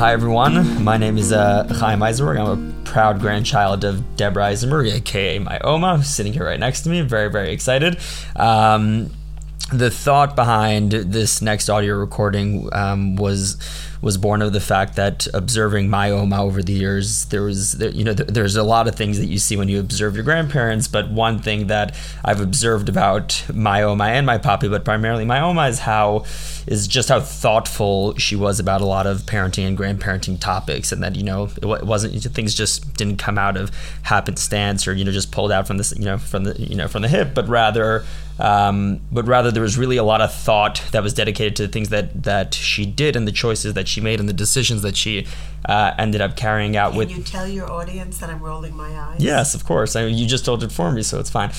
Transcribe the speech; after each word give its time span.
Hi, 0.00 0.14
everyone. 0.14 0.82
My 0.82 0.96
name 0.96 1.18
is 1.18 1.30
uh, 1.30 1.68
Chaim 1.78 2.02
Eisenberg. 2.02 2.38
I'm 2.38 2.46
a 2.46 2.84
proud 2.84 3.20
grandchild 3.20 3.84
of 3.84 4.16
Deborah 4.16 4.46
Eisenberg, 4.46 4.86
aka 4.86 5.38
my 5.38 5.58
Oma, 5.58 5.98
who's 5.98 6.08
sitting 6.08 6.32
here 6.32 6.46
right 6.46 6.58
next 6.58 6.84
to 6.84 6.88
me. 6.88 7.02
Very, 7.02 7.30
very 7.30 7.52
excited. 7.52 7.98
Um, 8.34 9.10
the 9.74 9.90
thought 9.90 10.36
behind 10.36 10.92
this 10.92 11.42
next 11.42 11.68
audio 11.68 11.96
recording 11.96 12.70
um, 12.72 13.16
was 13.16 13.58
was 14.00 14.16
born 14.16 14.40
of 14.40 14.52
the 14.52 14.60
fact 14.60 14.96
that 14.96 15.26
observing 15.34 15.90
my 15.90 16.10
Oma 16.10 16.42
over 16.42 16.62
the 16.62 16.72
years, 16.72 17.26
there 17.26 17.42
was, 17.42 17.72
there, 17.72 17.90
you 17.90 18.04
know, 18.04 18.14
there's 18.14 18.56
a 18.56 18.62
lot 18.62 18.88
of 18.88 18.94
things 18.94 19.18
that 19.18 19.26
you 19.26 19.38
see 19.38 19.56
when 19.56 19.68
you 19.68 19.78
observe 19.78 20.14
your 20.14 20.24
grandparents, 20.24 20.88
but 20.88 21.10
one 21.10 21.38
thing 21.38 21.66
that 21.66 21.94
I've 22.24 22.40
observed 22.40 22.88
about 22.88 23.44
my 23.52 23.82
Oma 23.82 24.04
and 24.04 24.24
my 24.24 24.38
Papi, 24.38 24.70
but 24.70 24.84
primarily 24.84 25.24
my 25.24 25.40
Oma, 25.40 25.68
is 25.68 25.80
how 25.80 26.24
is 26.66 26.86
just 26.86 27.08
how 27.08 27.20
thoughtful 27.20 28.16
she 28.16 28.36
was 28.36 28.60
about 28.60 28.80
a 28.80 28.86
lot 28.86 29.06
of 29.06 29.22
parenting 29.22 29.66
and 29.66 29.76
grandparenting 29.76 30.38
topics, 30.38 30.92
and 30.92 31.02
that 31.02 31.16
you 31.16 31.22
know 31.22 31.48
it, 31.60 31.84
wasn't 31.84 32.22
things 32.34 32.54
just 32.54 32.94
didn't 32.94 33.16
come 33.16 33.38
out 33.38 33.56
of 33.56 33.70
happenstance 34.02 34.86
or 34.86 34.94
you 34.94 35.04
know 35.04 35.12
just 35.12 35.32
pulled 35.32 35.52
out 35.52 35.66
from 35.66 35.78
this 35.78 35.92
you 35.96 36.04
know 36.04 36.18
from 36.18 36.44
the 36.44 36.58
you 36.60 36.76
know 36.76 36.88
from 36.88 37.02
the 37.02 37.08
hip, 37.08 37.34
but 37.34 37.48
rather 37.48 38.04
um, 38.40 39.00
but 39.12 39.26
rather 39.26 39.50
there 39.50 39.62
was 39.62 39.76
really 39.76 39.98
a 39.98 40.02
lot 40.02 40.22
of 40.22 40.32
thought 40.32 40.82
that 40.92 41.02
was 41.02 41.12
dedicated 41.12 41.56
to 41.56 41.66
the 41.66 41.72
things 41.72 41.90
that 41.90 42.22
that 42.22 42.54
she 42.54 42.86
did 42.86 43.14
and 43.14 43.28
the 43.28 43.32
choices 43.32 43.74
that 43.74 43.86
she 43.90 44.00
made 44.00 44.20
and 44.20 44.28
the 44.28 44.32
decisions 44.32 44.82
that 44.82 44.96
she 44.96 45.26
uh, 45.66 45.92
ended 45.98 46.20
up 46.20 46.36
carrying 46.36 46.76
out 46.76 46.90
Can 46.92 46.98
with. 46.98 47.10
you 47.10 47.22
tell 47.22 47.46
your 47.46 47.70
audience 47.70 48.18
that 48.18 48.30
I'm 48.30 48.40
rolling 48.40 48.74
my 48.74 48.88
eyes? 48.98 49.20
Yes, 49.20 49.54
of 49.54 49.64
course. 49.64 49.96
I 49.96 50.06
mean, 50.06 50.16
you 50.16 50.26
just 50.26 50.44
told 50.44 50.62
it 50.62 50.72
for 50.72 50.90
me, 50.90 51.02
so 51.02 51.20
it's 51.20 51.30
fine. 51.30 51.50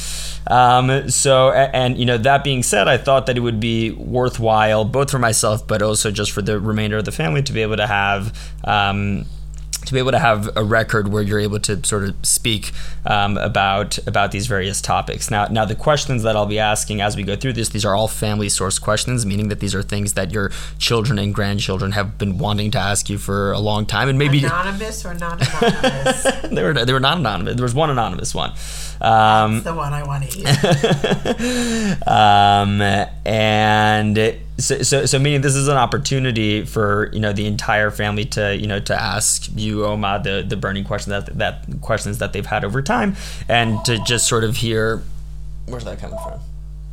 Um, 0.47 1.09
so, 1.09 1.51
and, 1.51 1.75
and 1.75 1.97
you 1.97 2.05
know, 2.05 2.17
that 2.17 2.43
being 2.43 2.63
said, 2.63 2.87
I 2.87 2.97
thought 2.97 3.25
that 3.27 3.37
it 3.37 3.41
would 3.41 3.59
be 3.59 3.91
worthwhile, 3.91 4.85
both 4.85 5.11
for 5.11 5.19
myself, 5.19 5.67
but 5.67 5.81
also 5.81 6.09
just 6.09 6.31
for 6.31 6.41
the 6.41 6.59
remainder 6.59 6.97
of 6.97 7.05
the 7.05 7.11
family, 7.11 7.43
to 7.43 7.53
be 7.53 7.61
able 7.61 7.77
to 7.77 7.87
have. 7.87 8.37
Um, 8.63 9.25
to 9.85 9.93
be 9.93 9.99
able 9.99 10.11
to 10.11 10.19
have 10.19 10.55
a 10.55 10.63
record 10.63 11.07
where 11.07 11.23
you're 11.23 11.39
able 11.39 11.59
to 11.59 11.83
sort 11.83 12.03
of 12.03 12.15
speak 12.23 12.71
um, 13.05 13.37
about 13.37 13.97
about 14.07 14.31
these 14.31 14.47
various 14.47 14.81
topics. 14.81 15.31
Now, 15.31 15.45
now 15.47 15.65
the 15.65 15.75
questions 15.75 16.23
that 16.23 16.35
I'll 16.35 16.45
be 16.45 16.59
asking 16.59 17.01
as 17.01 17.15
we 17.15 17.23
go 17.23 17.35
through 17.35 17.53
this, 17.53 17.69
these 17.69 17.83
are 17.83 17.95
all 17.95 18.07
family 18.07 18.49
source 18.49 18.77
questions, 18.79 19.25
meaning 19.25 19.49
that 19.49 19.59
these 19.59 19.73
are 19.73 19.81
things 19.81 20.13
that 20.13 20.31
your 20.31 20.51
children 20.77 21.17
and 21.17 21.33
grandchildren 21.33 21.93
have 21.93 22.17
been 22.17 22.37
wanting 22.37 22.71
to 22.71 22.77
ask 22.77 23.09
you 23.09 23.17
for 23.17 23.51
a 23.51 23.59
long 23.59 23.85
time, 23.85 24.07
and 24.07 24.19
maybe 24.19 24.39
anonymous 24.39 25.05
or 25.05 25.13
not 25.15 25.41
anonymous. 25.41 26.23
they 26.51 26.63
were 26.63 26.85
they 26.85 26.93
were 26.93 26.99
not 26.99 27.17
anonymous. 27.17 27.55
There 27.55 27.63
was 27.63 27.73
one 27.73 27.89
anonymous 27.89 28.35
one. 28.35 28.51
Um, 29.01 29.53
That's 29.53 29.65
the 29.65 29.73
one 29.73 29.93
I 29.93 30.03
want 30.03 30.29
to 30.29 30.37
hear. 30.37 31.97
um, 32.07 32.81
and 33.25 34.37
so, 34.61 34.81
so, 34.81 35.05
so 35.05 35.19
meaning 35.19 35.41
this 35.41 35.55
is 35.55 35.67
an 35.67 35.77
opportunity 35.77 36.65
for 36.65 37.09
you 37.13 37.19
know 37.19 37.33
the 37.33 37.45
entire 37.45 37.91
family 37.91 38.25
to 38.25 38.55
you 38.55 38.67
know 38.67 38.79
to 38.79 38.99
ask 38.99 39.49
you 39.55 39.85
Oma 39.85 40.21
the 40.23 40.45
the 40.47 40.55
burning 40.55 40.83
questions 40.83 41.25
that 41.25 41.37
that 41.37 41.65
questions 41.81 42.19
that 42.19 42.33
they've 42.33 42.45
had 42.45 42.63
over 42.63 42.81
time, 42.81 43.15
and 43.49 43.83
to 43.85 43.97
just 44.03 44.27
sort 44.27 44.43
of 44.43 44.57
hear 44.57 45.01
where's 45.67 45.85
that 45.85 45.99
coming 45.99 46.17
from. 46.19 46.39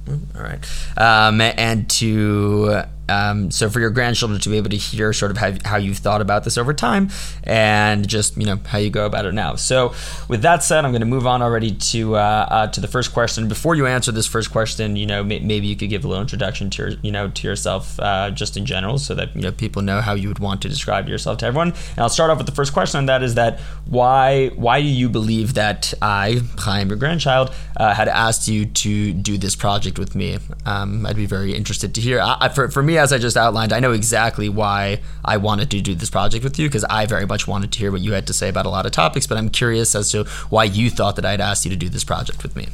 Hmm, 0.06 0.36
all 0.36 0.42
right, 0.42 0.64
um, 0.96 1.40
and 1.40 1.88
to 1.90 2.82
um, 3.08 3.50
so 3.50 3.68
for 3.70 3.80
your 3.80 3.90
grandchildren 3.90 4.40
to 4.40 4.48
be 4.48 4.56
able 4.56 4.70
to 4.70 4.76
hear 4.76 5.12
sort 5.12 5.30
of 5.30 5.36
how, 5.36 5.52
how 5.64 5.76
you've 5.76 5.98
thought 5.98 6.20
about 6.20 6.44
this 6.44 6.58
over 6.58 6.72
time 6.74 7.10
and 7.44 8.06
just 8.08 8.36
you 8.36 8.46
know 8.46 8.58
how 8.66 8.78
you 8.78 8.90
go 8.90 9.06
about 9.06 9.24
it 9.24 9.34
now. 9.34 9.54
So 9.56 9.94
with 10.28 10.42
that 10.42 10.62
said, 10.62 10.84
I'm 10.84 10.92
going 10.92 11.00
to 11.00 11.06
move 11.06 11.26
on 11.26 11.42
already 11.42 11.72
to 11.72 12.16
uh, 12.16 12.18
uh, 12.50 12.66
to 12.68 12.80
the 12.80 12.88
first 12.88 13.12
question. 13.12 13.48
Before 13.48 13.74
you 13.74 13.86
answer 13.86 14.12
this 14.12 14.26
first 14.26 14.52
question, 14.52 14.96
you 14.96 15.06
know 15.06 15.24
may, 15.24 15.40
maybe 15.40 15.66
you 15.66 15.76
could 15.76 15.90
give 15.90 16.04
a 16.04 16.08
little 16.08 16.22
introduction 16.22 16.70
to 16.70 16.82
your 16.82 16.98
you 17.02 17.10
know 17.10 17.28
to 17.28 17.46
yourself 17.46 17.98
uh, 18.00 18.30
just 18.30 18.56
in 18.56 18.66
general, 18.66 18.98
so 18.98 19.14
that 19.14 19.34
you 19.34 19.42
know 19.42 19.52
people 19.52 19.82
know 19.82 20.00
how 20.00 20.14
you 20.14 20.28
would 20.28 20.38
want 20.38 20.62
to 20.62 20.68
describe 20.68 21.08
yourself 21.08 21.38
to 21.38 21.46
everyone. 21.46 21.68
And 21.68 21.98
I'll 21.98 22.08
start 22.08 22.30
off 22.30 22.38
with 22.38 22.46
the 22.46 22.54
first 22.54 22.72
question, 22.72 22.98
and 22.98 23.08
that 23.08 23.22
is 23.22 23.34
that 23.34 23.60
why 23.86 24.48
why 24.54 24.80
do 24.80 24.88
you 24.88 25.08
believe 25.08 25.54
that 25.54 25.94
I, 26.02 26.42
Chaim, 26.58 26.88
your 26.88 26.98
grandchild, 26.98 27.54
uh, 27.76 27.94
had 27.94 28.08
asked 28.08 28.48
you 28.48 28.66
to 28.66 29.12
do 29.12 29.38
this 29.38 29.56
project 29.56 29.98
with 29.98 30.14
me? 30.14 30.38
Um, 30.66 31.06
I'd 31.06 31.16
be 31.16 31.26
very 31.26 31.54
interested 31.54 31.94
to 31.94 32.00
hear. 32.00 32.20
I, 32.20 32.48
for 32.48 32.68
for 32.68 32.82
me 32.82 32.97
as 32.98 33.12
I 33.12 33.18
just 33.18 33.36
outlined, 33.36 33.72
I 33.72 33.80
know 33.80 33.92
exactly 33.92 34.48
why 34.48 35.00
I 35.24 35.36
wanted 35.38 35.70
to 35.70 35.80
do 35.80 35.94
this 35.94 36.10
project 36.10 36.44
with 36.44 36.58
you 36.58 36.68
because 36.68 36.84
I 36.84 37.06
very 37.06 37.26
much 37.26 37.46
wanted 37.46 37.72
to 37.72 37.78
hear 37.78 37.90
what 37.90 38.00
you 38.00 38.12
had 38.12 38.26
to 38.26 38.32
say 38.32 38.48
about 38.48 38.66
a 38.66 38.68
lot 38.68 38.84
of 38.84 38.92
topics. 38.92 39.26
But 39.26 39.38
I'm 39.38 39.48
curious 39.48 39.94
as 39.94 40.10
to 40.12 40.24
why 40.50 40.64
you 40.64 40.90
thought 40.90 41.16
that 41.16 41.24
I'd 41.24 41.40
asked 41.40 41.64
you 41.64 41.70
to 41.70 41.76
do 41.76 41.88
this 41.88 42.04
project 42.04 42.42
with 42.42 42.56
me. 42.56 42.68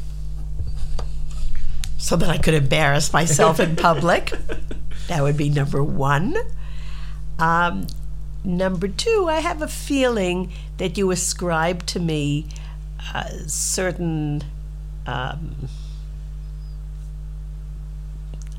So 1.99 2.17
that 2.17 2.29
I 2.29 2.39
could 2.39 2.55
embarrass 2.55 3.13
myself 3.13 3.61
in 3.61 3.77
public. 3.77 4.33
that 5.09 5.23
would 5.23 5.37
be 5.37 5.49
number 5.49 5.83
one. 5.83 6.37
Um, 7.39 7.87
number 8.45 8.89
two, 8.89 9.27
I 9.29 9.41
have 9.41 9.63
a 9.63 9.69
feeling 9.69 10.53
that 10.79 10.99
you 10.99 11.11
ascribe 11.11 11.87
to 11.87 12.01
me 12.01 12.47
uh, 13.15 13.29
certain. 13.47 14.43
Um, 15.07 15.69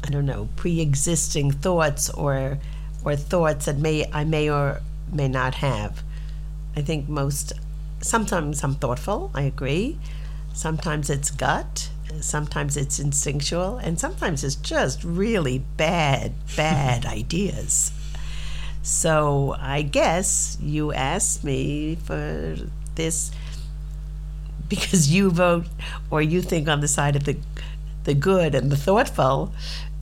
I 0.05 0.09
don't 0.09 0.25
know, 0.27 0.49
pre-existing 0.55 1.51
thoughts 1.51 2.11
or 2.11 2.59
or 3.03 3.15
thoughts 3.15 3.65
that 3.65 3.79
may 3.79 4.05
I 4.13 4.23
may 4.23 4.49
or 4.49 4.81
may 5.11 5.27
not 5.27 5.55
have. 5.55 6.03
I 6.75 6.81
think 6.81 7.09
most 7.09 7.53
sometimes 8.01 8.63
I'm 8.63 8.75
thoughtful, 8.75 9.31
I 9.33 9.43
agree. 9.43 9.97
Sometimes 10.53 11.09
it's 11.09 11.31
gut, 11.31 11.89
sometimes 12.21 12.77
it's 12.77 12.99
instinctual, 12.99 13.77
and 13.77 13.99
sometimes 13.99 14.43
it's 14.43 14.55
just 14.55 15.03
really 15.03 15.59
bad, 15.75 16.33
bad 16.55 17.05
ideas. 17.19 17.91
So 18.83 19.55
I 19.59 19.81
guess 19.81 20.57
you 20.61 20.93
asked 20.93 21.43
me 21.43 21.95
for 21.95 22.57
this 22.93 23.31
because 24.69 25.09
you 25.11 25.31
vote 25.31 25.65
or 26.11 26.21
you 26.21 26.41
think 26.41 26.67
on 26.67 26.81
the 26.81 26.87
side 26.87 27.15
of 27.15 27.23
the 27.23 27.37
the 28.05 28.13
good 28.13 28.55
and 28.55 28.71
the 28.71 28.77
thoughtful 28.77 29.51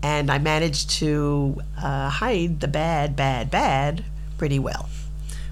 and 0.03 0.29
I 0.29 0.37
managed 0.37 0.89
to 0.91 1.61
uh, 1.81 2.09
hide 2.09 2.59
the 2.59 2.67
bad, 2.67 3.15
bad, 3.15 3.49
bad 3.49 4.03
pretty 4.37 4.59
well. 4.59 4.89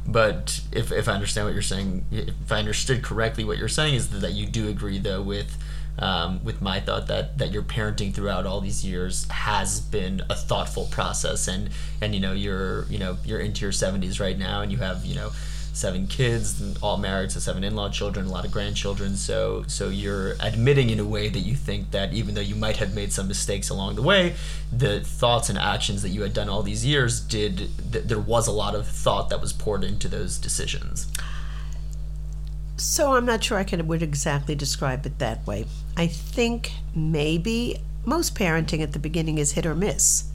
But 0.06 0.60
if, 0.74 0.92
if 0.92 1.08
I 1.08 1.14
understand 1.14 1.48
what 1.48 1.54
you're 1.54 1.62
saying, 1.62 2.06
if 2.12 2.52
I 2.52 2.60
understood 2.60 3.02
correctly, 3.02 3.46
what 3.46 3.58
you're 3.58 3.70
saying 3.70 3.96
is 3.96 4.10
that 4.20 4.34
you 4.34 4.46
do 4.46 4.68
agree, 4.68 5.00
though, 5.00 5.22
with 5.22 5.58
um, 6.00 6.44
with 6.44 6.62
my 6.62 6.80
thought 6.80 7.08
that 7.08 7.38
that 7.38 7.52
your 7.52 7.62
parenting 7.62 8.14
throughout 8.14 8.46
all 8.46 8.62
these 8.62 8.84
years 8.84 9.30
has 9.30 9.80
been 9.80 10.22
a 10.30 10.36
thoughtful 10.36 10.88
process, 10.88 11.48
and 11.48 11.70
and 12.02 12.16
you 12.16 12.20
know 12.20 12.34
you're 12.34 12.86
you 12.86 12.98
know 12.98 13.18
you're 13.24 13.40
into 13.40 13.62
your 13.62 13.72
70s 13.72 14.20
right 14.20 14.38
now, 14.38 14.62
and 14.62 14.72
you 14.72 14.80
have 14.80 15.06
you 15.06 15.16
know 15.16 15.32
seven 15.74 16.08
kids, 16.08 16.78
all 16.82 16.98
married 16.98 17.30
to 17.32 17.42
seven 17.42 17.64
in-law 17.64 17.90
children, 17.90 18.26
a 18.26 18.30
lot 18.30 18.46
of 18.46 18.52
grandchildren. 18.52 19.16
So 19.16 19.64
so 19.68 19.90
you're 19.90 20.36
admitting 20.40 20.90
in 20.90 21.00
a 21.00 21.06
way 21.06 21.30
that 21.30 21.40
you 21.40 21.56
think 21.56 21.92
that 21.92 22.14
even 22.14 22.36
though 22.36 22.42
you 22.42 22.56
might 22.56 22.78
have 22.78 22.94
made 22.94 23.14
some 23.14 23.28
mistakes 23.28 23.70
along 23.70 23.96
the 23.96 24.02
way, 24.02 24.36
the 24.72 25.02
thoughts 25.02 25.50
and 25.50 25.58
actions 25.58 26.02
that 26.02 26.10
you 26.10 26.22
had 26.22 26.34
done 26.34 26.50
all 26.50 26.64
these 26.64 26.86
years 26.86 27.20
did 27.20 27.70
th- 27.92 28.06
there 28.06 28.20
was 28.20 28.48
a 28.48 28.52
lot 28.52 28.76
of 28.76 28.88
thought 28.88 29.30
that 29.30 29.42
was 29.42 29.54
poured 29.54 29.84
into 29.84 30.08
those 30.08 30.38
decisions. 30.38 31.08
So 32.78 33.16
I'm 33.16 33.26
not 33.26 33.44
sure 33.44 33.58
I 33.58 33.64
can 33.64 33.88
would 33.88 34.02
exactly 34.02 34.56
describe 34.56 35.06
it 35.06 35.20
that 35.20 35.46
way. 35.46 35.66
I 35.96 36.08
think 36.08 36.72
maybe 36.96 37.80
most 38.06 38.34
parenting 38.36 38.82
at 38.82 38.94
the 38.94 39.00
beginning 39.00 39.38
is 39.38 39.52
hit 39.52 39.66
or 39.66 39.76
miss 39.76 40.31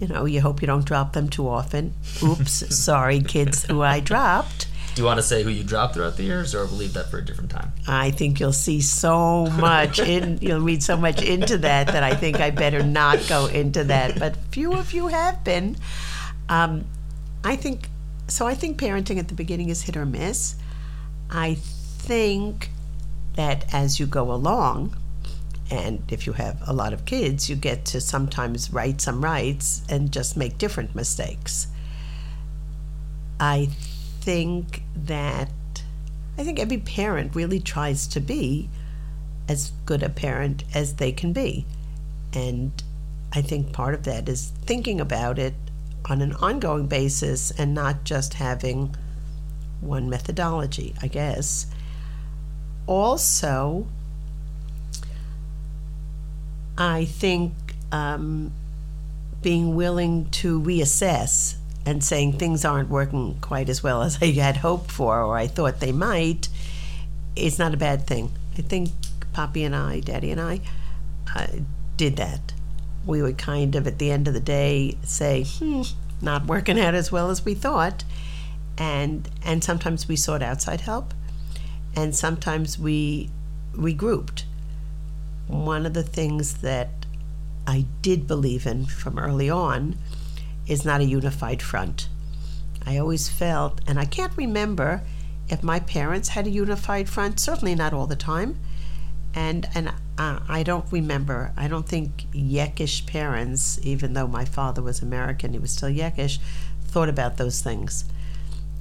you 0.00 0.08
know, 0.08 0.24
you 0.24 0.40
hope 0.40 0.60
you 0.60 0.66
don't 0.66 0.84
drop 0.84 1.12
them 1.12 1.28
too 1.28 1.48
often. 1.48 1.94
Oops, 2.22 2.50
sorry, 2.76 3.20
kids 3.20 3.64
who 3.64 3.82
I 3.82 4.00
dropped. 4.00 4.68
Do 4.94 5.02
you 5.02 5.06
want 5.06 5.18
to 5.18 5.22
say 5.22 5.42
who 5.42 5.50
you 5.50 5.62
dropped 5.62 5.94
throughout 5.94 6.16
the 6.16 6.22
years, 6.22 6.54
or 6.54 6.64
we'll 6.64 6.76
leave 6.76 6.94
that 6.94 7.10
for 7.10 7.18
a 7.18 7.24
different 7.24 7.50
time? 7.50 7.72
I 7.86 8.10
think 8.10 8.40
you'll 8.40 8.54
see 8.54 8.80
so 8.80 9.46
much 9.46 9.98
in, 9.98 10.38
you'll 10.40 10.60
read 10.62 10.82
so 10.82 10.96
much 10.96 11.20
into 11.22 11.58
that 11.58 11.88
that 11.88 12.02
I 12.02 12.14
think 12.14 12.40
I 12.40 12.50
better 12.50 12.82
not 12.82 13.26
go 13.28 13.44
into 13.44 13.84
that. 13.84 14.18
But 14.18 14.36
few 14.52 14.72
of 14.72 14.94
you 14.94 15.08
have 15.08 15.44
been. 15.44 15.76
Um, 16.48 16.86
I 17.44 17.56
think 17.56 17.90
so. 18.28 18.46
I 18.46 18.54
think 18.54 18.80
parenting 18.80 19.18
at 19.18 19.28
the 19.28 19.34
beginning 19.34 19.68
is 19.68 19.82
hit 19.82 19.96
or 19.96 20.06
miss. 20.06 20.56
I 21.30 21.56
think 21.58 22.70
that 23.34 23.72
as 23.74 24.00
you 24.00 24.06
go 24.06 24.32
along, 24.32 24.96
and 25.70 26.02
if 26.10 26.26
you 26.26 26.32
have 26.34 26.60
a 26.66 26.72
lot 26.72 26.92
of 26.92 27.04
kids, 27.04 27.50
you 27.50 27.56
get 27.56 27.84
to 27.86 28.00
sometimes 28.00 28.72
write 28.72 29.00
some 29.00 29.24
rights 29.24 29.82
and 29.88 30.12
just 30.12 30.36
make 30.36 30.58
different 30.58 30.94
mistakes. 30.94 31.66
I 33.40 33.68
think 34.20 34.82
that 34.94 35.50
I 36.38 36.44
think 36.44 36.58
every 36.58 36.78
parent 36.78 37.34
really 37.34 37.60
tries 37.60 38.06
to 38.08 38.20
be 38.20 38.68
as 39.48 39.72
good 39.86 40.02
a 40.02 40.08
parent 40.08 40.64
as 40.74 40.96
they 40.96 41.12
can 41.12 41.32
be. 41.32 41.64
And 42.34 42.72
I 43.32 43.42
think 43.42 43.72
part 43.72 43.94
of 43.94 44.04
that 44.04 44.28
is 44.28 44.52
thinking 44.64 45.00
about 45.00 45.38
it 45.38 45.54
on 46.04 46.20
an 46.20 46.34
ongoing 46.34 46.86
basis 46.86 47.50
and 47.52 47.74
not 47.74 48.04
just 48.04 48.34
having 48.34 48.94
one 49.80 50.08
methodology, 50.08 50.94
I 51.00 51.08
guess. 51.08 51.66
Also, 52.86 53.86
I 56.78 57.04
think 57.04 57.54
um, 57.92 58.52
being 59.42 59.76
willing 59.76 60.28
to 60.30 60.60
reassess 60.60 61.54
and 61.84 62.02
saying 62.02 62.32
things 62.32 62.64
aren't 62.64 62.88
working 62.88 63.38
quite 63.40 63.68
as 63.68 63.82
well 63.82 64.02
as 64.02 64.18
I 64.20 64.32
had 64.32 64.58
hoped 64.58 64.90
for 64.90 65.22
or 65.22 65.36
I 65.36 65.46
thought 65.46 65.80
they 65.80 65.92
might 65.92 66.48
is 67.36 67.58
not 67.58 67.74
a 67.74 67.76
bad 67.76 68.06
thing. 68.06 68.32
I 68.58 68.62
think 68.62 68.90
Poppy 69.32 69.62
and 69.64 69.76
I, 69.76 70.00
Daddy 70.00 70.30
and 70.30 70.40
I, 70.40 70.60
uh, 71.34 71.46
did 71.96 72.16
that. 72.16 72.52
We 73.04 73.22
would 73.22 73.38
kind 73.38 73.76
of, 73.76 73.86
at 73.86 73.98
the 73.98 74.10
end 74.10 74.26
of 74.26 74.34
the 74.34 74.40
day, 74.40 74.96
say, 75.04 75.44
hmm, 75.46 75.82
not 76.20 76.46
working 76.46 76.80
out 76.80 76.94
as 76.94 77.12
well 77.12 77.30
as 77.30 77.44
we 77.44 77.54
thought. 77.54 78.02
And, 78.78 79.28
and 79.44 79.62
sometimes 79.62 80.08
we 80.08 80.16
sought 80.16 80.42
outside 80.42 80.82
help, 80.82 81.14
and 81.94 82.14
sometimes 82.14 82.78
we 82.78 83.30
regrouped. 83.74 84.44
One 85.48 85.86
of 85.86 85.94
the 85.94 86.02
things 86.02 86.54
that 86.58 86.88
I 87.66 87.86
did 88.02 88.26
believe 88.26 88.66
in 88.66 88.86
from 88.86 89.18
early 89.18 89.50
on 89.50 89.96
is 90.66 90.84
not 90.84 91.00
a 91.00 91.04
unified 91.04 91.62
front. 91.62 92.08
I 92.84 92.98
always 92.98 93.28
felt, 93.28 93.80
and 93.86 93.98
I 93.98 94.04
can't 94.04 94.36
remember 94.36 95.02
if 95.48 95.62
my 95.62 95.80
parents 95.80 96.30
had 96.30 96.46
a 96.46 96.50
unified 96.50 97.08
front, 97.08 97.40
certainly 97.40 97.74
not 97.74 97.92
all 97.92 98.06
the 98.06 98.16
time. 98.16 98.58
And, 99.34 99.68
and 99.74 99.88
uh, 100.18 100.40
I 100.48 100.62
don't 100.62 100.90
remember, 100.90 101.52
I 101.56 101.68
don't 101.68 101.86
think 101.86 102.24
Yekish 102.32 103.06
parents, 103.06 103.78
even 103.82 104.14
though 104.14 104.26
my 104.26 104.44
father 104.44 104.82
was 104.82 105.02
American, 105.02 105.52
he 105.52 105.58
was 105.58 105.72
still 105.72 105.90
Yekish, 105.90 106.38
thought 106.84 107.08
about 107.08 107.36
those 107.36 107.60
things. 107.60 108.04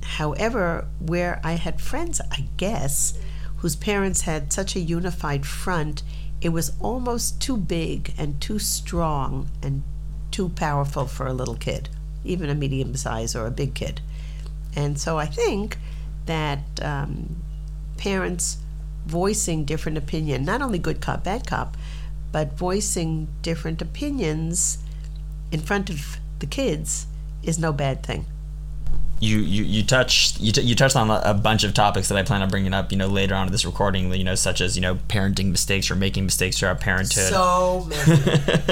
However, 0.03 0.87
where 0.99 1.41
I 1.43 1.53
had 1.53 1.81
friends, 1.81 2.21
I 2.31 2.45
guess, 2.57 3.17
whose 3.57 3.75
parents 3.75 4.21
had 4.21 4.53
such 4.53 4.75
a 4.75 4.79
unified 4.79 5.45
front, 5.45 6.03
it 6.45 6.49
was 6.49 6.73
almost 6.79 7.41
too 7.41 7.57
big 7.57 8.13
and 8.19 8.39
too 8.39 8.59
strong 8.59 9.49
and 9.63 9.81
too 10.29 10.49
powerful 10.49 11.07
for 11.07 11.25
a 11.25 11.33
little 11.33 11.55
kid, 11.55 11.89
even 12.23 12.51
a 12.51 12.53
medium 12.53 12.95
size 12.95 13.35
or 13.35 13.47
a 13.47 13.51
big 13.51 13.73
kid. 13.73 13.99
And 14.75 14.99
so 14.99 15.17
I 15.17 15.25
think 15.25 15.79
that 16.27 16.59
um, 16.83 17.37
parents 17.97 18.57
voicing 19.07 19.65
different 19.65 19.97
opinion, 19.97 20.45
not 20.45 20.61
only 20.61 20.77
good 20.77 21.01
cop, 21.01 21.23
bad 21.23 21.47
cop, 21.47 21.77
but 22.31 22.55
voicing 22.55 23.27
different 23.41 23.81
opinions 23.81 24.77
in 25.51 25.61
front 25.61 25.89
of 25.89 26.17
the 26.37 26.45
kids 26.45 27.07
is 27.41 27.57
no 27.57 27.73
bad 27.73 28.03
thing 28.03 28.27
you 29.19 29.39
you 29.39 29.63
you 29.63 29.83
touched 29.83 30.41
you, 30.41 30.51
t- 30.51 30.61
you 30.61 30.75
touched 30.75 30.95
on 30.95 31.09
a 31.09 31.33
bunch 31.33 31.63
of 31.63 31.73
topics 31.73 32.09
that 32.09 32.17
I 32.17 32.23
plan 32.23 32.41
on 32.41 32.49
bringing 32.49 32.73
up 32.73 32.91
you 32.91 32.97
know 32.97 33.07
later 33.07 33.33
on 33.33 33.47
in 33.47 33.51
this 33.51 33.65
recording 33.65 34.13
you 34.13 34.23
know 34.23 34.35
such 34.35 34.59
as 34.59 34.75
you 34.75 34.81
know 34.81 34.95
parenting 34.95 35.51
mistakes 35.51 35.89
or 35.89 35.95
making 35.95 36.25
mistakes 36.25 36.59
throughout 36.59 36.81
parenthood. 36.81 37.31
So 37.31 37.87
many. 37.87 38.21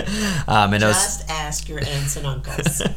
Um, 0.45 0.73
and 0.73 0.81
just 0.81 1.21
was, 1.21 1.29
ask 1.29 1.69
your 1.69 1.79
aunts 1.79 2.17
and 2.17 2.25
uncles. 2.25 2.81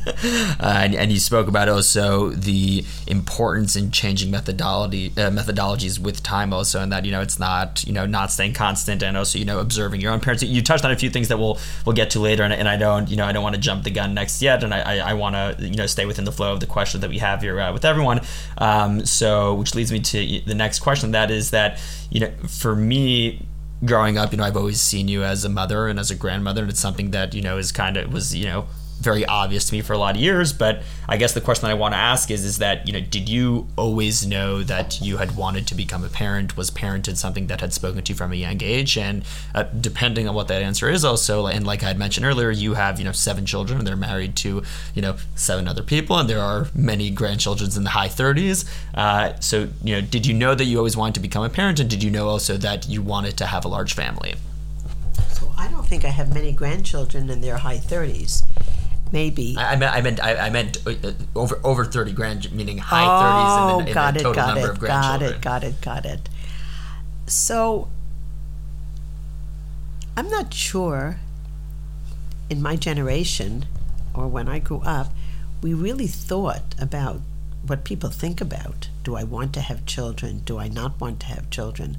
Uh, 0.58 0.80
and, 0.82 0.94
and 0.94 1.12
you 1.12 1.18
spoke 1.18 1.46
about 1.46 1.68
also 1.68 2.30
the 2.30 2.84
importance 3.06 3.76
in 3.76 3.90
changing 3.90 4.30
methodology 4.30 5.12
uh, 5.16 5.30
methodologies 5.30 5.98
with 5.98 6.22
time 6.22 6.52
also 6.52 6.80
and 6.80 6.90
that 6.90 7.04
you 7.04 7.12
know 7.12 7.20
it's 7.20 7.38
not 7.38 7.84
you 7.86 7.92
know 7.92 8.06
not 8.06 8.30
staying 8.30 8.52
constant 8.52 9.02
and 9.02 9.16
also 9.16 9.38
you 9.38 9.44
know 9.44 9.60
observing 9.60 10.00
your 10.00 10.12
own 10.12 10.20
parents. 10.20 10.42
You 10.42 10.62
touched 10.62 10.84
on 10.84 10.90
a 10.90 10.96
few 10.96 11.10
things 11.10 11.28
that 11.28 11.38
we'll 11.38 11.58
we'll 11.84 11.94
get 11.94 12.10
to 12.10 12.20
later 12.20 12.42
and, 12.42 12.52
and 12.52 12.68
I 12.68 12.76
don't 12.76 13.08
you 13.08 13.16
know 13.16 13.26
I 13.26 13.32
don't 13.32 13.42
want 13.42 13.54
to 13.54 13.60
jump 13.60 13.84
the 13.84 13.90
gun 13.90 14.14
next 14.14 14.42
yet 14.42 14.64
and 14.64 14.74
I 14.74 14.80
I, 14.80 15.10
I 15.10 15.14
want 15.14 15.34
to 15.36 15.66
you 15.66 15.76
know 15.76 15.86
stay 15.86 16.06
within 16.06 16.24
the 16.24 16.32
flow 16.32 16.52
of 16.52 16.60
the 16.60 16.66
question 16.66 17.00
that 17.02 17.10
we 17.10 17.18
have 17.18 17.35
have 17.36 17.42
here 17.42 17.60
uh, 17.60 17.72
with 17.72 17.84
everyone. 17.84 18.20
Um, 18.58 19.04
so, 19.04 19.54
which 19.54 19.74
leads 19.74 19.92
me 19.92 20.00
to 20.00 20.40
the 20.46 20.54
next 20.54 20.80
question. 20.80 21.12
That 21.12 21.30
is 21.30 21.50
that 21.50 21.78
you 22.10 22.20
know, 22.20 22.32
for 22.48 22.74
me, 22.74 23.46
growing 23.84 24.18
up, 24.18 24.32
you 24.32 24.38
know, 24.38 24.44
I've 24.44 24.56
always 24.56 24.80
seen 24.80 25.08
you 25.08 25.22
as 25.22 25.44
a 25.44 25.48
mother 25.48 25.88
and 25.88 25.98
as 25.98 26.10
a 26.10 26.14
grandmother, 26.14 26.62
and 26.62 26.70
it's 26.70 26.80
something 26.80 27.10
that 27.10 27.34
you 27.34 27.42
know 27.42 27.58
is 27.58 27.72
kind 27.72 27.96
of 27.96 28.12
was 28.12 28.34
you 28.34 28.46
know 28.46 28.66
very 29.00 29.24
obvious 29.26 29.66
to 29.66 29.74
me 29.74 29.82
for 29.82 29.92
a 29.92 29.98
lot 29.98 30.16
of 30.16 30.20
years. 30.20 30.52
But 30.52 30.82
I 31.08 31.16
guess 31.16 31.34
the 31.34 31.40
question 31.40 31.66
that 31.66 31.72
I 31.72 31.74
want 31.74 31.94
to 31.94 31.98
ask 31.98 32.30
is, 32.30 32.44
is 32.44 32.58
that 32.58 32.86
you 32.86 32.92
know, 32.92 33.00
did 33.00 33.28
you 33.28 33.68
always 33.76 34.26
know 34.26 34.62
that 34.62 35.00
you 35.00 35.18
had 35.18 35.36
wanted 35.36 35.66
to 35.68 35.74
become 35.74 36.04
a 36.04 36.08
parent? 36.08 36.56
Was 36.56 36.70
parented 36.70 37.16
something 37.16 37.46
that 37.46 37.60
had 37.60 37.72
spoken 37.72 38.02
to 38.02 38.12
you 38.12 38.16
from 38.16 38.32
a 38.32 38.36
young 38.36 38.62
age? 38.62 38.96
And 38.96 39.24
uh, 39.54 39.64
depending 39.64 40.28
on 40.28 40.34
what 40.34 40.48
that 40.48 40.62
answer 40.62 40.88
is, 40.88 41.04
also, 41.04 41.46
and 41.46 41.66
like 41.66 41.82
I 41.82 41.88
had 41.88 41.98
mentioned 41.98 42.26
earlier, 42.26 42.50
you 42.50 42.74
have 42.74 42.98
you 42.98 43.04
know 43.04 43.12
seven 43.12 43.46
children, 43.46 43.78
and 43.78 43.86
they're 43.86 43.96
married 43.96 44.36
to 44.36 44.62
you 44.94 45.02
know 45.02 45.16
seven 45.34 45.68
other 45.68 45.82
people, 45.82 46.18
and 46.18 46.28
there 46.28 46.40
are 46.40 46.68
many 46.74 47.10
grandchildren 47.10 47.70
in 47.76 47.84
the 47.84 47.90
high 47.90 48.08
30s. 48.08 48.68
Uh, 48.94 49.38
so 49.40 49.68
you 49.82 49.94
know, 49.94 50.00
did 50.00 50.26
you 50.26 50.34
know 50.34 50.54
that 50.54 50.64
you 50.64 50.78
always 50.78 50.96
wanted 50.96 51.14
to 51.14 51.20
become 51.20 51.44
a 51.44 51.50
parent, 51.50 51.80
and 51.80 51.90
did 51.90 52.02
you 52.02 52.10
know 52.10 52.28
also 52.28 52.56
that 52.56 52.88
you 52.88 53.02
wanted 53.02 53.36
to 53.36 53.46
have 53.46 53.64
a 53.64 53.68
large 53.68 53.94
family? 53.94 54.34
So 55.28 55.52
I 55.56 55.68
don't 55.68 55.86
think 55.86 56.04
I 56.04 56.08
have 56.08 56.32
many 56.32 56.52
grandchildren 56.52 57.28
in 57.30 57.40
their 57.40 57.58
high 57.58 57.78
30s 57.78 58.44
maybe. 59.12 59.56
I, 59.58 59.72
I 59.72 59.76
meant 59.76 59.94
I 59.94 60.00
meant 60.00 60.24
I, 60.24 60.36
I 60.36 60.50
meant 60.50 60.86
uh, 60.86 60.90
uh, 60.90 61.12
over 61.34 61.60
over 61.64 61.84
thirty 61.84 62.12
grand, 62.12 62.52
meaning 62.52 62.78
high 62.78 63.04
thirties 63.04 63.56
oh, 63.58 63.78
in, 63.80 63.84
the, 63.84 63.90
in 63.90 64.14
the 64.14 64.20
total 64.20 64.34
got 64.34 64.54
number 64.54 64.68
it, 64.68 64.70
of 64.72 64.78
grandchildren. 64.78 65.40
Got 65.40 65.64
it, 65.64 65.80
got 65.80 66.04
it, 66.04 66.04
got 66.04 66.06
it. 66.06 66.28
So 67.26 67.88
I'm 70.16 70.28
not 70.28 70.52
sure. 70.52 71.18
In 72.48 72.62
my 72.62 72.76
generation, 72.76 73.66
or 74.14 74.28
when 74.28 74.48
I 74.48 74.60
grew 74.60 74.80
up, 74.82 75.08
we 75.62 75.74
really 75.74 76.06
thought 76.06 76.76
about 76.80 77.20
what 77.66 77.82
people 77.82 78.08
think 78.08 78.40
about. 78.40 78.88
Do 79.02 79.16
I 79.16 79.24
want 79.24 79.52
to 79.54 79.60
have 79.60 79.84
children? 79.84 80.42
Do 80.44 80.58
I 80.58 80.68
not 80.68 81.00
want 81.00 81.18
to 81.20 81.26
have 81.26 81.50
children? 81.50 81.98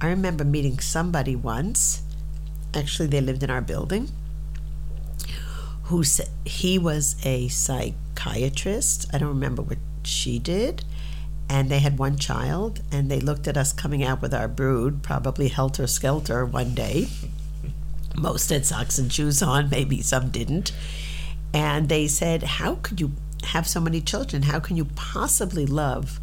I 0.00 0.08
remember 0.08 0.44
meeting 0.44 0.80
somebody 0.80 1.36
once. 1.36 2.02
Actually, 2.74 3.06
they 3.08 3.20
lived 3.20 3.44
in 3.44 3.50
our 3.50 3.60
building 3.60 4.10
who 5.86 6.02
said 6.02 6.28
he 6.44 6.78
was 6.78 7.14
a 7.24 7.46
psychiatrist. 7.48 9.06
I 9.12 9.18
don't 9.18 9.28
remember 9.28 9.62
what 9.62 9.78
she 10.02 10.38
did. 10.38 10.84
And 11.48 11.70
they 11.70 11.78
had 11.78 11.96
one 11.96 12.18
child, 12.18 12.82
and 12.90 13.08
they 13.08 13.20
looked 13.20 13.46
at 13.46 13.56
us 13.56 13.72
coming 13.72 14.02
out 14.02 14.20
with 14.20 14.34
our 14.34 14.48
brood, 14.48 15.04
probably 15.04 15.46
helter 15.46 15.86
skelter 15.86 16.44
one 16.44 16.74
day. 16.74 17.06
Most 18.16 18.50
had 18.50 18.66
socks 18.66 18.98
and 18.98 19.12
shoes 19.12 19.42
on, 19.42 19.70
maybe 19.70 20.02
some 20.02 20.30
didn't. 20.30 20.72
And 21.54 21.88
they 21.88 22.08
said, 22.08 22.42
How 22.42 22.76
could 22.76 23.00
you 23.00 23.12
have 23.44 23.68
so 23.68 23.80
many 23.80 24.00
children? 24.00 24.42
How 24.42 24.58
can 24.58 24.76
you 24.76 24.86
possibly 24.96 25.66
love 25.66 26.18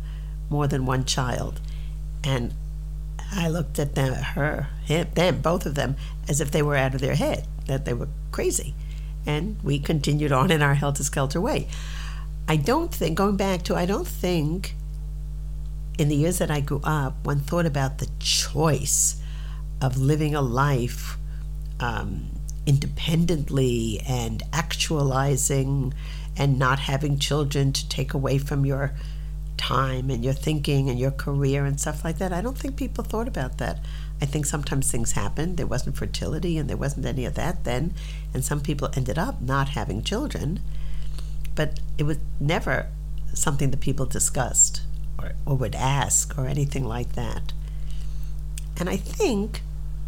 more 0.50 0.68
than 0.68 0.86
one 0.86 1.06
child? 1.06 1.62
And 2.22 2.54
I 3.32 3.48
looked 3.48 3.80
at 3.80 3.96
them, 3.96 4.14
her, 4.14 4.68
him, 4.84 5.08
them, 5.16 5.40
both 5.40 5.66
of 5.66 5.76
them, 5.76 5.96
as 6.28 6.42
if 6.42 6.52
they 6.52 6.62
were 6.62 6.76
out 6.76 6.94
of 6.94 7.00
their 7.00 7.16
head, 7.16 7.48
that 7.68 7.86
they 7.86 7.94
were 7.94 8.10
crazy 8.34 8.76
and 9.26 9.62
we 9.64 9.80
continued 9.80 10.32
on 10.32 10.52
in 10.52 10.62
our 10.62 10.74
helter 10.74 11.04
skelter 11.04 11.42
way. 11.42 11.68
I 12.48 12.58
don't 12.58 12.94
think, 12.94 13.18
going 13.18 13.38
back 13.38 13.64
to, 13.64 13.76
I 13.76 13.86
don't 13.86 14.08
think 14.08 14.76
in 15.98 16.10
the 16.10 16.16
years 16.16 16.40
that 16.40 16.52
I 16.52 16.60
grew 16.60 16.82
up, 16.84 17.26
one 17.26 17.40
thought 17.40 17.66
about 17.66 18.00
the 18.00 18.10
choice 18.20 19.22
of 19.82 19.98
living 19.98 20.36
a 20.36 20.42
life 20.42 21.18
um, 21.80 22.30
independently 22.66 24.02
and 24.08 24.42
actualizing 24.52 25.94
and 26.36 26.58
not 26.58 26.80
having 26.80 27.20
children 27.20 27.72
to 27.74 27.88
take 27.90 28.14
away 28.14 28.38
from 28.38 28.66
your 28.66 28.94
time 29.58 30.10
and 30.10 30.24
your 30.24 30.34
thinking 30.34 30.90
and 30.90 31.00
your 31.00 31.12
career 31.12 31.66
and 31.66 31.80
stuff 31.80 32.04
like 32.04 32.18
that. 32.18 32.34
I 32.34 32.42
don't 32.42 32.58
think 32.58 32.76
people 32.76 33.04
thought 33.04 33.28
about 33.28 33.60
that. 33.60 33.80
I 34.24 34.26
think 34.26 34.46
sometimes 34.46 34.90
things 34.90 35.12
happened. 35.12 35.58
There 35.58 35.68
wasn't 35.68 35.98
fertility 35.98 36.58
and 36.58 36.70
there 36.70 36.78
wasn't 36.78 37.06
any 37.06 37.26
of 37.26 37.34
that 37.34 37.66
then. 37.66 37.94
And 38.34 38.42
some 38.42 38.62
people 38.62 38.90
ended 38.96 39.20
up 39.20 39.42
not 39.42 39.68
having 39.70 40.02
children. 40.02 40.62
But 41.56 41.82
it 41.98 42.04
was 42.04 42.20
never 42.40 42.88
something 43.34 43.70
that 43.72 43.82
people 43.82 44.06
discussed 44.06 44.84
or, 45.20 45.34
or 45.46 45.58
would 45.58 45.76
ask 45.76 46.38
or 46.38 46.48
anything 46.48 46.86
like 46.86 47.16
that. 47.16 47.52
And 48.80 48.90
I 48.90 48.96
think 48.96 49.62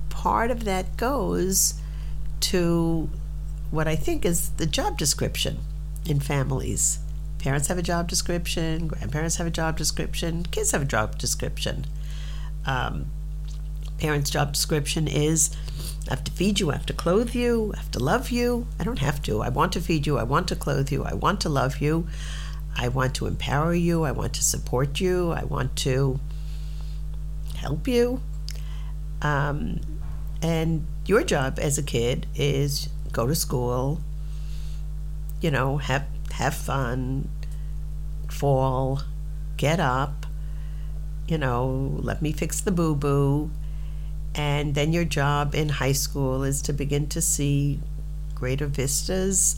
part 0.09 0.49
of 0.49 0.63
that 0.63 0.95
goes 0.95 1.73
to 2.51 3.09
what 3.69 3.85
I 3.85 3.97
think 3.97 4.23
is 4.23 4.51
the 4.51 4.65
job 4.65 4.97
description 4.97 5.57
in 6.05 6.21
families. 6.21 6.99
Parents 7.39 7.67
have 7.67 7.77
a 7.77 7.83
job 7.83 8.07
description, 8.07 8.87
grandparents 8.87 9.35
have 9.35 9.47
a 9.47 9.51
job 9.51 9.77
description, 9.77 10.43
kids 10.43 10.71
have 10.71 10.83
a 10.83 10.85
job 10.85 11.17
description. 11.17 11.85
Um, 12.65 13.07
parent's 14.05 14.29
job 14.29 14.53
description 14.53 15.07
is 15.07 15.49
I 16.07 16.11
have 16.11 16.23
to 16.25 16.31
feed 16.31 16.59
you, 16.59 16.69
I 16.69 16.73
have 16.73 16.85
to 16.85 16.93
clothe 16.93 17.33
you, 17.33 17.73
I 17.73 17.79
have 17.79 17.89
to 17.89 17.97
love 17.97 18.29
you. 18.29 18.67
I 18.79 18.83
don't 18.83 18.99
have 18.99 19.19
to. 19.23 19.41
I 19.41 19.49
want 19.49 19.73
to 19.73 19.81
feed 19.81 20.05
you, 20.05 20.19
I 20.19 20.23
want 20.23 20.47
to 20.49 20.55
clothe 20.55 20.91
you, 20.91 21.03
I 21.03 21.15
want 21.15 21.41
to 21.41 21.49
love 21.49 21.81
you, 21.81 22.07
I 22.77 22.87
want 22.89 23.15
to 23.15 23.25
empower 23.25 23.73
you, 23.73 24.03
I 24.03 24.11
want 24.11 24.35
to 24.35 24.43
support 24.43 24.99
you, 24.99 25.31
I 25.31 25.43
want 25.43 25.75
to 25.77 26.19
help 27.55 27.87
you. 27.87 28.21
Um, 29.23 29.81
and 30.39 30.85
your 31.07 31.23
job 31.23 31.57
as 31.59 31.79
a 31.79 31.83
kid 31.83 32.27
is 32.35 32.89
go 33.11 33.25
to 33.25 33.33
school, 33.33 34.01
you 35.41 35.49
know, 35.49 35.77
have 35.77 36.05
have 36.33 36.53
fun, 36.53 37.27
fall, 38.29 39.01
get 39.57 39.79
up, 39.79 40.27
you 41.27 41.39
know, 41.39 41.97
let 42.03 42.21
me 42.21 42.31
fix 42.31 42.61
the 42.61 42.71
boo 42.71 42.93
boo, 42.93 43.49
and 44.35 44.75
then 44.75 44.91
your 44.91 45.05
job 45.05 45.55
in 45.55 45.69
high 45.69 45.93
school 45.93 46.43
is 46.43 46.61
to 46.63 46.73
begin 46.73 47.07
to 47.07 47.21
see 47.21 47.79
greater 48.35 48.67
vistas, 48.67 49.57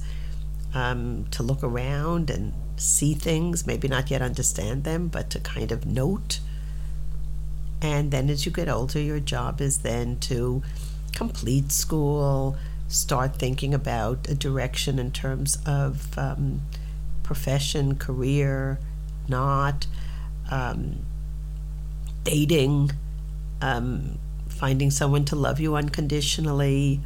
um, 0.74 1.26
to 1.32 1.42
look 1.42 1.64
around 1.64 2.30
and 2.30 2.54
see 2.76 3.16
things, 3.16 3.66
maybe 3.66 3.88
not 3.88 4.12
yet 4.12 4.22
understand 4.22 4.84
them, 4.84 5.08
but 5.08 5.32
to 5.32 5.40
kind 5.40 5.72
of 5.72 5.88
note. 5.88 6.40
And 7.82 8.12
then 8.12 8.30
as 8.30 8.46
you 8.46 8.52
get 8.52 8.70
older, 8.70 9.00
your 9.00 9.20
job 9.20 9.62
is 9.62 9.80
then 9.80 10.20
to 10.20 10.62
complete 11.14 11.72
school, 11.72 12.56
start 12.88 13.36
thinking 13.36 13.74
about 13.74 14.30
a 14.30 14.36
direction 14.36 15.00
in 15.00 15.12
terms 15.12 15.58
of 15.66 16.16
um, 16.20 16.62
profession, 17.24 17.96
career, 17.96 18.80
not, 19.28 19.88
um, 20.52 21.00
dating, 22.24 22.92
um, 23.62 24.20
finding 24.58 24.92
someone 24.92 25.26
to 25.26 25.36
love 25.36 25.60
you 25.60 25.76
unconditionally, 25.76 27.00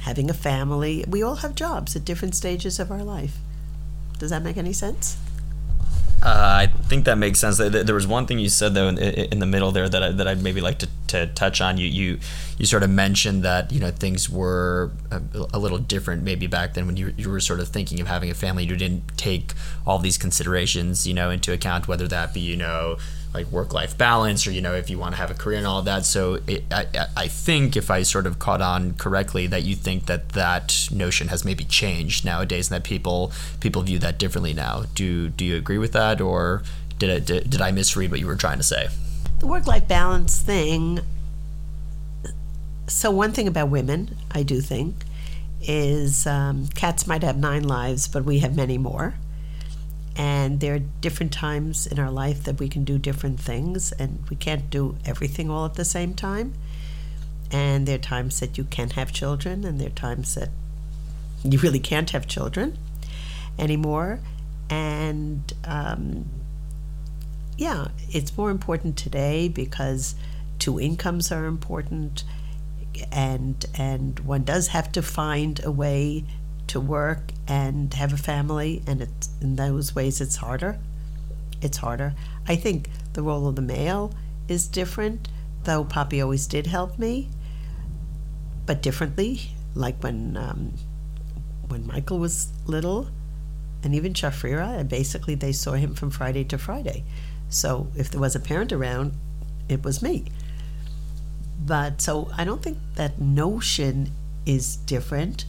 having 0.00 0.30
a 0.30 0.34
family. 0.34 1.04
We 1.08 1.22
all 1.22 1.36
have 1.36 1.54
jobs 1.54 1.96
at 1.96 2.04
different 2.04 2.34
stages 2.34 2.78
of 2.78 2.90
our 2.90 3.02
life. 3.02 3.38
Does 4.18 4.30
that 4.30 4.42
make 4.42 4.56
any 4.56 4.72
sense? 4.72 5.16
Uh, 6.22 6.68
I 6.68 6.72
think 6.84 7.06
that 7.06 7.18
makes 7.18 7.40
sense. 7.40 7.58
There 7.58 7.94
was 7.94 8.06
one 8.06 8.26
thing 8.26 8.38
you 8.38 8.48
said 8.48 8.74
though 8.74 8.86
in, 8.86 8.96
in 8.96 9.40
the 9.40 9.46
middle 9.46 9.72
there 9.72 9.88
that 9.88 10.02
I, 10.02 10.12
that 10.12 10.28
I'd 10.28 10.40
maybe 10.40 10.60
like 10.60 10.78
to, 10.78 10.88
to 11.08 11.26
touch 11.26 11.60
on. 11.60 11.78
You 11.78 11.88
you 11.88 12.20
you 12.58 12.64
sort 12.64 12.84
of 12.84 12.90
mentioned 12.90 13.42
that 13.42 13.72
you 13.72 13.80
know 13.80 13.90
things 13.90 14.30
were 14.30 14.92
a, 15.10 15.20
a, 15.52 15.58
little 15.58 15.78
different 15.78 16.22
maybe 16.22 16.46
back 16.46 16.74
then 16.74 16.86
when 16.86 16.96
you 16.96 17.12
you 17.16 17.28
were 17.28 17.40
sort 17.40 17.58
of 17.58 17.70
thinking 17.70 18.00
of 18.00 18.06
having 18.06 18.30
a 18.30 18.34
family. 18.34 18.64
You 18.64 18.76
didn't 18.76 19.18
take 19.18 19.52
all 19.84 19.98
these 19.98 20.16
considerations 20.16 21.08
you 21.08 21.14
know 21.14 21.28
into 21.28 21.52
account, 21.52 21.88
whether 21.88 22.06
that 22.06 22.32
be 22.32 22.40
you 22.40 22.56
know 22.56 22.98
like 23.34 23.46
work 23.46 23.72
life 23.72 23.96
balance 23.96 24.46
or 24.46 24.52
you 24.52 24.60
know 24.60 24.74
if 24.74 24.90
you 24.90 24.98
want 24.98 25.14
to 25.14 25.20
have 25.20 25.30
a 25.30 25.34
career 25.34 25.58
and 25.58 25.66
all 25.66 25.78
of 25.78 25.84
that. 25.86 26.04
So 26.04 26.40
it, 26.46 26.64
I, 26.70 27.06
I 27.16 27.28
think 27.28 27.76
if 27.76 27.90
i 27.90 28.02
sort 28.02 28.26
of 28.26 28.38
caught 28.38 28.60
on 28.60 28.94
correctly 28.94 29.46
that 29.46 29.62
you 29.62 29.74
think 29.74 30.06
that 30.06 30.30
that 30.30 30.88
notion 30.90 31.28
has 31.28 31.44
maybe 31.44 31.64
changed 31.64 32.24
nowadays 32.24 32.70
and 32.70 32.76
that 32.76 32.86
people 32.86 33.32
people 33.60 33.82
view 33.82 33.98
that 34.00 34.18
differently 34.18 34.52
now. 34.52 34.84
Do 34.94 35.28
do 35.28 35.44
you 35.44 35.56
agree 35.56 35.78
with 35.78 35.92
that 35.92 36.20
or 36.20 36.62
did 36.98 37.10
I, 37.10 37.18
did, 37.18 37.50
did 37.50 37.60
i 37.60 37.70
misread 37.72 38.10
what 38.10 38.20
you 38.20 38.26
were 38.26 38.36
trying 38.36 38.58
to 38.58 38.64
say? 38.64 38.88
The 39.40 39.46
work 39.46 39.66
life 39.66 39.88
balance 39.88 40.40
thing 40.40 41.00
so 42.86 43.10
one 43.10 43.32
thing 43.32 43.48
about 43.48 43.68
women 43.68 44.16
i 44.32 44.42
do 44.42 44.60
think 44.60 44.94
is 45.62 46.26
um, 46.26 46.66
cats 46.74 47.06
might 47.06 47.22
have 47.22 47.36
nine 47.36 47.62
lives 47.62 48.08
but 48.08 48.24
we 48.24 48.40
have 48.40 48.56
many 48.56 48.76
more 48.76 49.14
and 50.16 50.60
there 50.60 50.74
are 50.74 50.78
different 50.78 51.32
times 51.32 51.86
in 51.86 51.98
our 51.98 52.10
life 52.10 52.44
that 52.44 52.58
we 52.58 52.68
can 52.68 52.84
do 52.84 52.98
different 52.98 53.40
things 53.40 53.92
and 53.92 54.24
we 54.28 54.36
can't 54.36 54.68
do 54.70 54.96
everything 55.04 55.50
all 55.50 55.64
at 55.64 55.74
the 55.74 55.84
same 55.84 56.14
time. 56.14 56.54
And 57.50 57.86
there 57.86 57.96
are 57.96 57.98
times 57.98 58.40
that 58.40 58.56
you 58.56 58.64
can 58.64 58.90
have 58.90 59.12
children 59.12 59.64
and 59.64 59.80
there 59.80 59.88
are 59.88 59.90
times 59.90 60.34
that 60.34 60.50
you 61.44 61.58
really 61.58 61.80
can't 61.80 62.10
have 62.10 62.26
children 62.26 62.78
anymore. 63.58 64.20
And 64.70 65.52
um, 65.64 66.26
yeah 67.56 67.88
it's 68.10 68.36
more 68.36 68.50
important 68.50 68.96
today 68.96 69.48
because 69.48 70.14
two 70.58 70.80
incomes 70.80 71.30
are 71.30 71.46
important 71.46 72.24
and 73.10 73.64
and 73.74 74.20
one 74.20 74.44
does 74.44 74.68
have 74.68 74.90
to 74.92 75.02
find 75.02 75.64
a 75.64 75.70
way 75.70 76.24
to 76.72 76.80
work 76.80 77.32
and 77.46 77.92
have 77.92 78.14
a 78.14 78.16
family, 78.16 78.82
and 78.86 79.02
it's, 79.02 79.28
in 79.42 79.56
those 79.56 79.94
ways 79.94 80.22
it's 80.22 80.36
harder. 80.36 80.78
It's 81.60 81.76
harder. 81.76 82.14
I 82.48 82.56
think 82.56 82.88
the 83.12 83.22
role 83.22 83.46
of 83.46 83.56
the 83.56 83.62
male 83.62 84.14
is 84.48 84.66
different, 84.66 85.28
though 85.64 85.84
Poppy 85.84 86.22
always 86.22 86.46
did 86.46 86.66
help 86.66 86.98
me, 86.98 87.28
but 88.64 88.82
differently. 88.82 89.52
Like 89.74 90.02
when 90.02 90.36
um, 90.38 90.72
when 91.68 91.86
Michael 91.86 92.18
was 92.18 92.48
little, 92.66 93.08
and 93.82 93.94
even 93.94 94.14
Shafrira, 94.14 94.88
basically 94.88 95.34
they 95.34 95.52
saw 95.52 95.72
him 95.72 95.94
from 95.94 96.10
Friday 96.10 96.44
to 96.44 96.56
Friday. 96.56 97.04
So 97.50 97.88
if 97.94 98.10
there 98.10 98.20
was 98.20 98.34
a 98.34 98.40
parent 98.40 98.72
around, 98.72 99.12
it 99.68 99.84
was 99.84 100.00
me. 100.00 100.24
But 101.64 102.00
so 102.00 102.30
I 102.36 102.44
don't 102.44 102.62
think 102.62 102.78
that 102.94 103.20
notion 103.20 104.10
is 104.46 104.76
different 104.76 105.44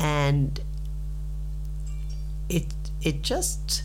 and 0.00 0.58
it 2.48 2.66
it 3.02 3.22
just 3.22 3.84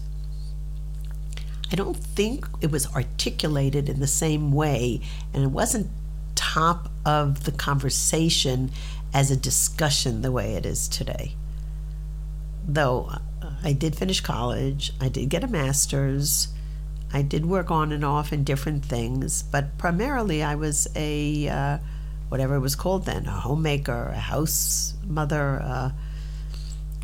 I 1.72 1.76
don't 1.76 1.98
think 1.98 2.48
it 2.62 2.72
was 2.72 2.88
articulated 2.96 3.90
in 3.90 4.00
the 4.00 4.08
same 4.08 4.52
way 4.52 5.02
and 5.34 5.44
it 5.44 5.52
wasn't 5.52 5.92
top 6.36 6.90
of 7.06 7.44
the 7.44 7.52
conversation 7.52 8.72
as 9.14 9.30
a 9.30 9.36
discussion 9.36 10.22
the 10.22 10.32
way 10.32 10.54
it 10.54 10.66
is 10.66 10.88
today. 10.88 11.36
Though 12.68 13.12
I 13.64 13.74
did 13.74 13.96
finish 13.96 14.22
college, 14.22 14.94
I 15.02 15.10
did 15.10 15.30
get 15.30 15.44
a 15.44 15.48
master's, 15.48 16.50
I 17.14 17.22
did 17.22 17.46
work 17.46 17.72
on 17.72 17.92
and 17.92 18.06
off 18.06 18.32
in 18.32 18.44
different 18.44 18.86
things, 18.86 19.44
but 19.44 19.78
primarily 19.78 20.44
I 20.44 20.56
was 20.56 20.88
a 20.96 21.48
uh, 21.48 21.78
whatever 22.30 22.56
it 22.56 22.60
was 22.60 22.76
called 22.76 23.06
then, 23.06 23.26
a 23.26 23.32
homemaker, 23.32 24.10
a 24.10 24.20
house 24.20 24.94
mother, 25.06 25.62
uh, 25.62 25.92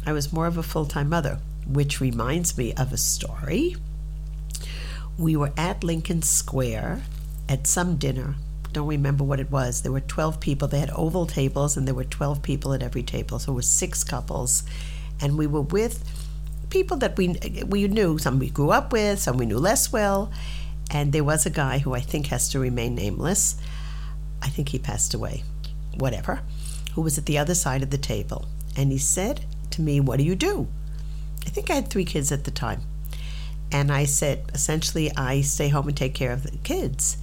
I 0.05 0.13
was 0.13 0.33
more 0.33 0.47
of 0.47 0.57
a 0.57 0.63
full 0.63 0.85
time 0.85 1.09
mother, 1.09 1.39
which 1.67 2.01
reminds 2.01 2.57
me 2.57 2.73
of 2.73 2.91
a 2.91 2.97
story. 2.97 3.75
We 5.17 5.35
were 5.35 5.53
at 5.57 5.83
Lincoln 5.83 6.21
Square 6.21 7.03
at 7.47 7.67
some 7.67 7.97
dinner. 7.97 8.35
Don't 8.73 8.87
remember 8.87 9.23
what 9.23 9.39
it 9.39 9.51
was. 9.51 9.81
There 9.81 9.91
were 9.91 9.99
12 9.99 10.39
people. 10.39 10.67
They 10.67 10.79
had 10.79 10.91
oval 10.91 11.25
tables, 11.25 11.75
and 11.75 11.87
there 11.87 11.93
were 11.93 12.05
12 12.05 12.41
people 12.41 12.73
at 12.73 12.81
every 12.81 13.03
table. 13.03 13.37
So 13.37 13.51
it 13.51 13.55
was 13.55 13.67
six 13.67 14.03
couples. 14.03 14.63
And 15.19 15.37
we 15.37 15.45
were 15.45 15.61
with 15.61 16.03
people 16.69 16.97
that 16.97 17.17
we, 17.17 17.37
we 17.67 17.87
knew, 17.87 18.17
some 18.17 18.39
we 18.39 18.49
grew 18.49 18.71
up 18.71 18.91
with, 18.93 19.19
some 19.19 19.37
we 19.37 19.45
knew 19.45 19.59
less 19.59 19.91
well. 19.91 20.31
And 20.89 21.11
there 21.11 21.23
was 21.23 21.45
a 21.45 21.49
guy 21.49 21.79
who 21.79 21.93
I 21.93 21.99
think 21.99 22.27
has 22.27 22.49
to 22.49 22.59
remain 22.59 22.95
nameless. 22.95 23.57
I 24.41 24.47
think 24.47 24.69
he 24.69 24.79
passed 24.79 25.13
away, 25.13 25.43
whatever, 25.95 26.41
who 26.93 27.01
was 27.01 27.17
at 27.17 27.25
the 27.25 27.37
other 27.37 27.53
side 27.53 27.83
of 27.83 27.91
the 27.91 27.97
table. 27.97 28.47
And 28.75 28.91
he 28.91 28.97
said 28.97 29.45
me, 29.81 29.99
What 29.99 30.17
do 30.17 30.23
you 30.23 30.35
do? 30.35 30.67
I 31.45 31.49
think 31.49 31.69
I 31.69 31.75
had 31.75 31.89
three 31.89 32.05
kids 32.05 32.31
at 32.31 32.43
the 32.43 32.51
time. 32.51 32.81
And 33.71 33.91
I 33.91 34.05
said, 34.05 34.43
essentially, 34.53 35.15
I 35.15 35.41
stay 35.41 35.69
home 35.69 35.87
and 35.87 35.95
take 35.95 36.13
care 36.13 36.33
of 36.33 36.43
the 36.43 36.57
kids. 36.57 37.17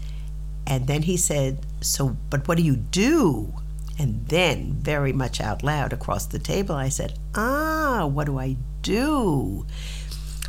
And 0.67 0.87
then 0.87 1.03
he 1.03 1.17
said, 1.17 1.59
So, 1.81 2.17
but 2.31 2.49
what 2.49 2.59
do 2.59 2.65
you 2.65 2.77
do? 2.77 3.55
And 3.99 4.27
then, 4.29 4.75
very 4.75 5.13
much 5.13 5.41
out 5.41 5.63
loud 5.63 5.93
across 5.93 6.27
the 6.27 6.39
table, 6.39 6.75
I 6.75 6.89
said, 6.89 7.19
Ah, 7.35 8.07
what 8.07 8.27
do 8.27 8.39
I 8.39 8.57
do? 8.83 9.67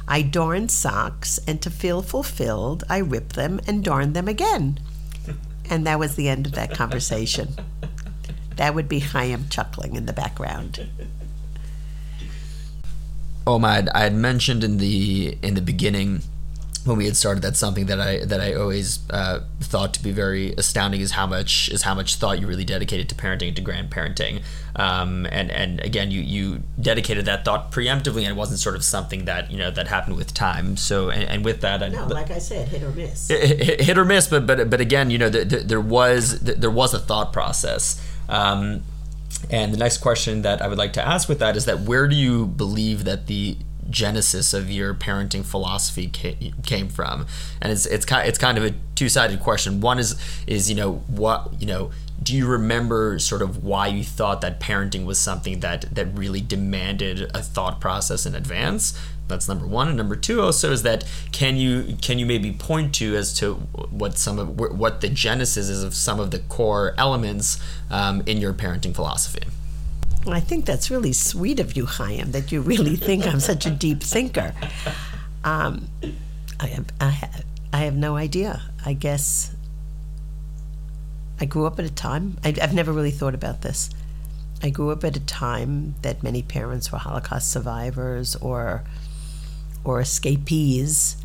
I 0.07 0.21
darn 0.21 0.69
socks, 0.69 1.39
and 1.47 1.61
to 1.61 1.69
feel 1.69 2.01
fulfilled, 2.01 2.83
I 2.89 2.97
rip 2.97 3.33
them 3.33 3.59
and 3.67 3.83
darn 3.83 4.13
them 4.13 4.27
again. 4.27 4.79
And 5.69 5.85
that 5.85 5.99
was 5.99 6.15
the 6.15 6.29
end 6.29 6.47
of 6.47 6.53
that 6.53 6.73
conversation. 6.73 7.55
That 8.55 8.75
would 8.75 8.89
be 8.89 8.99
Chaim 8.99 9.47
chuckling 9.49 9.95
in 9.95 10.05
the 10.05 10.13
background. 10.13 10.89
Oma, 13.49 13.67
I'd, 13.67 13.89
I 13.89 14.01
had 14.01 14.13
mentioned 14.13 14.63
in 14.63 14.77
the 14.77 15.37
in 15.41 15.55
the 15.55 15.61
beginning 15.61 16.21
when 16.85 16.97
we 16.97 17.05
had 17.05 17.17
started 17.17 17.41
that's 17.41 17.59
something 17.59 17.87
that 17.87 17.99
I 17.99 18.23
that 18.25 18.39
I 18.39 18.53
always 18.53 18.99
uh, 19.09 19.41
thought 19.59 19.93
to 19.95 20.03
be 20.03 20.11
very 20.11 20.53
astounding 20.53 21.01
is 21.01 21.11
how 21.11 21.27
much 21.27 21.67
is 21.69 21.81
how 21.81 21.93
much 21.93 22.15
thought 22.15 22.39
you 22.39 22.47
really 22.47 22.63
dedicated 22.63 23.09
to 23.09 23.15
parenting 23.15 23.47
and 23.47 23.55
to 23.57 23.63
grandparenting. 23.63 24.43
Um, 24.75 25.25
and 25.31 25.51
and 25.51 25.79
again 25.81 26.11
you 26.11 26.21
you 26.21 26.63
dedicated 26.79 27.25
that 27.25 27.43
thought 27.43 27.71
preemptively 27.71 28.21
and 28.21 28.29
it 28.29 28.35
wasn't 28.35 28.59
sort 28.59 28.75
of 28.75 28.83
something 28.83 29.25
that 29.25 29.51
you 29.51 29.57
know 29.57 29.71
that 29.71 29.87
happened 29.87 30.15
with 30.15 30.33
time. 30.33 30.77
So 30.77 31.09
and, 31.09 31.23
and 31.23 31.43
with 31.43 31.61
that 31.61 31.81
I, 31.83 31.89
no, 31.89 32.05
like 32.05 32.31
I 32.31 32.39
said 32.39 32.69
hit 32.69 32.83
or 32.83 32.91
miss. 32.91 33.29
Hit, 33.29 33.81
hit 33.81 33.97
or 33.97 34.05
miss 34.05 34.27
but 34.27 34.45
but 34.45 34.69
but 34.69 34.79
again 34.79 35.09
you 35.09 35.17
know 35.17 35.29
the, 35.29 35.43
the, 35.43 35.57
there 35.57 35.81
was 35.81 36.39
the, 36.39 36.53
there 36.53 36.71
was 36.71 36.93
a 36.93 36.99
thought 36.99 37.33
process. 37.33 37.99
Um, 38.29 38.83
and 39.49 39.73
the 39.73 39.77
next 39.77 39.97
question 39.97 40.41
that 40.43 40.61
I 40.61 40.67
would 40.67 40.77
like 40.77 40.93
to 40.93 41.07
ask 41.07 41.29
with 41.29 41.39
that 41.39 41.55
is 41.55 41.65
that 41.65 41.81
where 41.81 42.07
do 42.07 42.15
you 42.15 42.45
believe 42.45 43.05
that 43.05 43.27
the 43.27 43.57
genesis 43.89 44.53
of 44.53 44.69
your 44.69 44.93
parenting 44.93 45.43
philosophy 45.43 46.07
came 46.07 46.89
from? 46.89 47.25
And 47.61 47.71
it's 47.71 47.85
it's 47.85 48.05
kind 48.05 48.27
it's 48.27 48.37
kind 48.37 48.57
of 48.57 48.63
a 48.63 48.73
two 48.95 49.09
sided 49.09 49.39
question. 49.39 49.81
One 49.81 49.99
is 49.99 50.15
is 50.47 50.69
you 50.69 50.75
know 50.75 50.95
what 51.07 51.59
you 51.59 51.67
know 51.67 51.91
do 52.21 52.35
you 52.35 52.45
remember 52.47 53.19
sort 53.19 53.41
of 53.41 53.63
why 53.63 53.87
you 53.87 54.03
thought 54.03 54.41
that 54.41 54.59
parenting 54.59 55.05
was 55.05 55.19
something 55.19 55.59
that 55.59 55.93
that 55.93 56.05
really 56.17 56.41
demanded 56.41 57.29
a 57.33 57.41
thought 57.41 57.79
process 57.79 58.25
in 58.25 58.35
advance 58.35 58.99
that's 59.27 59.47
number 59.47 59.65
one 59.65 59.87
and 59.87 59.97
number 59.97 60.15
two 60.15 60.41
also 60.41 60.71
is 60.71 60.83
that 60.83 61.03
can 61.31 61.55
you 61.55 61.95
can 62.01 62.19
you 62.19 62.25
maybe 62.25 62.51
point 62.51 62.93
to 62.95 63.15
as 63.15 63.33
to 63.33 63.53
what 63.53 64.17
some 64.17 64.39
of 64.39 64.59
what 64.59 65.01
the 65.01 65.09
genesis 65.09 65.69
is 65.69 65.83
of 65.83 65.93
some 65.93 66.19
of 66.19 66.31
the 66.31 66.39
core 66.39 66.93
elements 66.97 67.61
um, 67.89 68.21
in 68.25 68.37
your 68.37 68.53
parenting 68.53 68.93
philosophy 68.93 69.43
I 70.27 70.41
think 70.41 70.65
that's 70.65 70.91
really 70.91 71.13
sweet 71.13 71.59
of 71.59 71.77
you, 71.77 71.85
Chaim, 71.85 72.31
that 72.31 72.51
you 72.51 72.61
really 72.61 72.95
think 72.95 73.25
I'm 73.25 73.39
such 73.39 73.65
a 73.65 73.71
deep 73.71 74.03
thinker. 74.03 74.53
Um, 75.43 75.87
I, 76.59 76.67
have, 76.67 76.85
I, 76.99 77.09
have, 77.09 77.45
I 77.71 77.77
have 77.79 77.95
no 77.95 78.17
idea. 78.17 78.61
I 78.85 78.93
guess 78.93 79.55
I 81.39 81.45
grew 81.45 81.65
up 81.65 81.79
at 81.79 81.85
a 81.85 81.93
time, 81.93 82.37
I, 82.43 82.53
I've 82.61 82.73
never 82.73 82.91
really 82.91 83.11
thought 83.11 83.33
about 83.33 83.61
this. 83.61 83.89
I 84.61 84.69
grew 84.69 84.91
up 84.91 85.03
at 85.05 85.15
a 85.15 85.21
time 85.21 85.95
that 86.01 86.21
many 86.21 86.41
parents 86.41 86.91
were 86.91 86.97
Holocaust 86.97 87.49
survivors 87.49 88.35
or 88.35 88.83
or 89.85 90.01
escapees. 90.01 91.15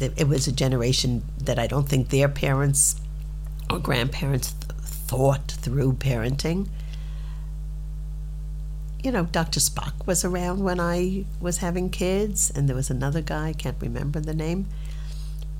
It 0.00 0.26
was 0.26 0.48
a 0.48 0.52
generation 0.52 1.22
that 1.38 1.56
I 1.60 1.68
don't 1.68 1.88
think 1.88 2.08
their 2.08 2.28
parents 2.28 2.96
or 3.70 3.78
grandparents 3.78 4.52
th- 4.52 4.72
thought 4.80 5.52
through 5.52 5.94
parenting. 5.94 6.68
You 9.04 9.12
know, 9.12 9.24
Dr. 9.26 9.60
Spock 9.60 10.06
was 10.06 10.24
around 10.24 10.64
when 10.64 10.80
I 10.80 11.26
was 11.40 11.58
having 11.58 11.90
kids, 11.90 12.50
and 12.50 12.68
there 12.68 12.74
was 12.74 12.90
another 12.90 13.20
guy, 13.20 13.48
I 13.48 13.52
can't 13.52 13.76
remember 13.80 14.18
the 14.18 14.34
name. 14.34 14.66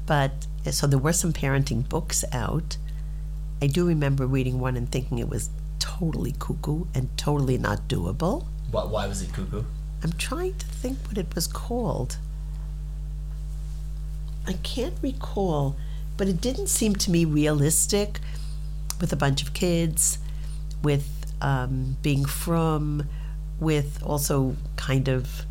But 0.06 0.46
so 0.72 0.86
there 0.86 0.98
were 0.98 1.12
some 1.12 1.32
parenting 1.32 1.88
books 1.88 2.24
out. 2.32 2.76
I 3.60 3.66
do 3.66 3.86
remember 3.86 4.26
reading 4.26 4.60
one 4.60 4.76
and 4.76 4.90
thinking 4.90 5.18
it 5.18 5.28
was 5.28 5.50
totally 5.78 6.34
cuckoo 6.38 6.86
and 6.94 7.16
totally 7.16 7.58
not 7.58 7.88
doable. 7.88 8.46
Why, 8.70 8.84
why 8.84 9.06
was 9.06 9.22
it 9.22 9.32
cuckoo? 9.32 9.64
I'm 10.02 10.12
trying 10.12 10.54
to 10.54 10.66
think 10.66 10.98
what 11.06 11.18
it 11.18 11.34
was 11.34 11.46
called. 11.46 12.18
I 14.46 14.54
can't 14.54 14.94
recall, 15.00 15.76
but 16.16 16.28
it 16.28 16.40
didn't 16.40 16.66
seem 16.68 16.94
to 16.96 17.10
me 17.10 17.24
realistic 17.24 18.20
with 19.00 19.12
a 19.12 19.16
bunch 19.16 19.42
of 19.42 19.54
kids, 19.54 20.18
with 20.82 21.08
um, 21.40 21.96
being 22.02 22.24
from, 22.24 23.08
with 23.58 24.02
also 24.02 24.56
kind 24.76 25.08
of 25.08 25.46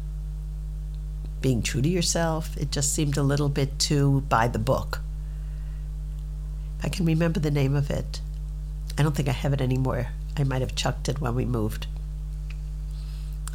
being 1.43 1.61
true 1.61 1.81
to 1.83 1.89
yourself. 1.89 2.57
It 2.57 2.71
just 2.71 2.91
seemed 2.93 3.17
a 3.17 3.21
little 3.21 3.49
bit 3.49 3.77
too 3.77 4.21
by 4.21 4.47
the 4.47 4.57
book. 4.57 5.01
I 6.81 6.89
can 6.89 7.05
remember 7.05 7.39
the 7.39 7.51
name 7.51 7.75
of 7.75 7.91
it. 7.91 8.21
I 8.97 9.03
don't 9.03 9.15
think 9.15 9.29
I 9.29 9.33
have 9.33 9.53
it 9.53 9.61
anymore. 9.61 10.07
I 10.37 10.43
might 10.43 10.61
have 10.61 10.73
chucked 10.73 11.09
it 11.09 11.21
when 11.21 11.35
we 11.35 11.45
moved. 11.45 11.85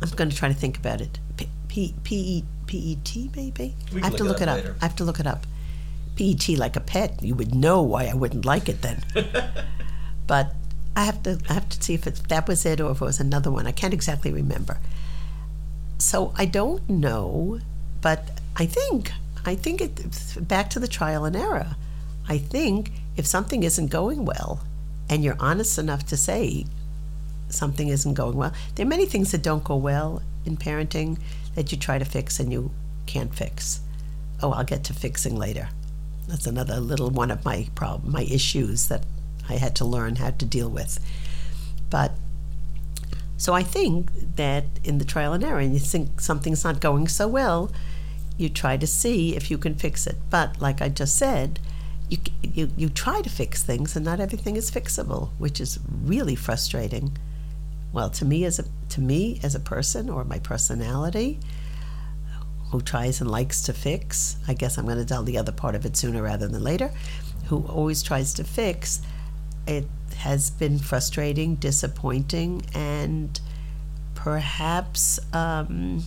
I'm 0.01 0.11
going 0.11 0.31
to 0.31 0.37
try 0.37 0.49
to 0.49 0.55
think 0.55 0.79
about 0.79 1.01
it. 1.01 1.19
P 1.37 1.49
P 1.69 1.95
P 2.05 2.45
P 2.67 2.79
E 2.79 2.99
T 3.03 3.31
maybe. 3.35 3.75
I 3.97 4.01
have 4.01 4.03
can 4.03 4.19
to 4.19 4.25
look 4.25 4.35
look 4.35 4.43
it 4.43 4.49
up. 4.49 4.57
later. 4.59 4.77
I 4.81 4.85
have 4.85 4.97
to 4.97 5.05
look 5.05 5.19
it 5.19 5.27
up. 5.27 5.47
P 6.15 6.31
E 6.31 6.35
T 6.35 6.57
like 6.57 6.77
a 6.77 6.81
pet. 6.81 7.23
You 7.23 7.35
would 7.35 7.55
know 7.55 7.83
why 7.83 8.05
I 8.07 8.15
wouldn't 8.15 8.45
like 8.45 8.69
it 8.69 8.83
then. 8.83 9.03
but 10.27 10.55
I 10.95 11.05
have 11.05 11.23
to 11.25 11.39
I 11.49 11.55
have 11.55 11.69
to 11.71 11.83
see 11.83 11.95
if 11.95 12.07
it, 12.07 12.29
that 12.29 12.47
was 12.47 12.65
it 12.67 12.81
or 12.81 12.91
if 12.93 13.01
it 13.01 13.05
was 13.05 13.19
another 13.19 13.51
one. 13.51 13.67
I 13.67 13.73
can't 13.73 13.95
exactly 13.95 14.33
remember. 14.33 14.79
So 15.99 16.33
I 16.37 16.45
don't 16.45 16.89
know, 16.89 17.61
but 18.01 18.29
I 18.57 18.67
think 18.67 19.13
I 19.45 19.55
think 19.55 19.81
it 19.81 20.47
back 20.47 20.71
to 20.71 20.81
the 20.81 20.89
trial 20.89 21.25
and 21.25 21.37
error. 21.37 21.77
I 22.29 22.39
think 22.39 22.93
if 23.17 23.27
something 23.27 23.63
isn't 23.63 23.89
going 23.89 24.25
well 24.25 24.61
and 25.09 25.25
you're 25.25 25.37
honest 25.41 25.79
enough 25.79 26.05
to 26.07 26.17
say 26.17 26.67
something 27.49 27.89
isn't 27.89 28.15
going 28.15 28.37
well, 28.37 28.53
there 28.75 28.85
are 28.85 28.89
many 28.89 29.07
things 29.07 29.33
that 29.33 29.43
don't 29.43 29.65
go 29.65 29.77
well 29.77 30.23
in 30.45 30.57
parenting 30.57 31.19
that 31.55 31.73
you 31.73 31.79
try 31.79 31.99
to 31.99 32.05
fix 32.05 32.39
and 32.39 32.53
you 32.53 32.71
can't 33.07 33.35
fix. 33.35 33.81
Oh, 34.43 34.53
I'll 34.53 34.65
get 34.65 34.85
to 34.85 34.93
fixing 34.93 35.35
later. 35.37 35.71
That's 36.29 36.47
another 36.47 36.79
little 36.79 37.11
one 37.11 37.31
of 37.31 37.45
my 37.45 37.69
problem, 37.75 38.13
my 38.13 38.25
issues 38.25 38.89
that 38.89 39.05
I 39.49 39.55
had 39.55 39.75
to 39.77 39.85
learn 39.87 40.17
how 40.17 40.31
to 40.31 40.45
deal 40.45 40.69
with. 40.69 41.01
But 41.89 42.13
so 43.39 43.55
I 43.55 43.63
think 43.63 44.11
that 44.35 44.65
in 44.83 44.99
the 44.99 45.05
trial 45.05 45.33
and 45.33 45.45
error, 45.45 45.61
and 45.61 45.73
you 45.73 45.79
think 45.79 46.21
something's 46.21 46.65
not 46.65 46.81
going 46.81 47.07
so 47.07 47.29
well, 47.29 47.71
you 48.37 48.49
try 48.49 48.77
to 48.77 48.87
see 48.87 49.37
if 49.37 49.49
you 49.49 49.57
can 49.57 49.77
fix 49.77 50.07
it. 50.09 50.17
But 50.29 50.61
like 50.61 50.83
I 50.83 50.89
just 50.89 51.17
said, 51.17 51.61
you 52.11 52.19
you 52.43 52.71
you 52.77 52.89
try 52.89 53.23
to 53.23 53.31
fix 53.31 53.63
things, 53.63 53.95
and 53.95 54.05
not 54.05 54.19
everything 54.19 54.57
is 54.57 54.73
fixable, 54.73 55.31
which 55.39 55.61
is 55.61 55.79
really 56.05 56.35
frustrating. 56.35 57.17
Well, 57.93 58.11
to 58.11 58.25
me 58.25 58.45
as 58.45 58.59
a 58.59 58.65
to 58.91 59.01
me 59.01 59.39
as 59.45 59.55
a 59.55 59.61
person 59.61 60.11
or 60.11 60.25
my 60.25 60.41
personality, 60.41 61.39
who 62.73 62.81
tries 62.81 63.21
and 63.21 63.31
likes 63.31 63.63
to 63.63 63.73
fix. 63.73 64.37
I 64.49 64.55
guess 64.55 64.79
I'm 64.79 64.85
going 64.85 64.99
to 64.99 65.05
tell 65.05 65.23
the 65.23 65.39
other 65.39 65.53
part 65.53 65.77
of 65.77 65.87
it 65.87 65.97
sooner 65.97 66.23
rather 66.23 66.49
than 66.49 66.65
later. 66.65 66.91
Who 67.47 67.65
always 67.69 68.03
tries 68.03 68.35
to 68.35 68.45
fix. 68.45 69.01
It 69.67 69.87
has 70.19 70.51
been 70.51 70.79
frustrating, 70.79 71.57
disappointing, 71.57 72.63
and 72.75 73.41
perhaps 74.15 75.19
um, 75.33 76.05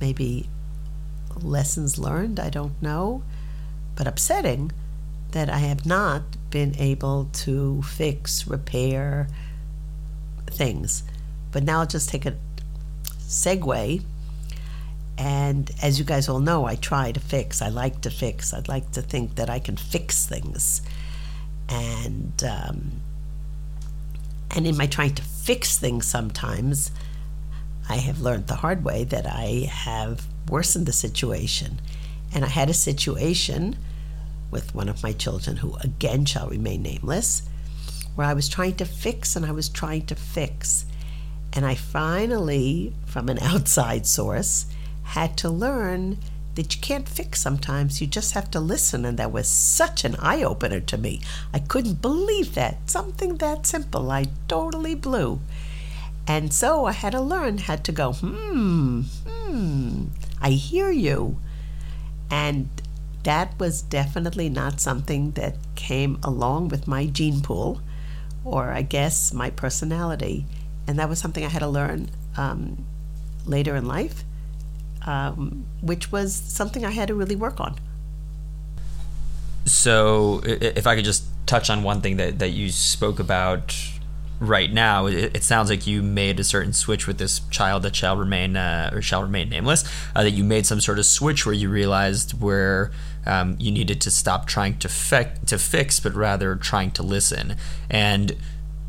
maybe 0.00 0.48
lessons 1.40 1.98
learned. 1.98 2.40
I 2.40 2.50
don't 2.50 2.80
know, 2.82 3.22
but 3.94 4.06
upsetting 4.06 4.72
that 5.32 5.50
I 5.50 5.58
have 5.58 5.84
not 5.84 6.22
been 6.50 6.74
able 6.78 7.28
to 7.32 7.82
fix, 7.82 8.46
repair 8.46 9.28
things. 10.46 11.02
But 11.52 11.62
now 11.62 11.80
I'll 11.80 11.86
just 11.86 12.08
take 12.08 12.26
a 12.26 12.36
segue 13.18 14.02
and 15.18 15.70
as 15.82 15.98
you 15.98 16.04
guys 16.04 16.28
all 16.28 16.40
know, 16.40 16.66
I 16.66 16.74
try 16.76 17.12
to 17.12 17.20
fix. 17.20 17.62
I 17.62 17.68
like 17.68 18.02
to 18.02 18.10
fix. 18.10 18.52
I'd 18.52 18.68
like 18.68 18.90
to 18.92 19.02
think 19.02 19.36
that 19.36 19.48
I 19.48 19.58
can 19.58 19.76
fix 19.76 20.26
things. 20.26 20.82
And 21.68 22.44
um, 22.44 22.92
and 24.54 24.66
in 24.66 24.76
my 24.76 24.86
trying 24.86 25.14
to 25.14 25.22
fix 25.22 25.78
things, 25.78 26.06
sometimes 26.06 26.90
I 27.88 27.96
have 27.96 28.20
learned 28.20 28.46
the 28.46 28.56
hard 28.56 28.84
way 28.84 29.04
that 29.04 29.26
I 29.26 29.68
have 29.70 30.26
worsened 30.48 30.86
the 30.86 30.92
situation. 30.92 31.80
And 32.32 32.44
I 32.44 32.48
had 32.48 32.68
a 32.68 32.74
situation 32.74 33.76
with 34.50 34.74
one 34.74 34.88
of 34.88 35.02
my 35.02 35.12
children, 35.12 35.56
who 35.56 35.76
again 35.76 36.24
shall 36.24 36.48
remain 36.48 36.82
nameless, 36.82 37.42
where 38.14 38.26
I 38.26 38.34
was 38.34 38.48
trying 38.48 38.74
to 38.76 38.84
fix 38.84 39.36
and 39.36 39.44
I 39.44 39.52
was 39.52 39.68
trying 39.68 40.06
to 40.06 40.14
fix. 40.14 40.86
And 41.52 41.64
I 41.64 41.74
finally, 41.74 42.94
from 43.06 43.28
an 43.28 43.38
outside 43.42 44.06
source, 44.06 44.66
had 45.02 45.36
to 45.38 45.50
learn 45.50 46.18
that 46.56 46.74
you 46.74 46.80
can't 46.80 47.08
fix 47.08 47.40
sometimes. 47.40 48.00
You 48.00 48.06
just 48.06 48.32
have 48.32 48.50
to 48.50 48.60
listen. 48.60 49.04
And 49.04 49.18
that 49.18 49.30
was 49.30 49.48
such 49.48 50.04
an 50.04 50.16
eye 50.18 50.42
opener 50.42 50.80
to 50.80 50.98
me. 50.98 51.20
I 51.54 51.60
couldn't 51.60 52.02
believe 52.02 52.54
that. 52.54 52.90
Something 52.90 53.36
that 53.36 53.66
simple. 53.66 54.10
I 54.10 54.26
totally 54.48 54.94
blew. 54.94 55.40
And 56.26 56.52
so 56.52 56.86
I 56.86 56.92
had 56.92 57.12
to 57.12 57.20
learn, 57.20 57.58
had 57.58 57.84
to 57.84 57.92
go, 57.92 58.12
hmm, 58.12 59.02
hmm, 59.26 60.06
I 60.42 60.50
hear 60.50 60.90
you. 60.90 61.38
And 62.30 62.68
that 63.22 63.58
was 63.60 63.82
definitely 63.82 64.48
not 64.48 64.80
something 64.80 65.32
that 65.32 65.56
came 65.76 66.18
along 66.24 66.68
with 66.68 66.88
my 66.88 67.06
gene 67.06 67.42
pool 67.42 67.80
or 68.44 68.70
I 68.70 68.82
guess 68.82 69.32
my 69.32 69.50
personality. 69.50 70.46
And 70.88 70.98
that 70.98 71.08
was 71.08 71.18
something 71.18 71.44
I 71.44 71.48
had 71.48 71.60
to 71.60 71.68
learn 71.68 72.10
um, 72.36 72.84
later 73.44 73.76
in 73.76 73.86
life 73.86 74.24
um, 75.06 75.64
which 75.80 76.12
was 76.12 76.34
something 76.34 76.84
I 76.84 76.90
had 76.90 77.08
to 77.08 77.14
really 77.14 77.36
work 77.36 77.60
on. 77.60 77.76
So, 79.64 80.42
if 80.44 80.86
I 80.86 80.94
could 80.94 81.04
just 81.04 81.24
touch 81.46 81.70
on 81.70 81.82
one 81.82 82.00
thing 82.00 82.16
that, 82.18 82.38
that 82.38 82.50
you 82.50 82.70
spoke 82.70 83.18
about 83.18 83.74
right 84.38 84.72
now, 84.72 85.06
it, 85.06 85.36
it 85.36 85.42
sounds 85.42 85.70
like 85.70 85.86
you 85.86 86.02
made 86.02 86.38
a 86.38 86.44
certain 86.44 86.72
switch 86.72 87.06
with 87.06 87.18
this 87.18 87.40
child 87.50 87.82
that 87.82 87.96
shall 87.96 88.16
remain 88.16 88.56
uh, 88.56 88.90
or 88.92 89.02
shall 89.02 89.22
remain 89.22 89.48
nameless. 89.48 89.84
Uh, 90.14 90.22
that 90.22 90.32
you 90.32 90.44
made 90.44 90.66
some 90.66 90.80
sort 90.80 90.98
of 90.98 91.06
switch 91.06 91.46
where 91.46 91.54
you 91.54 91.68
realized 91.68 92.40
where 92.40 92.92
um, 93.26 93.56
you 93.58 93.72
needed 93.72 94.00
to 94.02 94.10
stop 94.10 94.46
trying 94.46 94.78
to 94.78 94.88
fi- 94.88 95.34
to 95.46 95.58
fix, 95.58 95.98
but 96.00 96.14
rather 96.14 96.54
trying 96.54 96.90
to 96.92 97.02
listen. 97.02 97.56
And 97.90 98.36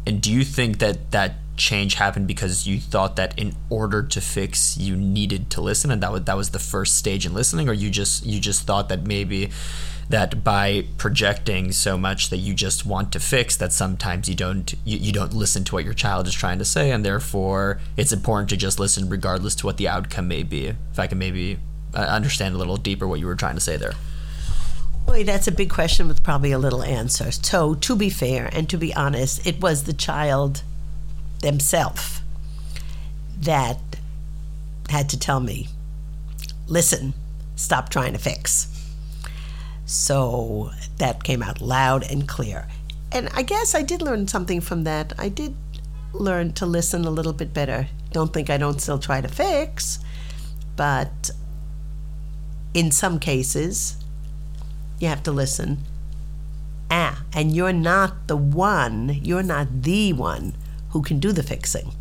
and 0.06 0.22
do 0.22 0.32
you 0.32 0.44
think 0.44 0.80
that 0.80 1.12
that 1.12 1.36
change 1.58 1.96
happened 1.96 2.28
because 2.28 2.68
you 2.68 2.80
thought 2.80 3.16
that 3.16 3.38
in 3.38 3.56
order 3.70 4.04
to 4.04 4.22
fix 4.22 4.78
you 4.78 4.96
needed 4.96 5.50
to 5.50 5.60
listen 5.60 5.92
and 5.92 6.02
that 6.02 6.12
was 6.12 6.24
that 6.24 6.38
was 6.38 6.52
the 6.52 6.60
first 6.60 6.96
stage 6.96 7.26
in 7.26 7.34
listening 7.34 7.68
or 7.68 7.74
you 7.74 7.90
just 7.90 8.26
you 8.26 8.40
just 8.40 8.64
thought 8.64 8.90
that 8.90 9.06
maybe 9.06 9.50
that 10.10 10.44
by 10.44 10.86
projecting 10.98 11.72
so 11.72 11.98
much 11.98 12.30
that 12.30 12.38
you 12.38 12.54
just 12.54 12.86
want 12.86 13.12
to 13.12 13.20
fix 13.20 13.58
that 13.58 13.74
sometimes 13.74 14.30
you 14.30 14.36
don't 14.36 14.76
you, 14.86 14.98
you 14.98 15.12
don't 15.12 15.34
listen 15.34 15.64
to 15.64 15.76
what 15.76 15.84
your 15.84 15.94
child 15.94 16.28
is 16.28 16.34
trying 16.34 16.60
to 16.60 16.66
say 16.66 16.92
and 16.92 17.04
therefore 17.04 17.80
it's 17.98 18.12
important 18.12 18.50
to 18.50 18.56
just 18.56 18.80
listen 18.80 19.10
regardless 19.10 19.56
to 19.56 19.66
what 19.66 19.78
the 19.78 19.88
outcome 19.88 20.28
may 20.28 20.44
be 20.44 20.68
if 20.68 21.00
i 21.00 21.08
can 21.08 21.18
maybe 21.18 21.58
uh, 21.96 22.00
understand 22.00 22.56
a 22.56 22.58
little 22.58 22.78
deeper 22.78 23.08
what 23.08 23.20
you 23.20 23.26
were 23.26 23.36
trying 23.36 23.56
to 23.56 23.62
say 23.62 23.76
there 23.76 23.94
Boy, 25.08 25.24
that's 25.24 25.48
a 25.48 25.54
big 25.54 25.70
question 25.70 26.10
with 26.10 26.22
probably 26.22 26.52
a 26.52 26.60
little 26.60 26.84
answer. 26.84 27.32
So, 27.32 27.76
to 27.76 27.96
be 27.96 28.10
fair 28.10 28.50
and 28.52 28.70
to 28.70 28.78
be 28.78 28.94
honest, 28.94 29.48
it 29.48 29.62
was 29.62 29.84
the 29.84 29.94
child 29.94 30.64
themselves 31.42 32.22
that 33.42 33.80
had 34.90 35.10
to 35.10 35.20
tell 35.20 35.40
me, 35.40 35.68
listen, 36.68 37.14
stop 37.56 37.90
trying 37.90 38.14
to 38.14 38.20
fix. 38.20 38.68
So 39.86 40.72
that 40.98 41.24
came 41.24 41.42
out 41.42 41.62
loud 41.62 42.04
and 42.10 42.28
clear. 42.28 42.68
And 43.12 43.30
I 43.34 43.42
guess 43.42 43.74
I 43.74 43.84
did 43.84 44.02
learn 44.02 44.28
something 44.28 44.60
from 44.60 44.84
that. 44.84 45.14
I 45.18 45.30
did 45.30 45.56
learn 46.14 46.54
to 46.54 46.66
listen 46.66 47.06
a 47.06 47.10
little 47.10 47.34
bit 47.34 47.54
better. 47.54 47.88
Don't 48.12 48.34
think 48.34 48.50
I 48.50 48.58
don't 48.58 48.82
still 48.82 49.00
try 49.00 49.22
to 49.22 49.28
fix, 49.28 50.00
but 50.76 51.32
in 52.74 52.92
some 52.92 53.20
cases, 53.20 53.98
you 55.00 55.08
have 55.08 55.24
to 55.24 55.32
listen. 55.32 55.80
Ah, 56.90 57.24
and 57.34 57.56
you're 57.56 57.74
not 57.74 58.28
the 58.28 58.38
one, 58.38 59.20
you're 59.24 59.44
not 59.44 59.84
the 59.84 60.14
one 60.14 60.54
who 60.98 61.04
can 61.04 61.20
do 61.20 61.32
the 61.32 61.44
fixing. 61.44 61.92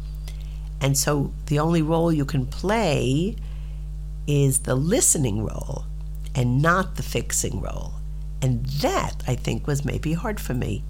And 0.81 0.97
so 0.97 1.31
the 1.49 1.59
only 1.59 1.83
role 1.83 2.11
you 2.11 2.25
can 2.25 2.47
play 2.47 3.37
is 4.27 4.61
the 4.61 4.75
listening 4.75 5.45
role 5.45 5.85
and 6.35 6.63
not 6.63 6.97
the 6.97 7.03
fixing 7.03 7.61
role. 7.61 7.93
And 8.41 8.65
that, 8.81 9.23
I 9.27 9.35
think, 9.35 9.67
was 9.67 9.85
maybe 9.85 10.15
hard 10.15 10.41
for 10.41 10.55
me. 10.55 10.83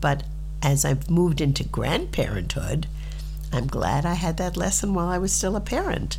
But 0.00 0.22
as 0.62 0.84
I've 0.84 1.10
moved 1.10 1.40
into 1.40 1.64
grandparenthood, 1.64 2.84
I'm 3.52 3.66
glad 3.66 4.06
I 4.06 4.14
had 4.14 4.36
that 4.36 4.56
lesson 4.56 4.94
while 4.94 5.08
I 5.08 5.18
was 5.18 5.32
still 5.32 5.56
a 5.56 5.60
parent. 5.60 6.18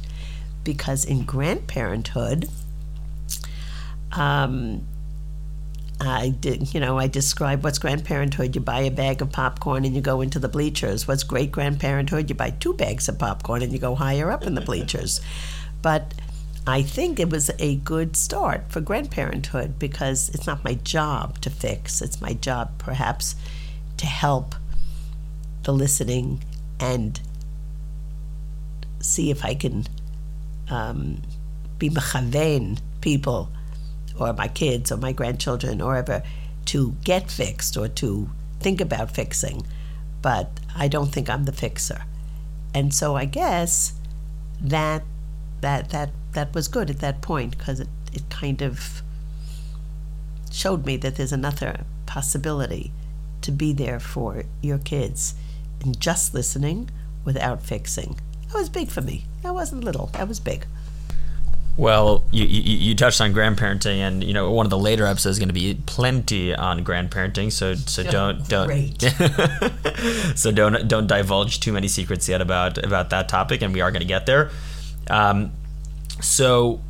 Because 0.65 1.05
in 1.05 1.23
grandparenthood, 1.23 2.49
um, 4.11 4.85
I 6.03 6.29
did, 6.29 6.73
you 6.73 6.79
know, 6.79 6.97
I 6.97 7.07
describe 7.07 7.63
what's 7.63 7.77
grandparenthood. 7.77 8.55
You 8.55 8.61
buy 8.61 8.81
a 8.81 8.91
bag 8.91 9.21
of 9.21 9.31
popcorn 9.31 9.85
and 9.85 9.93
you 9.93 10.01
go 10.01 10.21
into 10.21 10.39
the 10.39 10.49
bleachers. 10.49 11.07
What's 11.07 11.23
great 11.23 11.51
grandparenthood? 11.51 12.27
You 12.27 12.33
buy 12.33 12.49
two 12.51 12.73
bags 12.73 13.07
of 13.07 13.19
popcorn 13.19 13.61
and 13.61 13.71
you 13.71 13.77
go 13.77 13.93
higher 13.93 14.31
up 14.31 14.43
in 14.43 14.55
the 14.55 14.61
bleachers. 14.61 15.21
But 15.83 16.13
I 16.67 16.83
think 16.83 17.19
it 17.19 17.31
was 17.31 17.49
a 17.57 17.77
good 17.77 18.15
start 18.15 18.71
for 18.71 18.81
grandparenthood 18.81 19.79
because 19.79 20.29
it's 20.29 20.45
not 20.45 20.63
my 20.63 20.75
job 20.75 21.41
to 21.41 21.49
fix. 21.49 22.03
It's 22.03 22.21
my 22.21 22.33
job, 22.33 22.77
perhaps, 22.77 23.35
to 23.97 24.05
help 24.05 24.53
the 25.63 25.73
listening 25.73 26.43
and 26.79 27.19
see 28.99 29.31
if 29.31 29.43
I 29.43 29.55
can 29.55 29.87
um, 30.69 31.23
be 31.79 31.89
mechaven 31.89 32.79
people 33.01 33.49
or 34.21 34.33
my 34.33 34.47
kids 34.47 34.91
or 34.91 34.97
my 34.97 35.11
grandchildren 35.11 35.81
or 35.81 35.95
ever 35.95 36.23
to 36.65 36.95
get 37.03 37.31
fixed 37.31 37.75
or 37.77 37.87
to 37.87 38.29
think 38.59 38.79
about 38.79 39.11
fixing. 39.11 39.65
But 40.21 40.59
I 40.75 40.87
don't 40.87 41.11
think 41.11 41.29
I'm 41.29 41.45
the 41.45 41.51
fixer. 41.51 42.03
And 42.73 42.93
so 42.93 43.15
I 43.15 43.25
guess 43.25 43.93
that 44.61 45.03
that 45.61 45.89
that 45.89 46.11
that 46.33 46.53
was 46.53 46.67
good 46.67 46.89
at 46.89 46.99
that 46.99 47.21
point 47.21 47.57
because 47.57 47.79
it, 47.79 47.89
it 48.13 48.29
kind 48.29 48.61
of 48.61 49.01
showed 50.51 50.85
me 50.85 50.97
that 50.97 51.15
there's 51.15 51.33
another 51.33 51.81
possibility 52.05 52.91
to 53.41 53.51
be 53.51 53.73
there 53.73 53.99
for 53.99 54.43
your 54.61 54.77
kids 54.77 55.33
and 55.81 55.99
just 55.99 56.33
listening 56.33 56.89
without 57.25 57.63
fixing. 57.63 58.19
That 58.47 58.55
was 58.55 58.69
big 58.69 58.89
for 58.89 59.01
me. 59.01 59.25
That 59.43 59.53
wasn't 59.53 59.83
little. 59.83 60.07
That 60.13 60.27
was 60.27 60.39
big. 60.39 60.65
Well, 61.77 62.23
you, 62.31 62.45
you, 62.45 62.77
you 62.77 62.95
touched 62.95 63.21
on 63.21 63.33
grandparenting, 63.33 63.97
and 63.97 64.23
you 64.23 64.33
know 64.33 64.51
one 64.51 64.65
of 64.65 64.69
the 64.69 64.77
later 64.77 65.05
episodes 65.05 65.37
is 65.37 65.39
going 65.39 65.49
to 65.49 65.53
be 65.53 65.79
plenty 65.85 66.53
on 66.53 66.83
grandparenting. 66.83 67.51
So 67.51 67.75
so 67.75 68.03
don't 68.03 68.47
don't 68.47 69.01
so 70.37 70.51
don't 70.51 70.87
don't 70.87 71.07
divulge 71.07 71.59
too 71.59 71.71
many 71.71 71.87
secrets 71.87 72.27
yet 72.27 72.41
about 72.41 72.77
about 72.77 73.09
that 73.11 73.29
topic, 73.29 73.61
and 73.61 73.73
we 73.73 73.81
are 73.81 73.89
going 73.89 74.01
to 74.01 74.07
get 74.07 74.25
there. 74.25 74.51
Um, 75.09 75.53
so 76.21 76.81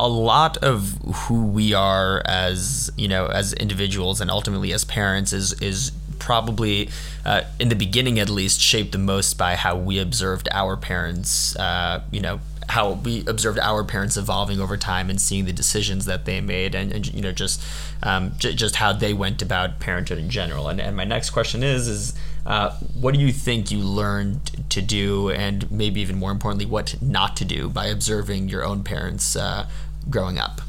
a 0.00 0.08
lot 0.08 0.56
of 0.58 0.98
who 1.14 1.46
we 1.46 1.72
are 1.72 2.20
as 2.24 2.90
you 2.96 3.06
know 3.06 3.26
as 3.26 3.52
individuals 3.54 4.20
and 4.20 4.30
ultimately 4.30 4.72
as 4.72 4.84
parents 4.84 5.32
is 5.32 5.52
is 5.62 5.92
probably 6.18 6.88
uh, 7.24 7.42
in 7.60 7.68
the 7.68 7.76
beginning 7.76 8.18
at 8.18 8.28
least 8.28 8.60
shaped 8.60 8.92
the 8.92 8.98
most 8.98 9.34
by 9.38 9.54
how 9.54 9.76
we 9.76 9.98
observed 9.98 10.48
our 10.52 10.76
parents 10.76 11.54
uh, 11.56 12.02
you 12.10 12.20
know 12.20 12.40
how 12.68 12.92
we 12.92 13.24
observed 13.26 13.58
our 13.58 13.84
parents 13.84 14.16
evolving 14.16 14.60
over 14.60 14.76
time 14.76 15.10
and 15.10 15.20
seeing 15.20 15.44
the 15.44 15.52
decisions 15.52 16.04
that 16.04 16.24
they 16.24 16.40
made 16.40 16.74
and, 16.74 16.92
and 16.92 17.12
you 17.12 17.20
know 17.20 17.32
just 17.32 17.62
um, 18.02 18.32
j- 18.38 18.54
just 18.54 18.76
how 18.76 18.92
they 18.92 19.12
went 19.12 19.42
about 19.42 19.80
parenthood 19.80 20.18
in 20.18 20.30
general. 20.30 20.68
And, 20.68 20.80
and 20.80 20.96
my 20.96 21.04
next 21.04 21.30
question 21.30 21.62
is 21.62 21.88
is 21.88 22.14
uh, 22.46 22.70
what 22.98 23.14
do 23.14 23.20
you 23.20 23.32
think 23.32 23.70
you 23.70 23.78
learned 23.78 24.70
to 24.70 24.82
do 24.82 25.30
and 25.30 25.70
maybe 25.70 26.00
even 26.00 26.16
more 26.16 26.30
importantly 26.30 26.66
what 26.66 27.00
not 27.00 27.36
to 27.38 27.44
do 27.44 27.68
by 27.68 27.86
observing 27.86 28.48
your 28.48 28.64
own 28.64 28.82
parents 28.84 29.36
uh, 29.36 29.68
growing 30.10 30.38
up? 30.38 30.60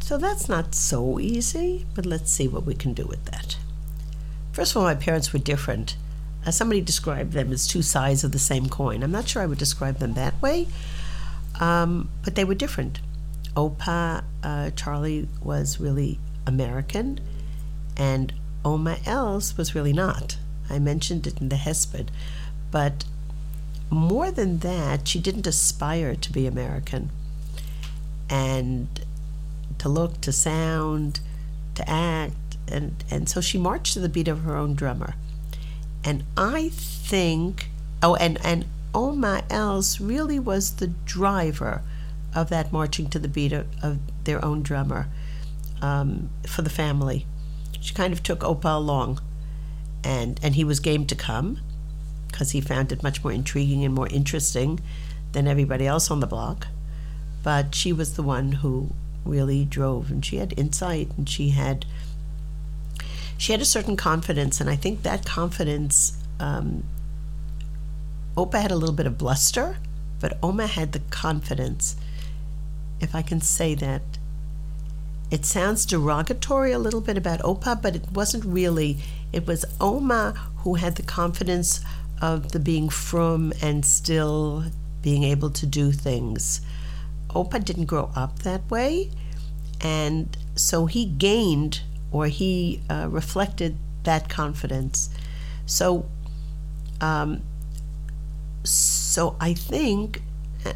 So 0.00 0.18
that's 0.18 0.48
not 0.48 0.74
so 0.74 1.18
easy 1.20 1.86
but 1.94 2.06
let's 2.06 2.30
see 2.30 2.48
what 2.48 2.64
we 2.64 2.74
can 2.74 2.94
do 2.94 3.04
with 3.04 3.24
that. 3.26 3.56
First 4.52 4.72
of 4.72 4.78
all 4.78 4.84
my 4.84 4.94
parents 4.94 5.32
were 5.32 5.38
different 5.38 5.96
somebody 6.48 6.80
described 6.80 7.32
them 7.32 7.52
as 7.52 7.66
two 7.66 7.82
sides 7.82 8.24
of 8.24 8.32
the 8.32 8.38
same 8.38 8.68
coin. 8.68 9.02
I'm 9.02 9.12
not 9.12 9.28
sure 9.28 9.42
I 9.42 9.46
would 9.46 9.58
describe 9.58 9.98
them 9.98 10.14
that 10.14 10.40
way, 10.40 10.68
um, 11.60 12.08
but 12.24 12.34
they 12.34 12.44
were 12.44 12.54
different. 12.54 13.00
Opa 13.56 14.24
uh, 14.42 14.70
Charlie 14.70 15.28
was 15.42 15.80
really 15.80 16.18
American, 16.46 17.20
and 17.96 18.32
Oma 18.64 18.98
Els 19.06 19.56
was 19.56 19.74
really 19.74 19.92
not. 19.92 20.36
I 20.68 20.78
mentioned 20.78 21.26
it 21.26 21.40
in 21.40 21.48
the 21.48 21.56
Hesped, 21.56 22.08
but 22.70 23.04
more 23.90 24.30
than 24.30 24.58
that, 24.58 25.08
she 25.08 25.18
didn't 25.18 25.46
aspire 25.46 26.14
to 26.14 26.32
be 26.32 26.46
American 26.46 27.10
and 28.28 28.88
to 29.78 29.88
look, 29.88 30.20
to 30.20 30.32
sound, 30.32 31.20
to 31.74 31.90
act, 31.90 32.56
and, 32.68 33.02
and 33.10 33.28
so 33.28 33.40
she 33.40 33.58
marched 33.58 33.94
to 33.94 34.00
the 34.00 34.08
beat 34.08 34.28
of 34.28 34.42
her 34.42 34.56
own 34.56 34.74
drummer. 34.74 35.14
And 36.04 36.24
I 36.36 36.70
think, 36.70 37.68
oh, 38.02 38.14
and, 38.16 38.38
and 38.44 38.64
Oma 38.94 39.44
Els 39.50 40.00
really 40.00 40.38
was 40.38 40.76
the 40.76 40.88
driver 40.88 41.82
of 42.34 42.48
that 42.48 42.72
marching 42.72 43.08
to 43.10 43.18
the 43.18 43.28
beat 43.28 43.52
of, 43.52 43.66
of 43.82 43.98
their 44.24 44.44
own 44.44 44.62
drummer 44.62 45.08
um, 45.82 46.30
for 46.46 46.62
the 46.62 46.70
family. 46.70 47.26
She 47.80 47.94
kind 47.94 48.12
of 48.12 48.22
took 48.22 48.40
Opa 48.40 48.76
along, 48.76 49.20
and, 50.04 50.38
and 50.42 50.54
he 50.54 50.64
was 50.64 50.80
game 50.80 51.06
to 51.06 51.14
come 51.14 51.60
because 52.28 52.52
he 52.52 52.60
found 52.60 52.92
it 52.92 53.02
much 53.02 53.22
more 53.24 53.32
intriguing 53.32 53.84
and 53.84 53.94
more 53.94 54.08
interesting 54.08 54.80
than 55.32 55.46
everybody 55.46 55.86
else 55.86 56.10
on 56.10 56.20
the 56.20 56.26
block. 56.26 56.68
But 57.42 57.74
she 57.74 57.92
was 57.92 58.14
the 58.14 58.22
one 58.22 58.52
who 58.52 58.90
really 59.24 59.64
drove, 59.64 60.10
and 60.10 60.24
she 60.24 60.36
had 60.36 60.58
insight, 60.58 61.10
and 61.16 61.28
she 61.28 61.50
had 61.50 61.86
she 63.40 63.52
had 63.52 63.62
a 63.62 63.64
certain 63.64 63.96
confidence, 63.96 64.60
and 64.60 64.68
I 64.68 64.76
think 64.76 65.02
that 65.02 65.24
confidence. 65.24 66.12
Um, 66.38 66.84
Opa 68.36 68.60
had 68.60 68.70
a 68.70 68.76
little 68.76 68.94
bit 68.94 69.06
of 69.06 69.16
bluster, 69.16 69.78
but 70.20 70.36
Oma 70.42 70.66
had 70.66 70.92
the 70.92 70.98
confidence, 71.08 71.96
if 73.00 73.14
I 73.14 73.22
can 73.22 73.40
say 73.40 73.74
that. 73.76 74.02
It 75.30 75.46
sounds 75.46 75.86
derogatory 75.86 76.72
a 76.72 76.78
little 76.78 77.00
bit 77.00 77.16
about 77.16 77.40
Opa, 77.40 77.80
but 77.80 77.96
it 77.96 78.12
wasn't 78.12 78.44
really. 78.44 78.98
It 79.32 79.46
was 79.46 79.64
Oma 79.80 80.34
who 80.58 80.74
had 80.74 80.96
the 80.96 81.02
confidence 81.02 81.80
of 82.20 82.52
the 82.52 82.58
being 82.60 82.90
from 82.90 83.54
and 83.62 83.86
still 83.86 84.64
being 85.00 85.22
able 85.22 85.48
to 85.52 85.64
do 85.64 85.92
things. 85.92 86.60
Opa 87.30 87.64
didn't 87.64 87.86
grow 87.86 88.10
up 88.14 88.40
that 88.40 88.70
way, 88.70 89.10
and 89.80 90.36
so 90.56 90.84
he 90.84 91.06
gained 91.06 91.80
or 92.12 92.26
he 92.26 92.80
uh, 92.90 93.08
reflected 93.10 93.76
that 94.04 94.28
confidence. 94.28 95.10
So, 95.66 96.06
um, 97.00 97.42
so 98.64 99.36
I 99.40 99.54
think, 99.54 100.22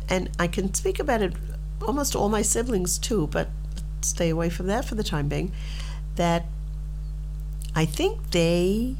and 0.09 0.31
I 0.38 0.47
can 0.47 0.73
speak 0.75 0.99
about 0.99 1.23
it 1.23 1.35
almost 1.83 2.14
all 2.16 2.29
my 2.29 2.42
siblings 2.42 2.99
too, 2.99 3.27
but 3.29 3.49
stay 4.01 4.31
away 4.31 4.51
from 4.51 4.66
that 4.66 4.85
for 4.85 4.94
the 4.94 5.05
time 5.05 5.29
being. 5.29 5.53
That 6.16 6.44
I 7.75 7.85
think 7.85 8.31
they 8.31 8.97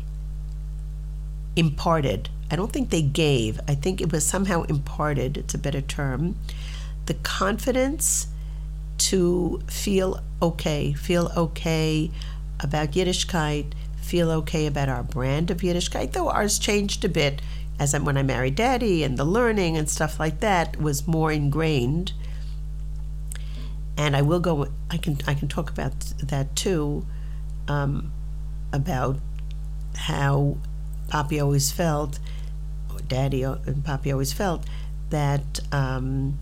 imparted. 1.57 2.29
I 2.51 2.57
don't 2.57 2.73
think 2.73 2.91
they 2.91 3.03
gave. 3.03 3.61
I 3.69 3.75
think 3.75 4.01
it 4.01 4.13
was 4.13 4.25
somehow 4.25 4.63
imparted. 4.65 5.37
It's 5.37 5.55
a 5.55 5.59
better 5.59 5.81
term. 5.81 6.37
The 7.07 7.15
confidence 7.15 8.29
to 9.05 9.61
feel 9.69 10.21
okay, 10.41 10.95
feel 10.95 11.31
okay 11.37 12.11
about 12.61 12.93
Yiddishkeit, 12.93 13.73
feel 14.01 14.31
okay 14.31 14.67
about 14.67 14.89
our 14.89 15.03
brand 15.03 15.51
of 15.51 15.59
Yiddishkeit, 15.59 16.13
though 16.13 16.31
ours 16.31 16.59
changed 16.59 17.05
a 17.05 17.09
bit 17.09 17.43
as 17.79 17.95
I, 17.95 17.99
when 17.99 18.17
I 18.17 18.23
married 18.23 18.55
Daddy, 18.55 19.03
and 19.03 19.19
the 19.19 19.25
learning 19.25 19.77
and 19.77 19.91
stuff 19.91 20.19
like 20.19 20.41
that 20.41 20.81
was 20.81 21.07
more 21.07 21.31
ingrained. 21.31 22.13
And 23.99 24.17
I 24.17 24.23
will 24.23 24.41
go. 24.41 24.69
I 24.91 24.97
can 24.97 25.19
I 25.27 25.35
can 25.35 25.49
talk 25.49 25.71
about 25.71 25.93
that 26.23 26.57
too, 26.57 27.07
um, 27.69 28.11
about 28.73 29.19
how 29.95 30.57
Poppy 31.09 31.39
always 31.39 31.71
felt, 31.71 32.19
or 32.91 33.01
Daddy 33.01 33.43
and 33.43 33.85
Poppy 33.85 34.11
always 34.11 34.33
felt 34.33 34.65
that 35.11 35.61
um, 35.71 36.39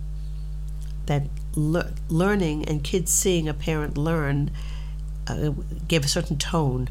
that 1.07 1.25
le- 1.55 1.93
learning 2.09 2.65
and 2.65 2.83
kids 2.83 3.13
seeing 3.13 3.49
a 3.49 3.55
parent 3.55 3.97
learn 3.97 4.51
uh, 5.29 5.51
gave 5.89 6.05
a 6.05 6.09
certain 6.09 6.37
tone 6.37 6.89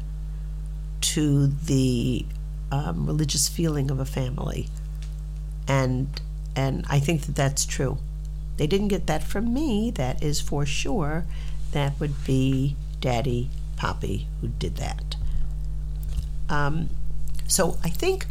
to 1.00 1.48
the 1.48 2.24
um, 2.70 3.06
religious 3.06 3.48
feeling 3.48 3.90
of 3.90 3.98
a 3.98 4.04
family, 4.04 4.68
and 5.68 6.20
and 6.56 6.84
I 6.88 6.98
think 6.98 7.22
that 7.22 7.34
that's 7.34 7.64
true. 7.64 7.98
They 8.56 8.66
didn't 8.66 8.88
get 8.88 9.06
that 9.06 9.22
from 9.22 9.52
me. 9.52 9.90
That 9.90 10.22
is 10.22 10.40
for 10.40 10.64
sure. 10.64 11.24
That 11.72 11.98
would 11.98 12.24
be 12.24 12.76
Daddy, 13.00 13.50
Poppy, 13.76 14.28
who 14.40 14.48
did 14.48 14.76
that. 14.76 15.16
Um, 16.48 16.90
so 17.46 17.78
I 17.82 17.88
think 17.88 18.26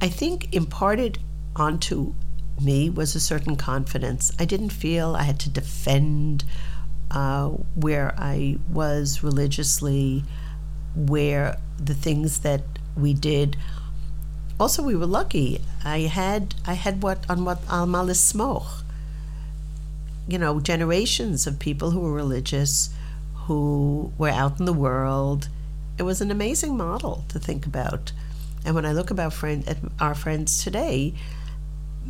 I 0.00 0.08
think 0.08 0.52
imparted 0.54 1.18
onto 1.54 2.14
me 2.62 2.90
was 2.90 3.14
a 3.14 3.20
certain 3.20 3.56
confidence. 3.56 4.32
I 4.38 4.44
didn't 4.44 4.70
feel 4.70 5.14
I 5.14 5.22
had 5.22 5.40
to 5.40 5.50
defend 5.50 6.44
uh, 7.10 7.48
where 7.74 8.14
I 8.16 8.58
was 8.70 9.22
religiously, 9.22 10.24
where 10.94 11.58
the 11.78 11.94
things 11.94 12.40
that 12.40 12.62
we 12.96 13.14
did. 13.14 13.56
Also, 14.58 14.82
we 14.82 14.96
were 14.96 15.06
lucky. 15.06 15.60
I 15.84 16.00
had 16.00 16.54
I 16.66 16.74
had 16.74 17.02
what 17.02 17.28
on 17.28 17.44
what 17.44 17.60
Alma 17.70 18.04
Smoch. 18.14 18.84
You 20.28 20.38
know, 20.38 20.60
generations 20.60 21.46
of 21.46 21.58
people 21.58 21.90
who 21.90 22.00
were 22.00 22.12
religious, 22.12 22.90
who 23.46 24.12
were 24.18 24.28
out 24.28 24.60
in 24.60 24.66
the 24.66 24.72
world. 24.72 25.48
It 25.98 26.04
was 26.04 26.20
an 26.20 26.30
amazing 26.30 26.76
model 26.76 27.24
to 27.28 27.38
think 27.38 27.66
about. 27.66 28.12
And 28.64 28.74
when 28.74 28.86
I 28.86 28.92
look 28.92 29.10
about 29.10 29.32
friend, 29.32 29.66
at 29.68 29.78
our 30.00 30.14
friends 30.14 30.62
today, 30.62 31.14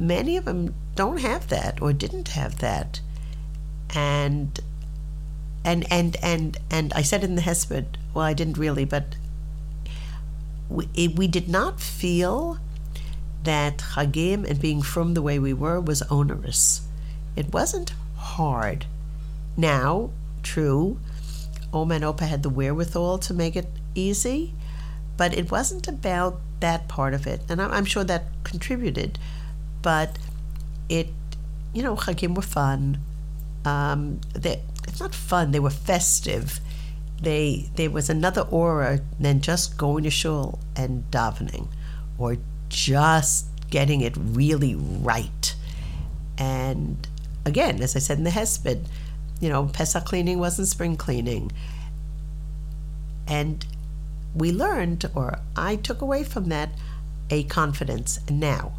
many 0.03 0.37
of 0.37 0.45
them 0.45 0.75
don't 0.97 1.21
have 1.21 1.49
that 1.49 1.81
or 1.81 1.93
didn't 1.93 2.29
have 2.29 2.59
that. 2.59 3.01
And 3.95 4.59
and 5.65 5.91
and 5.91 6.17
and 6.23 6.59
and 6.71 6.93
I 6.95 7.03
said 7.03 7.23
in 7.23 7.37
the 7.37 7.43
Hesped, 7.43 7.97
well, 8.13 8.25
I 8.25 8.35
didn't 8.35 8.59
really, 8.59 8.85
but 8.85 9.17
we, 10.69 11.09
we 11.09 11.29
did 11.29 11.49
not 11.49 11.81
feel 11.81 12.59
that 13.45 13.79
Chagim 13.79 14.45
and 14.49 14.61
being 14.61 14.83
from 14.83 15.15
the 15.15 15.23
way 15.23 15.39
we 15.39 15.53
were 15.53 15.81
was 15.81 16.03
onerous. 16.03 16.83
It 17.37 17.53
wasn't 17.53 17.93
hard. 18.17 18.87
Now, 19.57 20.11
true, 20.43 20.99
Oma 21.73 21.97
and 21.97 22.05
Opa 22.05 22.27
had 22.27 22.43
the 22.43 22.51
wherewithal 22.51 23.19
to 23.19 23.35
make 23.35 23.57
it 23.57 23.69
easy, 23.95 24.55
but 25.17 25.37
it 25.37 25.51
wasn't 25.51 25.89
about 25.89 26.41
that 26.61 26.89
part 26.89 27.15
of 27.15 27.27
it, 27.27 27.43
and 27.49 27.61
I'm 27.61 27.85
sure 27.85 28.05
that 28.05 28.27
contributed. 28.45 29.19
But 29.83 30.19
it, 30.89 31.09
you 31.73 31.83
know, 31.83 31.97
Chagim 31.97 32.35
were 32.35 32.43
fun. 32.43 32.99
Um, 33.65 34.21
it's 34.35 35.01
not 35.01 35.15
fun; 35.15 35.51
they 35.51 35.61
were 35.61 35.71
festive. 35.71 36.61
They 37.21 37.71
there 37.77 37.91
was 37.91 38.09
another 38.11 38.43
aura 38.43 39.01
than 39.21 39.41
just 39.41 39.77
going 39.77 40.05
to 40.05 40.11
shul 40.11 40.59
and 40.77 41.05
davening, 41.11 41.69
or 42.19 42.37
just 42.69 43.47
getting 43.71 44.01
it 44.01 44.15
really 44.17 44.75
right. 44.75 45.55
And 46.39 47.07
again, 47.45 47.83
as 47.83 47.97
I 47.97 48.01
said 48.01 48.19
in 48.19 48.25
the 48.25 48.31
Hesped, 48.31 48.87
you 49.41 49.49
know, 49.49 49.67
Pesach 49.67 50.05
cleaning 50.05 50.39
wasn't 50.39 50.69
spring 50.69 50.97
cleaning. 50.97 51.51
And 53.27 53.65
we 54.35 54.53
learned, 54.53 55.11
or 55.15 55.39
I 55.57 55.77
took 55.77 56.01
away 56.01 56.25
from 56.25 56.47
that, 56.47 56.71
a 57.31 57.45
confidence. 57.45 58.21
Now, 58.31 58.73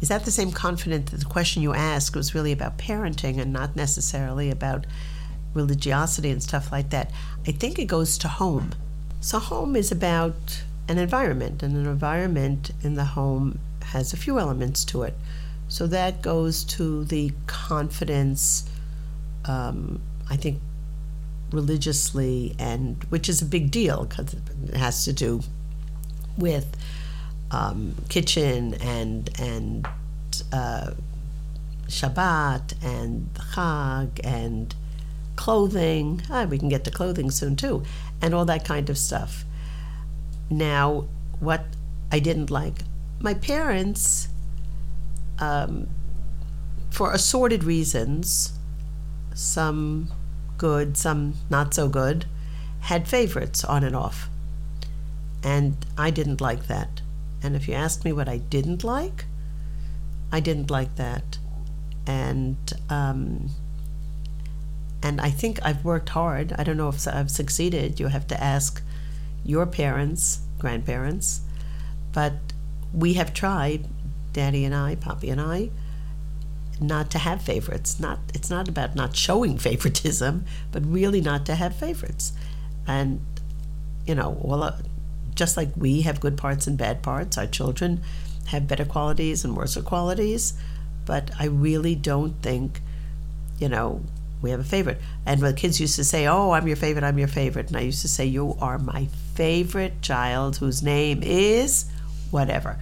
is 0.00 0.08
that 0.08 0.24
the 0.24 0.30
same 0.30 0.52
confidence 0.52 1.10
that 1.10 1.20
the 1.20 1.26
question 1.26 1.62
you 1.62 1.72
asked 1.72 2.16
was 2.16 2.34
really 2.34 2.52
about 2.52 2.78
parenting 2.78 3.38
and 3.38 3.52
not 3.52 3.76
necessarily 3.76 4.50
about 4.50 4.86
religiosity 5.54 6.30
and 6.30 6.42
stuff 6.42 6.72
like 6.72 6.90
that? 6.90 7.10
I 7.46 7.52
think 7.52 7.78
it 7.78 7.86
goes 7.86 8.18
to 8.18 8.28
home. 8.28 8.72
So, 9.20 9.38
home 9.38 9.76
is 9.76 9.90
about 9.90 10.62
an 10.88 10.98
environment, 10.98 11.62
and 11.62 11.76
an 11.76 11.86
environment 11.86 12.72
in 12.82 12.94
the 12.94 13.04
home 13.04 13.58
has 13.84 14.12
a 14.12 14.16
few 14.18 14.38
elements 14.38 14.84
to 14.86 15.02
it. 15.02 15.14
So, 15.68 15.86
that 15.86 16.20
goes 16.20 16.64
to 16.64 17.04
the 17.04 17.32
confidence, 17.46 18.68
um, 19.46 20.02
I 20.28 20.36
think, 20.36 20.60
religiously, 21.50 22.54
and 22.58 23.02
which 23.04 23.28
is 23.28 23.40
a 23.40 23.46
big 23.46 23.70
deal 23.70 24.04
because 24.04 24.34
it 24.34 24.76
has 24.76 25.04
to 25.04 25.12
do 25.12 25.40
with 26.36 26.76
um, 27.54 27.94
kitchen 28.08 28.74
and 28.80 29.30
and 29.38 29.86
uh, 30.52 30.90
Shabbat 31.86 32.74
and 32.82 33.32
Chag 33.34 34.20
and 34.24 34.74
clothing. 35.36 36.22
Ah, 36.30 36.44
we 36.44 36.58
can 36.58 36.68
get 36.68 36.84
to 36.84 36.90
clothing 36.90 37.30
soon 37.30 37.54
too, 37.54 37.84
and 38.20 38.34
all 38.34 38.44
that 38.46 38.64
kind 38.64 38.90
of 38.90 38.98
stuff. 38.98 39.44
Now, 40.50 41.06
what 41.38 41.64
I 42.10 42.18
didn't 42.18 42.50
like, 42.50 42.80
my 43.20 43.34
parents, 43.34 44.28
um, 45.38 45.88
for 46.90 47.12
assorted 47.12 47.64
reasons, 47.64 48.52
some 49.34 50.10
good, 50.58 50.96
some 50.96 51.34
not 51.50 51.72
so 51.72 51.88
good, 51.88 52.26
had 52.80 53.06
favorites 53.08 53.64
on 53.64 53.84
and 53.84 53.96
off. 53.96 54.28
And 55.42 55.76
I 55.98 56.10
didn't 56.10 56.40
like 56.40 56.66
that. 56.68 56.93
And 57.44 57.54
if 57.54 57.68
you 57.68 57.74
ask 57.74 58.04
me 58.04 58.12
what 58.12 58.28
I 58.28 58.38
didn't 58.38 58.82
like, 58.82 59.26
I 60.32 60.40
didn't 60.40 60.70
like 60.70 60.96
that. 60.96 61.38
And 62.06 62.56
um, 62.88 63.50
and 65.02 65.20
I 65.20 65.30
think 65.30 65.58
I've 65.62 65.84
worked 65.84 66.08
hard. 66.08 66.54
I 66.58 66.64
don't 66.64 66.78
know 66.78 66.88
if 66.88 67.06
I've 67.06 67.30
succeeded. 67.30 68.00
You 68.00 68.06
have 68.08 68.26
to 68.28 68.42
ask 68.42 68.82
your 69.44 69.66
parents, 69.66 70.40
grandparents, 70.58 71.42
but 72.12 72.32
we 72.94 73.12
have 73.14 73.34
tried, 73.34 73.86
Daddy 74.32 74.64
and 74.64 74.74
I, 74.74 74.94
Poppy 74.94 75.28
and 75.28 75.40
I, 75.40 75.68
not 76.80 77.10
to 77.10 77.18
have 77.18 77.42
favorites. 77.42 78.00
Not 78.00 78.20
it's 78.32 78.48
not 78.48 78.68
about 78.68 78.94
not 78.94 79.14
showing 79.14 79.58
favoritism, 79.68 80.46
but 80.72 80.82
really 80.86 81.20
not 81.20 81.44
to 81.46 81.54
have 81.54 81.76
favorites. 81.76 82.32
And 82.86 83.20
you 84.06 84.14
know, 84.14 84.38
well, 84.40 84.62
uh, 84.62 84.76
just 85.34 85.56
like 85.56 85.70
we 85.76 86.02
have 86.02 86.20
good 86.20 86.36
parts 86.36 86.66
and 86.66 86.78
bad 86.78 87.02
parts, 87.02 87.36
our 87.38 87.46
children 87.46 88.00
have 88.46 88.68
better 88.68 88.84
qualities 88.84 89.44
and 89.44 89.56
worse 89.56 89.76
qualities. 89.82 90.54
But 91.06 91.30
I 91.38 91.46
really 91.46 91.94
don't 91.94 92.40
think, 92.42 92.80
you 93.58 93.68
know, 93.68 94.02
we 94.40 94.50
have 94.50 94.60
a 94.60 94.64
favorite. 94.64 95.00
And 95.24 95.40
the 95.40 95.52
kids 95.52 95.80
used 95.80 95.96
to 95.96 96.04
say, 96.04 96.26
"Oh, 96.26 96.52
I'm 96.52 96.66
your 96.66 96.76
favorite. 96.76 97.04
I'm 97.04 97.18
your 97.18 97.28
favorite," 97.28 97.68
and 97.68 97.76
I 97.76 97.80
used 97.80 98.02
to 98.02 98.08
say, 98.08 98.26
"You 98.26 98.56
are 98.60 98.78
my 98.78 99.08
favorite 99.34 100.02
child, 100.02 100.58
whose 100.58 100.82
name 100.82 101.22
is 101.22 101.86
whatever." 102.30 102.78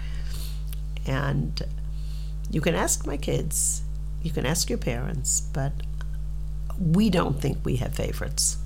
And 1.07 1.63
you 2.51 2.61
can 2.61 2.75
ask 2.75 3.07
my 3.07 3.17
kids, 3.17 3.83
you 4.23 4.31
can 4.31 4.47
ask 4.47 4.69
your 4.69 4.79
parents, 4.79 5.41
but 5.41 5.73
we 6.79 7.11
don't 7.11 7.41
think 7.41 7.59
we 7.65 7.77
have 7.77 7.95
favorites. 7.95 8.57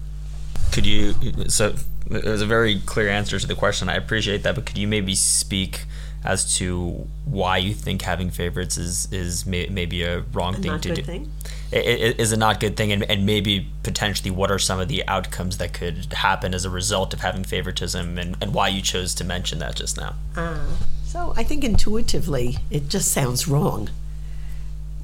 Could 0.73 0.87
you? 0.87 1.15
So 1.49 1.75
it 2.11 2.25
was 2.25 2.43
a 2.43 2.47
very 2.47 2.81
clear 2.81 3.09
answer 3.09 3.39
to 3.39 3.47
the 3.47 3.55
question. 3.55 3.89
I 3.89 3.95
appreciate 3.97 4.43
that, 4.45 4.55
but 4.55 4.67
could 4.67 4.79
you 4.79 4.87
maybe 4.89 5.15
speak 5.15 5.85
as 6.25 6.57
to 6.57 7.07
why 7.25 7.57
you 7.57 7.73
think 7.73 8.03
having 8.03 8.31
favorites 8.31 8.77
is 8.77 9.11
is 9.13 9.47
may, 9.47 9.69
maybe 9.69 10.03
a 10.03 10.21
wrong 10.33 10.55
A 10.57 10.59
thing 10.59 10.71
not 10.73 10.83
to 10.83 10.89
good 10.91 10.95
do? 10.97 11.03
thing? 11.03 11.33
I- 11.73 11.77
i- 11.79 12.15
Is 12.19 12.33
a 12.33 12.37
not 12.37 12.61
good 12.61 12.77
thing, 12.77 12.93
and, 12.93 13.03
and 13.05 13.25
maybe 13.27 13.69
potentially 13.83 14.31
what 14.31 14.51
are 14.51 14.59
some 14.59 14.79
of 14.81 14.89
the 14.89 15.07
outcomes 15.09 15.57
that 15.59 15.73
could 15.73 16.13
happen 16.13 16.55
as 16.55 16.65
a 16.65 16.71
result 16.71 17.13
of 17.15 17.21
having 17.21 17.43
favoritism, 17.45 18.19
and, 18.19 18.37
and 18.41 18.55
why 18.55 18.69
you 18.69 18.83
chose 18.83 19.15
to 19.17 19.25
mention 19.25 19.59
that 19.61 19.75
just 19.77 19.97
now? 19.97 20.15
Ah. 20.37 20.61
So 21.07 21.33
I 21.37 21.43
think 21.45 21.65
intuitively, 21.65 22.59
it 22.71 22.89
just 22.89 23.11
sounds 23.11 23.49
wrong. 23.49 23.89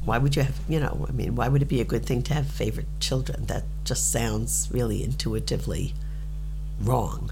Why 0.04 0.18
would 0.18 0.34
you 0.34 0.42
have, 0.42 0.58
you 0.68 0.80
know, 0.80 1.06
I 1.08 1.12
mean, 1.12 1.36
why 1.36 1.48
would 1.48 1.62
it 1.62 1.68
be 1.68 1.80
a 1.80 1.84
good 1.84 2.04
thing 2.04 2.22
to 2.24 2.34
have 2.34 2.48
favorite 2.48 2.88
children? 2.98 3.46
That 3.46 3.64
just 3.84 4.10
sounds 4.10 4.68
really 4.72 5.04
intuitively 5.04 5.94
wrong. 6.80 7.30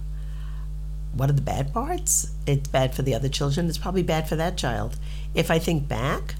What 1.13 1.29
are 1.29 1.35
the 1.35 1.43
bad 1.43 1.73
parts? 1.73 2.31
It's 2.47 2.69
bad 2.69 2.95
for 2.95 3.03
the 3.03 3.15
other 3.15 3.29
children. 3.29 3.69
It's 3.69 3.79
probably 3.79 4.05
bad 4.05 4.29
for 4.29 4.37
that 4.37 4.57
child. 4.57 4.97
If 5.35 5.51
I 5.51 5.59
think 5.59 5.89
back, 5.89 6.37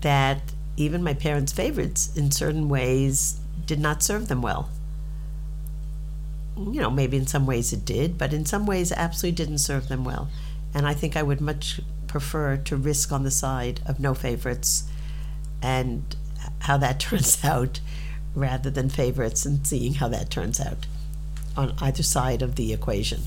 that 0.00 0.40
even 0.76 1.02
my 1.02 1.12
parents' 1.12 1.52
favorites, 1.52 2.16
in 2.16 2.30
certain 2.30 2.68
ways, 2.68 3.38
did 3.66 3.78
not 3.78 4.02
serve 4.02 4.28
them 4.28 4.40
well. 4.40 4.70
You 6.56 6.80
know, 6.80 6.90
maybe 6.90 7.18
in 7.18 7.26
some 7.26 7.44
ways 7.44 7.74
it 7.74 7.84
did, 7.84 8.16
but 8.16 8.32
in 8.32 8.46
some 8.46 8.64
ways, 8.64 8.90
it 8.90 8.98
absolutely 8.98 9.36
didn't 9.36 9.58
serve 9.58 9.88
them 9.88 10.04
well. 10.04 10.30
And 10.72 10.86
I 10.86 10.94
think 10.94 11.14
I 11.14 11.22
would 11.22 11.42
much 11.42 11.80
prefer 12.06 12.56
to 12.56 12.76
risk 12.76 13.12
on 13.12 13.24
the 13.24 13.30
side 13.30 13.80
of 13.84 14.00
no 14.00 14.14
favorites 14.14 14.84
and 15.62 16.16
how 16.60 16.76
that 16.76 17.00
turns 17.00 17.44
out 17.44 17.80
rather 18.34 18.70
than 18.70 18.88
favorites 18.90 19.46
and 19.46 19.66
seeing 19.66 19.94
how 19.94 20.08
that 20.08 20.30
turns 20.30 20.60
out 20.60 20.86
on 21.56 21.72
either 21.80 22.02
side 22.02 22.42
of 22.42 22.56
the 22.56 22.72
equation. 22.72 23.22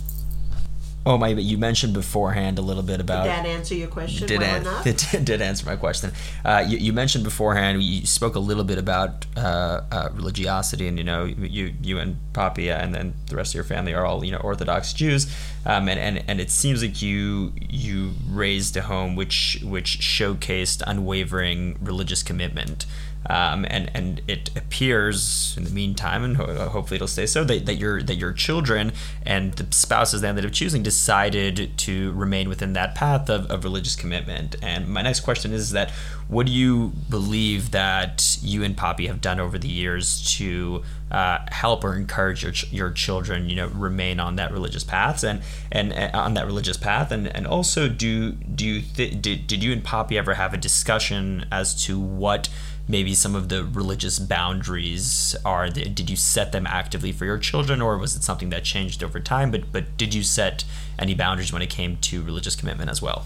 Oh 1.06 1.18
my! 1.18 1.34
But 1.34 1.44
you 1.44 1.58
mentioned 1.58 1.94
beforehand 1.94 2.60
a 2.60 2.62
little 2.62 2.84
bit 2.84 3.00
about 3.00 3.24
Did 3.24 3.32
that 3.32 3.46
answer 3.46 3.74
your 3.74 3.88
question 3.88 4.28
did 4.28 4.42
well 4.42 4.56
an- 4.56 4.62
enough? 4.62 4.88
it 5.14 5.26
did 5.26 5.42
answer 5.42 5.66
my 5.66 5.76
question. 5.78 6.12
Uh, 6.44 6.66
you, 6.68 6.78
you 6.78 6.94
mentioned 6.94 7.24
beforehand. 7.24 7.82
You 7.82 8.06
spoke 8.06 8.36
a 8.36 8.40
little 8.40 8.66
bit 8.66 8.78
about 8.78 9.26
uh, 9.38 9.82
uh, 9.92 10.10
religiosity, 10.14 10.88
and 10.88 10.98
you 10.98 11.04
know, 11.06 11.24
you 11.24 11.74
you 11.82 12.00
and 12.00 12.18
Poppy 12.34 12.70
and 12.70 12.94
then 12.94 13.14
the 13.28 13.38
rest 13.38 13.52
of 13.52 13.56
your 13.56 13.64
family 13.64 13.94
are 13.94 14.06
all 14.06 14.24
you 14.26 14.32
know 14.32 14.40
Orthodox 14.40 14.92
Jews, 14.92 15.34
um, 15.66 15.88
and, 15.88 16.00
and 16.00 16.24
and 16.28 16.42
it 16.42 16.52
seems 16.52 16.84
like 16.84 17.02
you 17.02 17.54
you 17.60 18.12
raised 18.30 18.76
a 18.76 18.82
home 18.82 19.16
which 19.16 19.60
which 19.64 20.00
showcased 20.00 20.84
unwavering 20.86 21.78
religious 21.82 22.24
commitment. 22.24 22.86
Um, 23.28 23.66
and 23.70 23.92
and 23.94 24.22
it 24.28 24.50
appears 24.56 25.56
in 25.58 25.64
the 25.66 25.70
meantime, 25.70 26.24
and 26.24 26.38
ho- 26.38 26.70
hopefully 26.70 26.96
it'll 26.96 27.08
stay 27.08 27.26
so 27.26 27.44
that, 27.44 27.66
that 27.66 27.76
your 27.76 28.02
that 28.02 28.16
your 28.16 28.32
children 28.32 28.94
and 29.26 29.54
the 29.54 29.74
spouses 29.76 30.22
they 30.22 30.28
ended 30.28 30.46
up 30.46 30.52
choosing 30.52 30.84
decided 30.84 31.78
to 31.78 32.14
remain 32.14 32.48
within 32.48 32.74
that 32.74 32.96
path 32.96 33.30
of, 33.30 33.50
of 33.52 33.64
religious 33.64 33.96
commitment. 33.96 34.56
And 34.62 34.88
my 34.88 35.02
next 35.02 35.22
question 35.22 35.52
is 35.52 35.72
that 35.72 35.92
what 36.28 36.46
do 36.46 36.52
you 36.52 36.94
believe 37.10 37.72
that 37.72 38.38
you 38.42 38.64
and 38.64 38.78
Poppy 38.78 39.08
have 39.08 39.20
done 39.20 39.40
over 39.40 39.58
the 39.58 39.68
years 39.68 40.36
to 40.38 40.84
uh, 41.12 41.40
help 41.52 41.84
or 41.84 41.96
encourage 41.96 42.44
your, 42.44 42.52
ch- 42.52 42.72
your 42.72 42.92
children, 42.92 43.50
you 43.50 43.56
know, 43.56 43.68
remain 43.68 44.20
on 44.20 44.36
that 44.36 44.52
religious 44.52 44.84
path 44.84 45.24
and, 45.24 45.42
and, 45.72 45.92
and 45.92 46.14
on 46.14 46.36
that 46.36 46.46
religious 46.46 46.78
path, 46.78 47.12
and, 47.12 47.28
and 47.36 47.48
also 47.48 47.90
do 47.90 48.32
do 48.34 48.66
you 48.66 48.82
th- 48.82 49.22
did, 49.22 49.48
did 49.48 49.64
you 49.64 49.74
and 49.74 49.84
Poppy 49.84 50.18
ever 50.18 50.36
have 50.36 50.54
a 50.54 50.58
discussion 50.58 51.46
as 51.52 51.84
to 51.86 52.00
what 52.00 52.48
maybe 52.90 53.14
some 53.14 53.36
of 53.36 53.50
the 53.50 53.64
religious 53.64 54.18
boundaries 54.18 55.36
are 55.46 55.70
did 55.70 56.10
you 56.10 56.16
set 56.16 56.52
them 56.52 56.66
actively 56.66 57.12
for 57.12 57.24
your 57.24 57.38
children 57.38 57.82
or 57.82 57.98
was 58.00 58.16
it 58.16 58.24
something 58.24 58.50
that 58.50 58.64
changed 58.64 59.04
over 59.04 59.20
time? 59.20 59.52
But 59.52 59.72
but 59.72 59.96
did 59.96 60.14
you 60.14 60.24
set 60.24 60.66
any 60.98 61.14
boundaries 61.14 61.54
when 61.54 61.62
it 61.62 61.70
came 61.70 61.98
to 61.98 62.24
religious 62.24 62.56
commitment 62.56 62.90
as 62.90 63.02
well? 63.02 63.26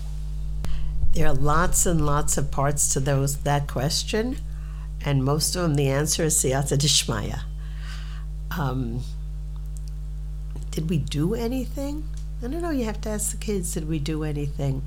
There 1.13 1.27
are 1.27 1.33
lots 1.33 1.85
and 1.85 2.05
lots 2.05 2.37
of 2.37 2.51
parts 2.51 2.91
to 2.93 2.99
those 2.99 3.37
that 3.37 3.67
question 3.67 4.37
and 5.05 5.23
most 5.23 5.55
of 5.55 5.61
them 5.61 5.75
the 5.75 5.87
answer 5.87 6.23
is 6.23 6.35
siyata 6.35 6.77
dishmaya. 6.77 7.43
Um, 8.55 9.01
did 10.71 10.89
we 10.89 10.97
do 10.97 11.33
anything? 11.33 12.03
I 12.43 12.47
don't 12.47 12.61
know 12.61 12.71
you 12.71 12.83
have 12.83 12.99
to 13.01 13.09
ask 13.09 13.31
the 13.31 13.37
kids 13.37 13.73
did 13.73 13.87
we 13.87 13.99
do 13.99 14.25
anything? 14.25 14.83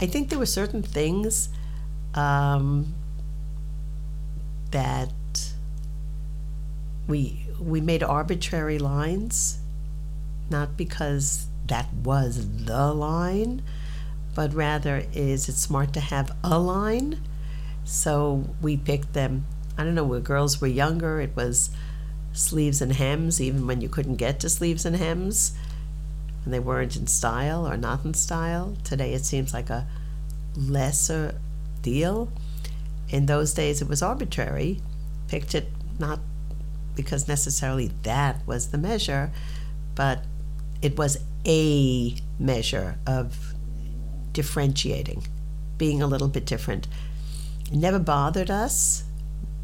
I 0.00 0.06
think 0.06 0.28
there 0.28 0.38
were 0.38 0.46
certain 0.46 0.82
things 0.82 1.48
um, 2.14 2.94
that 4.70 5.12
we 7.06 7.46
we 7.60 7.80
made 7.80 8.02
arbitrary 8.02 8.78
lines, 8.78 9.58
not 10.50 10.76
because 10.76 11.46
that 11.66 11.92
was 11.92 12.64
the 12.64 12.92
line, 12.92 13.62
but 14.34 14.54
rather 14.54 15.04
is 15.12 15.48
it 15.48 15.54
smart 15.54 15.92
to 15.94 16.00
have 16.00 16.30
a 16.44 16.58
line? 16.58 17.20
So 17.84 18.44
we 18.60 18.76
picked 18.76 19.14
them. 19.14 19.46
I 19.76 19.84
don't 19.84 19.94
know, 19.94 20.04
where 20.04 20.20
girls 20.20 20.60
were 20.60 20.66
younger, 20.66 21.20
it 21.20 21.34
was 21.36 21.70
sleeves 22.32 22.82
and 22.82 22.92
hems, 22.92 23.40
even 23.40 23.66
when 23.66 23.80
you 23.80 23.88
couldn't 23.88 24.16
get 24.16 24.40
to 24.40 24.48
sleeves 24.48 24.84
and 24.84 24.96
hems, 24.96 25.52
and 26.44 26.52
they 26.52 26.58
weren't 26.58 26.96
in 26.96 27.06
style 27.06 27.66
or 27.66 27.76
not 27.76 28.04
in 28.04 28.14
style. 28.14 28.76
Today 28.84 29.14
it 29.14 29.24
seems 29.24 29.54
like 29.54 29.70
a 29.70 29.86
lesser 30.56 31.40
deal 31.82 32.30
in 33.08 33.26
those 33.26 33.54
days 33.54 33.80
it 33.80 33.88
was 33.88 34.02
arbitrary, 34.02 34.80
picked 35.28 35.54
it 35.54 35.68
not 35.98 36.20
because 36.94 37.28
necessarily 37.28 37.92
that 38.02 38.46
was 38.46 38.70
the 38.70 38.78
measure, 38.78 39.30
but 39.94 40.24
it 40.82 40.98
was 40.98 41.18
a 41.46 42.16
measure 42.38 42.98
of 43.06 43.54
differentiating, 44.32 45.26
being 45.76 46.02
a 46.02 46.06
little 46.06 46.28
bit 46.28 46.44
different. 46.44 46.88
It 47.70 47.76
never 47.76 47.98
bothered 47.98 48.50
us, 48.50 49.04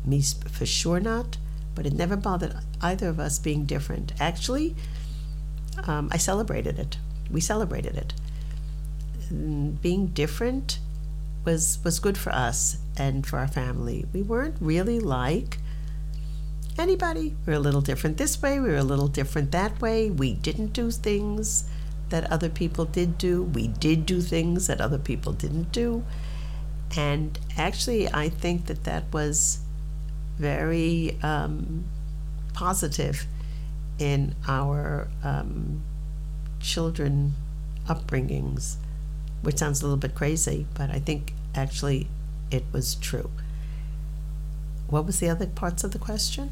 me 0.04 0.22
for 0.22 0.66
sure 0.66 1.00
not, 1.00 1.36
but 1.74 1.86
it 1.86 1.92
never 1.92 2.16
bothered 2.16 2.56
either 2.80 3.08
of 3.08 3.18
us 3.18 3.38
being 3.38 3.64
different. 3.64 4.12
Actually, 4.20 4.76
um, 5.86 6.08
I 6.12 6.18
celebrated 6.18 6.78
it. 6.78 6.98
We 7.30 7.40
celebrated 7.40 7.96
it. 7.96 8.14
Being 9.82 10.08
different 10.08 10.78
was 11.44 11.78
was 11.84 11.98
good 11.98 12.16
for 12.18 12.32
us 12.32 12.78
and 12.96 13.26
for 13.26 13.38
our 13.38 13.48
family. 13.48 14.06
We 14.12 14.22
weren't 14.22 14.56
really 14.60 15.00
like 15.00 15.58
anybody. 16.78 17.36
We 17.46 17.52
were 17.52 17.58
a 17.58 17.62
little 17.62 17.80
different 17.80 18.16
this 18.16 18.40
way, 18.40 18.60
we 18.60 18.68
were 18.68 18.76
a 18.76 18.84
little 18.84 19.08
different 19.08 19.52
that 19.52 19.80
way. 19.80 20.10
We 20.10 20.34
didn't 20.34 20.72
do 20.72 20.90
things 20.90 21.64
that 22.10 22.30
other 22.30 22.48
people 22.48 22.84
did 22.84 23.18
do. 23.18 23.42
We 23.42 23.68
did 23.68 24.06
do 24.06 24.20
things 24.20 24.66
that 24.66 24.80
other 24.80 24.98
people 24.98 25.32
didn't 25.32 25.72
do. 25.72 26.04
And 26.96 27.38
actually, 27.56 28.08
I 28.12 28.28
think 28.28 28.66
that 28.66 28.84
that 28.84 29.04
was 29.12 29.60
very 30.38 31.18
um, 31.22 31.84
positive 32.52 33.26
in 33.98 34.34
our 34.46 35.08
um, 35.22 35.82
children 36.60 37.34
upbringings 37.86 38.76
which 39.44 39.58
sounds 39.58 39.82
a 39.82 39.84
little 39.84 39.98
bit 39.98 40.14
crazy, 40.14 40.66
but 40.74 40.90
I 40.90 40.98
think 40.98 41.33
actually 41.54 42.08
it 42.50 42.64
was 42.72 42.94
true. 42.94 43.30
What 44.88 45.06
was 45.06 45.20
the 45.20 45.28
other 45.28 45.46
parts 45.46 45.82
of 45.84 45.92
the 45.92 45.98
question? 45.98 46.50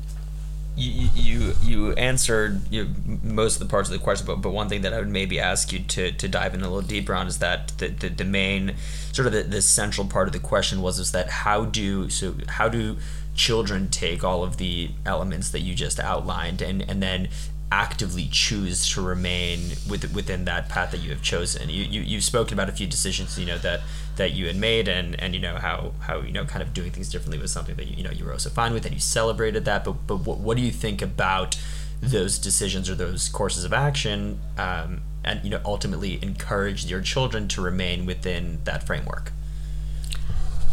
You 0.74 1.10
you 1.14 1.54
you 1.62 1.92
answered 1.92 2.62
you, 2.72 2.88
most 3.22 3.60
of 3.60 3.60
the 3.60 3.70
parts 3.70 3.90
of 3.90 3.92
the 3.92 4.02
question, 4.02 4.26
but, 4.26 4.36
but 4.36 4.50
one 4.50 4.70
thing 4.70 4.80
that 4.82 4.94
I 4.94 4.98
would 4.98 5.08
maybe 5.08 5.38
ask 5.38 5.70
you 5.70 5.80
to, 5.80 6.12
to 6.12 6.28
dive 6.28 6.54
in 6.54 6.60
a 6.62 6.64
little 6.64 6.80
deeper 6.80 7.14
on 7.14 7.26
is 7.26 7.38
that 7.40 7.72
the, 7.76 7.88
the, 7.88 8.08
the 8.08 8.24
main 8.24 8.76
sort 9.12 9.26
of 9.26 9.34
the, 9.34 9.42
the 9.42 9.60
central 9.60 10.06
part 10.06 10.28
of 10.28 10.32
the 10.32 10.38
question 10.38 10.80
was 10.80 10.98
is 10.98 11.12
that 11.12 11.28
how 11.28 11.66
do 11.66 12.08
so 12.08 12.34
how 12.48 12.70
do 12.70 12.96
children 13.34 13.88
take 13.88 14.24
all 14.24 14.42
of 14.42 14.56
the 14.56 14.90
elements 15.04 15.50
that 15.50 15.60
you 15.60 15.74
just 15.74 16.00
outlined 16.00 16.62
and 16.62 16.82
and 16.88 17.02
then 17.02 17.28
actively 17.72 18.28
choose 18.30 18.86
to 18.86 19.00
remain 19.00 19.58
with, 19.88 20.12
within 20.14 20.44
that 20.44 20.68
path 20.68 20.90
that 20.90 20.98
you 20.98 21.08
have 21.08 21.22
chosen. 21.22 21.70
You, 21.70 21.84
you 21.84 22.02
you've 22.02 22.22
spoken 22.22 22.52
about 22.52 22.68
a 22.68 22.72
few 22.72 22.86
decisions, 22.86 23.38
you 23.38 23.46
know 23.46 23.56
that 23.58 23.80
that 24.16 24.32
you 24.32 24.46
had 24.46 24.56
made, 24.56 24.88
and 24.88 25.18
and 25.18 25.34
you 25.34 25.40
know 25.40 25.56
how 25.56 25.92
how 26.00 26.20
you 26.20 26.32
know 26.32 26.44
kind 26.44 26.62
of 26.62 26.74
doing 26.74 26.90
things 26.90 27.08
differently 27.08 27.38
was 27.38 27.50
something 27.50 27.74
that 27.76 27.86
you, 27.86 27.96
you 27.96 28.04
know 28.04 28.10
you 28.10 28.26
were 28.26 28.32
also 28.32 28.50
fine 28.50 28.74
with, 28.74 28.84
and 28.84 28.92
you 28.94 29.00
celebrated 29.00 29.64
that. 29.64 29.84
But 29.84 30.06
but 30.06 30.18
what, 30.18 30.38
what 30.38 30.58
do 30.58 30.62
you 30.62 30.70
think 30.70 31.00
about 31.00 31.56
those 32.02 32.38
decisions 32.38 32.90
or 32.90 32.94
those 32.94 33.30
courses 33.30 33.64
of 33.64 33.72
action, 33.72 34.38
um, 34.58 35.00
and 35.24 35.42
you 35.42 35.48
know 35.48 35.62
ultimately 35.64 36.22
encourage 36.22 36.84
your 36.84 37.00
children 37.00 37.48
to 37.48 37.62
remain 37.62 38.04
within 38.04 38.60
that 38.64 38.86
framework? 38.86 39.32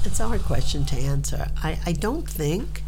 It's 0.04 0.20
a 0.20 0.28
hard 0.28 0.42
question 0.42 0.86
to 0.86 0.96
answer. 0.98 1.48
I, 1.64 1.80
I 1.86 1.94
don't 1.94 2.28
think 2.30 2.84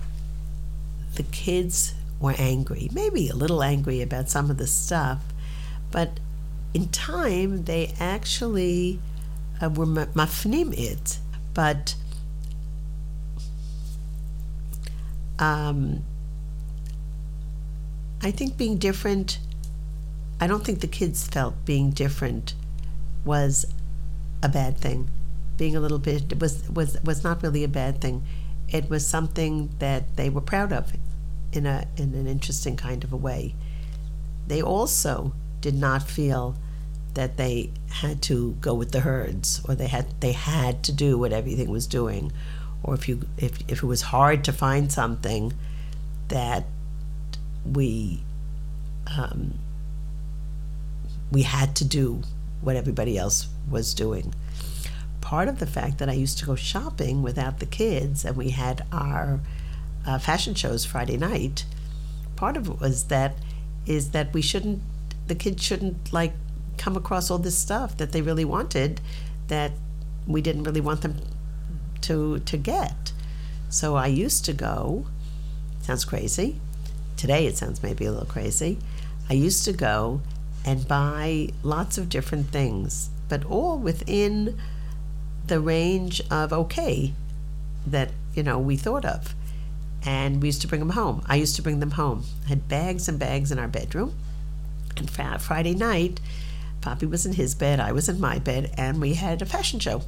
the 1.16 1.24
kids 1.24 1.94
were 2.22 2.36
angry, 2.38 2.90
maybe 2.94 3.28
a 3.28 3.36
little 3.36 3.64
angry 3.64 4.02
about 4.02 4.30
some 4.30 4.50
of 4.50 4.58
the 4.58 4.68
stuff, 4.68 5.20
but 5.90 6.20
in 6.74 6.88
time 6.90 7.66
they 7.66 7.94
actually 8.00 9.00
uh, 9.62 9.70
were 9.70 9.86
mafnim 9.86 10.74
it. 10.78 11.18
But 11.54 11.96
um, 15.40 16.04
I 18.22 18.32
think 18.32 18.56
being 18.56 18.78
different, 18.78 19.40
I 20.40 20.48
don't 20.48 20.64
think 20.64 20.80
the 20.80 20.88
kids 20.88 21.28
felt 21.28 21.66
being 21.66 21.90
different 21.90 22.54
was 23.26 23.66
a 24.44 24.50
bad 24.50 24.78
thing. 24.78 25.10
Being 25.58 25.76
a 25.76 25.80
little 25.80 26.00
bit 26.00 26.40
was 26.40 26.68
was 26.70 26.98
was 27.04 27.24
not 27.24 27.44
really 27.44 27.64
a 27.64 27.68
bad 27.68 28.00
thing. 28.00 28.24
It 28.70 28.90
was 28.90 29.06
something 29.06 29.70
that 29.80 30.16
they 30.16 30.30
were 30.30 30.42
proud 30.42 30.72
of 30.72 30.94
in 31.54 31.66
a 31.66 31.88
in 31.98 32.14
an 32.14 32.28
interesting 32.28 32.76
kind 32.76 33.04
of 33.04 33.12
a 33.14 33.18
way. 33.18 33.56
They 34.48 34.62
also 34.62 35.34
did 35.62 35.76
not 35.76 36.04
feel 36.04 36.56
that 37.14 37.38
they 37.38 37.72
had 37.90 38.22
to 38.24 38.54
go 38.62 38.74
with 38.74 38.92
the 38.92 39.02
herds 39.02 39.62
or 39.68 39.76
they 39.76 39.88
had 39.88 40.20
they 40.22 40.32
had 40.32 40.84
to 40.84 40.92
do 40.92 41.18
what 41.18 41.34
everything 41.34 41.70
was 41.70 41.86
doing 41.88 42.32
or 42.84 42.94
if 42.94 43.08
you 43.08 43.22
if, 43.38 43.60
if 43.68 43.84
it 43.84 43.86
was 43.86 44.02
hard 44.02 44.44
to 44.46 44.54
find 44.54 44.92
something 44.92 45.54
that 46.30 46.66
we 47.66 48.24
um, 49.18 49.56
we 51.32 51.42
had 51.42 51.76
to 51.76 51.86
do 51.86 52.22
what 52.62 52.76
everybody 52.76 53.18
else 53.18 53.48
was 53.70 53.94
doing 53.94 54.34
part 55.20 55.48
of 55.48 55.60
the 55.60 55.68
fact 55.68 55.98
that 56.00 56.10
I 56.10 56.14
used 56.14 56.38
to 56.40 56.46
go 56.46 56.56
shopping 56.56 57.22
without 57.22 57.60
the 57.60 57.66
kids 57.66 58.26
and 58.26 58.36
we 58.36 58.50
had 58.50 58.86
our 58.92 59.40
uh, 60.06 60.18
fashion 60.20 60.54
shows 60.56 60.86
Friday 60.86 61.18
night, 61.18 61.66
part 62.36 62.58
of 62.58 62.68
it 62.68 62.80
was 62.80 63.06
that 63.06 63.36
is 63.86 64.12
that 64.12 64.34
we 64.34 64.42
shouldn't 64.42 64.82
the 65.28 65.36
kids 65.36 65.64
shouldn't 65.64 66.12
like 66.12 66.34
come 66.78 66.98
across 66.98 67.30
all 67.30 67.38
this 67.38 67.58
stuff 67.58 67.98
that 67.98 68.12
they 68.12 68.22
really 68.22 68.46
wanted 68.46 69.00
that 69.48 69.72
we 70.28 70.42
didn't 70.42 70.64
really 70.64 70.82
want 70.82 71.02
them 71.02 71.18
to 72.02 72.40
to 72.40 72.58
get. 72.58 73.12
So 73.70 73.96
I 73.96 74.08
used 74.08 74.44
to 74.46 74.54
go. 74.54 75.06
Sounds 75.82 76.06
crazy. 76.06 76.60
Today 77.18 77.46
it 77.46 77.58
sounds 77.58 77.82
maybe 77.84 78.06
a 78.06 78.12
little 78.12 78.28
crazy. 78.28 78.80
I 79.30 79.34
used 79.34 79.64
to 79.66 79.74
go 79.74 80.22
and 80.66 80.88
buy 80.88 81.50
lots 81.64 81.98
of 81.98 82.10
different 82.10 82.48
things, 82.48 83.10
but 83.30 83.46
all 83.46 83.78
within 83.78 84.60
the 85.48 85.60
range 85.60 86.22
of 86.30 86.54
okay 86.54 87.14
that 87.86 88.12
you 88.34 88.44
know 88.44 88.60
we 88.60 88.78
thought 88.78 89.06
of 89.06 89.34
and 90.06 90.42
we 90.42 90.48
used 90.48 90.62
to 90.62 90.68
bring 90.68 90.80
them 90.80 90.90
home. 90.92 91.24
I 91.28 91.36
used 91.36 91.56
to 91.58 91.62
bring 91.62 91.80
them 91.80 91.92
home. 91.92 92.26
I 92.46 92.50
had 92.50 92.68
bags 92.68 93.08
and 93.08 93.20
bags 93.20 93.52
in 93.52 93.60
our 93.60 93.68
bedroom. 93.68 94.16
And 94.98 95.10
Friday 95.10 95.74
night, 95.76 96.20
Poppy 96.82 97.06
was 97.06 97.26
in 97.26 97.34
his 97.34 97.56
bed, 97.56 97.80
I 97.80 97.92
was 97.92 98.10
in 98.10 98.20
my 98.20 98.40
bed, 98.40 98.74
and 98.78 99.00
we 99.00 99.14
had 99.14 99.42
a 99.42 99.46
fashion 99.46 99.80
show. 99.80 100.02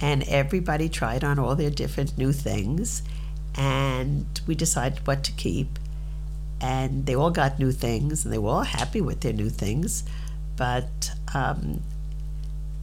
And 0.00 0.22
everybody 0.24 0.88
tried 0.88 1.24
on 1.24 1.38
all 1.38 1.54
their 1.56 1.70
different 1.70 2.18
new 2.18 2.32
things. 2.32 3.02
and 3.56 4.40
we 4.46 4.54
decided 4.54 5.06
what 5.06 5.24
to 5.24 5.32
keep. 5.32 5.78
And 6.60 7.06
they 7.06 7.14
all 7.14 7.30
got 7.30 7.58
new 7.58 7.72
things, 7.72 8.24
and 8.24 8.32
they 8.32 8.38
were 8.38 8.50
all 8.50 8.62
happy 8.62 9.00
with 9.00 9.20
their 9.20 9.32
new 9.32 9.50
things, 9.50 10.04
but 10.56 11.10
um, 11.34 11.82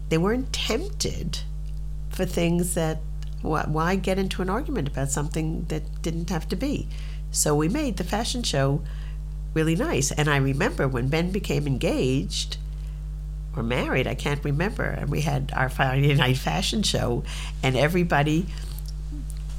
they 0.09 0.17
weren't 0.17 0.53
tempted 0.53 1.39
for 2.09 2.25
things 2.25 2.73
that 2.75 2.99
why 3.45 3.95
get 3.95 4.19
into 4.19 4.41
an 4.41 4.49
argument 4.49 4.87
about 4.87 5.09
something 5.09 5.65
that 5.65 6.01
didn't 6.01 6.29
have 6.29 6.47
to 6.49 6.55
be? 6.55 6.87
So 7.31 7.55
we 7.55 7.67
made 7.67 7.97
the 7.97 8.03
fashion 8.03 8.43
show 8.43 8.81
really 9.53 9.75
nice. 9.75 10.11
And 10.11 10.29
I 10.29 10.37
remember 10.37 10.87
when 10.87 11.07
Ben 11.07 11.31
became 11.31 11.65
engaged 11.67 12.57
or 13.55 13.63
married, 13.63 14.07
I 14.07 14.15
can't 14.15 14.43
remember, 14.43 14.83
and 14.83 15.09
we 15.09 15.21
had 15.21 15.51
our 15.55 15.69
Friday 15.69 16.13
night 16.15 16.37
fashion 16.37 16.83
show, 16.83 17.23
and 17.63 17.75
everybody 17.75 18.47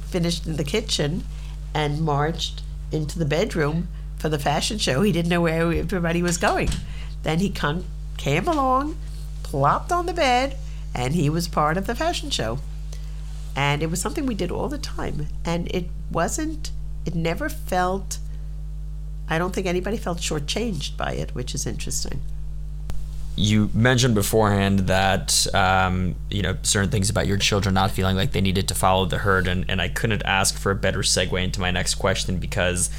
finished 0.09 0.45
in 0.45 0.55
the 0.55 0.63
kitchen 0.63 1.23
and 1.73 2.01
marched 2.01 2.61
into 2.91 3.19
the 3.19 3.25
bedroom 3.25 3.87
for 4.17 4.29
the 4.29 4.39
fashion 4.39 4.77
show. 4.77 5.01
He 5.01 5.11
didn't 5.11 5.29
know 5.29 5.41
where 5.41 5.71
everybody 5.73 6.21
was 6.21 6.37
going. 6.37 6.69
Then 7.23 7.39
he 7.39 7.49
came 7.49 8.47
along, 8.47 8.97
plopped 9.43 9.91
on 9.91 10.05
the 10.05 10.13
bed, 10.13 10.57
and 10.95 11.13
he 11.13 11.29
was 11.29 11.47
part 11.47 11.77
of 11.77 11.87
the 11.87 11.95
fashion 11.95 12.29
show. 12.29 12.59
And 13.57 13.83
it 13.83 13.89
was 13.89 13.99
something 13.99 14.25
we 14.25 14.35
did 14.35 14.51
all 14.51 14.69
the 14.69 14.77
time. 14.77 15.27
And 15.43 15.67
it 15.71 15.89
wasn't, 16.11 16.71
it 17.05 17.15
never 17.15 17.49
felt 17.49 18.19
I 19.29 19.37
don't 19.37 19.53
think 19.53 19.67
anybody 19.67 19.97
felt 19.97 20.19
shortchanged 20.19 20.95
by 20.95 21.13
it, 21.13 21.35
which 21.35 21.53
is 21.53 21.65
interesting. 21.65 22.21
You 23.35 23.69
mentioned 23.73 24.15
beforehand 24.15 24.79
that 24.87 25.53
um, 25.53 26.15
you 26.31 26.41
know 26.41 26.57
certain 26.63 26.89
things 26.89 27.09
about 27.09 27.27
your 27.27 27.37
children 27.37 27.75
not 27.75 27.91
feeling 27.91 28.15
like 28.15 28.31
they 28.31 28.41
needed 28.41 28.67
to 28.69 28.73
follow 28.73 29.05
the 29.05 29.19
herd, 29.19 29.47
and, 29.47 29.65
and 29.69 29.81
I 29.81 29.89
couldn't 29.89 30.23
ask 30.25 30.57
for 30.57 30.71
a 30.71 30.75
better 30.75 30.99
segue 30.99 31.43
into 31.43 31.59
my 31.59 31.69
next 31.69 31.95
question 31.95 32.37
because 32.37 32.89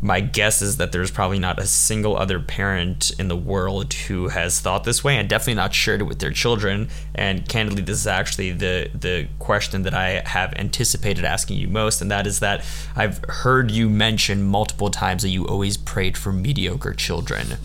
my 0.00 0.20
guess 0.20 0.62
is 0.62 0.76
that 0.76 0.92
there's 0.92 1.10
probably 1.10 1.38
not 1.38 1.58
a 1.58 1.66
single 1.66 2.16
other 2.16 2.38
parent 2.38 3.10
in 3.18 3.28
the 3.28 3.36
world 3.36 3.92
who 3.92 4.28
has 4.28 4.60
thought 4.60 4.84
this 4.84 5.02
way 5.02 5.16
and 5.16 5.28
definitely 5.28 5.54
not 5.54 5.74
shared 5.74 6.00
it 6.00 6.04
with 6.04 6.20
their 6.20 6.30
children. 6.30 6.88
And 7.14 7.48
candidly, 7.48 7.82
this 7.82 7.98
is 8.00 8.06
actually 8.06 8.52
the 8.52 8.90
the 8.94 9.28
question 9.38 9.82
that 9.82 9.94
I 9.94 10.22
have 10.24 10.54
anticipated 10.54 11.24
asking 11.24 11.58
you 11.58 11.68
most, 11.68 12.00
and 12.00 12.10
that 12.10 12.26
is 12.26 12.38
that 12.40 12.64
I've 12.94 13.24
heard 13.28 13.70
you 13.70 13.88
mention 13.88 14.44
multiple 14.44 14.90
times 14.90 15.22
that 15.22 15.30
you 15.30 15.46
always 15.46 15.76
prayed 15.76 16.16
for 16.16 16.32
mediocre 16.32 16.94
children. 16.94 17.56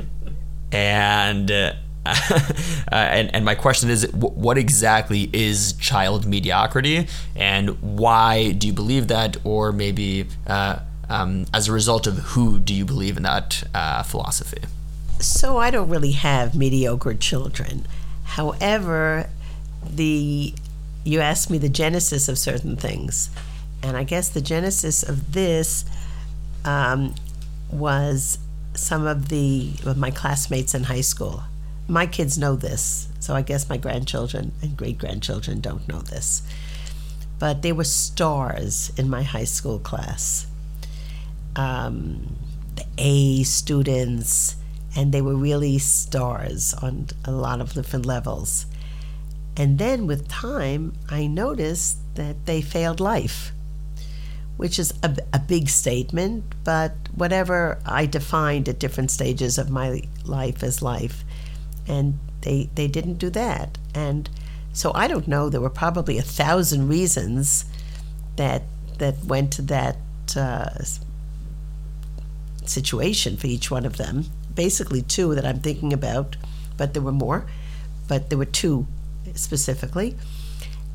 and 0.72 1.50
uh, 2.06 2.12
and, 2.92 3.34
and 3.34 3.44
my 3.44 3.56
question 3.56 3.90
is 3.90 4.08
what 4.12 4.56
exactly 4.56 5.28
is 5.32 5.72
child 5.74 6.24
mediocrity 6.24 7.08
and 7.34 7.70
why 7.82 8.52
do 8.52 8.68
you 8.68 8.72
believe 8.72 9.08
that 9.08 9.36
or 9.42 9.72
maybe 9.72 10.24
uh, 10.46 10.78
um, 11.08 11.46
as 11.54 11.68
a 11.68 11.72
result 11.72 12.06
of 12.06 12.18
who 12.18 12.58
do 12.58 12.74
you 12.74 12.84
believe 12.84 13.16
in 13.16 13.22
that 13.22 13.62
uh, 13.74 14.02
philosophy? 14.02 14.62
So 15.20 15.56
I 15.56 15.70
don't 15.70 15.88
really 15.88 16.12
have 16.12 16.54
mediocre 16.54 17.14
children. 17.14 17.86
However, 18.24 19.28
the 19.88 20.54
you 21.04 21.20
asked 21.20 21.50
me 21.50 21.58
the 21.58 21.68
genesis 21.68 22.28
of 22.28 22.36
certain 22.36 22.76
things, 22.76 23.30
and 23.82 23.96
I 23.96 24.04
guess 24.04 24.28
the 24.28 24.40
genesis 24.40 25.02
of 25.02 25.32
this 25.32 25.84
um, 26.64 27.14
was 27.70 28.38
some 28.74 29.06
of 29.06 29.28
the 29.28 29.72
of 29.86 29.96
my 29.96 30.10
classmates 30.10 30.74
in 30.74 30.84
high 30.84 31.00
school. 31.00 31.44
My 31.88 32.06
kids 32.06 32.36
know 32.36 32.56
this, 32.56 33.08
so 33.20 33.34
I 33.34 33.42
guess 33.42 33.68
my 33.68 33.76
grandchildren 33.76 34.52
and 34.60 34.76
great 34.76 34.98
grandchildren 34.98 35.60
don't 35.60 35.86
know 35.88 36.00
this. 36.00 36.42
But 37.38 37.62
they 37.62 37.72
were 37.72 37.84
stars 37.84 38.90
in 38.96 39.08
my 39.08 39.22
high 39.22 39.44
school 39.44 39.78
class 39.78 40.46
um, 41.56 42.36
the 42.76 42.84
A 42.98 43.42
students, 43.42 44.56
and 44.94 45.12
they 45.12 45.20
were 45.20 45.34
really 45.36 45.78
stars 45.78 46.74
on 46.74 47.08
a 47.24 47.32
lot 47.32 47.60
of 47.60 47.72
different 47.72 48.06
levels. 48.06 48.66
And 49.56 49.78
then 49.78 50.06
with 50.06 50.28
time, 50.28 50.92
I 51.08 51.26
noticed 51.26 51.98
that 52.14 52.46
they 52.46 52.60
failed 52.60 53.00
life, 53.00 53.52
which 54.56 54.78
is 54.78 54.92
a, 55.02 55.16
a 55.32 55.38
big 55.38 55.68
statement, 55.68 56.44
but 56.62 56.92
whatever 57.14 57.78
I 57.86 58.06
defined 58.06 58.68
at 58.68 58.78
different 58.78 59.10
stages 59.10 59.58
of 59.58 59.70
my 59.70 60.02
life 60.24 60.62
as 60.62 60.82
life. 60.82 61.24
And 61.88 62.18
they, 62.42 62.68
they 62.74 62.86
didn't 62.86 63.14
do 63.14 63.30
that. 63.30 63.78
And 63.94 64.28
so 64.72 64.92
I 64.94 65.08
don't 65.08 65.26
know, 65.26 65.48
there 65.48 65.60
were 65.60 65.70
probably 65.70 66.18
a 66.18 66.22
thousand 66.22 66.88
reasons 66.88 67.64
that, 68.36 68.62
that 68.98 69.24
went 69.24 69.52
to 69.54 69.62
that 69.62 69.96
uh, 70.36 70.68
situation 72.68 73.36
for 73.36 73.46
each 73.46 73.70
one 73.70 73.84
of 73.84 73.96
them. 73.96 74.26
Basically, 74.54 75.02
two 75.02 75.34
that 75.34 75.44
I'm 75.44 75.60
thinking 75.60 75.92
about, 75.92 76.36
but 76.76 76.94
there 76.94 77.02
were 77.02 77.12
more, 77.12 77.46
but 78.08 78.30
there 78.30 78.38
were 78.38 78.44
two 78.44 78.86
specifically. 79.34 80.16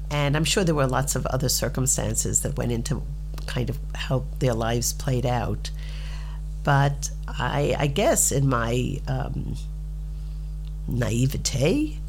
And 0.09 0.35
I'm 0.35 0.43
sure 0.43 0.63
there 0.63 0.75
were 0.75 0.87
lots 0.87 1.15
of 1.15 1.25
other 1.27 1.49
circumstances 1.49 2.41
that 2.41 2.57
went 2.57 2.71
into 2.71 3.03
kind 3.47 3.69
of 3.69 3.79
how 3.95 4.25
their 4.39 4.53
lives 4.53 4.93
played 4.93 5.25
out. 5.25 5.71
But 6.63 7.09
I, 7.27 7.75
I 7.77 7.87
guess 7.87 8.31
in 8.31 8.47
my 8.47 8.99
um, 9.07 9.55
naivete, 10.87 11.99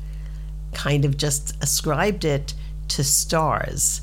kind 0.72 1.04
of 1.04 1.16
just 1.16 1.56
ascribed 1.62 2.24
it 2.24 2.54
to 2.88 3.04
stars 3.04 4.02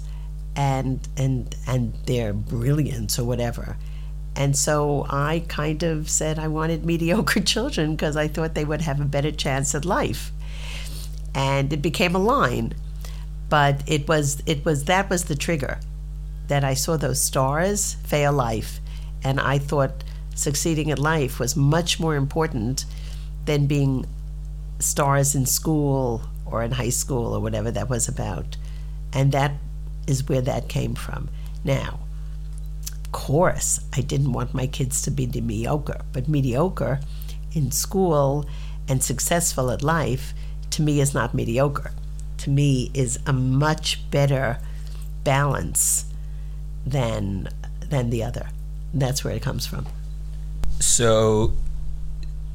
and 0.55 1.07
and 1.15 1.55
and 1.67 1.93
their 2.05 2.33
brilliance 2.33 3.19
or 3.19 3.23
whatever 3.23 3.77
and 4.39 4.55
so 4.55 5.05
I 5.09 5.43
kind 5.49 5.83
of 5.83 6.09
said 6.09 6.39
I 6.39 6.47
wanted 6.47 6.85
mediocre 6.93 7.41
children 7.41 7.91
because 7.95 8.15
I 8.15 8.29
thought 8.29 8.55
they 8.55 8.63
would 8.63 8.81
have 8.81 9.01
a 9.01 9.05
better 9.05 9.31
chance 9.31 9.75
at 9.75 9.83
life. 9.83 10.31
And 11.35 11.71
it 11.73 11.81
became 11.81 12.15
a 12.15 12.19
line. 12.19 12.73
But 13.49 13.83
it 13.85 14.07
was 14.07 14.41
it 14.45 14.63
was 14.63 14.85
that 14.85 15.09
was 15.09 15.25
the 15.25 15.35
trigger 15.35 15.79
that 16.47 16.63
I 16.63 16.73
saw 16.73 16.95
those 16.97 17.21
stars 17.21 17.95
fail 18.05 18.31
life 18.31 18.79
and 19.23 19.39
I 19.39 19.57
thought 19.59 20.03
succeeding 20.35 20.89
at 20.89 20.99
life 20.99 21.39
was 21.39 21.55
much 21.55 21.99
more 21.99 22.15
important 22.15 22.85
than 23.45 23.67
being 23.67 24.05
stars 24.79 25.35
in 25.35 25.45
school 25.45 26.21
or 26.45 26.63
in 26.63 26.71
high 26.71 26.89
school 26.89 27.35
or 27.35 27.41
whatever 27.41 27.71
that 27.71 27.89
was 27.89 28.07
about. 28.07 28.55
And 29.11 29.31
that 29.33 29.51
is 30.07 30.29
where 30.29 30.41
that 30.41 30.69
came 30.69 30.95
from. 30.95 31.29
Now, 31.63 31.99
course, 33.11 33.79
I 33.95 34.01
didn't 34.01 34.33
want 34.33 34.53
my 34.53 34.67
kids 34.67 35.01
to 35.03 35.11
be 35.11 35.25
mediocre, 35.27 36.01
but 36.13 36.27
mediocre 36.27 36.99
in 37.53 37.71
school 37.71 38.45
and 38.87 39.03
successful 39.03 39.71
at 39.71 39.83
life 39.83 40.33
to 40.71 40.81
me 40.81 40.99
is 40.99 41.13
not 41.13 41.33
mediocre. 41.33 41.91
To 42.39 42.49
me 42.49 42.91
is 42.93 43.19
a 43.25 43.33
much 43.33 44.09
better 44.11 44.59
balance 45.23 46.05
than 46.85 47.49
than 47.89 48.09
the 48.09 48.23
other. 48.23 48.49
That's 48.93 49.23
where 49.23 49.33
it 49.33 49.41
comes 49.41 49.65
from. 49.65 49.87
So 50.79 51.53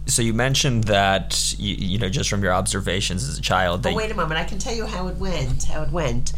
so 0.07 0.23
you 0.23 0.35
mentioned 0.35 0.85
that 0.85 1.55
you, 1.59 1.75
you 1.75 1.99
know 1.99 2.09
just 2.09 2.29
from 2.29 2.43
your 2.43 2.53
observations 2.53 3.27
as 3.29 3.39
a 3.39 3.43
child 3.43 3.83
that 3.83 3.95
wait 3.95 4.11
a 4.11 4.15
moment 4.15 4.39
i 4.39 4.45
can 4.45 4.59
tell 4.59 4.75
you 4.75 4.85
how 4.85 5.09
it 5.09 5.17
went 5.17 5.65
how 5.65 5.83
it 5.83 5.91
went 5.91 6.35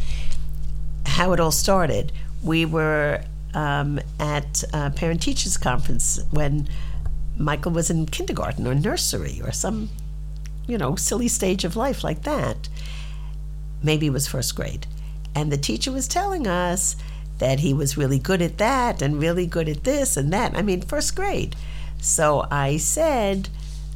how 1.05 1.33
it 1.33 1.39
all 1.39 1.51
started 1.51 2.13
we 2.41 2.65
were 2.65 3.21
um, 3.53 3.99
at 4.19 4.63
a 4.73 4.89
parent 4.91 5.21
teachers 5.21 5.57
conference 5.57 6.19
when 6.31 6.67
Michael 7.37 7.71
was 7.71 7.89
in 7.89 8.05
kindergarten 8.05 8.67
or 8.67 8.75
nursery 8.75 9.41
or 9.43 9.51
some, 9.51 9.89
you 10.67 10.77
know, 10.77 10.95
silly 10.95 11.27
stage 11.27 11.63
of 11.63 11.75
life 11.75 12.03
like 12.03 12.23
that. 12.23 12.69
Maybe 13.83 14.07
it 14.07 14.13
was 14.13 14.27
first 14.27 14.55
grade. 14.55 14.87
And 15.35 15.51
the 15.51 15.57
teacher 15.57 15.91
was 15.91 16.07
telling 16.07 16.47
us 16.47 16.95
that 17.37 17.59
he 17.59 17.73
was 17.73 17.97
really 17.97 18.19
good 18.19 18.41
at 18.41 18.57
that 18.57 19.01
and 19.01 19.19
really 19.19 19.45
good 19.45 19.69
at 19.69 19.83
this 19.83 20.17
and 20.17 20.33
that. 20.33 20.55
I 20.57 20.61
mean, 20.61 20.81
first 20.81 21.15
grade. 21.15 21.55
So 21.99 22.47
I 22.49 22.77
said, 22.77 23.49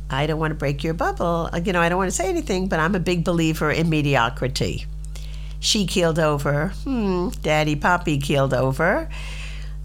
I 0.10 0.28
don't 0.28 0.40
want 0.40 0.52
to 0.52 0.56
break 0.56 0.84
your 0.84 0.94
bubble. 0.94 1.50
You 1.64 1.74
know, 1.74 1.82
I 1.82 1.90
don't 1.90 1.98
want 1.98 2.12
to 2.12 2.16
say 2.16 2.30
anything, 2.30 2.68
but 2.68 2.80
I'm 2.80 2.96
a 2.96 3.00
big 3.00 3.24
believer 3.24 3.72
in 3.72 3.90
mediocrity. 3.90 4.86
She 5.60 5.86
keeled 5.86 6.20
over. 6.20 6.74
Hmm, 6.84 7.30
Daddy 7.42 7.76
Poppy 7.76 8.18
keeled 8.18 8.54
over. 8.54 9.10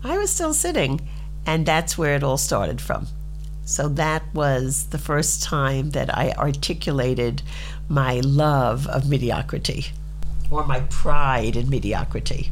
I 0.06 0.18
was 0.18 0.30
still 0.30 0.54
sitting. 0.54 1.06
And 1.46 1.64
that's 1.64 1.96
where 1.96 2.16
it 2.16 2.24
all 2.24 2.38
started 2.38 2.80
from. 2.80 3.06
So 3.64 3.88
that 3.90 4.22
was 4.34 4.86
the 4.90 4.98
first 4.98 5.42
time 5.42 5.90
that 5.90 6.16
I 6.16 6.32
articulated 6.32 7.42
my 7.88 8.20
love 8.20 8.86
of 8.88 9.08
mediocrity 9.08 9.86
or 10.50 10.66
my 10.66 10.80
pride 10.80 11.56
in 11.56 11.68
mediocrity. 11.68 12.50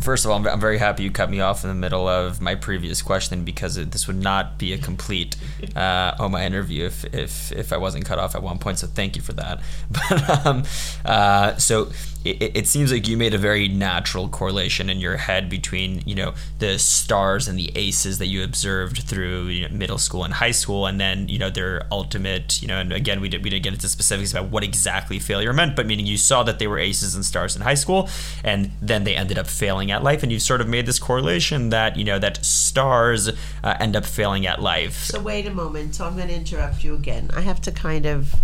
First 0.00 0.24
of 0.24 0.30
all, 0.30 0.46
I'm, 0.46 0.60
very 0.60 0.78
happy 0.78 1.02
you 1.02 1.10
cut 1.10 1.30
me 1.30 1.40
off 1.40 1.64
in 1.64 1.68
the 1.68 1.74
middle 1.74 2.06
of 2.06 2.40
my 2.40 2.54
previous 2.54 3.02
question 3.02 3.44
because 3.44 3.74
this 3.74 4.06
would 4.06 4.20
not 4.20 4.56
be 4.56 4.72
a 4.72 4.78
complete 4.78 5.36
uh, 5.74 6.28
my 6.30 6.46
interview 6.46 6.84
if, 6.84 7.04
if 7.12 7.50
if 7.52 7.72
I 7.72 7.78
wasn't 7.78 8.04
cut 8.04 8.18
off 8.18 8.34
at 8.34 8.42
one 8.42 8.58
point. 8.58 8.78
So 8.78 8.86
thank 8.86 9.16
you 9.16 9.22
for 9.22 9.32
that. 9.34 9.60
But 9.90 10.46
um, 10.46 10.62
uh, 11.04 11.56
so 11.56 11.90
it, 12.24 12.56
it, 12.56 12.66
seems 12.66 12.92
like 12.92 13.08
you 13.08 13.16
made 13.16 13.34
a 13.34 13.38
very 13.38 13.68
natural 13.68 14.28
correlation 14.28 14.88
in 14.88 15.00
your 15.00 15.16
head 15.16 15.48
between 15.48 16.02
you 16.06 16.14
know 16.14 16.34
the 16.58 16.78
stars 16.78 17.48
and 17.48 17.58
the 17.58 17.72
aces 17.74 18.18
that 18.18 18.26
you 18.26 18.44
observed 18.44 19.02
through 19.02 19.46
you 19.46 19.68
know, 19.68 19.74
middle 19.74 19.98
school 19.98 20.24
and 20.24 20.34
high 20.34 20.50
school, 20.50 20.86
and 20.86 21.00
then 21.00 21.28
you 21.28 21.38
know 21.38 21.50
their 21.50 21.86
ultimate 21.90 22.62
you 22.62 22.68
know. 22.68 22.78
And 22.78 22.92
again, 22.92 23.20
we 23.20 23.28
did 23.28 23.42
we 23.42 23.50
didn't 23.50 23.64
get 23.64 23.72
into 23.72 23.88
specifics 23.88 24.32
about 24.32 24.50
what 24.50 24.62
exactly 24.62 25.18
failure 25.18 25.52
meant, 25.52 25.74
but 25.74 25.86
meaning 25.86 26.06
you 26.06 26.16
saw 26.16 26.42
that 26.44 26.58
they 26.58 26.66
were 26.66 26.78
aces 26.78 27.14
and 27.14 27.24
stars 27.24 27.56
in 27.56 27.62
high 27.62 27.74
school, 27.74 28.08
and 28.44 28.70
then 28.80 29.04
they 29.04 29.16
ended 29.16 29.38
up 29.38 29.46
failing 29.46 29.90
at 29.90 30.02
life, 30.02 30.22
and 30.22 30.30
you 30.30 30.38
sort 30.38 30.60
of 30.60 30.68
made 30.68 30.86
this 30.86 30.98
correlation 30.98 31.70
that 31.70 31.96
you 31.96 32.04
know 32.04 32.18
that 32.18 32.44
stars 32.44 33.28
uh, 33.64 33.76
end 33.80 33.96
up 33.96 34.04
failing 34.04 34.46
at 34.46 34.62
life. 34.62 35.04
So 35.04 35.20
wait 35.20 35.46
a 35.46 35.50
moment. 35.50 35.96
So 35.96 36.06
I'm 36.06 36.16
going 36.16 36.28
to 36.28 36.34
interrupt 36.34 36.84
you 36.84 36.94
again. 36.94 37.30
I 37.34 37.40
have 37.40 37.60
to 37.62 37.72
kind 37.72 38.06
of 38.06 38.34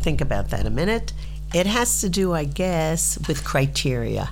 think 0.00 0.20
about 0.20 0.50
that 0.50 0.66
a 0.66 0.70
minute 0.70 1.12
it 1.54 1.66
has 1.66 2.00
to 2.00 2.08
do, 2.08 2.32
I 2.32 2.44
guess, 2.44 3.18
with 3.26 3.44
criteria. 3.44 4.30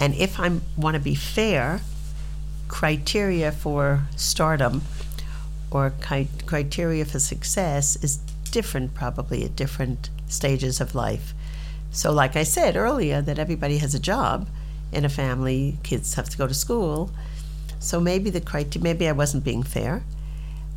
And 0.00 0.14
if 0.14 0.40
I 0.40 0.58
want 0.76 0.94
to 0.94 1.00
be 1.00 1.14
fair, 1.14 1.80
criteria 2.68 3.52
for 3.52 4.04
stardom 4.16 4.82
or 5.70 5.92
criteria 6.46 7.04
for 7.04 7.18
success 7.18 7.96
is 8.02 8.16
different 8.50 8.94
probably 8.94 9.44
at 9.44 9.56
different 9.56 10.10
stages 10.26 10.80
of 10.80 10.94
life. 10.94 11.34
So, 11.90 12.10
like 12.10 12.36
I 12.36 12.42
said 12.42 12.76
earlier, 12.76 13.22
that 13.22 13.38
everybody 13.38 13.78
has 13.78 13.94
a 13.94 13.98
job 13.98 14.48
in 14.92 15.04
a 15.04 15.08
family, 15.08 15.78
kids 15.82 16.14
have 16.14 16.28
to 16.30 16.38
go 16.38 16.46
to 16.46 16.54
school. 16.54 17.10
So 17.78 18.00
maybe 18.00 18.30
the 18.30 18.40
criteria, 18.40 18.82
maybe 18.82 19.08
I 19.08 19.12
wasn't 19.12 19.44
being 19.44 19.62
fair, 19.62 20.02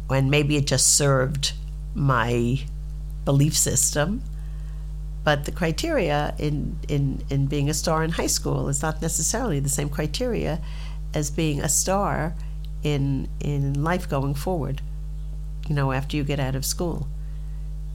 and 0.10 0.32
maybe 0.32 0.56
it 0.58 0.66
just 0.66 0.96
served 0.96 1.54
my 1.94 2.60
belief 3.26 3.56
system 3.56 4.22
but 5.26 5.46
the 5.46 5.52
criteria 5.52 6.36
in, 6.38 6.78
in, 6.88 7.22
in 7.32 7.48
being 7.48 7.68
a 7.68 7.74
star 7.74 8.04
in 8.04 8.12
high 8.12 8.28
school 8.28 8.70
is 8.70 8.84
not 8.84 9.02
necessarily 9.02 9.60
the 9.60 9.68
same 9.70 9.90
criteria 9.90 10.62
as 11.16 11.32
being 11.32 11.62
a 11.62 11.68
star 11.68 12.36
in, 12.84 13.28
in 13.40 13.84
life 13.84 14.08
going 14.08 14.36
forward, 14.36 14.82
you 15.68 15.74
know, 15.74 15.92
after 15.92 16.16
you 16.16 16.24
get 16.24 16.40
out 16.40 16.56
of 16.56 16.64
school. 16.64 17.08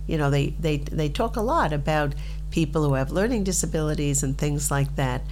You 0.09 0.19
know, 0.19 0.29
they, 0.29 0.49
they, 0.59 0.79
they 0.79 1.09
talk 1.09 1.37
a 1.37 1.41
lot 1.41 1.73
about 1.73 2.17
people 2.51 2.83
who 2.83 2.95
have 2.95 3.13
learning 3.13 3.45
disabilities 3.45 4.25
and 4.25 4.37
things 4.37 4.73
like 4.73 4.97
that. 4.97 5.23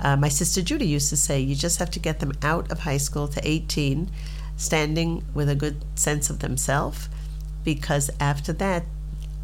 Uh, 0.00 0.16
my 0.16 0.30
sister 0.30 0.62
Judy 0.62 0.86
used 0.86 1.10
to 1.10 1.18
say, 1.18 1.38
you 1.38 1.54
just 1.54 1.78
have 1.78 1.90
to 1.90 1.98
get 1.98 2.20
them 2.20 2.32
out 2.42 2.72
of 2.72 2.80
high 2.80 2.96
school 2.96 3.28
to 3.28 3.46
18, 3.46 4.10
standing 4.56 5.22
with 5.34 5.50
a 5.50 5.54
good 5.54 5.84
sense 5.96 6.30
of 6.30 6.38
themselves, 6.38 7.10
because 7.62 8.10
after 8.18 8.54
that, 8.54 8.84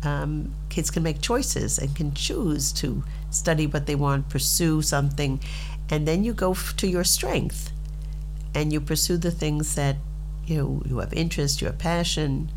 um, 0.03 0.53
kids 0.69 0.91
can 0.91 1.03
make 1.03 1.21
choices 1.21 1.79
and 1.79 1.95
can 1.95 2.15
choose 2.15 2.73
to 2.73 3.03
study 3.31 3.67
what 3.67 3.87
they 3.87 3.95
want, 3.95 4.29
pursue 4.29 4.83
something, 4.83 5.41
and 5.91 6.07
then 6.07 6.25
you 6.25 6.33
go 6.33 6.53
f- 6.53 6.75
to 6.77 6.89
your 6.89 7.05
strength 7.05 7.73
and 8.55 8.73
you 8.73 8.81
pursue 8.81 9.17
the 9.17 9.31
things 9.31 9.75
that 9.75 9.97
you 10.47 10.57
know 10.57 10.83
you 10.87 10.99
have 10.99 11.13
interest, 11.13 11.61
you 11.61 11.67
have 11.67 11.79
passion, 11.79 12.51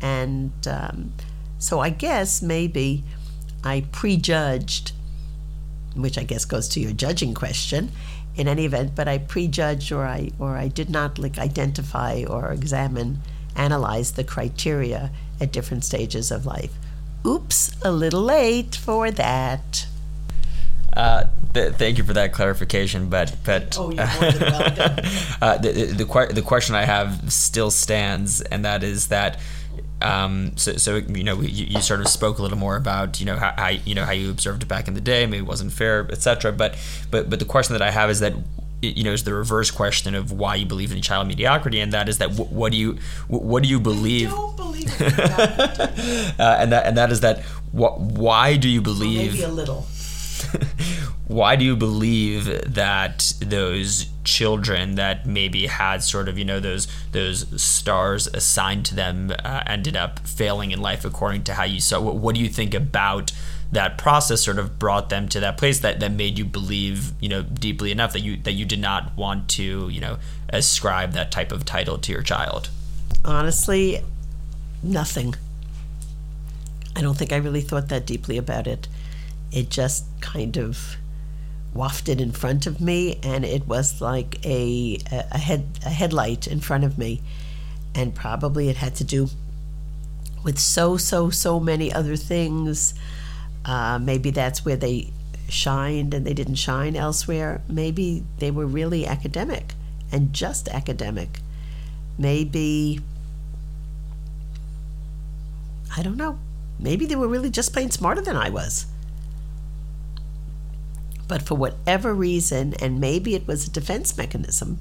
and 0.00 0.52
um, 0.66 1.12
so 1.58 1.80
I 1.80 1.90
guess 1.90 2.40
maybe 2.40 3.04
I 3.64 3.84
prejudged, 3.92 4.92
which 5.96 6.16
I 6.16 6.22
guess 6.22 6.44
goes 6.44 6.68
to 6.68 6.80
your 6.80 6.92
judging 6.92 7.34
question. 7.34 7.90
In 8.36 8.46
any 8.46 8.66
event, 8.66 8.94
but 8.94 9.08
I 9.08 9.18
prejudged 9.18 9.90
or 9.90 10.06
I 10.06 10.30
or 10.38 10.56
I 10.56 10.68
did 10.68 10.90
not 10.90 11.18
like 11.18 11.38
identify 11.38 12.22
or 12.22 12.52
examine, 12.52 13.20
analyze 13.56 14.12
the 14.12 14.22
criteria 14.22 15.10
at 15.40 15.52
different 15.52 15.84
stages 15.84 16.30
of 16.30 16.46
life. 16.46 16.72
Oops, 17.26 17.70
a 17.84 17.92
little 17.92 18.22
late 18.22 18.76
for 18.76 19.10
that. 19.10 19.86
Uh, 20.92 21.24
th- 21.54 21.74
thank 21.74 21.98
you 21.98 22.04
for 22.04 22.12
that 22.14 22.32
clarification, 22.32 23.08
but 23.08 23.36
but 23.44 23.76
oh, 23.78 23.90
you're 23.90 24.06
more 24.06 24.30
than 24.32 24.82
uh, 25.42 25.58
the 25.58 25.72
the, 25.72 26.04
the, 26.04 26.34
the 26.34 26.42
question 26.42 26.74
I 26.74 26.84
have 26.84 27.32
still 27.32 27.70
stands, 27.70 28.40
and 28.40 28.64
that 28.64 28.82
is 28.82 29.08
that 29.08 29.38
um, 30.00 30.56
so, 30.56 30.76
so 30.76 30.96
you 30.96 31.24
know 31.24 31.40
you, 31.40 31.66
you 31.66 31.80
sort 31.80 32.00
of 32.00 32.08
spoke 32.08 32.38
a 32.38 32.42
little 32.42 32.58
more 32.58 32.76
about 32.76 33.18
you 33.20 33.26
know 33.26 33.36
how, 33.36 33.52
how 33.56 33.68
you 33.68 33.94
know 33.94 34.04
how 34.04 34.12
you 34.12 34.30
observed 34.30 34.62
it 34.62 34.66
back 34.66 34.88
in 34.88 34.94
the 34.94 35.00
day, 35.00 35.26
maybe 35.26 35.38
it 35.38 35.46
wasn't 35.46 35.72
fair, 35.72 36.06
etc. 36.10 36.52
But 36.52 36.76
but 37.10 37.28
but 37.28 37.38
the 37.38 37.44
question 37.44 37.74
that 37.74 37.82
I 37.82 37.90
have 37.90 38.08
is 38.08 38.20
that 38.20 38.34
you 38.82 39.04
know 39.04 39.12
is 39.12 39.24
the 39.24 39.34
reverse 39.34 39.70
question 39.70 40.14
of 40.14 40.32
why 40.32 40.54
you 40.54 40.66
believe 40.66 40.92
in 40.92 41.02
child 41.02 41.26
mediocrity, 41.28 41.80
and 41.80 41.92
that 41.92 42.08
is 42.08 42.18
that 42.18 42.30
w- 42.36 42.54
what 42.54 42.72
do 42.72 42.78
you 42.78 42.98
w- 43.28 43.46
what 43.46 43.62
do 43.62 43.68
you 43.68 43.80
believe? 43.80 44.32
I 44.32 44.36
don't 44.36 44.56
believe 44.56 45.00
uh, 45.00 46.56
and 46.60 46.72
that 46.72 46.86
and 46.86 46.96
that 46.96 47.10
is 47.10 47.20
that 47.20 47.42
what 47.72 48.00
why 48.00 48.56
do 48.56 48.68
you 48.68 48.80
believe? 48.80 49.32
Maybe 49.32 49.44
a 49.44 49.48
little. 49.48 49.86
why 51.26 51.56
do 51.56 51.64
you 51.64 51.76
believe 51.76 52.74
that 52.74 53.32
those 53.40 54.06
children 54.24 54.94
that 54.94 55.26
maybe 55.26 55.66
had 55.66 56.02
sort 56.02 56.28
of 56.28 56.38
you 56.38 56.44
know 56.44 56.60
those 56.60 56.88
those 57.12 57.60
stars 57.60 58.26
assigned 58.28 58.86
to 58.86 58.94
them 58.94 59.32
uh, 59.44 59.62
ended 59.66 59.96
up 59.96 60.20
failing 60.20 60.70
in 60.70 60.80
life 60.80 61.04
according 61.04 61.44
to 61.44 61.54
how 61.54 61.64
you 61.64 61.80
saw? 61.80 62.00
What, 62.00 62.16
what 62.16 62.34
do 62.34 62.40
you 62.40 62.48
think 62.48 62.74
about? 62.74 63.32
That 63.70 63.98
process 63.98 64.42
sort 64.42 64.58
of 64.58 64.78
brought 64.78 65.10
them 65.10 65.28
to 65.28 65.40
that 65.40 65.58
place 65.58 65.80
that, 65.80 66.00
that 66.00 66.12
made 66.12 66.38
you 66.38 66.44
believe 66.44 67.12
you 67.20 67.28
know 67.28 67.42
deeply 67.42 67.90
enough 67.90 68.12
that 68.12 68.20
you 68.20 68.36
that 68.38 68.52
you 68.52 68.64
did 68.64 68.80
not 68.80 69.16
want 69.16 69.48
to 69.48 69.88
you 69.90 70.00
know 70.00 70.18
ascribe 70.50 71.12
that 71.12 71.30
type 71.30 71.52
of 71.52 71.64
title 71.64 71.98
to 71.98 72.12
your 72.12 72.22
child? 72.22 72.70
Honestly 73.24 74.02
nothing. 74.82 75.34
I 76.96 77.00
don't 77.00 77.16
think 77.16 77.32
i 77.32 77.36
really 77.36 77.60
thought 77.60 77.88
that 77.88 78.06
deeply 78.06 78.38
about 78.38 78.66
it. 78.66 78.88
It 79.52 79.70
just 79.70 80.04
kind 80.20 80.56
of 80.56 80.96
wafted 81.74 82.20
in 82.20 82.32
front 82.32 82.66
of 82.66 82.80
me 82.80 83.18
and 83.22 83.44
it 83.44 83.66
was 83.66 84.00
like 84.00 84.44
a 84.44 84.98
a 85.12 85.38
head 85.38 85.66
a 85.84 85.90
headlight 85.90 86.46
in 86.46 86.60
front 86.60 86.84
of 86.84 86.96
me. 86.96 87.20
And 87.94 88.14
probably 88.14 88.68
it 88.68 88.76
had 88.76 88.94
to 88.96 89.04
do 89.04 89.28
with 90.44 90.58
so 90.58 90.96
so 90.96 91.30
so 91.30 91.60
many 91.60 91.92
other 91.92 92.16
things 92.16 92.94
uh, 93.64 93.98
maybe 94.00 94.30
that's 94.30 94.64
where 94.64 94.76
they 94.76 95.12
shined 95.48 96.14
and 96.14 96.26
they 96.26 96.34
didn't 96.34 96.56
shine 96.56 96.96
elsewhere. 96.96 97.62
Maybe 97.68 98.24
they 98.38 98.50
were 98.50 98.66
really 98.66 99.06
academic 99.06 99.74
and 100.12 100.32
just 100.32 100.68
academic. 100.68 101.40
Maybe, 102.18 103.00
I 105.96 106.02
don't 106.02 106.16
know, 106.16 106.38
maybe 106.78 107.06
they 107.06 107.16
were 107.16 107.28
really 107.28 107.50
just 107.50 107.72
plain 107.72 107.90
smarter 107.90 108.20
than 108.20 108.36
I 108.36 108.50
was. 108.50 108.86
But 111.26 111.42
for 111.42 111.54
whatever 111.54 112.14
reason, 112.14 112.74
and 112.80 113.00
maybe 113.00 113.34
it 113.34 113.46
was 113.46 113.66
a 113.66 113.70
defense 113.70 114.16
mechanism, 114.16 114.78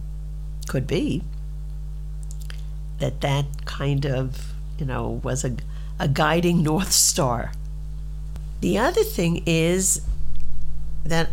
could 0.67 0.87
be, 0.87 1.23
that 2.99 3.21
that 3.21 3.65
kind 3.65 4.05
of, 4.05 4.53
you 4.79 4.85
know, 4.85 5.21
was 5.23 5.43
a, 5.43 5.55
a 5.99 6.07
guiding 6.07 6.63
North 6.63 6.93
Star 6.93 7.51
the 8.61 8.77
other 8.77 9.03
thing 9.03 9.43
is 9.45 10.01
that, 11.05 11.29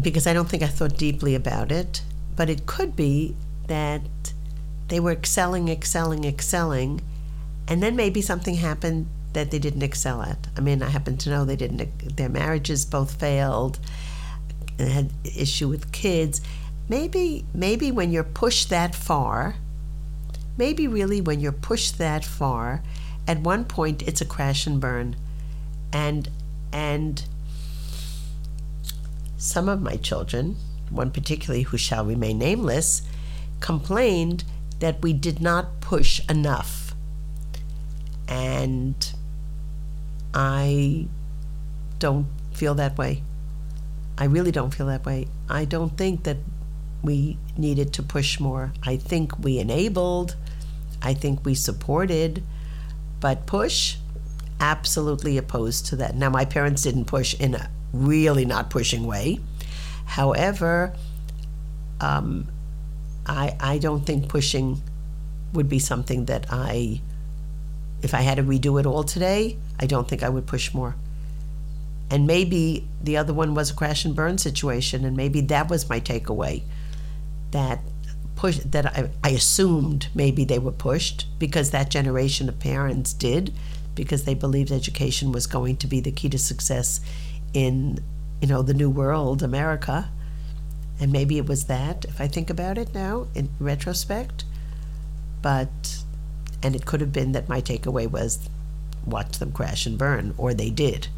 because 0.00 0.26
I 0.26 0.32
don't 0.32 0.48
think 0.48 0.62
I 0.62 0.66
thought 0.66 0.96
deeply 0.96 1.34
about 1.34 1.70
it, 1.70 2.02
but 2.36 2.48
it 2.50 2.66
could 2.66 2.96
be 2.96 3.36
that 3.66 4.02
they 4.88 5.00
were 5.00 5.12
excelling, 5.12 5.68
excelling, 5.68 6.24
excelling, 6.24 7.00
and 7.68 7.82
then 7.82 7.96
maybe 7.96 8.20
something 8.20 8.56
happened 8.56 9.06
that 9.32 9.50
they 9.50 9.58
didn't 9.58 9.82
excel 9.82 10.22
at. 10.22 10.46
I 10.56 10.60
mean, 10.60 10.82
I 10.82 10.88
happen 10.88 11.16
to 11.18 11.30
know 11.30 11.44
they 11.44 11.56
didn't. 11.56 12.16
Their 12.16 12.28
marriages 12.28 12.84
both 12.84 13.18
failed, 13.18 13.78
had 14.78 15.10
issue 15.24 15.68
with 15.68 15.92
kids. 15.92 16.40
Maybe, 16.88 17.44
maybe 17.54 17.90
when 17.90 18.12
you're 18.12 18.24
pushed 18.24 18.70
that 18.70 18.94
far, 18.94 19.56
maybe 20.56 20.86
really 20.86 21.20
when 21.20 21.40
you're 21.40 21.52
pushed 21.52 21.98
that 21.98 22.24
far, 22.24 22.82
at 23.26 23.40
one 23.40 23.64
point 23.64 24.02
it's 24.02 24.20
a 24.20 24.26
crash 24.26 24.66
and 24.66 24.80
burn 24.80 25.16
and 25.94 26.28
and 26.72 27.24
some 29.38 29.68
of 29.68 29.80
my 29.80 29.96
children, 29.96 30.56
one 30.90 31.10
particularly 31.10 31.62
who 31.62 31.78
shall 31.78 32.04
remain 32.04 32.38
nameless, 32.38 33.02
complained 33.60 34.44
that 34.80 35.00
we 35.02 35.12
did 35.12 35.40
not 35.40 35.80
push 35.80 36.20
enough. 36.28 36.94
And 38.26 38.96
I 40.34 41.06
don't 41.98 42.26
feel 42.52 42.74
that 42.74 42.98
way. 42.98 43.22
I 44.18 44.24
really 44.24 44.50
don't 44.50 44.74
feel 44.74 44.86
that 44.86 45.04
way. 45.04 45.28
I 45.48 45.64
don't 45.64 45.96
think 45.96 46.24
that 46.24 46.38
we 47.02 47.36
needed 47.56 47.92
to 47.94 48.02
push 48.02 48.40
more. 48.40 48.72
I 48.82 48.96
think 48.96 49.38
we 49.38 49.58
enabled, 49.58 50.36
I 51.02 51.14
think 51.14 51.44
we 51.44 51.54
supported, 51.54 52.42
but 53.20 53.46
push, 53.46 53.96
absolutely 54.60 55.38
opposed 55.38 55.86
to 55.86 55.96
that. 55.96 56.14
Now, 56.14 56.30
my 56.30 56.44
parents 56.44 56.82
didn't 56.82 57.06
push 57.06 57.34
in 57.34 57.54
a 57.54 57.70
really 57.92 58.44
not 58.44 58.70
pushing 58.70 59.06
way. 59.06 59.40
However, 60.04 60.94
um, 62.00 62.48
I 63.26 63.56
I 63.60 63.78
don't 63.78 64.04
think 64.04 64.28
pushing 64.28 64.82
would 65.52 65.68
be 65.68 65.78
something 65.78 66.26
that 66.26 66.46
I. 66.50 67.00
If 68.02 68.12
I 68.12 68.20
had 68.20 68.36
to 68.36 68.42
redo 68.42 68.78
it 68.78 68.84
all 68.84 69.02
today, 69.02 69.56
I 69.80 69.86
don't 69.86 70.06
think 70.06 70.22
I 70.22 70.28
would 70.28 70.46
push 70.46 70.74
more. 70.74 70.94
And 72.10 72.26
maybe 72.26 72.86
the 73.02 73.16
other 73.16 73.32
one 73.32 73.54
was 73.54 73.70
a 73.70 73.74
crash 73.74 74.04
and 74.04 74.14
burn 74.14 74.36
situation, 74.36 75.04
and 75.06 75.16
maybe 75.16 75.40
that 75.42 75.70
was 75.70 75.88
my 75.88 76.00
takeaway. 76.00 76.62
That 77.52 77.80
push 78.36 78.58
that 78.58 78.86
I, 78.86 79.10
I 79.22 79.30
assumed 79.30 80.08
maybe 80.14 80.44
they 80.44 80.58
were 80.58 80.72
pushed 80.72 81.26
because 81.38 81.70
that 81.70 81.88
generation 81.88 82.48
of 82.48 82.58
parents 82.58 83.14
did, 83.14 83.54
because 83.94 84.24
they 84.24 84.34
believed 84.34 84.72
education 84.72 85.32
was 85.32 85.46
going 85.46 85.76
to 85.78 85.86
be 85.86 86.00
the 86.00 86.10
key 86.10 86.28
to 86.28 86.38
success 86.38 87.00
in 87.52 88.00
you 88.40 88.48
know 88.48 88.62
the 88.62 88.74
new 88.74 88.90
world, 88.90 89.42
America. 89.42 90.10
And 91.00 91.10
maybe 91.10 91.38
it 91.38 91.46
was 91.46 91.64
that, 91.64 92.04
if 92.04 92.20
I 92.20 92.28
think 92.28 92.50
about 92.50 92.78
it 92.78 92.94
now 92.94 93.26
in 93.34 93.48
retrospect. 93.58 94.44
But 95.42 96.02
and 96.62 96.74
it 96.74 96.86
could 96.86 97.00
have 97.00 97.12
been 97.12 97.32
that 97.32 97.48
my 97.48 97.60
takeaway 97.60 98.10
was 98.10 98.48
watch 99.04 99.38
them 99.38 99.52
crash 99.52 99.86
and 99.86 99.98
burn, 99.98 100.34
or 100.38 100.54
they 100.54 100.70
did. 100.70 101.08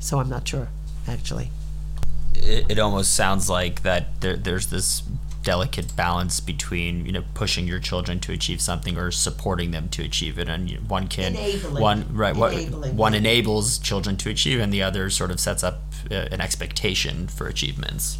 So 0.00 0.20
I'm 0.20 0.28
not 0.28 0.46
sure, 0.48 0.68
actually. 1.08 1.50
It, 2.34 2.66
it 2.70 2.78
almost 2.78 3.14
sounds 3.14 3.48
like 3.48 3.82
that 3.82 4.20
there, 4.20 4.36
there's 4.36 4.66
this 4.68 5.02
delicate 5.44 5.94
balance 5.94 6.40
between 6.40 7.04
you 7.04 7.12
know 7.12 7.22
pushing 7.34 7.66
your 7.66 7.78
children 7.78 8.18
to 8.18 8.32
achieve 8.32 8.60
something 8.60 8.96
or 8.96 9.10
supporting 9.10 9.70
them 9.70 9.88
to 9.90 10.02
achieve 10.02 10.38
it 10.38 10.48
and 10.48 10.70
you 10.70 10.76
know, 10.78 10.82
one 10.88 11.06
can 11.06 11.36
Enabling. 11.36 11.82
one 11.82 12.16
right 12.16 12.34
Enabling. 12.34 12.96
one 12.96 13.14
enables 13.14 13.78
children 13.78 14.16
to 14.16 14.30
achieve 14.30 14.58
and 14.58 14.72
the 14.72 14.82
other 14.82 15.10
sort 15.10 15.30
of 15.30 15.38
sets 15.38 15.62
up 15.62 15.82
uh, 16.10 16.14
an 16.32 16.40
expectation 16.40 17.28
for 17.28 17.46
achievements 17.46 18.18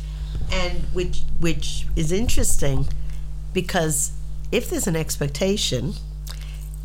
and 0.52 0.82
which 0.92 1.22
which 1.40 1.86
is 1.96 2.12
interesting 2.12 2.86
because 3.52 4.12
if 4.52 4.68
there's 4.68 4.86
an 4.86 4.96
expectation 4.96 5.94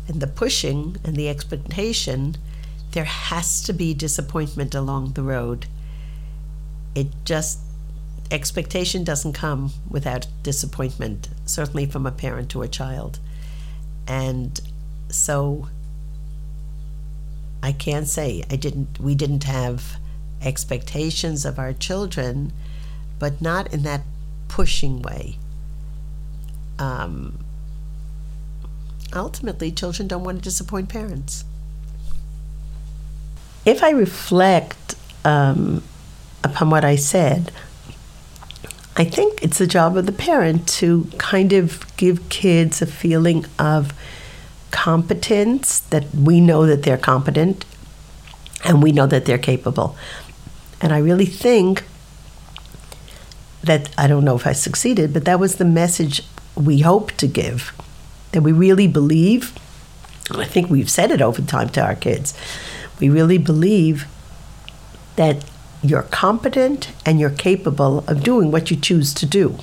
and 0.08 0.20
the 0.20 0.26
pushing 0.26 0.96
and 1.04 1.16
the 1.16 1.28
expectation 1.28 2.36
there 2.92 3.04
has 3.04 3.62
to 3.62 3.72
be 3.72 3.94
disappointment 3.94 4.74
along 4.74 5.12
the 5.12 5.22
road 5.22 5.66
it 6.94 7.06
just 7.24 7.60
expectation 8.30 9.04
doesn't 9.04 9.32
come 9.32 9.72
without 9.88 10.26
disappointment 10.42 11.28
certainly 11.44 11.86
from 11.86 12.06
a 12.06 12.12
parent 12.12 12.48
to 12.48 12.62
a 12.62 12.68
child 12.68 13.18
and 14.06 14.60
so 15.08 15.68
i 17.62 17.72
can't 17.72 18.06
say 18.06 18.44
i 18.50 18.56
didn't 18.56 19.00
we 19.00 19.14
didn't 19.14 19.44
have 19.44 19.96
expectations 20.42 21.44
of 21.44 21.58
our 21.58 21.72
children 21.72 22.52
but 23.20 23.40
not 23.40 23.72
in 23.72 23.82
that 23.84 24.00
pushing 24.50 25.00
way. 25.00 25.36
Um, 26.80 27.38
ultimately, 29.14 29.70
children 29.70 30.08
don't 30.08 30.24
want 30.24 30.38
to 30.38 30.42
disappoint 30.42 30.88
parents. 30.88 31.44
If 33.64 33.84
I 33.84 33.90
reflect 33.90 34.96
um, 35.24 35.84
upon 36.42 36.70
what 36.70 36.84
I 36.84 36.96
said, 36.96 37.52
I 39.00 39.04
think 39.04 39.42
it's 39.42 39.56
the 39.56 39.66
job 39.66 39.96
of 39.96 40.04
the 40.04 40.12
parent 40.12 40.68
to 40.80 41.06
kind 41.16 41.54
of 41.54 41.86
give 41.96 42.28
kids 42.28 42.82
a 42.82 42.86
feeling 42.86 43.46
of 43.58 43.94
competence 44.72 45.80
that 45.88 46.14
we 46.14 46.38
know 46.38 46.66
that 46.66 46.82
they're 46.82 46.98
competent 46.98 47.64
and 48.62 48.82
we 48.82 48.92
know 48.92 49.06
that 49.06 49.24
they're 49.24 49.38
capable. 49.38 49.96
And 50.82 50.92
I 50.92 50.98
really 50.98 51.24
think 51.24 51.84
that 53.64 53.88
I 53.96 54.06
don't 54.06 54.22
know 54.22 54.36
if 54.36 54.46
I 54.46 54.52
succeeded, 54.52 55.14
but 55.14 55.24
that 55.24 55.40
was 55.40 55.54
the 55.54 55.64
message 55.64 56.22
we 56.54 56.80
hope 56.80 57.12
to 57.12 57.26
give. 57.26 57.72
That 58.32 58.42
we 58.42 58.52
really 58.52 58.86
believe, 58.86 59.54
I 60.30 60.44
think 60.44 60.68
we've 60.68 60.90
said 60.90 61.10
it 61.10 61.22
over 61.22 61.40
time 61.40 61.70
to 61.70 61.80
our 61.82 61.94
kids, 61.94 62.34
we 63.00 63.08
really 63.08 63.38
believe 63.38 64.04
that 65.16 65.42
you're 65.82 66.02
competent 66.02 66.92
and 67.06 67.18
you're 67.18 67.30
capable 67.30 68.00
of 68.06 68.22
doing 68.22 68.50
what 68.50 68.70
you 68.70 68.76
choose 68.76 69.14
to 69.14 69.26
do. 69.26 69.58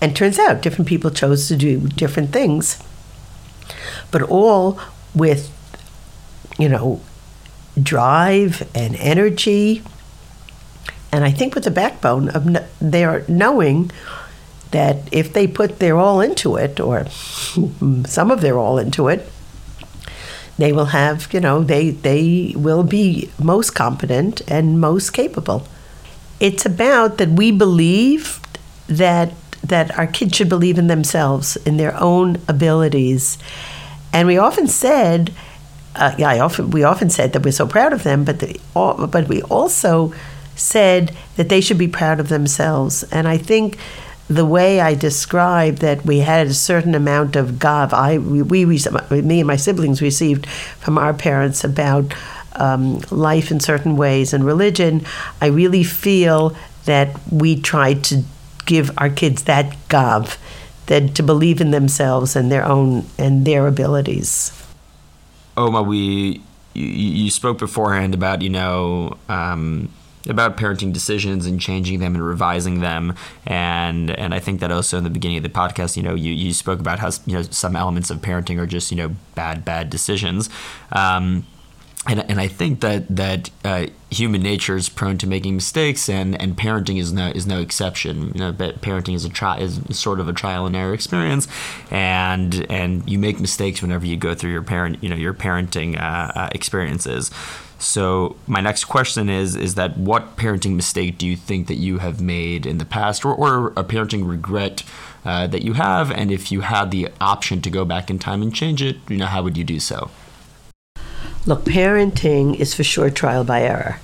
And 0.00 0.14
turns 0.14 0.38
out 0.38 0.62
different 0.62 0.88
people 0.88 1.10
chose 1.10 1.48
to 1.48 1.56
do 1.56 1.88
different 1.88 2.32
things, 2.32 2.82
but 4.10 4.22
all 4.22 4.78
with, 5.14 5.50
you 6.58 6.68
know, 6.68 7.00
drive 7.82 8.68
and 8.74 8.94
energy 8.96 9.82
and 11.12 11.24
I 11.24 11.30
think 11.30 11.54
with 11.54 11.64
the 11.64 11.70
backbone 11.70 12.28
of 12.30 12.44
kn- 12.44 12.66
their 12.80 13.24
knowing 13.28 13.90
that 14.70 15.08
if 15.10 15.32
they 15.32 15.46
put 15.46 15.78
their 15.78 15.96
all 15.96 16.20
into 16.20 16.56
it, 16.56 16.78
or 16.78 17.06
some 18.06 18.30
of 18.30 18.40
their 18.40 18.58
all 18.58 18.78
into 18.78 19.08
it, 19.08 19.30
they 20.58 20.72
will 20.72 20.86
have, 20.86 21.32
you 21.32 21.40
know, 21.40 21.62
they, 21.62 21.90
they 21.90 22.52
will 22.56 22.82
be 22.82 23.30
most 23.42 23.70
competent 23.70 24.42
and 24.50 24.80
most 24.80 25.10
capable. 25.10 25.66
It's 26.40 26.66
about 26.66 27.18
that 27.18 27.30
we 27.30 27.50
believe 27.52 28.40
that 28.88 29.32
that 29.62 29.96
our 29.98 30.06
kids 30.06 30.36
should 30.36 30.48
believe 30.48 30.78
in 30.78 30.86
themselves, 30.86 31.56
in 31.56 31.76
their 31.76 31.94
own 32.00 32.40
abilities. 32.46 33.38
And 34.12 34.28
we 34.28 34.38
often 34.38 34.66
said, 34.68 35.34
uh, 35.94 36.14
yeah, 36.16 36.30
I 36.30 36.38
often 36.38 36.70
we 36.70 36.84
often 36.84 37.10
said 37.10 37.32
that 37.32 37.44
we're 37.44 37.52
so 37.52 37.66
proud 37.66 37.92
of 37.92 38.02
them, 38.02 38.24
but 38.24 38.38
the, 38.38 38.58
but 38.74 39.28
we 39.28 39.42
also 39.42 40.14
said 40.54 41.14
that 41.36 41.48
they 41.48 41.60
should 41.60 41.78
be 41.78 41.88
proud 41.88 42.20
of 42.20 42.28
themselves. 42.28 43.02
And 43.04 43.28
I 43.28 43.36
think 43.36 43.78
the 44.28 44.44
way 44.44 44.80
I 44.80 44.94
described 44.94 45.78
that 45.78 46.04
we 46.04 46.18
had 46.18 46.46
a 46.46 46.54
certain 46.54 46.94
amount 46.94 47.34
of 47.34 47.58
gav, 47.58 47.94
I 47.94 48.18
we, 48.18 48.42
we 48.42 48.64
me 49.10 49.40
and 49.40 49.46
my 49.46 49.56
siblings 49.56 50.02
received 50.02 50.46
from 50.46 50.98
our 50.98 51.14
parents 51.14 51.64
about 51.64 52.14
um, 52.56 53.00
life 53.10 53.50
in 53.50 53.60
certain 53.60 53.96
ways 53.96 54.34
and 54.34 54.44
religion. 54.44 55.04
I 55.40 55.46
really 55.46 55.82
feel 55.82 56.54
that 56.84 57.18
we 57.30 57.60
tried 57.60 58.04
to 58.04 58.22
give 58.66 58.90
our 58.98 59.08
kids 59.08 59.44
that 59.44 59.76
gav, 59.88 60.38
that 60.86 61.14
to 61.14 61.22
believe 61.22 61.60
in 61.60 61.70
themselves 61.70 62.36
and 62.36 62.52
their 62.52 62.64
own 62.64 63.06
and 63.18 63.46
their 63.46 63.66
abilities. 63.66 64.52
Oma, 65.56 65.82
we 65.82 66.42
you, 66.74 66.84
you 66.84 67.30
spoke 67.30 67.58
beforehand 67.58 68.14
about 68.14 68.42
you 68.42 68.50
know 68.50 69.16
um, 69.28 69.88
about 70.26 70.56
parenting 70.56 70.92
decisions 70.92 71.46
and 71.46 71.60
changing 71.60 72.00
them 72.00 72.14
and 72.14 72.24
revising 72.24 72.80
them 72.80 73.14
and 73.46 74.10
and 74.10 74.34
I 74.34 74.40
think 74.40 74.60
that 74.60 74.72
also 74.72 74.98
in 74.98 75.04
the 75.04 75.10
beginning 75.10 75.36
of 75.36 75.42
the 75.42 75.48
podcast 75.48 75.96
you 75.96 76.02
know 76.02 76.14
you, 76.14 76.32
you 76.32 76.52
spoke 76.52 76.80
about 76.80 76.98
how 76.98 77.10
you 77.26 77.34
know 77.34 77.42
some 77.42 77.76
elements 77.76 78.10
of 78.10 78.18
parenting 78.18 78.58
are 78.58 78.66
just 78.66 78.90
you 78.90 78.96
know 78.96 79.14
bad 79.34 79.64
bad 79.64 79.90
decisions 79.90 80.50
um, 80.92 81.46
and, 82.08 82.24
and 82.30 82.40
I 82.40 82.48
think 82.48 82.80
that 82.80 83.04
that 83.14 83.50
uh, 83.64 83.86
human 84.10 84.42
nature 84.42 84.76
is 84.76 84.88
prone 84.88 85.18
to 85.18 85.26
making 85.26 85.54
mistakes, 85.54 86.08
and, 86.08 86.40
and 86.40 86.56
parenting 86.56 86.98
is 86.98 87.12
no 87.12 87.28
is 87.28 87.46
no 87.46 87.60
exception. 87.60 88.32
You 88.34 88.40
know, 88.40 88.52
parenting 88.52 89.14
is 89.14 89.24
a 89.24 89.28
tri- 89.28 89.58
is 89.58 89.80
sort 89.90 90.20
of 90.20 90.28
a 90.28 90.32
trial 90.32 90.64
and 90.64 90.74
error 90.74 90.94
experience, 90.94 91.48
and 91.90 92.66
and 92.70 93.08
you 93.08 93.18
make 93.18 93.40
mistakes 93.40 93.82
whenever 93.82 94.06
you 94.06 94.16
go 94.16 94.34
through 94.34 94.52
your 94.52 94.62
parent 94.62 95.02
you 95.02 95.10
know 95.10 95.16
your 95.16 95.34
parenting 95.34 96.00
uh, 96.00 96.32
uh, 96.34 96.48
experiences. 96.52 97.30
So 97.78 98.36
my 98.46 98.60
next 98.60 98.86
question 98.86 99.28
is 99.28 99.54
is 99.54 99.76
that 99.76 99.96
what 99.96 100.36
parenting 100.36 100.74
mistake 100.74 101.16
do 101.16 101.26
you 101.26 101.36
think 101.36 101.68
that 101.68 101.76
you 101.76 101.98
have 101.98 102.20
made 102.20 102.66
in 102.66 102.78
the 102.78 102.84
past, 102.84 103.24
or, 103.24 103.32
or 103.32 103.68
a 103.76 103.84
parenting 103.84 104.28
regret 104.28 104.82
uh, 105.24 105.46
that 105.46 105.62
you 105.62 105.74
have, 105.74 106.10
and 106.10 106.32
if 106.32 106.50
you 106.50 106.62
had 106.62 106.90
the 106.90 107.08
option 107.20 107.60
to 107.62 107.70
go 107.70 107.84
back 107.84 108.10
in 108.10 108.18
time 108.18 108.42
and 108.42 108.54
change 108.54 108.82
it, 108.82 108.96
you 109.08 109.16
know 109.16 109.26
how 109.26 109.42
would 109.42 109.56
you 109.56 109.64
do 109.64 109.78
so? 109.78 110.10
Look, 111.46 111.64
parenting 111.64 112.58
is 112.58 112.74
for 112.74 112.84
sure 112.84 113.10
trial 113.10 113.44
by 113.44 113.62
error. 113.62 114.00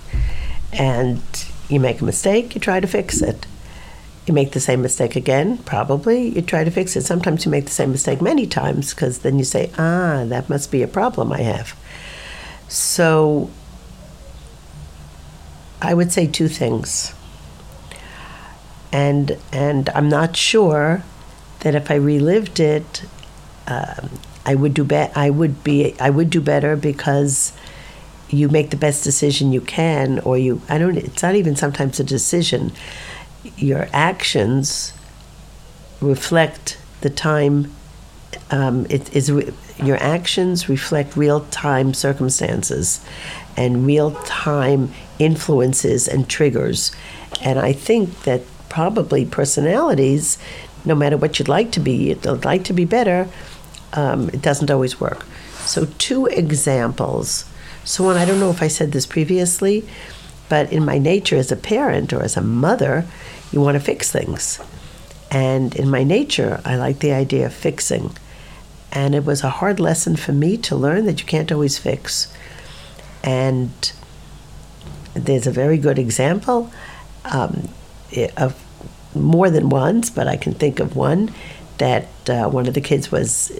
And 0.72 1.22
you 1.68 1.80
make 1.80 2.00
a 2.00 2.04
mistake, 2.04 2.54
you 2.54 2.60
try 2.60 2.80
to 2.80 2.86
fix 2.86 3.20
it. 3.22 3.46
You 4.26 4.34
make 4.34 4.52
the 4.52 4.60
same 4.60 4.82
mistake 4.82 5.16
again, 5.16 5.58
probably, 5.58 6.28
you 6.28 6.42
try 6.42 6.64
to 6.64 6.70
fix 6.70 6.96
it. 6.96 7.02
Sometimes 7.02 7.44
you 7.44 7.50
make 7.50 7.66
the 7.66 7.70
same 7.70 7.90
mistake 7.90 8.22
many 8.22 8.46
times 8.46 8.94
because 8.94 9.18
then 9.18 9.38
you 9.38 9.44
say, 9.44 9.70
ah, 9.76 10.24
that 10.26 10.48
must 10.48 10.70
be 10.70 10.82
a 10.82 10.88
problem 10.88 11.32
I 11.32 11.42
have. 11.42 11.76
So 12.68 13.50
I 15.84 15.94
would 15.94 16.12
say 16.12 16.26
two 16.26 16.48
things. 16.48 17.14
And, 18.92 19.38
and 19.52 19.88
I'm 19.90 20.08
not 20.08 20.36
sure 20.36 21.02
that 21.60 21.74
if 21.74 21.90
I 21.90 21.94
relived 21.94 22.60
it, 22.60 23.04
um, 23.66 24.10
I 24.46 24.54
would 24.54 24.74
do 24.74 24.84
be- 24.84 24.96
I 25.14 25.30
would 25.30 25.64
be 25.64 25.94
I 25.98 26.10
would 26.10 26.30
do 26.30 26.40
better 26.40 26.76
because 26.76 27.52
you 28.28 28.48
make 28.48 28.70
the 28.70 28.76
best 28.76 29.04
decision 29.04 29.52
you 29.52 29.60
can 29.60 30.18
or 30.20 30.36
you 30.36 30.60
I 30.68 30.78
don't 30.78 30.96
it's 30.96 31.22
not 31.22 31.34
even 31.34 31.56
sometimes 31.56 31.98
a 31.98 32.04
decision 32.04 32.72
your 33.56 33.88
actions 33.92 34.92
reflect 36.00 36.78
the 37.00 37.10
time 37.10 37.72
um, 38.50 38.86
it 38.90 39.14
is 39.14 39.30
your 39.82 39.96
actions 39.96 40.68
reflect 40.68 41.16
real 41.16 41.40
time 41.46 41.94
circumstances 41.94 43.04
and 43.56 43.86
real 43.86 44.10
time 44.24 44.92
influences 45.18 46.08
and 46.08 46.28
triggers 46.28 46.90
and 47.42 47.58
I 47.58 47.72
think 47.72 48.22
that 48.22 48.42
probably 48.68 49.24
personalities, 49.24 50.38
no 50.84 50.94
matter 50.94 51.16
what 51.16 51.38
you'd 51.38 51.48
like 51.48 51.72
to 51.72 51.80
be, 51.80 52.08
you'd 52.08 52.44
like 52.44 52.64
to 52.64 52.72
be 52.72 52.84
better, 52.84 53.28
um, 53.92 54.28
it 54.30 54.42
doesn't 54.42 54.70
always 54.70 55.00
work. 55.00 55.24
So, 55.60 55.86
two 55.98 56.26
examples. 56.26 57.44
So, 57.84 58.04
one, 58.04 58.16
I 58.16 58.24
don't 58.24 58.40
know 58.40 58.50
if 58.50 58.62
I 58.62 58.68
said 58.68 58.92
this 58.92 59.06
previously, 59.06 59.86
but 60.48 60.72
in 60.72 60.84
my 60.84 60.98
nature 60.98 61.36
as 61.36 61.52
a 61.52 61.56
parent 61.56 62.12
or 62.12 62.22
as 62.22 62.36
a 62.36 62.42
mother, 62.42 63.06
you 63.52 63.60
want 63.60 63.76
to 63.76 63.80
fix 63.80 64.10
things. 64.10 64.60
And 65.30 65.74
in 65.74 65.90
my 65.90 66.04
nature, 66.04 66.60
I 66.64 66.76
like 66.76 66.98
the 66.98 67.12
idea 67.12 67.46
of 67.46 67.54
fixing. 67.54 68.16
And 68.92 69.14
it 69.14 69.24
was 69.24 69.42
a 69.42 69.50
hard 69.50 69.80
lesson 69.80 70.16
for 70.16 70.32
me 70.32 70.56
to 70.58 70.76
learn 70.76 71.06
that 71.06 71.20
you 71.20 71.26
can't 71.26 71.50
always 71.50 71.78
fix. 71.78 72.32
And 73.22 73.92
there's 75.14 75.46
a 75.46 75.50
very 75.50 75.78
good 75.78 75.98
example 75.98 76.70
um, 77.24 77.68
of 78.36 78.60
more 79.14 79.50
than 79.50 79.68
once, 79.68 80.10
but 80.10 80.28
I 80.28 80.36
can 80.36 80.54
think 80.54 80.80
of 80.80 80.96
one 80.96 81.32
that 81.78 82.08
uh, 82.28 82.48
one 82.48 82.66
of 82.66 82.74
the 82.74 82.80
kids 82.80 83.10
was 83.10 83.58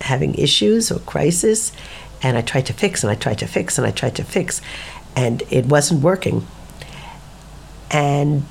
having 0.00 0.34
issues 0.34 0.90
or 0.90 0.98
crisis, 1.00 1.72
and 2.22 2.36
I 2.36 2.42
tried 2.42 2.66
to 2.66 2.72
fix 2.72 3.02
and 3.02 3.10
I 3.10 3.14
tried 3.14 3.38
to 3.38 3.46
fix 3.46 3.78
and 3.78 3.86
I 3.86 3.90
tried 3.90 4.16
to 4.16 4.24
fix, 4.24 4.60
and 5.16 5.42
it 5.50 5.66
wasn't 5.66 6.02
working. 6.02 6.46
And 7.90 8.44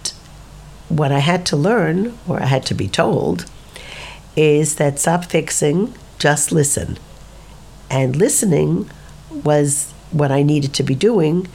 what 0.89 1.11
I 1.11 1.19
had 1.19 1.45
to 1.47 1.55
learn, 1.55 2.17
or 2.27 2.41
I 2.41 2.45
had 2.45 2.65
to 2.67 2.73
be 2.73 2.87
told, 2.87 3.45
is 4.35 4.75
that 4.75 4.99
stop 4.99 5.25
fixing, 5.25 5.93
just 6.19 6.51
listen. 6.51 6.97
And 7.89 8.15
listening 8.15 8.89
was 9.43 9.93
what 10.11 10.31
I 10.31 10.43
needed 10.43 10.73
to 10.75 10.83
be 10.83 10.95
doing, 10.95 11.47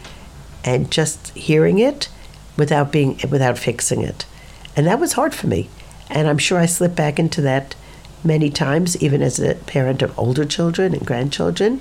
and 0.67 0.91
just 0.91 1.29
hearing 1.31 1.79
it 1.79 2.11
without 2.59 2.93
being 2.93 3.19
without 3.31 3.57
fixing 3.57 4.03
it. 4.03 4.27
And 4.77 4.87
that 4.87 5.01
was 5.01 5.15
hard 5.15 5.35
for 5.35 5.47
me. 5.47 5.71
And 6.11 6.29
I'm 6.29 6.39
sure 6.39 6.59
I 6.59 6.67
slipped 6.67 6.97
back 6.97 7.19
into 7.19 7.41
that 7.43 7.75
many 8.23 8.51
times, 8.51 9.01
even 9.03 9.23
as 9.23 9.39
a 9.39 9.55
parent 9.55 10.03
of 10.03 10.19
older 10.19 10.45
children 10.45 10.93
and 10.93 11.07
grandchildren, 11.07 11.81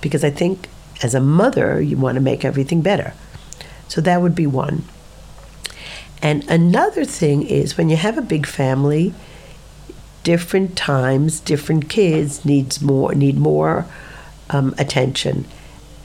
because 0.00 0.24
I 0.24 0.30
think 0.30 0.68
as 1.02 1.14
a 1.14 1.20
mother, 1.20 1.80
you 1.80 1.96
want 1.96 2.16
to 2.16 2.20
make 2.20 2.44
everything 2.44 2.80
better. 2.82 3.12
So 3.88 4.00
that 4.00 4.22
would 4.22 4.34
be 4.34 4.46
one. 4.46 4.84
And 6.22 6.48
another 6.50 7.04
thing 7.04 7.42
is 7.46 7.76
when 7.76 7.88
you 7.88 7.96
have 7.96 8.16
a 8.16 8.22
big 8.22 8.46
family, 8.46 9.14
different 10.22 10.76
times, 10.76 11.40
different 11.40 11.88
kids 11.88 12.44
needs 12.44 12.80
more 12.80 13.14
need 13.14 13.38
more 13.38 13.86
um, 14.50 14.74
attention, 14.78 15.44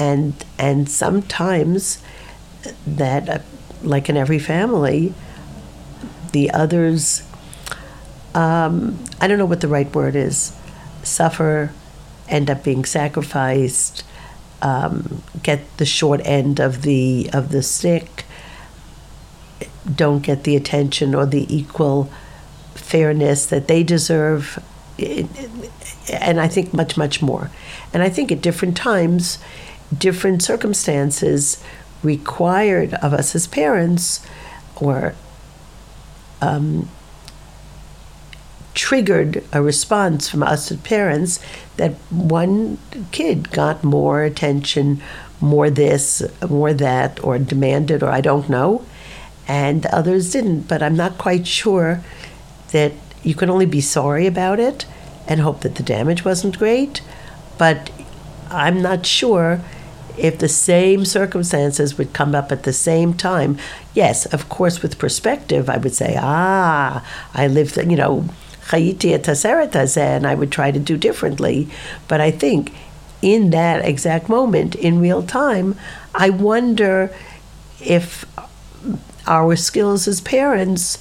and 0.02 0.34
and 0.58 0.90
sometimes 0.90 2.02
that, 2.88 3.30
uh, 3.30 3.40
like 3.84 4.10
in 4.10 4.18
every 4.18 4.40
family, 4.40 5.14
the 6.32 6.50
others. 6.52 7.24
Um, 8.34 9.04
I 9.20 9.28
don't 9.28 9.38
know 9.38 9.46
what 9.46 9.62
the 9.62 9.68
right 9.68 9.94
word 9.94 10.16
is. 10.16 10.56
Suffer, 11.04 11.74
end 12.30 12.50
up 12.50 12.64
being 12.64 12.86
sacrificed, 12.86 14.04
um, 14.62 15.22
get 15.44 15.60
the 15.78 15.86
short 15.86 16.22
end 16.24 16.60
of 16.60 16.82
the 16.82 17.30
of 17.34 17.52
the 17.52 17.62
stick 17.62 18.26
don't 19.96 20.22
get 20.22 20.44
the 20.44 20.56
attention 20.56 21.16
or 21.16 21.26
the 21.26 21.46
equal 21.56 22.10
fairness 22.76 23.48
that 23.48 23.68
they 23.68 23.84
deserve 23.84 24.64
and 25.00 26.40
I 26.40 26.48
think 26.48 26.74
much 26.74 26.98
much 26.98 27.22
more 27.22 27.50
and 27.94 28.04
I 28.04 28.10
think 28.10 28.32
at 28.32 28.42
different 28.42 28.78
times 28.78 29.40
different 29.98 30.42
circumstances 30.42 31.64
required 32.04 32.94
of 32.96 33.14
us 33.14 33.36
as 33.36 33.48
parents 33.48 34.26
or 34.76 35.14
um, 36.42 36.90
triggered 38.74 39.44
a 39.52 39.62
response 39.62 40.30
from 40.30 40.44
us 40.44 40.72
as 40.72 40.80
parents 40.80 41.40
that 41.78 41.94
one 42.10 42.78
kid 43.12 43.52
got 43.52 43.84
more 43.84 44.24
attention, 44.24 45.02
more 45.40 45.70
this, 45.70 46.24
more 46.48 46.74
that, 46.74 47.24
or 47.24 47.38
demanded, 47.38 48.02
or 48.02 48.10
I 48.10 48.22
don't 48.22 48.50
know, 48.50 48.86
and 49.48 49.86
others 49.88 50.32
didn't. 50.32 50.62
But 50.62 50.82
I'm 50.82 50.96
not 50.96 51.18
quite 51.18 51.46
sure 51.46 52.02
that 52.72 52.94
you 53.24 53.36
can 53.36 53.50
only 53.50 53.66
be 53.66 53.82
sorry 53.82 54.26
about 54.26 54.60
it 54.60 54.86
and 55.28 55.42
hope 55.42 55.62
that 55.62 55.76
the 55.76 55.84
damage 55.84 56.26
wasn't 56.26 56.58
great. 56.58 57.02
But 57.58 57.92
I'm 58.50 58.82
not 58.82 59.06
sure 59.06 59.62
if 60.22 60.38
the 60.38 60.48
same 60.48 61.04
circumstances 61.04 61.98
would 61.98 62.14
come 62.14 62.36
up 62.36 62.52
at 62.52 62.64
the 62.64 62.74
same 62.74 63.14
time. 63.14 63.58
Yes, 63.96 64.28
of 64.28 64.50
course, 64.50 64.82
with 64.82 65.00
perspective, 65.00 65.70
I 65.70 65.78
would 65.78 65.96
say, 65.96 66.16
ah, 66.18 67.04
I 67.34 67.48
lived, 67.48 67.76
you 67.78 67.98
know, 67.98 68.26
and 68.72 70.28
I 70.28 70.36
would 70.36 70.52
try 70.52 70.72
to 70.72 70.80
do 70.80 70.98
differently. 70.98 71.68
But 72.08 72.22
I 72.22 72.32
think 72.32 72.72
in 73.22 73.50
that 73.50 73.84
exact 73.84 74.30
moment, 74.30 74.76
in 74.76 75.02
real 75.02 75.24
time, 75.24 75.76
I 76.14 76.30
wonder 76.30 77.14
if 77.80 78.26
our 79.28 79.56
skills 79.56 80.08
as 80.08 80.22
parents 80.22 81.00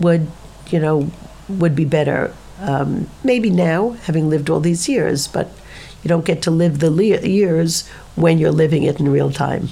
would, 0.00 0.26
you 0.68 0.80
know, 0.80 1.10
would 1.48 1.76
be 1.76 1.84
better. 1.84 2.34
Um, 2.60 3.10
maybe 3.22 3.50
now, 3.50 3.90
having 4.04 4.30
lived 4.30 4.48
all 4.48 4.60
these 4.60 4.88
years, 4.88 5.28
but 5.28 5.50
you 6.04 6.08
don't 6.08 6.24
get 6.24 6.42
to 6.42 6.50
live 6.50 6.78
the 6.78 6.90
le- 6.90 7.26
years 7.26 7.88
when 8.14 8.38
you're 8.38 8.52
living 8.52 8.84
it 8.84 9.00
in 9.00 9.10
real 9.10 9.32
time. 9.32 9.70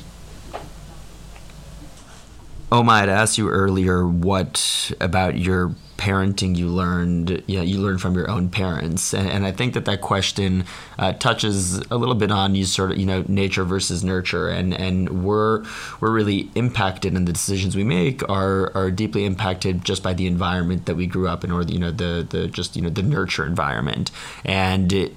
Oma, 2.72 2.92
I'd 2.92 3.10
asked 3.10 3.36
you 3.36 3.50
earlier 3.50 4.08
what 4.08 4.92
about 4.98 5.36
your 5.36 5.74
parenting 5.98 6.56
you 6.56 6.66
learned 6.66 7.44
you, 7.46 7.58
know, 7.58 7.62
you 7.62 7.78
learned 7.78 8.00
from 8.00 8.16
your 8.16 8.28
own 8.28 8.48
parents 8.48 9.14
and, 9.14 9.28
and 9.28 9.46
I 9.46 9.52
think 9.52 9.74
that 9.74 9.84
that 9.84 10.00
question 10.00 10.64
uh, 10.98 11.12
touches 11.12 11.78
a 11.92 11.96
little 11.96 12.16
bit 12.16 12.32
on 12.32 12.56
you 12.56 12.64
sort 12.64 12.90
of 12.90 12.98
you 12.98 13.06
know 13.06 13.24
nature 13.28 13.62
versus 13.62 14.02
nurture 14.02 14.48
and 14.48 14.74
and 14.74 15.22
we're 15.24 15.64
we're 16.00 16.10
really 16.10 16.50
impacted 16.56 17.14
and 17.14 17.28
the 17.28 17.32
decisions 17.32 17.76
we 17.76 17.84
make 17.84 18.28
are 18.28 18.74
are 18.74 18.90
deeply 18.90 19.24
impacted 19.24 19.84
just 19.84 20.02
by 20.02 20.12
the 20.12 20.26
environment 20.26 20.86
that 20.86 20.96
we 20.96 21.06
grew 21.06 21.28
up 21.28 21.44
in 21.44 21.52
or 21.52 21.62
the, 21.62 21.72
you 21.72 21.78
know 21.78 21.92
the 21.92 22.26
the 22.28 22.48
just 22.48 22.74
you 22.74 22.82
know 22.82 22.90
the 22.90 23.02
nurture 23.02 23.46
environment 23.46 24.10
and 24.44 24.92
it, 24.92 25.14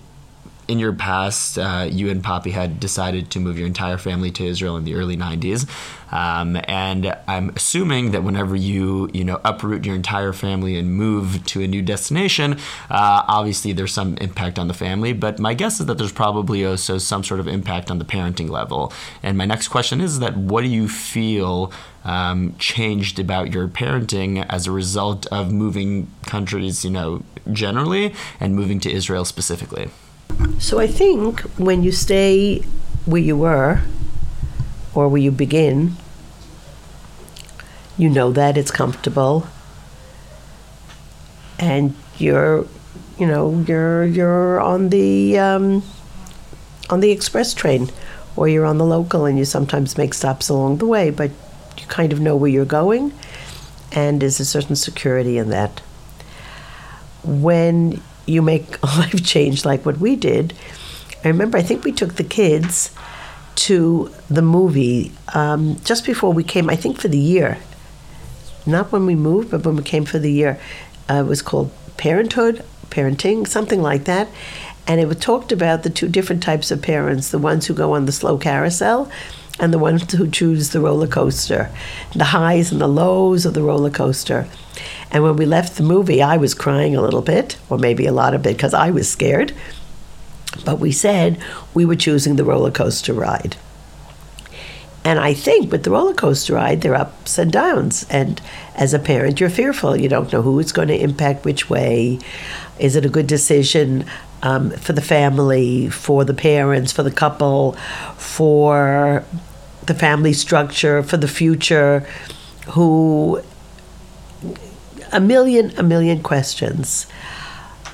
in 0.67 0.79
your 0.79 0.93
past, 0.93 1.57
uh, 1.57 1.87
you 1.89 2.09
and 2.09 2.23
Poppy 2.23 2.51
had 2.51 2.79
decided 2.79 3.29
to 3.31 3.39
move 3.39 3.57
your 3.57 3.67
entire 3.67 3.97
family 3.97 4.31
to 4.31 4.45
Israel 4.45 4.77
in 4.77 4.83
the 4.83 4.95
early 4.95 5.15
90s. 5.15 5.69
Um, 6.11 6.57
and 6.65 7.15
I'm 7.27 7.49
assuming 7.55 8.11
that 8.11 8.23
whenever 8.23 8.55
you, 8.55 9.09
you 9.13 9.23
know, 9.23 9.41
uproot 9.43 9.85
your 9.85 9.95
entire 9.95 10.33
family 10.33 10.77
and 10.77 10.95
move 10.95 11.45
to 11.47 11.61
a 11.61 11.67
new 11.67 11.81
destination, 11.81 12.53
uh, 12.89 13.23
obviously 13.27 13.73
there's 13.73 13.93
some 13.93 14.17
impact 14.17 14.57
on 14.57 14.67
the 14.67 14.73
family. 14.73 15.13
But 15.13 15.39
my 15.39 15.53
guess 15.53 15.79
is 15.79 15.85
that 15.87 15.97
there's 15.97 16.11
probably 16.11 16.65
also 16.65 16.97
some 16.97 17.23
sort 17.23 17.39
of 17.39 17.47
impact 17.47 17.91
on 17.91 17.99
the 17.99 18.05
parenting 18.05 18.49
level. 18.49 18.93
And 19.21 19.37
my 19.37 19.45
next 19.45 19.67
question 19.67 20.01
is 20.01 20.19
that 20.19 20.37
what 20.37 20.61
do 20.61 20.67
you 20.67 20.87
feel 20.87 21.71
um, 22.03 22.55
changed 22.59 23.19
about 23.19 23.53
your 23.53 23.67
parenting 23.67 24.45
as 24.49 24.67
a 24.67 24.71
result 24.71 25.25
of 25.27 25.51
moving 25.51 26.07
countries, 26.25 26.85
you 26.85 26.91
know, 26.91 27.23
generally, 27.51 28.13
and 28.39 28.55
moving 28.55 28.79
to 28.79 28.91
Israel 28.91 29.25
specifically? 29.25 29.89
So 30.59 30.79
I 30.79 30.87
think 30.87 31.41
when 31.57 31.83
you 31.83 31.91
stay 31.91 32.59
where 33.05 33.21
you 33.21 33.37
were 33.37 33.81
or 34.93 35.07
where 35.07 35.21
you 35.21 35.31
begin, 35.31 35.95
you 37.97 38.09
know 38.09 38.31
that 38.31 38.57
it's 38.57 38.71
comfortable. 38.71 39.47
And 41.59 41.95
you're 42.17 42.65
you 43.17 43.27
know 43.27 43.63
you're 43.67 44.05
you're 44.05 44.59
on 44.59 44.89
the 44.89 45.37
um, 45.39 45.83
on 46.89 46.99
the 46.99 47.11
express 47.11 47.53
train 47.53 47.89
or 48.35 48.47
you're 48.47 48.65
on 48.65 48.77
the 48.77 48.85
local 48.85 49.25
and 49.25 49.37
you 49.37 49.45
sometimes 49.45 49.97
make 49.97 50.13
stops 50.13 50.49
along 50.49 50.77
the 50.77 50.85
way 50.85 51.09
but 51.09 51.31
you 51.77 51.85
kind 51.87 52.11
of 52.11 52.19
know 52.19 52.35
where 52.35 52.49
you're 52.49 52.65
going 52.65 53.13
and 53.95 54.21
there's 54.21 54.39
a 54.39 54.45
certain 54.45 54.75
security 54.75 55.37
in 55.37 55.49
that. 55.49 55.79
When 57.23 58.01
you 58.25 58.41
make 58.41 58.77
a 58.83 58.85
life 58.97 59.23
change 59.23 59.65
like 59.65 59.85
what 59.85 59.97
we 59.97 60.15
did. 60.15 60.53
I 61.23 61.29
remember, 61.29 61.57
I 61.57 61.63
think 61.63 61.83
we 61.83 61.91
took 61.91 62.15
the 62.15 62.23
kids 62.23 62.95
to 63.55 64.11
the 64.29 64.41
movie 64.41 65.11
um, 65.33 65.77
just 65.83 66.05
before 66.05 66.33
we 66.33 66.43
came, 66.43 66.69
I 66.69 66.75
think 66.75 66.99
for 66.99 67.07
the 67.07 67.17
year. 67.17 67.57
Not 68.65 68.91
when 68.91 69.05
we 69.05 69.15
moved, 69.15 69.51
but 69.51 69.65
when 69.65 69.75
we 69.75 69.83
came 69.83 70.05
for 70.05 70.19
the 70.19 70.31
year. 70.31 70.59
Uh, 71.09 71.15
it 71.25 71.27
was 71.27 71.41
called 71.41 71.71
Parenthood, 71.97 72.63
Parenting, 72.89 73.47
something 73.47 73.81
like 73.81 74.05
that. 74.05 74.27
And 74.87 74.99
it 74.99 75.07
was 75.07 75.17
talked 75.17 75.51
about 75.51 75.83
the 75.83 75.89
two 75.89 76.07
different 76.07 76.43
types 76.43 76.69
of 76.69 76.81
parents 76.81 77.29
the 77.29 77.39
ones 77.39 77.65
who 77.65 77.73
go 77.73 77.93
on 77.93 78.05
the 78.05 78.11
slow 78.11 78.37
carousel 78.37 79.09
and 79.59 79.73
the 79.73 79.79
ones 79.79 80.11
who 80.11 80.29
choose 80.29 80.69
the 80.69 80.81
roller 80.81 81.07
coaster, 81.07 81.71
the 82.13 82.25
highs 82.25 82.71
and 82.71 82.81
the 82.81 82.87
lows 82.87 83.45
of 83.45 83.53
the 83.53 83.63
roller 83.63 83.89
coaster. 83.89 84.47
And 85.11 85.23
when 85.23 85.37
we 85.37 85.45
left 85.45 85.77
the 85.77 85.83
movie, 85.83 86.21
I 86.21 86.37
was 86.37 86.53
crying 86.53 86.95
a 86.95 87.01
little 87.01 87.21
bit, 87.21 87.57
or 87.69 87.77
maybe 87.77 88.05
a 88.05 88.11
lot 88.11 88.33
of 88.33 88.45
it, 88.45 88.57
because 88.57 88.73
I 88.73 88.91
was 88.91 89.09
scared. 89.09 89.53
But 90.65 90.79
we 90.79 90.91
said 90.91 91.41
we 91.73 91.85
were 91.85 91.95
choosing 91.95 92.35
the 92.35 92.43
roller 92.43 92.71
coaster 92.71 93.13
ride. 93.13 93.55
And 95.05 95.19
I 95.19 95.35
think 95.35 95.71
with 95.71 95.83
the 95.83 95.91
roller 95.91 96.15
coaster 96.15 96.55
ride, 96.55 96.81
there 96.81 96.93
are 96.93 97.01
ups 97.01 97.37
and 97.37 97.51
downs. 97.51 98.05
And 98.09 98.41
as 98.75 98.93
a 98.93 98.99
parent, 98.99 99.39
you're 99.39 99.51
fearful. 99.51 99.95
You 99.95 100.09
don't 100.09 100.33
know 100.33 100.41
who 100.41 100.59
it's 100.59 100.71
going 100.71 100.87
to 100.87 100.99
impact 100.99 101.45
which 101.45 101.69
way. 101.69 102.19
Is 102.79 102.95
it 102.95 103.05
a 103.05 103.09
good 103.09 103.27
decision 103.27 104.05
um, 104.45 104.71
for 104.71 104.93
the 104.93 105.01
family, 105.01 105.89
for 105.89 106.23
the 106.23 106.33
parents, 106.33 106.91
for 106.91 107.03
the 107.03 107.11
couple, 107.11 107.73
for 108.17 109.25
the 109.85 109.93
family 109.93 110.33
structure, 110.33 111.03
for 111.03 111.17
the 111.17 111.27
future? 111.27 112.07
Who 112.69 113.41
a 115.11 115.19
million, 115.19 115.71
a 115.77 115.83
million 115.83 116.21
questions. 116.21 117.07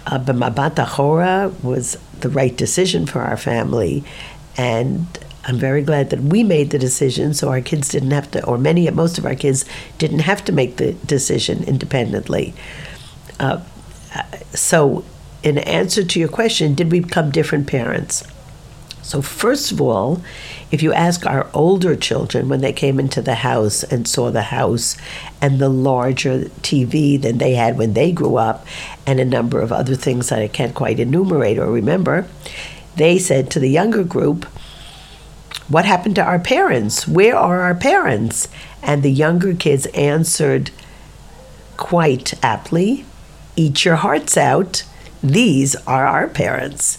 Uh, 0.08 0.18
but 0.18 0.36
Mabat 0.36 0.76
was 1.64 1.98
the 2.20 2.30
right 2.30 2.56
decision 2.56 3.06
for 3.06 3.22
our 3.22 3.38
family, 3.38 4.04
and 4.58 5.06
I'm 5.46 5.58
very 5.58 5.84
glad 5.84 6.10
that 6.10 6.20
we 6.20 6.44
made 6.44 6.72
the 6.72 6.80
decision, 6.80 7.34
so 7.34 7.50
our 7.50 7.62
kids 7.62 7.90
didn't 7.90 8.12
have 8.12 8.30
to, 8.32 8.44
or 8.46 8.58
many, 8.58 8.90
most 8.90 9.18
of 9.18 9.26
our 9.26 9.36
kids 9.36 9.66
didn't 10.00 10.20
have 10.20 10.44
to 10.46 10.52
make 10.52 10.78
the 10.78 10.94
decision 10.94 11.64
independently. 11.64 12.54
Uh, 13.40 13.62
so, 14.54 15.04
in 15.44 15.58
answer 15.58 16.04
to 16.04 16.20
your 16.20 16.30
question, 16.30 16.76
did 16.76 16.92
we 16.92 17.00
become 17.00 17.32
different 17.32 17.68
parents? 17.68 18.24
So, 19.02 19.22
first 19.22 19.72
of 19.72 19.82
all, 19.82 20.22
if 20.72 20.84
you 20.84 20.94
ask 20.94 21.26
our 21.26 21.50
older 21.54 21.96
children 21.96 22.48
when 22.48 22.62
they 22.62 22.72
came 22.72 23.00
into 23.00 23.22
the 23.22 23.36
house 23.36 23.84
and 23.84 24.08
saw 24.08 24.30
the 24.30 24.44
house 24.44 24.96
and 25.42 25.60
the 25.60 25.70
larger 25.70 26.46
TV 26.62 27.22
than 27.22 27.40
they 27.40 27.56
had 27.56 27.78
when 27.78 27.94
they 27.94 28.12
grew 28.12 28.38
up, 28.38 28.66
and 29.06 29.20
a 29.20 29.26
number 29.26 29.60
of 29.60 29.72
other 29.72 29.96
things 29.96 30.30
that 30.30 30.40
I 30.40 30.48
can't 30.48 30.76
quite 30.76 31.00
enumerate 31.00 31.58
or 31.58 31.72
remember, 31.72 32.28
they 32.96 33.18
said 33.18 33.50
to 33.52 33.60
the 33.60 33.70
younger 33.70 34.04
group, 34.04 34.46
What 35.68 35.86
happened 35.86 36.16
to 36.16 36.24
our 36.24 36.40
parents? 36.40 37.08
Where 37.08 37.36
are 37.36 37.62
our 37.62 37.76
parents? 37.76 38.48
And 38.84 39.02
the 39.02 39.12
younger 39.12 39.54
kids 39.56 39.88
answered 39.88 40.72
quite 41.76 42.34
aptly, 42.44 43.06
Eat 43.56 43.84
your 43.84 43.98
hearts 43.98 44.38
out. 44.38 44.84
These 45.24 45.76
are 45.88 46.06
our 46.06 46.28
parents. 46.28 46.98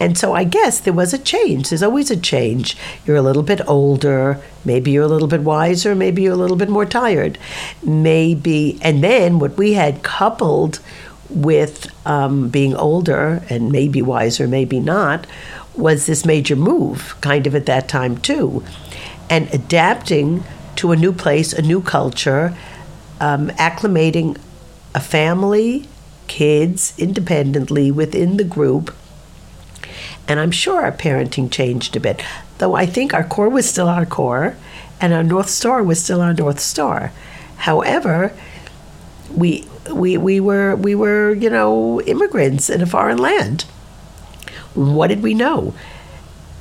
And 0.00 0.16
so 0.16 0.32
I 0.32 0.44
guess 0.44 0.80
there 0.80 0.92
was 0.92 1.12
a 1.12 1.18
change. 1.18 1.68
There's 1.68 1.82
always 1.82 2.10
a 2.10 2.16
change. 2.16 2.76
You're 3.04 3.16
a 3.16 3.22
little 3.22 3.42
bit 3.42 3.60
older. 3.66 4.40
Maybe 4.64 4.92
you're 4.92 5.04
a 5.04 5.08
little 5.08 5.28
bit 5.28 5.42
wiser. 5.42 5.94
Maybe 5.94 6.22
you're 6.22 6.34
a 6.34 6.36
little 6.36 6.56
bit 6.56 6.68
more 6.68 6.86
tired. 6.86 7.36
Maybe, 7.82 8.78
and 8.80 9.02
then 9.02 9.38
what 9.38 9.56
we 9.56 9.72
had 9.72 10.02
coupled 10.02 10.80
with 11.28 11.90
um, 12.06 12.48
being 12.48 12.74
older 12.76 13.42
and 13.50 13.72
maybe 13.72 14.00
wiser, 14.00 14.46
maybe 14.46 14.80
not, 14.80 15.26
was 15.76 16.06
this 16.06 16.24
major 16.24 16.56
move 16.56 17.14
kind 17.20 17.46
of 17.46 17.54
at 17.54 17.66
that 17.66 17.88
time 17.88 18.18
too. 18.18 18.64
And 19.28 19.52
adapting 19.52 20.44
to 20.76 20.92
a 20.92 20.96
new 20.96 21.12
place, 21.12 21.52
a 21.52 21.62
new 21.62 21.82
culture, 21.82 22.56
um, 23.20 23.48
acclimating 23.50 24.38
a 24.94 25.00
family, 25.00 25.86
kids 26.28 26.94
independently 26.98 27.90
within 27.90 28.36
the 28.36 28.44
group 28.44 28.94
and 30.28 30.38
I'm 30.38 30.50
sure 30.50 30.82
our 30.82 30.92
parenting 30.92 31.50
changed 31.50 31.96
a 31.96 32.00
bit, 32.00 32.22
though 32.58 32.74
I 32.74 32.84
think 32.84 33.14
our 33.14 33.24
core 33.24 33.48
was 33.48 33.68
still 33.68 33.88
our 33.88 34.04
core 34.04 34.56
and 35.00 35.14
our 35.14 35.22
North 35.22 35.48
Star 35.48 35.82
was 35.82 36.04
still 36.04 36.20
our 36.20 36.34
North 36.34 36.60
Star. 36.60 37.12
However, 37.56 38.32
we, 39.34 39.66
we, 39.90 40.18
we, 40.18 40.38
were, 40.38 40.76
we 40.76 40.94
were, 40.94 41.32
you 41.32 41.48
know, 41.48 42.02
immigrants 42.02 42.68
in 42.68 42.82
a 42.82 42.86
foreign 42.86 43.16
land. 43.16 43.62
What 44.74 45.08
did 45.08 45.22
we 45.22 45.32
know? 45.32 45.72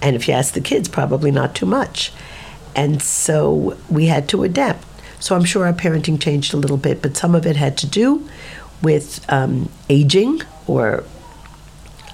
And 0.01 0.15
if 0.15 0.27
you 0.27 0.33
ask 0.33 0.53
the 0.53 0.61
kids, 0.61 0.87
probably 0.87 1.31
not 1.31 1.53
too 1.53 1.65
much. 1.65 2.13
And 2.73 3.01
so 3.01 3.77
we 3.89 4.05
had 4.05 4.29
to 4.29 4.43
adapt. 4.43 4.85
So 5.19 5.35
I'm 5.35 5.43
sure 5.43 5.65
our 5.65 5.73
parenting 5.73 6.21
changed 6.21 6.53
a 6.53 6.57
little 6.57 6.77
bit, 6.77 7.01
but 7.01 7.17
some 7.17 7.35
of 7.35 7.45
it 7.45 7.57
had 7.57 7.77
to 7.79 7.87
do 7.87 8.27
with 8.81 9.25
um, 9.31 9.69
aging 9.89 10.41
or 10.67 11.03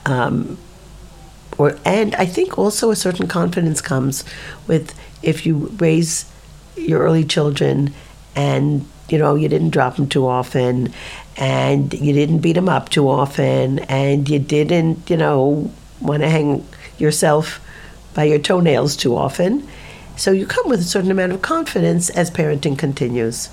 um, 0.06 0.58
or 1.58 1.78
and 1.86 2.16
I 2.16 2.26
think 2.26 2.58
also 2.58 2.92
a 2.92 2.96
certain 2.96 3.28
confidence 3.28 3.82
comes 3.82 4.24
with 4.68 4.94
if 5.22 5.46
you 5.46 5.68
raise 5.78 6.30
your 6.76 7.02
early 7.02 7.24
children 7.24 7.94
and 8.36 8.86
you 9.10 9.18
know 9.18 9.36
you 9.36 9.48
didn't 9.48 9.70
drop 9.70 9.96
them 9.96 10.08
too 10.08 10.26
often 10.26 10.94
and 11.38 11.94
you 11.94 12.14
didn't 12.14 12.40
beat 12.40 12.54
them 12.54 12.70
up 12.70 12.90
too 12.90 13.08
often 13.08 13.80
and 13.80 14.30
you 14.30 14.40
didn't 14.40 15.10
you 15.10 15.18
know 15.18 15.72
want 16.02 16.22
to 16.22 16.30
hang 16.30 16.66
yourself 16.98 17.60
by 18.14 18.24
your 18.24 18.40
toenails 18.40 18.96
too 18.96 19.16
often. 19.16 19.68
So 20.16 20.32
you 20.32 20.46
come 20.46 20.70
with 20.70 20.80
a 20.80 20.84
certain 20.84 21.10
amount 21.10 21.32
of 21.32 21.42
confidence 21.42 22.10
as 22.12 22.30
parenting 22.30 22.78
continues 22.78 23.50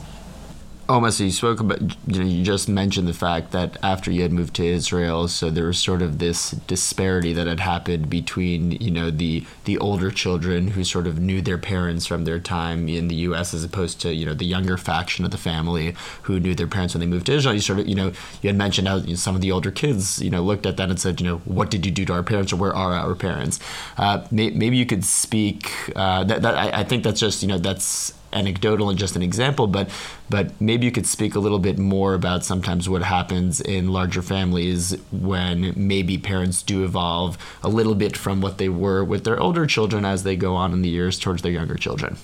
Oma, 0.90 1.12
so 1.12 1.22
you 1.22 1.30
spoke 1.30 1.60
about, 1.60 1.80
you 1.80 2.18
know, 2.18 2.26
you 2.26 2.42
just 2.42 2.68
mentioned 2.68 3.06
the 3.06 3.12
fact 3.14 3.52
that 3.52 3.76
after 3.80 4.10
you 4.10 4.22
had 4.22 4.32
moved 4.32 4.54
to 4.56 4.66
Israel, 4.66 5.28
so 5.28 5.48
there 5.48 5.66
was 5.66 5.78
sort 5.78 6.02
of 6.02 6.18
this 6.18 6.50
disparity 6.50 7.32
that 7.32 7.46
had 7.46 7.60
happened 7.60 8.10
between, 8.10 8.72
you 8.72 8.90
know, 8.90 9.08
the 9.08 9.46
the 9.66 9.78
older 9.78 10.10
children 10.10 10.66
who 10.66 10.82
sort 10.82 11.06
of 11.06 11.20
knew 11.20 11.40
their 11.40 11.58
parents 11.58 12.06
from 12.06 12.24
their 12.24 12.40
time 12.40 12.88
in 12.88 13.06
the 13.06 13.14
U.S. 13.30 13.54
as 13.54 13.62
opposed 13.62 14.00
to, 14.00 14.12
you 14.12 14.26
know, 14.26 14.34
the 14.34 14.44
younger 14.44 14.76
faction 14.76 15.24
of 15.24 15.30
the 15.30 15.38
family 15.38 15.94
who 16.22 16.40
knew 16.40 16.56
their 16.56 16.66
parents 16.66 16.92
when 16.92 17.00
they 17.00 17.06
moved 17.06 17.26
to 17.26 17.34
Israel. 17.34 17.54
You 17.54 17.60
sort 17.60 17.78
of, 17.78 17.86
you 17.86 17.94
know, 17.94 18.10
you 18.42 18.48
had 18.48 18.56
mentioned 18.56 18.88
how 18.88 19.00
some 19.14 19.36
of 19.36 19.42
the 19.42 19.52
older 19.52 19.70
kids, 19.70 20.20
you 20.20 20.30
know, 20.30 20.42
looked 20.42 20.66
at 20.66 20.76
that 20.78 20.90
and 20.90 20.98
said, 20.98 21.20
you 21.20 21.26
know, 21.28 21.38
what 21.44 21.70
did 21.70 21.86
you 21.86 21.92
do 21.92 22.04
to 22.06 22.14
our 22.14 22.24
parents 22.24 22.52
or 22.52 22.56
where 22.56 22.74
are 22.74 22.94
our 22.94 23.14
parents? 23.14 23.60
Uh, 23.96 24.26
may, 24.32 24.50
maybe 24.50 24.76
you 24.76 24.86
could 24.86 25.04
speak. 25.04 25.70
Uh, 25.94 26.24
that, 26.24 26.42
that 26.42 26.56
I, 26.56 26.80
I 26.80 26.82
think 26.82 27.04
that's 27.04 27.20
just, 27.20 27.42
you 27.42 27.48
know, 27.48 27.58
that's 27.58 28.12
anecdotal 28.32 28.90
and 28.90 28.98
just 28.98 29.16
an 29.16 29.22
example, 29.22 29.66
but 29.66 29.90
but 30.28 30.58
maybe 30.60 30.86
you 30.86 30.92
could 30.92 31.06
speak 31.06 31.34
a 31.34 31.40
little 31.40 31.58
bit 31.58 31.78
more 31.78 32.14
about 32.14 32.44
sometimes 32.44 32.88
what 32.88 33.02
happens 33.02 33.60
in 33.60 33.88
larger 33.88 34.22
families 34.22 34.96
when 35.10 35.72
maybe 35.76 36.18
parents 36.18 36.62
do 36.62 36.84
evolve 36.84 37.36
a 37.62 37.68
little 37.68 37.94
bit 37.94 38.16
from 38.16 38.40
what 38.40 38.58
they 38.58 38.68
were 38.68 39.04
with 39.04 39.24
their 39.24 39.40
older 39.40 39.66
children 39.66 40.04
as 40.04 40.22
they 40.22 40.36
go 40.36 40.54
on 40.54 40.72
in 40.72 40.82
the 40.82 40.88
years 40.88 41.18
towards 41.18 41.42
their 41.42 41.52
younger 41.52 41.74
children. 41.76 42.16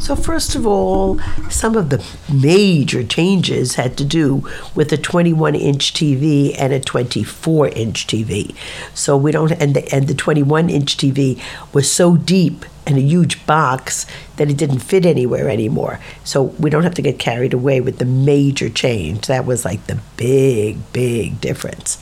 So, 0.00 0.14
first 0.14 0.54
of 0.54 0.66
all, 0.66 1.18
some 1.50 1.76
of 1.76 1.90
the 1.90 2.04
major 2.32 3.02
changes 3.02 3.74
had 3.74 3.96
to 3.98 4.04
do 4.04 4.48
with 4.74 4.92
a 4.92 4.96
21 4.96 5.54
inch 5.54 5.92
TV 5.92 6.54
and 6.58 6.72
a 6.72 6.80
24 6.80 7.68
inch 7.68 8.06
TV. 8.06 8.54
So, 8.94 9.16
we 9.16 9.32
don't, 9.32 9.52
and 9.52 9.74
the, 9.74 9.92
and 9.94 10.06
the 10.06 10.14
21 10.14 10.70
inch 10.70 10.96
TV 10.96 11.42
was 11.72 11.90
so 11.90 12.16
deep 12.16 12.64
and 12.88 12.96
a 12.96 13.02
huge 13.02 13.44
box 13.44 14.06
that 14.36 14.50
it 14.50 14.56
didn't 14.56 14.78
fit 14.78 15.04
anywhere 15.04 15.48
anymore. 15.50 16.00
So 16.24 16.42
we 16.58 16.70
don't 16.70 16.84
have 16.84 16.94
to 16.94 17.02
get 17.02 17.18
carried 17.18 17.52
away 17.52 17.82
with 17.82 17.98
the 17.98 18.06
major 18.06 18.70
change. 18.70 19.26
That 19.26 19.44
was 19.44 19.64
like 19.64 19.86
the 19.86 20.00
big, 20.16 20.90
big 20.94 21.38
difference. 21.38 21.98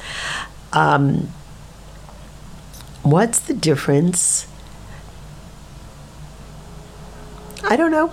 Um, 0.72 1.30
what's 3.02 3.40
the 3.40 3.54
difference? 3.54 4.46
I 7.68 7.76
don't 7.76 7.90
know. 7.90 8.12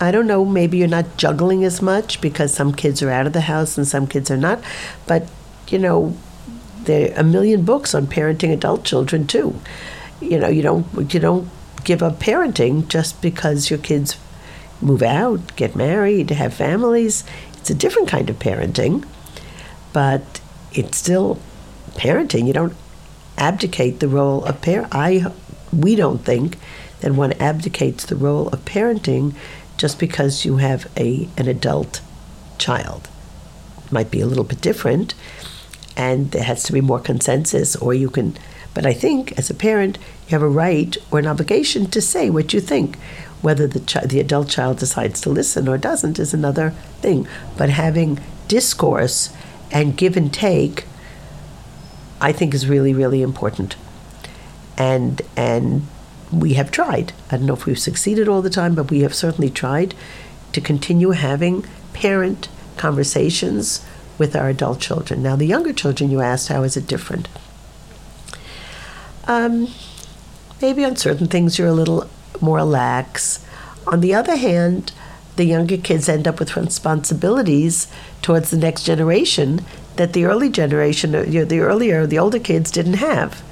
I 0.00 0.10
don't 0.10 0.26
know. 0.26 0.44
Maybe 0.44 0.78
you're 0.78 0.88
not 0.88 1.16
juggling 1.16 1.64
as 1.64 1.82
much 1.82 2.20
because 2.20 2.54
some 2.54 2.72
kids 2.72 3.02
are 3.02 3.10
out 3.10 3.26
of 3.26 3.32
the 3.32 3.42
house 3.42 3.76
and 3.76 3.86
some 3.86 4.06
kids 4.06 4.30
are 4.30 4.36
not. 4.36 4.62
But, 5.06 5.28
you 5.68 5.78
know, 5.78 6.16
there 6.84 7.10
are 7.10 7.20
a 7.20 7.24
million 7.24 7.64
books 7.64 7.94
on 7.94 8.06
parenting 8.06 8.52
adult 8.52 8.84
children 8.84 9.26
too. 9.26 9.60
You 10.20 10.38
know, 10.38 10.48
you 10.48 10.62
don't 10.62 10.86
you 11.12 11.20
don't 11.20 11.48
give 11.84 12.02
up 12.02 12.20
parenting 12.20 12.86
just 12.88 13.20
because 13.20 13.70
your 13.70 13.78
kids 13.78 14.16
move 14.80 15.02
out, 15.02 15.56
get 15.56 15.74
married, 15.74 16.30
have 16.30 16.54
families. 16.54 17.24
It's 17.54 17.70
a 17.70 17.74
different 17.74 18.08
kind 18.08 18.30
of 18.30 18.38
parenting, 18.38 19.06
but 19.92 20.40
it's 20.72 20.98
still 20.98 21.38
parenting. 21.92 22.46
You 22.46 22.52
don't 22.52 22.76
abdicate 23.38 24.00
the 24.00 24.08
role 24.08 24.44
of 24.44 24.60
parent. 24.60 24.88
I 24.92 25.32
we 25.72 25.96
don't 25.96 26.24
think 26.24 26.58
that 27.02 27.12
one 27.12 27.32
abdicates 27.34 28.06
the 28.06 28.16
role 28.16 28.48
of 28.48 28.64
parenting 28.64 29.34
just 29.76 29.98
because 29.98 30.44
you 30.44 30.56
have 30.56 30.90
a 30.96 31.28
an 31.36 31.48
adult 31.48 32.00
child. 32.58 33.08
It 33.84 33.92
might 33.92 34.10
be 34.10 34.20
a 34.20 34.26
little 34.26 34.44
bit 34.44 34.60
different, 34.60 35.14
and 35.96 36.30
there 36.30 36.44
has 36.44 36.62
to 36.64 36.72
be 36.72 36.80
more 36.80 37.00
consensus, 37.00 37.76
or 37.76 37.92
you 37.92 38.08
can 38.08 38.36
but 38.74 38.86
I 38.86 38.92
think 38.92 39.38
as 39.38 39.50
a 39.50 39.54
parent, 39.54 39.98
you 40.26 40.30
have 40.30 40.42
a 40.42 40.48
right 40.48 40.96
or 41.10 41.18
an 41.18 41.26
obligation 41.26 41.86
to 41.90 42.00
say 42.00 42.30
what 42.30 42.52
you 42.52 42.60
think. 42.60 42.96
Whether 43.42 43.66
the, 43.66 44.06
the 44.06 44.20
adult 44.20 44.48
child 44.48 44.78
decides 44.78 45.20
to 45.22 45.30
listen 45.30 45.68
or 45.68 45.76
doesn't 45.76 46.18
is 46.18 46.32
another 46.32 46.70
thing. 47.00 47.26
But 47.56 47.70
having 47.70 48.20
discourse 48.48 49.34
and 49.70 49.96
give 49.96 50.16
and 50.16 50.32
take, 50.32 50.84
I 52.20 52.32
think 52.32 52.54
is 52.54 52.68
really, 52.68 52.94
really 52.94 53.20
important. 53.20 53.76
And, 54.78 55.20
and 55.36 55.86
we 56.32 56.54
have 56.54 56.70
tried. 56.70 57.12
I 57.30 57.36
don't 57.36 57.46
know 57.46 57.54
if 57.54 57.66
we've 57.66 57.78
succeeded 57.78 58.28
all 58.28 58.42
the 58.42 58.50
time, 58.50 58.74
but 58.74 58.90
we 58.90 59.00
have 59.00 59.14
certainly 59.14 59.50
tried 59.50 59.94
to 60.52 60.60
continue 60.60 61.10
having 61.10 61.64
parent 61.92 62.48
conversations 62.76 63.84
with 64.18 64.34
our 64.34 64.48
adult 64.48 64.80
children. 64.80 65.22
Now, 65.22 65.36
the 65.36 65.46
younger 65.46 65.72
children, 65.72 66.10
you 66.10 66.20
asked, 66.20 66.48
how 66.48 66.62
is 66.62 66.76
it 66.76 66.86
different? 66.86 67.28
Um, 69.26 69.68
maybe 70.60 70.84
on 70.84 70.96
certain 70.96 71.26
things 71.26 71.58
you're 71.58 71.68
a 71.68 71.72
little 71.72 72.08
more 72.40 72.62
lax. 72.62 73.44
on 73.86 74.00
the 74.00 74.14
other 74.14 74.36
hand, 74.36 74.92
the 75.36 75.44
younger 75.44 75.76
kids 75.76 76.08
end 76.08 76.28
up 76.28 76.38
with 76.38 76.56
responsibilities 76.56 77.88
towards 78.20 78.50
the 78.50 78.56
next 78.56 78.84
generation 78.84 79.64
that 79.96 80.12
the 80.12 80.24
early 80.24 80.48
generation, 80.48 81.12
you 81.12 81.40
know, 81.40 81.44
the 81.44 81.60
earlier, 81.60 82.06
the 82.06 82.18
older 82.18 82.38
kids 82.38 82.70
didn't 82.70 82.94
have. 82.94 83.42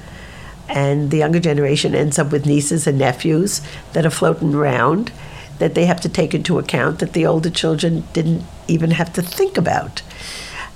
And 0.71 1.11
the 1.11 1.17
younger 1.17 1.39
generation 1.39 1.93
ends 1.93 2.17
up 2.17 2.31
with 2.31 2.45
nieces 2.45 2.87
and 2.87 2.97
nephews 2.97 3.61
that 3.91 4.05
are 4.05 4.09
floating 4.09 4.55
around 4.55 5.11
that 5.59 5.75
they 5.75 5.85
have 5.85 6.01
to 6.01 6.09
take 6.09 6.33
into 6.33 6.57
account 6.57 6.99
that 6.99 7.13
the 7.13 7.25
older 7.25 7.49
children 7.49 8.03
didn't 8.13 8.43
even 8.67 8.91
have 8.91 9.13
to 9.13 9.21
think 9.21 9.57
about. 9.57 10.01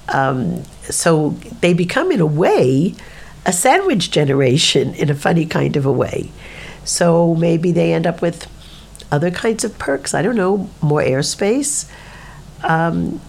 Um, 0.09 0.63
so 0.83 1.29
they 1.61 1.73
become, 1.73 2.11
in 2.11 2.19
a 2.19 2.25
way, 2.25 2.93
a 3.45 3.53
sandwich 3.53 4.11
generation 4.11 4.93
in 4.93 5.09
a 5.09 5.15
funny 5.15 5.45
kind 5.45 5.75
of 5.75 5.85
a 5.85 5.91
way. 5.91 6.31
So 6.83 7.33
maybe 7.35 7.71
they 7.71 7.93
end 7.93 8.05
up 8.05 8.21
with 8.21 8.47
other 9.11 9.31
kinds 9.31 9.63
of 9.63 9.79
perks. 9.79 10.13
I 10.13 10.21
don't 10.21 10.35
know, 10.35 10.69
more 10.81 11.01
airspace. 11.01 11.89
Um, 12.63 13.21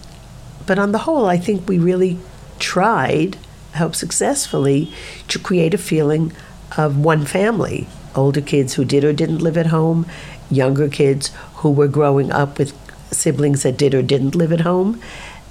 but 0.65 0.77
on 0.77 0.91
the 0.91 0.99
whole, 0.99 1.27
I 1.27 1.37
think 1.37 1.67
we 1.67 1.79
really 1.79 2.19
tried, 2.59 3.37
I 3.73 3.77
hope 3.77 3.95
successfully, 3.95 4.91
to 5.29 5.39
create 5.39 5.73
a 5.73 5.77
feeling 5.77 6.33
of 6.75 6.97
one 6.97 7.25
family. 7.25 7.87
Older 8.15 8.41
kids 8.41 8.73
who 8.73 8.83
did 8.83 9.03
or 9.03 9.13
didn't 9.13 9.39
live 9.39 9.57
at 9.57 9.67
home, 9.67 10.07
younger 10.49 10.89
kids 10.89 11.31
who 11.55 11.71
were 11.71 11.87
growing 11.87 12.31
up 12.31 12.57
with 12.57 12.75
siblings 13.11 13.63
that 13.63 13.77
did 13.77 13.93
or 13.93 14.01
didn't 14.01 14.35
live 14.35 14.51
at 14.51 14.61
home, 14.61 15.01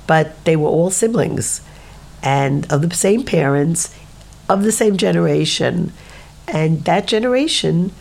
but 0.06 0.44
they 0.44 0.56
were 0.56 0.68
all 0.68 0.90
siblings 0.90 1.60
and 2.22 2.70
of 2.72 2.88
the 2.88 2.94
same 2.94 3.22
parents, 3.22 3.94
of 4.48 4.64
the 4.64 4.72
same 4.72 4.96
generation, 4.96 5.92
and 6.48 6.84
that 6.84 7.06
generation 7.06 7.92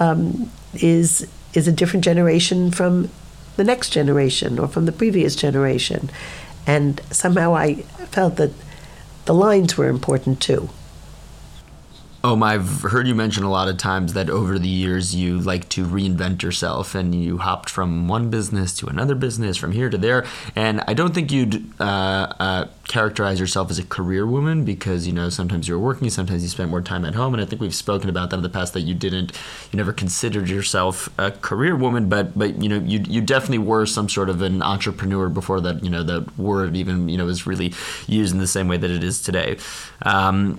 um, 0.00 0.50
is 0.74 1.28
is 1.52 1.68
a 1.68 1.72
different 1.72 2.04
generation 2.04 2.70
from 2.70 3.10
the 3.56 3.64
next 3.64 3.90
generation 3.90 4.58
or 4.58 4.68
from 4.68 4.86
the 4.86 4.92
previous 4.92 5.36
generation, 5.36 6.10
and 6.66 7.00
somehow 7.10 7.54
I 7.54 7.74
felt 8.12 8.36
that 8.36 8.52
the 9.26 9.34
lines 9.34 9.76
were 9.76 9.88
important 9.88 10.40
too. 10.40 10.70
Oh, 12.28 12.42
I've 12.42 12.82
heard 12.82 13.06
you 13.06 13.14
mention 13.14 13.44
a 13.44 13.50
lot 13.52 13.68
of 13.68 13.78
times 13.78 14.14
that 14.14 14.28
over 14.28 14.58
the 14.58 14.66
years 14.66 15.14
you 15.14 15.38
like 15.38 15.68
to 15.68 15.86
reinvent 15.86 16.42
yourself 16.42 16.96
and 16.96 17.14
you 17.14 17.38
hopped 17.38 17.70
from 17.70 18.08
one 18.08 18.30
business 18.30 18.74
to 18.78 18.88
another 18.88 19.14
business, 19.14 19.56
from 19.56 19.70
here 19.70 19.88
to 19.88 19.96
there. 19.96 20.26
And 20.56 20.82
I 20.88 20.94
don't 20.94 21.14
think 21.14 21.30
you'd 21.30 21.64
uh, 21.80 21.84
uh, 22.40 22.66
characterize 22.88 23.38
yourself 23.38 23.70
as 23.70 23.78
a 23.78 23.84
career 23.84 24.26
woman 24.26 24.64
because, 24.64 25.06
you 25.06 25.12
know, 25.12 25.28
sometimes 25.28 25.68
you're 25.68 25.78
working, 25.78 26.10
sometimes 26.10 26.42
you 26.42 26.48
spend 26.48 26.68
more 26.68 26.82
time 26.82 27.04
at 27.04 27.14
home. 27.14 27.32
And 27.32 27.40
I 27.40 27.46
think 27.46 27.62
we've 27.62 27.72
spoken 27.72 28.10
about 28.10 28.30
that 28.30 28.38
in 28.38 28.42
the 28.42 28.48
past 28.48 28.72
that 28.72 28.80
you 28.80 28.96
didn't, 28.96 29.30
you 29.70 29.76
never 29.76 29.92
considered 29.92 30.48
yourself 30.48 31.08
a 31.20 31.30
career 31.30 31.76
woman, 31.76 32.08
but, 32.08 32.36
but 32.36 32.60
you 32.60 32.68
know, 32.68 32.78
you, 32.78 33.04
you 33.06 33.20
definitely 33.20 33.58
were 33.58 33.86
some 33.86 34.08
sort 34.08 34.30
of 34.30 34.42
an 34.42 34.62
entrepreneur 34.62 35.28
before 35.28 35.60
that, 35.60 35.84
you 35.84 35.90
know, 35.90 36.02
the 36.02 36.28
word 36.36 36.74
even, 36.74 37.08
you 37.08 37.18
know, 37.18 37.26
was 37.26 37.46
really 37.46 37.72
used 38.08 38.34
in 38.34 38.40
the 38.40 38.48
same 38.48 38.66
way 38.66 38.78
that 38.78 38.90
it 38.90 39.04
is 39.04 39.22
today. 39.22 39.58
Um, 40.02 40.58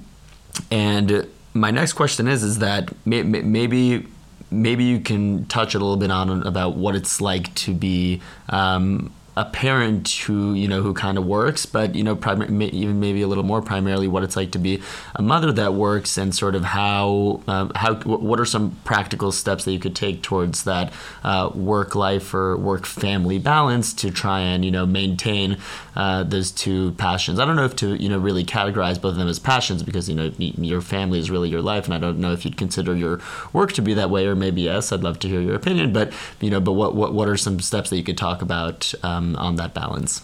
and 0.72 1.28
my 1.60 1.72
next 1.72 1.94
question 1.94 2.28
is 2.28 2.44
is 2.44 2.60
that 2.60 2.94
may, 3.06 3.24
maybe 3.24 4.08
maybe 4.50 4.84
you 4.84 5.00
can 5.00 5.46
touch 5.46 5.76
a 5.76 5.80
little 5.80 5.98
bit 5.98 6.12
on 6.12 6.46
about 6.46 6.76
what 6.76 6.96
it's 6.96 7.20
like 7.20 7.54
to 7.56 7.74
be 7.74 8.22
um, 8.50 9.14
a 9.38 9.46
parent 9.46 10.10
who 10.26 10.56
you 10.56 10.68
know 10.68 10.82
who 10.82 10.96
kind 10.96 11.16
of 11.16 11.26
works, 11.26 11.68
but 11.68 11.94
you 11.94 12.04
know 12.04 12.16
prim- 12.16 12.62
even 12.62 13.00
maybe 13.00 13.22
a 13.22 13.28
little 13.28 13.44
more 13.44 13.62
primarily 13.62 14.08
what 14.08 14.24
it's 14.24 14.36
like 14.36 14.52
to 14.52 14.58
be 14.58 14.82
a 15.16 15.22
mother 15.22 15.52
that 15.52 15.76
works 15.76 16.18
and 16.18 16.34
sort 16.34 16.56
of 16.56 16.64
how 16.64 17.40
um, 17.48 17.72
how 17.76 17.94
what 18.04 18.40
are 18.40 18.46
some 18.46 18.76
practical 18.84 19.32
steps 19.32 19.64
that 19.66 19.74
you 19.74 19.80
could 19.80 19.96
take 19.96 20.24
towards 20.24 20.64
that 20.64 20.92
uh, 21.24 21.52
work 21.54 21.94
life 21.94 22.34
or 22.34 22.58
work 22.58 22.88
family 22.88 23.38
balance 23.38 23.94
to 23.94 24.10
try 24.10 24.40
and 24.40 24.66
you 24.66 24.72
know 24.72 24.88
maintain 24.88 25.58
uh, 25.96 26.24
those 26.24 26.52
two 26.52 26.94
passions. 26.94 27.40
I 27.40 27.46
don't 27.46 27.56
know 27.56 27.66
if 27.66 27.76
to 27.78 27.96
you 28.02 28.10
know 28.10 28.18
really 28.18 28.44
categorize 28.44 29.00
both 29.00 29.12
of 29.12 29.18
them 29.18 29.28
as 29.28 29.38
passions 29.38 29.84
because 29.84 30.10
you 30.10 30.16
know 30.16 30.32
your 30.40 30.82
family 30.82 31.20
is 31.20 31.30
really 31.30 31.50
your 31.50 31.62
life, 31.62 31.86
and 31.86 31.94
I 31.94 32.00
don't 32.00 32.18
know 32.18 32.34
if 32.34 32.44
you'd 32.44 32.58
consider 32.58 32.96
your 32.96 33.20
work 33.54 33.74
to 33.74 33.84
be 33.84 33.94
that 33.94 34.10
way, 34.10 34.26
or 34.26 34.36
maybe 34.36 34.64
yes. 34.64 34.92
I'd 34.92 35.04
love 35.04 35.20
to 35.20 35.28
hear 35.28 35.42
your 35.42 35.54
opinion, 35.54 35.94
but 35.94 36.12
you 36.42 36.50
know, 36.50 36.60
but 36.60 36.74
what 36.74 36.96
what, 36.96 37.14
what 37.14 37.28
are 37.28 37.38
some 37.38 37.60
steps 37.60 37.92
that 37.92 37.98
you 37.98 38.04
could 38.04 38.18
talk 38.18 38.42
about? 38.42 38.94
Um, 39.04 39.27
on 39.36 39.56
that 39.58 39.74
balance? 39.74 40.22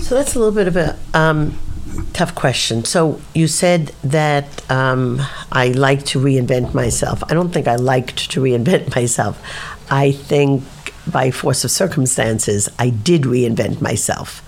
So 0.00 0.14
that's 0.14 0.34
a 0.34 0.38
little 0.38 0.54
bit 0.54 0.68
of 0.68 0.76
a 0.76 0.98
um, 1.14 1.58
tough 2.12 2.34
question. 2.34 2.84
So 2.84 3.20
you 3.34 3.48
said 3.48 3.88
that 4.04 4.70
um, 4.70 5.20
I 5.50 5.68
like 5.68 6.04
to 6.06 6.20
reinvent 6.20 6.74
myself. 6.74 7.22
I 7.28 7.34
don't 7.34 7.50
think 7.50 7.66
I 7.68 7.76
liked 7.76 8.30
to 8.32 8.42
reinvent 8.42 8.94
myself. 8.94 9.40
I 9.90 10.12
think 10.12 10.62
by 11.10 11.30
force 11.30 11.64
of 11.64 11.70
circumstances, 11.70 12.68
I 12.78 12.90
did 12.90 13.22
reinvent 13.22 13.80
myself 13.80 14.42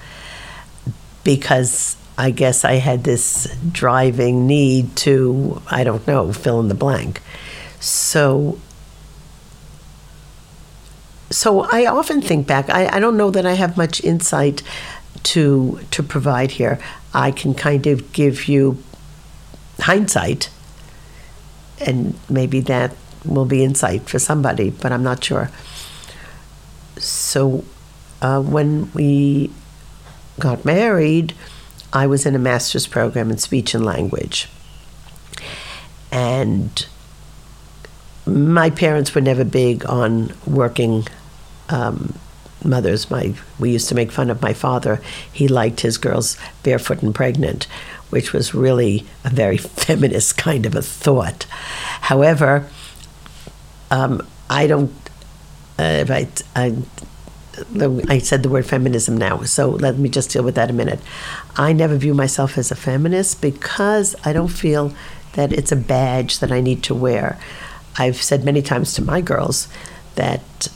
because 1.25 1.97
I 2.17 2.31
guess 2.31 2.65
I 2.65 2.75
had 2.75 3.05
this 3.05 3.55
driving 3.73 4.47
need 4.47 4.95
to, 4.97 5.61
I 5.71 5.85
don't 5.85 6.07
know, 6.07 6.33
fill 6.33 6.61
in 6.61 6.69
the 6.69 6.75
blank. 6.75 7.21
So 7.81 8.59
so 11.35 11.63
I 11.63 11.87
often 11.87 12.23
think 12.23 12.47
back. 12.47 12.71
I, 12.71 12.87
I 12.87 13.01
don't 13.01 13.17
know 13.17 13.31
that 13.31 13.45
I 13.45 13.55
have 13.55 13.77
much 13.77 14.03
insight 14.05 14.63
to 15.25 15.81
to 15.91 16.03
provide 16.03 16.53
here. 16.53 16.79
I 17.13 17.33
can 17.33 17.55
kind 17.55 17.87
of 17.89 18.13
give 18.13 18.47
you 18.47 18.79
hindsight, 19.81 20.49
and 21.81 22.15
maybe 22.31 22.61
that 22.61 22.95
will 23.25 23.47
be 23.47 23.65
insight 23.65 24.09
for 24.09 24.21
somebody, 24.21 24.71
but 24.71 24.93
I'm 24.93 25.03
not 25.03 25.25
sure. 25.25 25.51
So 26.99 27.65
uh, 28.23 28.41
when 28.41 28.93
we 28.93 29.51
got 30.39 30.65
married, 30.65 31.35
I 31.93 32.07
was 32.07 32.27
in 32.27 32.37
a 32.37 32.39
master's 32.39 32.87
program 32.87 33.33
in 33.33 33.39
speech 33.39 33.75
and 33.75 33.85
language, 33.85 34.49
and 36.13 36.87
my 38.25 38.71
parents 38.71 39.17
were 39.17 39.21
never 39.21 39.45
big 39.45 39.85
on 39.87 40.33
working 40.47 41.09
um, 41.69 42.15
mothers. 42.65 43.11
My 43.11 43.35
we 43.59 43.71
used 43.71 43.89
to 43.89 43.95
make 43.95 44.13
fun 44.13 44.31
of 44.31 44.43
my 44.43 44.53
father. 44.53 45.01
He 45.33 45.49
liked 45.49 45.81
his 45.81 45.99
girls 45.99 46.37
barefoot 46.63 47.03
and 47.03 47.15
pregnant, 47.15 47.65
which 48.11 48.33
was 48.33 48.55
really 48.55 49.07
a 49.25 49.31
very 49.31 49.59
feminist 49.85 50.37
kind 50.37 50.67
of 50.67 50.75
a 50.75 50.83
thought. 50.83 51.45
However, 52.03 52.69
um, 53.91 54.27
I 54.49 54.67
don't. 54.67 54.93
Uh, 55.79 56.05
I, 56.09 56.29
I, 56.55 56.77
I 58.09 58.19
said 58.19 58.43
the 58.43 58.49
word 58.49 58.67
feminism 58.67 59.17
now, 59.17 59.43
so 59.43 59.71
let 59.71 59.99
me 59.99 60.09
just 60.09 60.31
deal 60.31 60.43
with 60.43 60.55
that 60.55 60.71
a 60.71 60.73
minute. 60.73 61.01
I 61.57 61.73
never 61.73 61.97
view 61.97 62.15
myself 62.15 62.59
as 62.59 62.71
a 62.71 62.77
feminist 62.77 63.41
because 63.41 64.15
I 64.25 64.33
don't 64.33 64.49
feel 64.49 64.93
that 65.35 65.53
it's 65.53 65.73
a 65.73 65.77
badge 65.77 66.39
that 66.39 66.53
I 66.53 66.61
need 66.61 66.83
to 66.85 66.95
wear. 66.95 67.39
I've 67.97 68.21
said 68.23 68.45
many 68.45 68.63
times 68.63 68.95
to 68.95 69.03
my 69.03 69.21
girls 69.21 69.69
that 70.17 70.69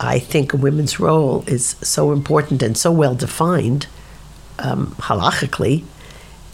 I 0.00 0.18
think 0.18 0.52
a 0.52 0.56
women's 0.56 0.98
role 0.98 1.44
is 1.46 1.76
so 1.80 2.12
important 2.12 2.62
and 2.62 2.76
so 2.76 2.90
well 2.90 3.14
defined 3.14 3.86
um, 4.58 4.88
halachically 4.98 5.84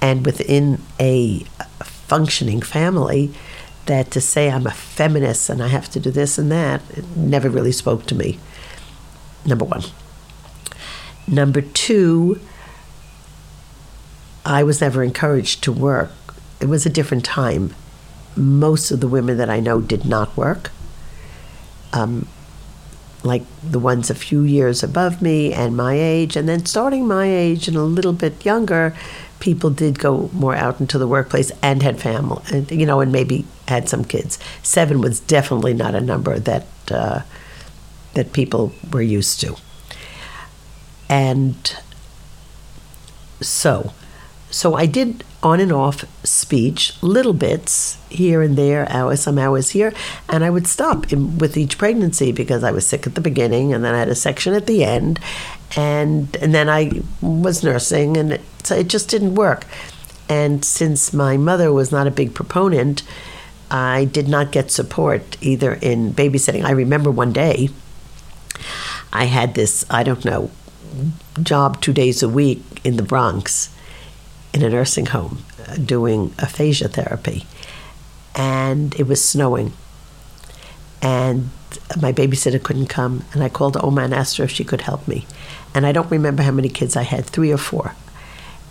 and 0.01 0.25
within 0.25 0.81
a 0.99 1.41
functioning 1.83 2.61
family 2.61 3.33
that 3.87 4.11
to 4.11 4.21
say 4.21 4.51
I'm 4.51 4.67
a 4.67 4.71
feminist 4.73 5.49
and 5.49 5.63
I 5.63 5.69
have 5.69 5.89
to 5.91 6.01
do 6.01 6.11
this 6.11 6.39
and 6.39 6.51
that 6.53 6.83
never 7.17 7.49
really 7.49 7.73
spoke 7.73 8.07
to 8.07 8.15
me. 8.15 8.39
Number 9.45 9.65
one. 9.65 9.83
Number 11.27 11.61
two, 11.61 12.41
I 14.45 14.63
was 14.63 14.81
never 14.81 15.03
encouraged 15.03 15.63
to 15.65 15.73
work. 15.73 16.13
It 16.61 16.67
was 16.67 16.85
a 16.85 16.91
different 16.91 17.25
time. 17.25 17.75
Most 18.37 18.91
of 18.91 19.01
the 19.01 19.09
women 19.09 19.37
that 19.39 19.51
I 19.51 19.61
know 19.61 19.81
did 19.81 20.05
not 20.05 20.37
work. 20.37 20.71
Um, 21.93 22.29
like 23.25 23.43
the 23.63 23.79
ones 23.79 24.11
a 24.11 24.15
few 24.15 24.43
years 24.43 24.83
above 24.83 25.21
me 25.21 25.53
and 25.53 25.77
my 25.77 25.95
age, 25.95 26.37
and 26.37 26.49
then 26.49 26.65
starting 26.67 27.07
my 27.07 27.27
age 27.27 27.69
and 27.69 27.77
a 27.77 27.83
little 27.83 28.13
bit 28.13 28.45
younger, 28.45 28.95
people 29.41 29.71
did 29.71 29.99
go 29.99 30.31
more 30.33 30.55
out 30.55 30.81
into 30.81 30.99
the 30.99 31.07
workplace 31.09 31.51
and 31.63 31.83
had 31.83 32.01
family, 32.01 32.43
and, 32.53 32.71
you 32.71 32.87
know, 32.87 33.01
and 33.01 33.13
maybe 33.13 33.45
had 33.69 33.89
some 33.89 34.05
kids. 34.05 34.39
Seven 34.63 35.01
was 35.01 35.21
definitely 35.21 35.75
not 35.75 35.95
a 35.95 36.01
number 36.01 36.39
that 36.39 36.67
uh, 36.91 37.23
that 38.15 38.33
people 38.33 38.73
were 38.93 39.03
used 39.03 39.41
to, 39.41 39.57
and 41.09 41.77
so, 43.41 43.93
so 44.51 44.75
I 44.75 44.87
did 44.87 45.25
on 45.43 45.61
and 45.61 45.73
off 45.73 46.05
speech, 46.25 46.93
little 47.03 47.33
bits 47.33 47.97
here 48.11 48.43
and 48.43 48.57
there, 48.57 48.91
hours, 48.91 49.23
some 49.23 49.39
hours 49.39 49.71
here, 49.71 49.93
and 50.29 50.45
I 50.45 50.51
would 50.51 50.67
stop 50.67 51.13
in, 51.13 51.39
with 51.39 51.57
each 51.57 51.79
pregnancy 51.79 52.33
because 52.33 52.63
I 52.63 52.73
was 52.73 52.87
sick 52.87 53.07
at 53.07 53.15
the 53.15 53.21
beginning, 53.21 53.73
and 53.73 53.85
then 53.85 53.95
I 53.95 53.99
had 53.99 54.09
a 54.09 54.15
section 54.15 54.55
at 54.55 54.67
the 54.67 54.85
end, 54.85 55.19
and 55.77 56.37
and 56.37 56.55
then 56.55 56.69
I 56.69 57.03
was 57.23 57.65
nursing, 57.65 58.17
and 58.17 58.33
it, 58.33 58.41
so 58.65 58.77
it 58.77 58.89
just 58.89 59.09
didn't 59.09 59.35
work. 59.35 59.65
And 60.29 60.65
since 60.65 61.13
my 61.13 61.37
mother 61.37 61.73
was 61.73 61.91
not 61.91 62.07
a 62.07 62.11
big 62.11 62.35
proponent, 62.35 63.03
I 63.71 64.05
did 64.05 64.29
not 64.29 64.53
get 64.53 64.71
support 64.71 65.37
either 65.41 65.75
in 65.75 66.13
babysitting. 66.13 66.65
I 66.65 66.71
remember 66.73 67.11
one 67.11 67.33
day 67.33 67.71
I 69.13 69.25
had 69.25 69.55
this, 69.55 69.85
I 69.91 70.03
don't 70.03 70.25
know, 70.25 70.51
job 71.43 71.81
two 71.81 71.93
days 71.93 72.23
a 72.23 72.29
week 72.29 72.63
in 72.85 72.97
the 72.97 73.03
Bronx 73.03 73.71
in 74.53 74.63
a 74.63 74.71
nursing 74.71 75.07
home 75.07 75.45
uh, 75.69 75.77
doing 75.77 76.35
aphasia 76.39 76.89
therapy. 76.89 77.47
And 78.35 78.95
it 78.99 79.07
was 79.07 79.25
snowing. 79.25 79.73
And 81.03 81.51
my 82.01 82.13
babysitter 82.13 82.63
couldn't 82.63 82.87
come. 82.87 83.25
And 83.33 83.43
I 83.43 83.49
called 83.49 83.77
Oma 83.77 84.03
and 84.03 84.15
asked 84.15 84.37
her 84.37 84.45
if 84.45 84.51
she 84.51 84.65
could 84.65 84.83
help 84.83 85.07
me. 85.09 85.27
And 85.75 85.87
I 85.87 85.93
don't 85.93 86.11
remember 86.11 86.43
how 86.43 86.53
many 86.53 86.69
kids 86.69 86.97
I 86.97 87.03
had, 87.03 87.27
three 87.27 87.53
or 87.53 87.59
four. 87.59 87.95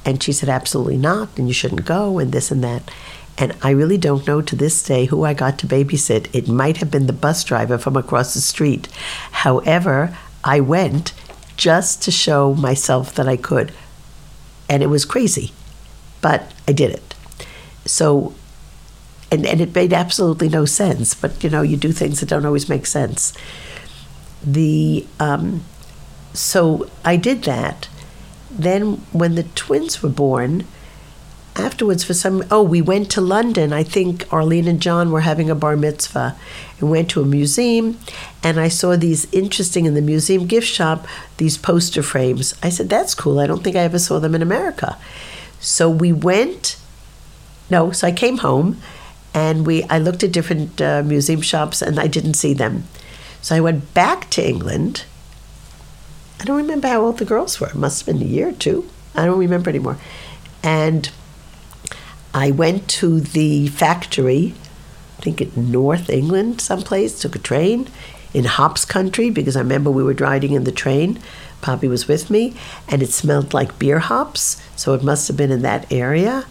And 0.05 0.21
she 0.23 0.31
said, 0.31 0.49
absolutely 0.49 0.97
not, 0.97 1.29
and 1.37 1.47
you 1.47 1.53
shouldn't 1.53 1.85
go, 1.85 2.19
and 2.19 2.31
this 2.31 2.51
and 2.51 2.63
that. 2.63 2.89
And 3.37 3.55
I 3.61 3.71
really 3.71 3.97
don't 3.97 4.27
know 4.27 4.41
to 4.41 4.55
this 4.55 4.81
day 4.83 5.05
who 5.05 5.23
I 5.23 5.33
got 5.33 5.59
to 5.59 5.67
babysit. 5.67 6.33
It 6.33 6.47
might 6.47 6.77
have 6.77 6.91
been 6.91 7.07
the 7.07 7.13
bus 7.13 7.43
driver 7.43 7.77
from 7.77 7.95
across 7.95 8.33
the 8.33 8.41
street. 8.41 8.87
However, 9.31 10.17
I 10.43 10.59
went 10.59 11.13
just 11.55 12.01
to 12.03 12.11
show 12.11 12.53
myself 12.53 13.13
that 13.15 13.27
I 13.27 13.37
could. 13.37 13.71
And 14.69 14.83
it 14.83 14.87
was 14.87 15.05
crazy, 15.05 15.51
but 16.21 16.51
I 16.67 16.73
did 16.73 16.91
it. 16.91 17.15
So, 17.85 18.33
and, 19.31 19.45
and 19.45 19.61
it 19.61 19.73
made 19.73 19.93
absolutely 19.93 20.49
no 20.49 20.65
sense, 20.65 21.13
but 21.13 21.43
you 21.43 21.49
know, 21.49 21.61
you 21.61 21.77
do 21.77 21.91
things 21.91 22.19
that 22.19 22.29
don't 22.29 22.45
always 22.45 22.69
make 22.69 22.85
sense. 22.85 23.33
The, 24.43 25.05
um, 25.19 25.63
so 26.33 26.89
I 27.03 27.15
did 27.15 27.43
that. 27.43 27.87
Then, 28.51 28.95
when 29.11 29.35
the 29.35 29.43
twins 29.43 30.01
were 30.01 30.09
born, 30.09 30.65
afterwards 31.59 32.03
for 32.03 32.13
some 32.13 32.43
oh 32.51 32.63
we 32.63 32.81
went 32.81 33.11
to 33.11 33.19
london 33.19 33.73
i 33.73 33.83
think 33.83 34.31
arlene 34.31 34.67
and 34.67 34.81
john 34.81 35.11
were 35.11 35.21
having 35.21 35.49
a 35.49 35.55
bar 35.55 35.75
mitzvah 35.75 36.35
and 36.79 36.89
went 36.89 37.09
to 37.09 37.21
a 37.21 37.25
museum 37.25 37.99
and 38.43 38.59
i 38.59 38.67
saw 38.67 38.95
these 38.95 39.31
interesting 39.33 39.85
in 39.85 39.93
the 39.93 40.01
museum 40.01 40.45
gift 40.45 40.67
shop 40.67 41.05
these 41.37 41.57
poster 41.57 42.01
frames 42.01 42.53
i 42.63 42.69
said 42.69 42.89
that's 42.89 43.13
cool 43.13 43.39
i 43.39 43.47
don't 43.47 43.63
think 43.63 43.75
i 43.75 43.79
ever 43.79 43.99
saw 43.99 44.19
them 44.19 44.35
in 44.35 44.41
america 44.41 44.97
so 45.59 45.89
we 45.89 46.11
went 46.11 46.77
no 47.69 47.91
so 47.91 48.07
i 48.07 48.11
came 48.11 48.37
home 48.37 48.79
and 49.33 49.65
we 49.65 49.83
i 49.83 49.97
looked 49.97 50.23
at 50.23 50.31
different 50.31 50.81
uh, 50.81 51.03
museum 51.03 51.41
shops 51.41 51.81
and 51.81 51.99
i 51.99 52.07
didn't 52.07 52.35
see 52.35 52.53
them. 52.53 52.85
So 53.41 53.55
i 53.55 53.59
went 53.59 53.93
back 53.93 54.29
to 54.31 54.47
england. 54.47 55.05
I 56.39 56.45
don't 56.45 56.57
remember 56.57 56.87
how 56.87 57.01
old 57.01 57.17
the 57.17 57.25
girls 57.25 57.59
were. 57.59 57.67
It 57.67 57.75
must 57.75 58.05
have 58.05 58.15
been 58.15 58.25
a 58.25 58.29
year 58.29 58.49
or 58.49 58.53
two. 58.53 58.89
I 59.13 59.25
don't 59.25 59.39
remember 59.39 59.69
anymore. 59.69 59.97
And 60.63 61.09
I 62.33 62.51
went 62.51 62.87
to 62.89 63.19
the 63.19 63.67
factory, 63.67 64.53
I 65.17 65.21
think 65.21 65.41
in 65.41 65.71
North 65.71 66.09
England, 66.09 66.61
someplace, 66.61 67.19
took 67.19 67.35
a 67.35 67.39
train 67.39 67.89
in 68.33 68.45
hops 68.45 68.85
country 68.85 69.29
because 69.29 69.55
I 69.55 69.61
remember 69.61 69.89
we 69.89 70.03
were 70.03 70.13
riding 70.13 70.53
in 70.53 70.63
the 70.63 70.71
train. 70.71 71.19
Poppy 71.61 71.87
was 71.87 72.07
with 72.07 72.29
me, 72.29 72.53
and 72.87 73.01
it 73.01 73.11
smelled 73.11 73.53
like 73.53 73.79
beer 73.79 73.99
hops, 73.99 74.61
so 74.75 74.93
it 74.93 75.03
must 75.03 75.27
have 75.27 75.37
been 75.37 75.51
in 75.51 75.61
that 75.61 75.91
area. 75.91 76.45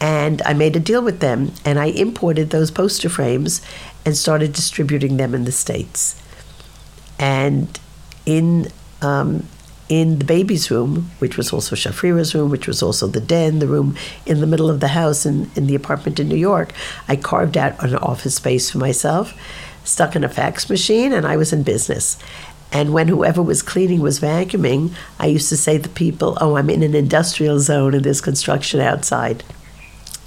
And 0.00 0.42
I 0.42 0.52
made 0.52 0.74
a 0.74 0.80
deal 0.80 1.02
with 1.02 1.20
them, 1.20 1.52
and 1.64 1.78
I 1.78 1.86
imported 1.86 2.50
those 2.50 2.70
poster 2.70 3.08
frames 3.08 3.62
and 4.04 4.16
started 4.16 4.52
distributing 4.52 5.16
them 5.16 5.34
in 5.34 5.44
the 5.44 5.52
States. 5.52 6.20
And 7.18 7.78
in 8.26 8.68
um, 9.00 9.46
in 9.88 10.18
the 10.18 10.24
baby's 10.24 10.70
room, 10.70 11.10
which 11.18 11.36
was 11.36 11.52
also 11.52 11.76
Shafrira's 11.76 12.34
room, 12.34 12.50
which 12.50 12.66
was 12.66 12.82
also 12.82 13.06
the 13.06 13.20
den, 13.20 13.58
the 13.58 13.66
room 13.66 13.94
in 14.24 14.40
the 14.40 14.46
middle 14.46 14.70
of 14.70 14.80
the 14.80 14.88
house 14.88 15.26
in, 15.26 15.50
in 15.54 15.66
the 15.66 15.74
apartment 15.74 16.18
in 16.18 16.28
New 16.28 16.36
York, 16.36 16.72
I 17.08 17.16
carved 17.16 17.58
out 17.58 17.82
an 17.84 17.96
office 17.96 18.36
space 18.36 18.70
for 18.70 18.78
myself, 18.78 19.34
stuck 19.84 20.16
in 20.16 20.24
a 20.24 20.30
fax 20.30 20.70
machine, 20.70 21.12
and 21.12 21.26
I 21.26 21.36
was 21.36 21.52
in 21.52 21.62
business. 21.62 22.16
And 22.72 22.94
when 22.94 23.08
whoever 23.08 23.42
was 23.42 23.62
cleaning 23.62 24.00
was 24.00 24.18
vacuuming, 24.18 24.94
I 25.18 25.26
used 25.26 25.50
to 25.50 25.56
say 25.56 25.78
to 25.78 25.88
people, 25.88 26.38
Oh, 26.40 26.56
I'm 26.56 26.70
in 26.70 26.82
an 26.82 26.94
industrial 26.94 27.60
zone 27.60 27.94
and 27.94 28.04
there's 28.04 28.20
construction 28.20 28.80
outside. 28.80 29.44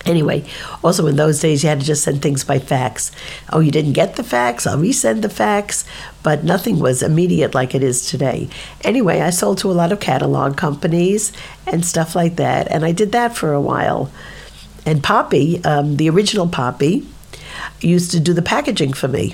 Anyway, 0.06 0.46
also 0.84 1.08
in 1.08 1.16
those 1.16 1.40
days, 1.40 1.64
you 1.64 1.70
had 1.70 1.80
to 1.80 1.86
just 1.86 2.04
send 2.04 2.22
things 2.22 2.44
by 2.44 2.60
fax. 2.60 3.12
Oh, 3.52 3.60
you 3.60 3.72
didn't 3.72 3.94
get 3.94 4.16
the 4.16 4.24
fax? 4.24 4.68
I'll 4.68 4.78
resend 4.78 5.24
the 5.24 5.30
fax. 5.30 5.84
But 6.22 6.44
nothing 6.44 6.80
was 6.80 7.02
immediate 7.02 7.56
like 7.56 7.74
it 7.74 7.82
is 7.82 8.08
today. 8.08 8.48
Anyway, 8.84 9.22
I 9.22 9.32
sold 9.32 9.58
to 9.60 9.72
a 9.72 9.74
lot 9.74 9.92
of 9.92 10.00
catalog 10.00 10.58
companies 10.58 11.34
and 11.66 11.84
stuff 11.84 12.16
like 12.16 12.36
that. 12.36 12.70
And 12.70 12.86
I 12.86 12.92
did 12.92 13.12
that 13.14 13.36
for 13.36 13.52
a 13.54 13.62
while. 13.62 14.12
And 14.86 15.04
Poppy, 15.04 15.64
um, 15.64 15.98
the 15.98 16.10
original 16.12 16.48
Poppy, 16.48 17.08
used 17.82 18.12
to 18.12 18.20
do 18.20 18.34
the 18.34 18.44
packaging 18.44 18.94
for 18.94 19.08
me. 19.08 19.34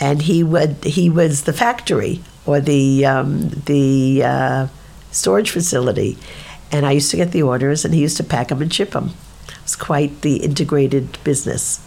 And 0.00 0.22
he 0.22 0.42
would 0.42 0.84
he 0.84 1.08
was 1.08 1.44
the 1.44 1.52
factory 1.52 2.20
or 2.46 2.60
the 2.60 3.06
um, 3.06 3.48
the 3.48 4.22
uh, 4.24 4.66
storage 5.10 5.50
facility, 5.50 6.18
and 6.72 6.84
I 6.84 6.92
used 6.92 7.10
to 7.12 7.16
get 7.16 7.30
the 7.32 7.42
orders, 7.42 7.84
and 7.84 7.94
he 7.94 8.00
used 8.00 8.16
to 8.16 8.24
pack 8.24 8.48
them 8.48 8.60
and 8.60 8.72
ship 8.72 8.90
them 8.90 9.14
It 9.48 9.62
was 9.62 9.76
quite 9.76 10.22
the 10.22 10.36
integrated 10.36 11.18
business. 11.24 11.80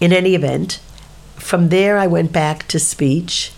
In 0.00 0.12
any 0.12 0.34
event, 0.34 0.80
from 1.36 1.68
there 1.68 1.96
I 1.96 2.06
went 2.06 2.32
back 2.32 2.66
to 2.68 2.78
speech 2.78 3.52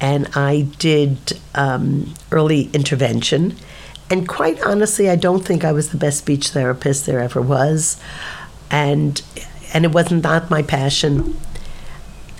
and 0.00 0.28
I 0.34 0.68
did 0.78 1.38
um, 1.54 2.14
early 2.30 2.70
intervention. 2.72 3.56
And 4.10 4.28
quite 4.28 4.62
honestly, 4.62 5.08
I 5.10 5.16
don't 5.16 5.44
think 5.44 5.64
I 5.64 5.72
was 5.72 5.90
the 5.90 5.96
best 5.96 6.18
speech 6.18 6.50
therapist 6.50 7.06
there 7.06 7.20
ever 7.20 7.40
was. 7.40 8.00
And, 8.70 9.20
and 9.72 9.84
it 9.84 9.92
wasn't 9.92 10.22
not 10.22 10.50
my 10.50 10.62
passion. 10.62 11.36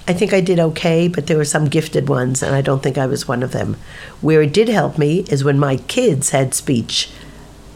I 0.09 0.13
think 0.13 0.33
I 0.33 0.41
did 0.41 0.61
okay, 0.61 1.09
but 1.09 1.27
there 1.27 1.37
were 1.37 1.45
some 1.45 1.65
gifted 1.67 2.09
ones, 2.09 2.43
and 2.43 2.55
I 2.55 2.61
don't 2.61 2.83
think 2.83 2.97
I 2.97 3.07
was 3.07 3.27
one 3.27 3.43
of 3.43 3.53
them. 3.53 3.77
Where 4.21 4.43
it 4.43 4.53
did 4.53 4.69
help 4.69 4.99
me 4.99 5.25
is 5.29 5.43
when 5.43 5.59
my 5.59 5.77
kids 5.77 6.31
had 6.31 6.55
speech 6.55 7.11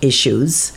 issues 0.00 0.72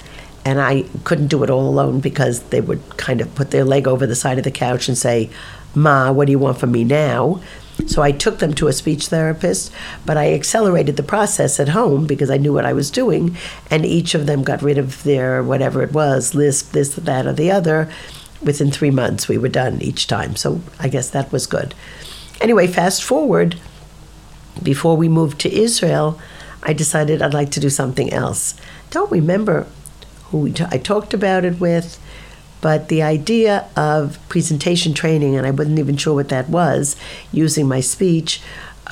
and 0.45 0.59
I 0.59 0.83
couldn't 1.03 1.27
do 1.27 1.43
it 1.43 1.49
all 1.49 1.67
alone 1.67 1.99
because 1.99 2.43
they 2.43 2.61
would 2.61 2.97
kind 2.97 3.21
of 3.21 3.33
put 3.35 3.51
their 3.51 3.63
leg 3.63 3.87
over 3.87 4.05
the 4.05 4.15
side 4.15 4.37
of 4.37 4.43
the 4.43 4.51
couch 4.51 4.87
and 4.87 4.97
say, 4.97 5.29
Ma, 5.73 6.11
what 6.11 6.25
do 6.25 6.31
you 6.31 6.39
want 6.39 6.59
from 6.59 6.71
me 6.71 6.83
now? 6.83 7.41
So 7.87 8.01
I 8.01 8.11
took 8.11 8.39
them 8.39 8.53
to 8.55 8.67
a 8.67 8.73
speech 8.73 9.07
therapist, 9.07 9.71
but 10.05 10.17
I 10.17 10.33
accelerated 10.33 10.95
the 10.95 11.03
process 11.03 11.59
at 11.59 11.69
home 11.69 12.05
because 12.05 12.29
I 12.29 12.37
knew 12.37 12.53
what 12.53 12.65
I 12.65 12.73
was 12.73 12.91
doing, 12.91 13.35
and 13.71 13.85
each 13.85 14.13
of 14.13 14.27
them 14.27 14.43
got 14.43 14.61
rid 14.61 14.77
of 14.77 15.03
their 15.03 15.41
whatever 15.41 15.81
it 15.81 15.91
was, 15.91 16.35
lisp, 16.35 16.71
this, 16.71 16.93
that, 16.95 17.25
or 17.25 17.33
the 17.33 17.49
other. 17.49 17.89
Within 18.43 18.71
three 18.71 18.91
months, 18.91 19.27
we 19.27 19.37
were 19.37 19.49
done 19.49 19.81
each 19.81 20.07
time. 20.07 20.35
So 20.35 20.61
I 20.79 20.89
guess 20.89 21.09
that 21.11 21.31
was 21.31 21.47
good. 21.47 21.73
Anyway, 22.41 22.67
fast 22.67 23.03
forward, 23.03 23.57
before 24.61 24.97
we 24.97 25.09
moved 25.09 25.39
to 25.41 25.53
Israel, 25.53 26.19
I 26.61 26.73
decided 26.73 27.21
I'd 27.21 27.33
like 27.33 27.51
to 27.51 27.59
do 27.59 27.69
something 27.69 28.11
else. 28.11 28.55
Don't 28.89 29.11
remember 29.11 29.67
who 30.25 30.51
t- 30.51 30.65
I 30.69 30.77
talked 30.77 31.13
about 31.13 31.45
it 31.45 31.59
with, 31.59 31.99
but 32.61 32.87
the 32.87 33.01
idea 33.01 33.67
of 33.75 34.17
presentation 34.29 34.93
training, 34.93 35.35
and 35.35 35.45
I 35.45 35.51
wasn't 35.51 35.79
even 35.79 35.97
sure 35.97 36.13
what 36.13 36.29
that 36.29 36.49
was, 36.49 36.95
using 37.31 37.67
my 37.67 37.81
speech, 37.81 38.41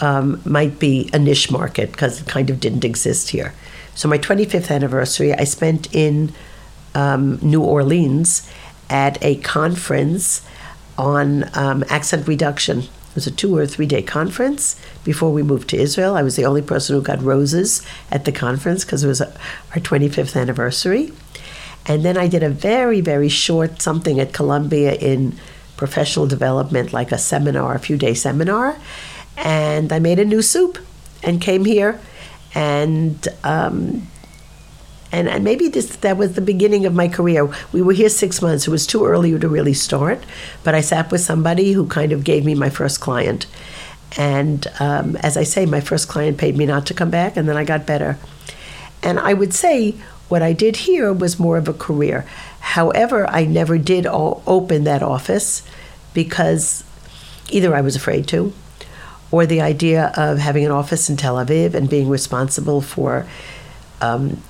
um, 0.02 0.42
might 0.46 0.80
be 0.80 1.10
a 1.14 1.20
niche 1.20 1.52
market 1.52 1.92
because 1.92 2.22
it 2.22 2.28
kind 2.28 2.50
of 2.50 2.60
didn't 2.60 2.84
exist 2.84 3.30
here. 3.30 3.54
So, 3.96 4.08
my 4.08 4.18
25th 4.18 4.72
anniversary, 4.72 5.34
I 5.34 5.44
spent 5.44 5.94
in 5.94 6.34
um, 6.96 7.40
New 7.42 7.62
Orleans 7.62 8.50
at 8.92 9.18
a 9.24 9.38
conference 9.38 10.46
on 10.98 11.50
um, 11.58 11.84
accent 11.90 12.28
reduction. 12.28 12.80
It 12.80 13.16
was 13.16 13.26
a 13.26 13.32
two 13.32 13.58
or 13.58 13.66
three 13.66 13.88
day 13.88 14.02
conference 14.02 14.80
before 15.04 15.32
we 15.32 15.42
moved 15.42 15.70
to 15.70 15.78
Israel. 15.78 16.16
I 16.16 16.22
was 16.22 16.36
the 16.36 16.46
only 16.46 16.62
person 16.62 16.96
who 16.96 17.02
got 17.02 17.22
roses 17.22 17.82
at 18.12 18.26
the 18.26 18.32
conference 18.32 18.86
because 18.86 19.04
it 19.04 19.08
was 19.08 19.22
a, 19.22 19.28
our 19.72 19.82
25th 19.82 20.40
anniversary. 20.40 21.12
And 21.88 22.06
then 22.06 22.18
I 22.18 22.28
did 22.28 22.44
a 22.44 22.50
very, 22.50 23.02
very 23.02 23.30
short 23.30 23.82
something 23.82 24.20
at 24.20 24.34
Columbia 24.34 24.94
in 24.94 25.36
professional 25.78 26.28
development, 26.28 26.94
like 26.94 27.12
a 27.12 27.18
seminar, 27.18 27.74
a 27.74 27.80
few 27.80 27.98
day 27.98 28.14
seminar. 28.14 28.78
And 29.38 29.92
I 29.92 30.00
made 30.00 30.20
a 30.20 30.26
new 30.26 30.42
soup 30.42 30.78
and 31.24 31.42
came 31.42 31.66
here. 31.66 32.00
And, 32.54 33.28
um, 33.44 34.08
and, 35.12 35.28
and 35.28 35.44
maybe 35.44 35.68
this 35.68 35.96
that 35.98 36.18
was 36.18 36.34
the 36.34 36.42
beginning 36.42 36.86
of 36.86 36.94
my 36.94 37.08
career. 37.08 37.50
We 37.72 37.82
were 37.82 37.94
here 37.94 38.10
six 38.10 38.42
months. 38.42 38.68
It 38.68 38.72
was 38.72 38.88
too 38.88 39.06
early 39.06 39.38
to 39.38 39.48
really 39.48 39.74
start, 39.74 40.24
but 40.64 40.76
I 40.76 40.82
sat 40.82 41.12
with 41.12 41.22
somebody 41.22 41.74
who 41.74 41.88
kind 41.88 42.12
of 42.12 42.24
gave 42.24 42.46
me 42.46 42.56
my 42.56 42.70
first 42.70 43.00
client. 43.02 43.46
And 44.18 44.68
um, 44.80 45.16
as 45.18 45.38
I 45.38 45.44
say, 45.44 45.66
my 45.66 45.82
first 45.82 46.08
client 46.08 46.38
paid 46.38 46.58
me 46.58 46.66
not 46.66 46.86
to 46.88 46.94
come 46.94 47.10
back, 47.10 47.38
and 47.38 47.48
then 47.48 47.58
I 47.58 47.64
got 47.64 47.86
better. 47.86 48.18
And 49.04 49.20
I 49.20 49.34
would 49.34 49.54
say 49.54 49.96
what 50.30 50.42
I 50.42 50.54
did 50.54 50.78
here 50.78 51.12
was 51.12 51.40
more 51.40 51.58
of 51.58 51.68
a 51.68 51.74
career. 51.74 52.26
However, 52.60 53.28
I 53.30 53.46
never 53.46 53.78
did 53.78 54.06
open 54.08 54.84
that 54.86 55.04
office 55.04 55.64
because 56.14 56.84
either 57.50 57.76
I 57.76 57.82
was 57.82 57.96
afraid 57.96 58.28
to, 58.28 58.54
or 59.30 59.46
the 59.46 59.62
idea 59.62 60.12
of 60.16 60.38
having 60.38 60.66
an 60.66 60.72
office 60.72 61.10
in 61.10 61.18
Tel 61.18 61.36
Aviv 61.36 61.74
and 61.74 61.90
being 61.90 62.10
responsible 62.10 62.82
for 62.82 63.26
um, 64.02 64.42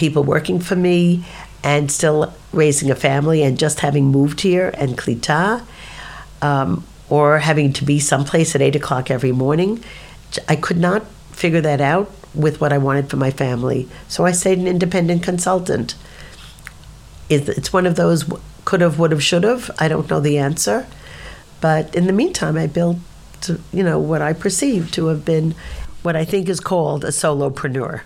people 0.00 0.24
working 0.24 0.58
for 0.58 0.74
me 0.74 1.24
and 1.62 1.92
still 1.92 2.32
raising 2.52 2.90
a 2.90 2.96
family 2.96 3.42
and 3.42 3.58
just 3.58 3.80
having 3.80 4.06
moved 4.06 4.40
here 4.40 4.74
and 4.76 4.98
klita, 4.98 5.62
um, 6.42 6.84
or 7.08 7.38
having 7.38 7.72
to 7.74 7.84
be 7.84 8.00
someplace 8.00 8.54
at 8.54 8.62
eight 8.62 8.74
o'clock 8.74 9.10
every 9.10 9.32
morning 9.32 9.84
I 10.48 10.56
could 10.56 10.78
not 10.78 11.06
figure 11.32 11.60
that 11.60 11.80
out 11.80 12.10
with 12.34 12.60
what 12.60 12.72
I 12.72 12.78
wanted 12.78 13.10
for 13.10 13.16
my 13.16 13.30
family. 13.30 13.88
So 14.08 14.24
I 14.24 14.32
stayed 14.32 14.58
an 14.58 14.68
independent 14.68 15.22
consultant. 15.22 15.94
It's 17.28 17.72
one 17.72 17.86
of 17.86 17.96
those 17.96 18.30
could 18.64 18.80
have, 18.80 18.98
would 18.98 19.12
have, 19.12 19.22
should 19.22 19.44
have. 19.44 19.70
I 19.78 19.88
don't 19.88 20.08
know 20.10 20.20
the 20.20 20.38
answer. 20.38 20.86
But 21.60 21.94
in 21.94 22.06
the 22.06 22.12
meantime, 22.12 22.56
I 22.56 22.66
built, 22.66 22.98
you 23.72 23.82
know, 23.82 23.98
what 23.98 24.22
I 24.22 24.32
perceive 24.32 24.90
to 24.92 25.06
have 25.06 25.24
been 25.24 25.54
what 26.02 26.16
I 26.16 26.24
think 26.24 26.48
is 26.48 26.60
called 26.60 27.04
a 27.04 27.08
solopreneur. 27.08 28.02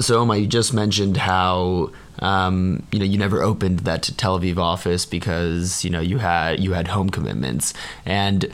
So, 0.00 0.20
Oma, 0.20 0.36
you 0.36 0.46
just 0.46 0.72
mentioned 0.72 1.16
how 1.16 1.90
um, 2.20 2.86
you 2.92 2.98
know 2.98 3.04
you 3.04 3.18
never 3.18 3.42
opened 3.42 3.80
that 3.80 4.02
Tel 4.16 4.38
Aviv 4.38 4.58
office 4.58 5.06
because 5.06 5.84
you 5.84 5.90
know 5.90 6.00
you 6.00 6.18
had 6.18 6.60
you 6.60 6.72
had 6.72 6.88
home 6.88 7.10
commitments, 7.10 7.74
and 8.04 8.50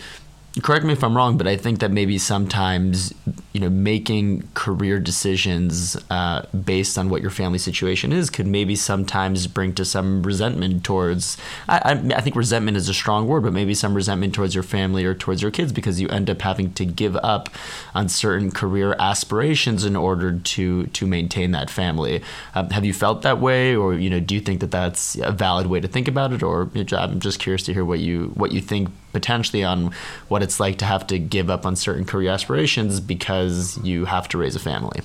correct 0.63 0.85
me 0.85 0.93
if 0.93 1.03
I'm 1.03 1.17
wrong, 1.17 1.37
but 1.37 1.49
I 1.49 1.57
think 1.57 1.81
that 1.81 1.91
maybe 1.91 2.17
sometimes, 2.17 3.13
you 3.53 3.61
know, 3.61 3.69
making 3.69 4.49
career 4.55 5.01
decisions 5.01 5.97
uh, 6.11 6.47
based 6.53 6.97
on 6.97 7.09
what 7.09 7.23
your 7.23 7.33
family 7.33 7.59
situation 7.59 8.13
is 8.13 8.31
could 8.31 8.47
maybe 8.47 8.77
sometimes 8.77 9.49
bring 9.49 9.75
to 9.75 9.85
some 9.85 10.23
resentment 10.23 10.85
towards. 10.85 11.37
I, 11.69 11.79
I, 11.79 12.17
I, 12.17 12.21
think 12.21 12.37
resentment 12.37 12.77
is 12.77 12.89
a 12.89 12.95
strong 12.95 13.27
word, 13.27 13.43
but 13.43 13.53
maybe 13.53 13.75
some 13.75 13.95
resentment 13.95 14.33
towards 14.33 14.55
your 14.55 14.63
family 14.63 15.05
or 15.05 15.13
towards 15.13 15.43
your 15.43 15.51
kids 15.51 15.73
because 15.73 16.01
you 16.01 16.09
end 16.09 16.31
up 16.31 16.41
having 16.43 16.73
to 16.75 16.85
give 16.85 17.17
up 17.17 17.49
on 17.93 18.09
certain 18.09 18.53
career 18.53 18.95
aspirations 19.01 19.85
in 19.85 19.97
order 19.97 20.39
to 20.39 20.87
to 20.87 21.07
maintain 21.07 21.51
that 21.51 21.69
family. 21.69 22.23
Um, 22.55 22.71
have 22.71 22.85
you 22.85 22.93
felt 22.93 23.23
that 23.23 23.41
way, 23.41 23.75
or 23.75 23.95
you 23.95 24.09
know, 24.09 24.21
do 24.21 24.37
you 24.37 24.41
think 24.41 24.61
that 24.61 24.71
that's 24.71 25.17
a 25.17 25.33
valid 25.33 25.67
way 25.67 25.81
to 25.81 25.89
think 25.89 26.07
about 26.07 26.33
it? 26.33 26.45
Or 26.45 26.71
I'm 26.93 27.19
just 27.19 27.41
curious 27.41 27.65
to 27.65 27.75
hear 27.75 27.85
what 27.85 27.99
you 27.99 28.31
what 28.35 28.53
you 28.53 28.61
think 28.61 28.91
potentially 29.15 29.65
on 29.65 29.93
what 30.29 30.43
it's 30.43 30.61
like 30.61 30.77
to 30.79 30.85
have 30.85 31.07
to 31.07 31.19
give 31.19 31.49
up 31.49 31.65
on 31.65 31.77
certain 31.77 32.05
career 32.05 32.31
aspirations 32.31 33.01
because 33.01 33.79
you 33.79 34.05
have 34.05 34.29
to 34.29 34.37
raise 34.37 34.55
a 34.55 34.61
family. 34.61 35.01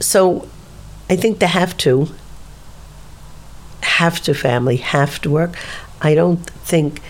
So 0.00 0.46
I 1.08 1.16
think 1.16 1.38
the 1.38 1.46
have 1.46 1.74
to, 1.78 2.08
have 3.80 4.20
to 4.22 4.34
family, 4.34 4.76
have 4.76 5.20
to 5.22 5.30
work. 5.30 5.56
I 6.02 6.14
don't 6.14 6.38
think 6.38 7.00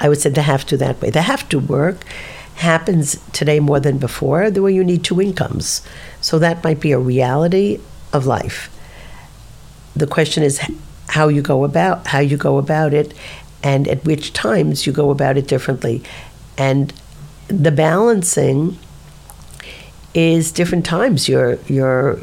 I 0.00 0.08
would 0.08 0.20
say 0.20 0.30
the 0.30 0.42
have 0.42 0.66
to 0.66 0.76
that 0.76 1.00
way. 1.00 1.10
The 1.10 1.22
have 1.22 1.48
to 1.48 1.58
work 1.58 2.04
happens 2.56 3.20
today 3.32 3.58
more 3.60 3.80
than 3.80 3.98
before, 3.98 4.50
the 4.50 4.62
way 4.62 4.72
you 4.72 4.84
need 4.84 5.02
two 5.02 5.20
incomes. 5.20 5.82
So 6.20 6.38
that 6.38 6.62
might 6.62 6.80
be 6.80 6.92
a 6.92 6.98
reality 6.98 7.80
of 8.12 8.26
life. 8.26 8.70
The 9.96 10.06
question 10.06 10.42
is 10.42 10.60
how 11.08 11.28
you 11.28 11.42
go 11.42 11.64
about 11.64 12.06
how 12.08 12.18
you 12.18 12.36
go 12.36 12.58
about 12.58 12.92
it 12.92 13.14
and 13.64 13.88
at 13.88 14.04
which 14.04 14.32
times 14.34 14.86
you 14.86 14.92
go 14.92 15.10
about 15.10 15.36
it 15.36 15.48
differently. 15.48 16.02
And 16.56 16.92
the 17.48 17.72
balancing 17.72 18.78
is 20.12 20.52
different 20.52 20.86
times 20.86 21.28
you're 21.28 21.58
you're 21.66 22.20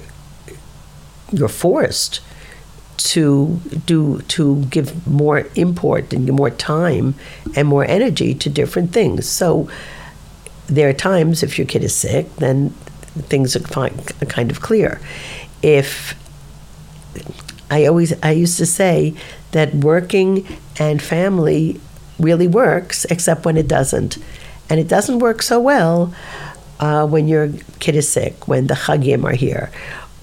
you're 1.33 1.49
forced 1.49 2.21
to 2.97 3.59
do 3.85 4.21
to 4.27 4.63
give 4.65 5.07
more 5.07 5.47
import 5.55 6.13
and 6.13 6.31
more 6.31 6.51
time 6.51 7.15
and 7.55 7.67
more 7.67 7.83
energy 7.85 8.33
to 8.35 8.49
different 8.49 8.93
things. 8.93 9.27
So 9.27 9.69
there 10.67 10.87
are 10.87 10.93
times 10.93 11.43
if 11.43 11.57
your 11.57 11.67
kid 11.67 11.83
is 11.83 11.95
sick, 11.95 12.33
then 12.35 12.69
things 13.33 13.55
are 13.55 13.59
kind 13.59 14.51
of 14.51 14.61
clear. 14.61 15.01
If 15.63 16.15
I 17.71 17.85
always 17.87 18.13
I 18.21 18.31
used 18.31 18.57
to 18.59 18.65
say 18.65 19.15
that 19.51 19.73
working 19.75 20.47
and 20.79 21.01
family 21.01 21.79
really 22.19 22.47
works, 22.47 23.05
except 23.05 23.45
when 23.45 23.57
it 23.57 23.67
doesn't. 23.67 24.17
And 24.69 24.79
it 24.79 24.87
doesn't 24.87 25.19
work 25.19 25.41
so 25.41 25.59
well 25.59 26.13
uh, 26.79 27.05
when 27.05 27.27
your 27.27 27.49
kid 27.79 27.95
is 27.95 28.07
sick, 28.07 28.47
when 28.47 28.67
the 28.67 28.73
chagim 28.73 29.23
are 29.23 29.35
here, 29.35 29.71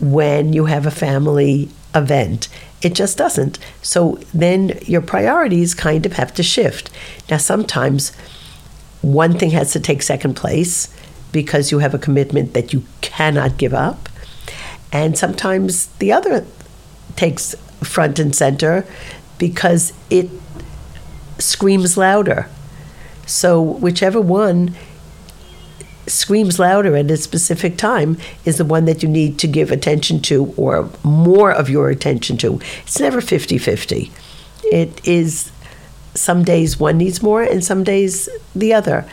when 0.01 0.53
you 0.53 0.67
have 0.67 0.87
a 0.87 0.91
family 0.91 1.69
event. 1.95 2.49
It 2.81 2.95
just 2.95 3.19
doesn't. 3.19 3.59
So 3.83 4.21
then 4.33 4.79
your 4.83 5.01
priorities 5.01 5.75
kind 5.75 6.07
of 6.07 6.13
have 6.13 6.33
to 6.35 6.43
shift. 6.43 6.91
Now, 7.29 7.39
sometimes 7.39 8.15
one 9.03 9.39
thing 9.39 9.51
has 9.51 9.73
to 9.73 9.81
take 9.81 10.03
second 10.03 10.35
place 10.35 10.95
because 11.33 11.71
you 11.71 11.81
have 11.81 11.95
a 11.95 11.99
commitment 11.99 12.55
that 12.55 12.73
you 12.73 12.85
cannot 13.01 13.59
give 13.59 13.75
up. 13.75 14.09
And 14.93 15.19
sometimes 15.19 15.87
the 15.99 16.13
other 16.13 16.47
takes 17.17 17.55
front 17.83 18.19
and 18.19 18.35
center 18.35 18.85
because 19.39 19.93
it 20.11 20.29
screams 21.39 21.97
louder. 21.97 22.49
So, 23.27 23.61
whichever 23.61 24.21
one 24.21 24.75
screams 26.07 26.59
louder 26.59 26.97
at 26.97 27.11
a 27.11 27.17
specific 27.17 27.77
time 27.77 28.17
is 28.45 28.57
the 28.57 28.65
one 28.65 28.87
that 28.87 29.03
you 29.03 29.09
need 29.09 29.39
to 29.39 29.47
give 29.47 29.71
attention 29.71 30.21
to 30.23 30.55
or 30.57 30.91
more 31.03 31.53
of 31.53 31.69
your 31.69 31.91
attention 31.91 32.39
to. 32.39 32.61
It's 32.83 32.99
never 32.99 33.21
50 33.21 33.59
50. 33.59 34.11
It 34.65 35.07
is 35.07 35.53
some 36.15 36.45
days 36.45 36.81
one 36.81 36.99
needs 36.99 37.23
more 37.23 37.43
and 37.43 37.65
some 37.65 37.85
days 37.85 38.29
the 38.55 38.75
other. 38.75 39.09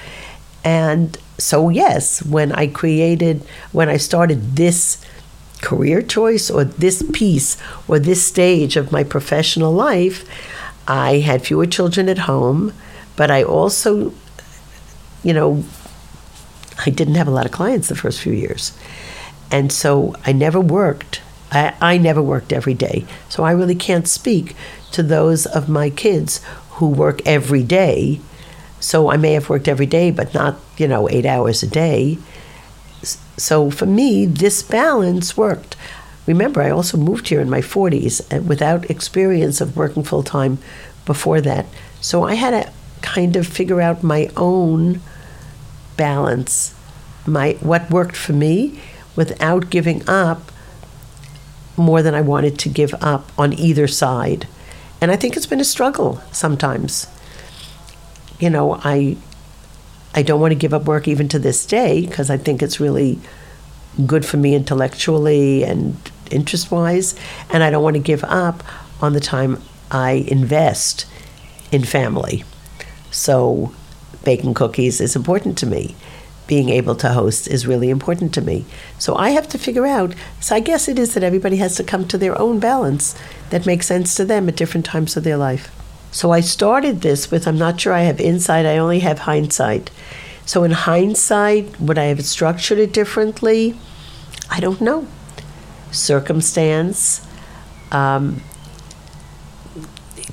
And 0.64 1.18
so, 1.38 1.70
yes, 1.70 2.24
when 2.26 2.52
I 2.54 2.68
created, 2.68 3.42
when 3.72 3.90
I 3.90 3.98
started 3.98 4.56
this 4.56 5.06
career 5.62 6.02
choice 6.02 6.50
or 6.50 6.64
this 6.64 7.04
piece 7.14 7.58
or 7.88 8.00
this 8.00 8.24
stage 8.24 8.76
of 8.76 8.92
my 8.92 9.04
professional 9.04 9.72
life, 9.72 10.28
I 10.88 11.20
had 11.20 11.46
fewer 11.46 11.66
children 11.66 12.10
at 12.10 12.20
home, 12.20 12.74
but 13.16 13.32
I 13.32 13.44
also, 13.44 14.14
you 15.24 15.34
know, 15.34 15.64
I 16.86 16.90
didn't 16.90 17.16
have 17.16 17.28
a 17.28 17.32
lot 17.32 17.46
of 17.46 17.52
clients 17.52 17.88
the 17.88 17.96
first 17.96 18.22
few 18.22 18.34
years. 18.34 18.78
And 19.52 19.72
so 19.72 20.16
I 20.26 20.34
never 20.34 20.60
worked. 20.60 21.22
I, 21.52 21.74
I 21.80 21.98
never 21.98 22.22
worked 22.22 22.52
every 22.52 22.74
day. 22.74 23.06
So 23.30 23.44
I 23.44 23.52
really 23.52 23.76
can't 23.76 24.08
speak 24.08 24.56
to 24.92 25.04
those 25.04 25.46
of 25.46 25.70
my 25.70 25.90
kids 25.90 26.42
who 26.72 26.90
work 26.90 27.26
every 27.26 27.64
day. 27.64 28.20
So 28.80 29.10
I 29.10 29.18
may 29.18 29.34
have 29.34 29.50
worked 29.50 29.68
every 29.68 29.86
day, 29.86 30.12
but 30.12 30.34
not, 30.34 30.58
you 30.78 30.88
know, 30.88 31.10
eight 31.10 31.26
hours 31.26 31.64
a 31.64 31.68
day. 31.68 32.18
So 33.38 33.70
for 33.70 33.86
me, 33.86 34.26
this 34.26 34.64
balance 34.64 35.36
worked. 35.36 35.76
Remember, 36.26 36.62
I 36.62 36.72
also 36.72 36.98
moved 36.98 37.28
here 37.28 37.42
in 37.42 37.50
my 37.50 37.62
40s 37.62 38.22
uh, 38.34 38.42
without 38.42 38.90
experience 38.90 39.62
of 39.62 39.78
working 39.78 40.04
full 40.04 40.24
time 40.24 40.58
before 41.06 41.42
that. 41.42 41.66
So 42.02 42.24
I 42.24 42.36
had 42.36 42.52
to 42.52 42.72
kind 43.02 43.36
of 43.36 43.46
figure 43.46 43.82
out 43.82 44.04
my 44.04 44.30
own 44.36 45.02
balance, 45.98 46.74
my 47.28 47.54
what 47.62 47.90
worked 47.92 48.16
for 48.16 48.34
me 48.34 48.80
without 49.16 49.70
giving 49.70 50.08
up 50.10 50.52
more 51.78 52.02
than 52.02 52.16
I 52.16 52.22
wanted 52.22 52.58
to 52.60 52.70
give 52.70 52.94
up 53.02 53.32
on 53.38 53.54
either 53.54 53.88
side. 53.88 54.48
And 55.02 55.12
I 55.12 55.16
think 55.16 55.36
it's 55.36 55.46
been 55.46 55.60
a 55.60 55.66
struggle 55.66 56.22
sometimes. 56.32 57.08
You 58.40 58.50
know, 58.50 58.80
I 58.84 59.18
I 60.16 60.22
don't 60.22 60.40
want 60.40 60.52
to 60.52 60.56
give 60.56 60.74
up 60.74 60.86
work 60.86 61.08
even 61.10 61.28
to 61.30 61.40
this 61.40 61.66
day 61.66 62.06
because 62.06 62.30
I 62.30 62.38
think 62.38 62.64
it's 62.64 62.80
really 62.80 63.20
good 64.06 64.26
for 64.26 64.38
me 64.38 64.56
intellectually 64.56 65.64
and 65.64 65.96
interest 66.32 66.72
wise. 66.72 67.16
And 67.50 67.64
I 67.64 67.70
don't 67.70 67.84
want 67.84 67.98
to 67.98 68.02
give 68.02 68.24
up 68.24 68.64
on 69.02 69.12
the 69.12 69.20
time 69.20 69.62
I 69.92 70.26
invest 70.28 71.06
in 71.72 71.84
family. 71.84 72.46
So, 73.12 73.74
baking 74.24 74.54
cookies 74.54 75.02
is 75.02 75.16
important 75.16 75.58
to 75.60 75.66
me. 75.66 75.96
Being 76.48 76.70
able 76.70 76.96
to 76.96 77.10
host 77.10 77.48
is 77.48 77.68
really 77.68 77.90
important 77.90 78.34
to 78.36 78.42
me. 78.42 78.66
So, 78.98 79.16
I 79.16 79.32
have 79.32 79.50
to 79.50 79.58
figure 79.58 79.86
out. 79.86 80.16
So, 80.40 80.56
I 80.56 80.62
guess 80.62 80.88
it 80.88 80.98
is 80.98 81.14
that 81.14 81.24
everybody 81.24 81.58
has 81.58 81.76
to 81.76 81.84
come 81.84 82.08
to 82.08 82.18
their 82.18 82.40
own 82.40 82.60
balance 82.60 83.16
that 83.50 83.66
makes 83.66 83.88
sense 83.88 84.16
to 84.16 84.26
them 84.26 84.48
at 84.48 84.56
different 84.56 84.86
times 84.86 85.18
of 85.18 85.24
their 85.24 85.38
life. 85.38 85.70
So 86.12 86.32
I 86.32 86.40
started 86.40 87.02
this 87.02 87.30
with 87.30 87.48
I'm 87.48 87.58
not 87.58 87.80
sure 87.80 87.94
I 87.94 88.04
have 88.04 88.22
insight, 88.22 88.66
I 88.66 88.78
only 88.78 89.00
have 89.00 89.20
hindsight. 89.20 89.92
So 90.46 90.64
in 90.64 90.72
hindsight, 90.72 91.80
would 91.80 91.98
I 91.98 92.06
have 92.06 92.24
structured 92.24 92.78
it 92.78 92.94
differently? 92.94 93.78
I 94.50 94.60
don't 94.60 94.80
know. 94.80 95.08
Circumstance, 95.92 97.28
um, 97.92 98.42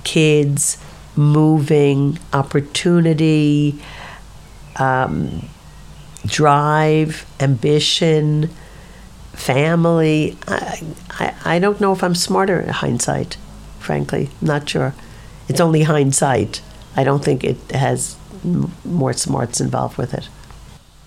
kids, 0.05 0.77
moving, 1.16 2.19
opportunity, 2.32 3.82
um, 4.77 5.49
drive, 6.27 7.27
ambition, 7.40 8.51
family. 9.32 10.36
I, 10.47 10.82
I, 11.11 11.35
I 11.44 11.59
don't 11.59 11.81
know 11.81 11.93
if 11.93 12.05
I'm 12.05 12.15
smarter 12.15 12.61
in 12.61 12.69
hindsight, 12.69 13.36
frankly. 13.81 14.31
Not 14.40 14.69
sure 14.69 14.94
it's 15.48 15.60
only 15.60 15.82
hindsight. 15.82 16.60
I 16.97 17.05
don't 17.05 17.24
think 17.24 17.44
it 17.44 17.56
has 17.73 18.16
m- 18.44 18.73
more 18.85 19.12
smarts 19.12 19.60
involved 19.60 19.97
with 19.98 20.14
it. 20.14 20.28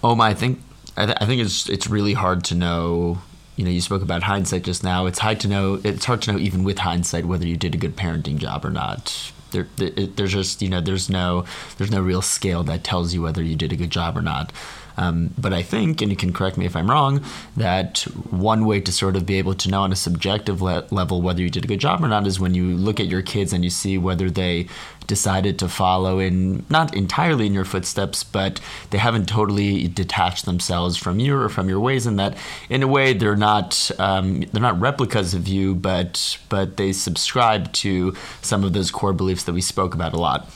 Oh 0.04 0.16
my! 0.16 0.30
I 0.30 0.34
think 0.34 0.62
I, 0.98 1.06
th- 1.06 1.18
I 1.22 1.26
think 1.26 1.42
it's 1.42 1.70
it's 1.70 1.88
really 1.88 2.14
hard 2.14 2.44
to 2.46 2.56
know. 2.56 3.20
You 3.56 3.64
know, 3.64 3.72
you 3.72 3.82
spoke 3.82 4.02
about 4.02 4.24
hindsight 4.24 4.64
just 4.64 4.84
now. 4.84 5.06
It's 5.06 5.20
hard 5.20 5.40
to 5.42 5.48
know. 5.48 5.80
It's 5.84 6.06
hard 6.06 6.22
to 6.24 6.34
know 6.34 6.40
even 6.40 6.64
with 6.64 6.80
hindsight 6.80 7.26
whether 7.26 7.48
you 7.48 7.56
did 7.56 7.74
a 7.74 7.78
good 7.78 7.96
parenting 7.96 8.38
job 8.38 8.66
or 8.66 8.70
not. 8.70 9.32
There, 9.52 9.68
there's 9.78 10.34
just 10.34 10.62
you 10.62 10.70
know, 10.70 10.82
there's 10.82 11.10
no 11.10 11.46
there's 11.78 11.92
no 11.92 12.02
real 12.02 12.22
scale 12.22 12.64
that 12.64 12.84
tells 12.84 13.14
you 13.14 13.22
whether 13.22 13.42
you 13.42 13.56
did 13.56 13.72
a 13.72 13.76
good 13.78 13.92
job 13.92 14.18
or 14.18 14.22
not. 14.22 14.52
Um, 14.98 15.34
but 15.38 15.54
I 15.54 15.62
think, 15.62 16.02
and 16.02 16.12
you 16.12 16.18
can 16.18 16.34
correct 16.34 16.58
me 16.58 16.66
if 16.66 16.76
I'm 16.76 16.90
wrong, 16.90 17.24
that 17.58 18.02
one 18.30 18.66
way 18.66 18.80
to 18.82 18.92
sort 18.92 19.16
of 19.16 19.26
be 19.26 19.38
able 19.38 19.54
to 19.56 19.70
know 19.70 19.82
on 19.82 19.92
a 19.92 19.96
subjective 19.96 20.62
le- 20.62 20.86
level 20.92 21.22
whether 21.22 21.42
you 21.42 21.50
did 21.50 21.66
a 21.66 21.68
good 21.68 21.80
job 21.80 22.04
or 22.04 22.08
not 22.08 22.28
is 22.28 22.40
when 22.40 22.54
you 22.54 22.76
look 22.76 23.00
at 23.00 23.08
your 23.08 23.22
kids 23.22 23.54
and 23.54 23.64
you 23.64 23.70
see 23.70 23.98
whether 23.98 24.30
they 24.30 24.68
decided 25.08 25.60
to 25.60 25.70
follow 25.70 26.20
in 26.20 26.66
not 26.70 26.96
entirely 26.96 27.46
in 27.46 27.54
your 27.54 27.66
footsteps, 27.66 28.24
but 28.24 28.60
they 28.90 28.98
haven't 28.98 29.28
totally 29.28 29.88
detached 29.88 30.46
themselves 30.46 30.98
from 30.98 31.20
you 31.20 31.36
or 31.36 31.50
from 31.50 31.70
your 31.70 31.80
ways, 31.80 32.06
and 32.06 32.18
that 32.20 32.36
in 32.70 32.82
a 32.84 32.88
way 32.88 33.14
they're 33.14 33.36
not 33.36 33.92
um, 34.00 34.42
they're 34.52 34.62
not 34.62 34.80
replicas 34.80 35.34
of 35.34 35.48
you, 35.48 35.76
but 35.76 36.38
but 36.50 36.78
they 36.78 36.92
subscribe 36.92 37.72
to 37.74 38.16
some 38.42 38.64
of 38.64 38.74
those 38.74 38.92
core 38.92 39.14
beliefs 39.14 39.44
that 39.44 39.54
we 39.54 39.62
spoke 39.62 39.94
about 39.94 40.14
a 40.14 40.18
lot. 40.18 40.50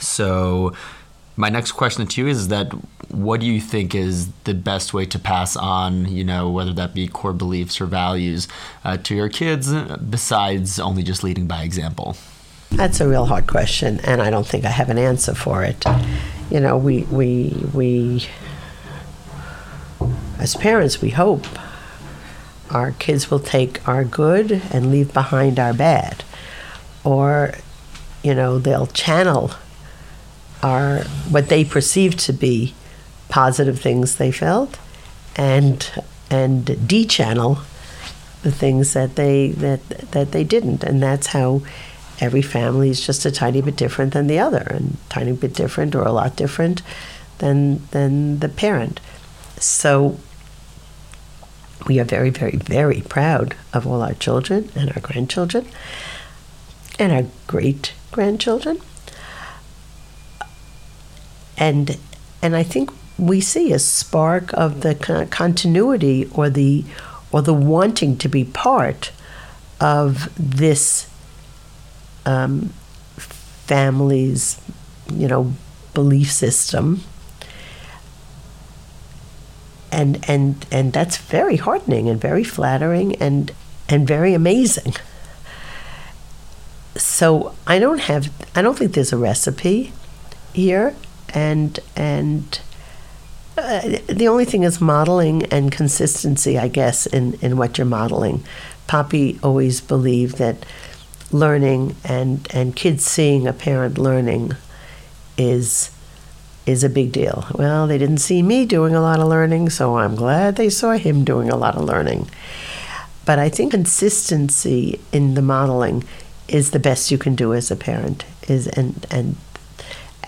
So. 0.00 0.72
My 1.36 1.48
next 1.48 1.72
question 1.72 2.06
to 2.06 2.20
you 2.20 2.28
is 2.28 2.48
that 2.48 2.72
what 3.10 3.40
do 3.40 3.46
you 3.46 3.60
think 3.60 3.94
is 3.94 4.28
the 4.44 4.54
best 4.54 4.94
way 4.94 5.04
to 5.06 5.18
pass 5.18 5.56
on, 5.56 6.08
you 6.08 6.24
know, 6.24 6.50
whether 6.50 6.72
that 6.74 6.94
be 6.94 7.08
core 7.08 7.32
beliefs 7.32 7.80
or 7.80 7.86
values 7.86 8.48
uh, 8.84 8.96
to 8.98 9.14
your 9.14 9.28
kids 9.28 9.72
besides 9.72 10.78
only 10.78 11.02
just 11.02 11.24
leading 11.24 11.46
by 11.46 11.62
example? 11.62 12.16
That's 12.70 13.00
a 13.00 13.08
real 13.08 13.26
hard 13.26 13.46
question, 13.46 14.00
and 14.04 14.20
I 14.20 14.30
don't 14.30 14.46
think 14.46 14.64
I 14.64 14.70
have 14.70 14.90
an 14.90 14.98
answer 14.98 15.34
for 15.34 15.62
it. 15.62 15.84
You 16.50 16.60
know, 16.60 16.76
we 16.76 17.02
we 17.04 17.54
we 17.72 18.26
as 20.38 20.56
parents, 20.56 21.00
we 21.00 21.10
hope 21.10 21.46
our 22.70 22.92
kids 22.92 23.30
will 23.30 23.38
take 23.38 23.86
our 23.88 24.04
good 24.04 24.60
and 24.72 24.90
leave 24.90 25.12
behind 25.12 25.60
our 25.60 25.72
bad, 25.72 26.24
or 27.04 27.54
you 28.22 28.34
know, 28.34 28.58
they'll 28.58 28.88
channel 28.88 29.52
our 30.64 31.04
what 31.30 31.48
they 31.48 31.64
perceived 31.64 32.18
to 32.18 32.32
be 32.32 32.74
positive 33.28 33.78
things 33.80 34.16
they 34.16 34.32
felt, 34.32 34.78
and 35.36 35.78
and 36.30 36.88
de-channel 36.88 37.58
the 38.42 38.52
things 38.52 38.92
that 38.94 39.16
they 39.16 39.48
that 39.48 39.80
that 40.12 40.32
they 40.32 40.44
didn't, 40.44 40.82
and 40.82 41.02
that's 41.02 41.28
how 41.28 41.62
every 42.20 42.42
family 42.42 42.88
is 42.88 43.06
just 43.06 43.26
a 43.26 43.30
tiny 43.30 43.60
bit 43.60 43.76
different 43.76 44.12
than 44.12 44.26
the 44.26 44.38
other, 44.38 44.66
and 44.70 44.96
tiny 45.08 45.32
bit 45.32 45.54
different 45.54 45.94
or 45.94 46.02
a 46.02 46.12
lot 46.12 46.36
different 46.36 46.82
than 47.38 47.86
than 47.90 48.38
the 48.40 48.48
parent. 48.48 49.00
So 49.58 50.18
we 51.86 52.00
are 52.00 52.04
very, 52.04 52.30
very, 52.30 52.56
very 52.56 53.02
proud 53.02 53.54
of 53.72 53.86
all 53.86 54.00
our 54.02 54.14
children 54.14 54.70
and 54.74 54.90
our 54.92 55.00
grandchildren 55.00 55.66
and 56.98 57.12
our 57.12 57.26
great 57.46 57.92
grandchildren. 58.12 58.80
And 61.56 61.96
and 62.42 62.56
I 62.56 62.62
think 62.62 62.90
we 63.18 63.40
see 63.40 63.72
a 63.72 63.78
spark 63.78 64.52
of 64.54 64.80
the 64.80 64.94
continuity 65.30 66.28
or 66.32 66.50
the 66.50 66.84
or 67.30 67.42
the 67.42 67.54
wanting 67.54 68.16
to 68.18 68.28
be 68.28 68.44
part 68.44 69.10
of 69.80 70.32
this 70.36 71.08
um, 72.26 72.72
family's, 73.16 74.60
you 75.12 75.28
know, 75.28 75.52
belief 75.94 76.30
system. 76.30 77.02
And, 79.90 80.24
and, 80.28 80.66
and 80.72 80.92
that's 80.92 81.16
very 81.16 81.56
heartening 81.56 82.08
and 82.08 82.20
very 82.20 82.42
flattering 82.42 83.14
and, 83.16 83.52
and 83.88 84.06
very 84.06 84.34
amazing. 84.34 84.94
So 86.96 87.54
I 87.66 87.78
don't 87.78 88.00
have 88.00 88.30
I 88.54 88.62
don't 88.62 88.78
think 88.78 88.94
there's 88.94 89.12
a 89.12 89.16
recipe 89.16 89.92
here 90.52 90.94
and 91.34 91.78
and 91.96 92.60
uh, 93.56 93.98
the 94.08 94.26
only 94.26 94.44
thing 94.44 94.64
is 94.64 94.80
modeling 94.80 95.44
and 95.46 95.70
consistency, 95.70 96.58
I 96.58 96.68
guess, 96.68 97.06
in, 97.06 97.34
in 97.34 97.56
what 97.56 97.78
you're 97.78 97.84
modeling. 97.84 98.42
Poppy 98.88 99.38
always 99.42 99.80
believed 99.80 100.38
that 100.38 100.66
learning 101.30 101.94
and, 102.04 102.48
and 102.52 102.74
kids 102.74 103.04
seeing 103.04 103.46
a 103.46 103.52
parent 103.52 103.98
learning 103.98 104.52
is 105.36 105.90
is 106.66 106.82
a 106.82 106.88
big 106.88 107.12
deal. 107.12 107.44
Well, 107.54 107.86
they 107.86 107.98
didn't 107.98 108.18
see 108.18 108.42
me 108.42 108.64
doing 108.64 108.94
a 108.94 109.00
lot 109.00 109.20
of 109.20 109.28
learning, 109.28 109.68
so 109.68 109.98
I'm 109.98 110.14
glad 110.14 110.56
they 110.56 110.70
saw 110.70 110.92
him 110.92 111.22
doing 111.22 111.50
a 111.50 111.56
lot 111.56 111.76
of 111.76 111.82
learning. 111.82 112.30
But 113.26 113.38
I 113.38 113.50
think 113.50 113.72
consistency 113.72 114.98
in 115.12 115.34
the 115.34 115.42
modeling 115.42 116.04
is 116.48 116.70
the 116.70 116.78
best 116.78 117.10
you 117.10 117.18
can 117.18 117.34
do 117.34 117.52
as 117.52 117.70
a 117.70 117.76
parent 117.76 118.24
is 118.48 118.66
and 118.68 119.06
and 119.10 119.36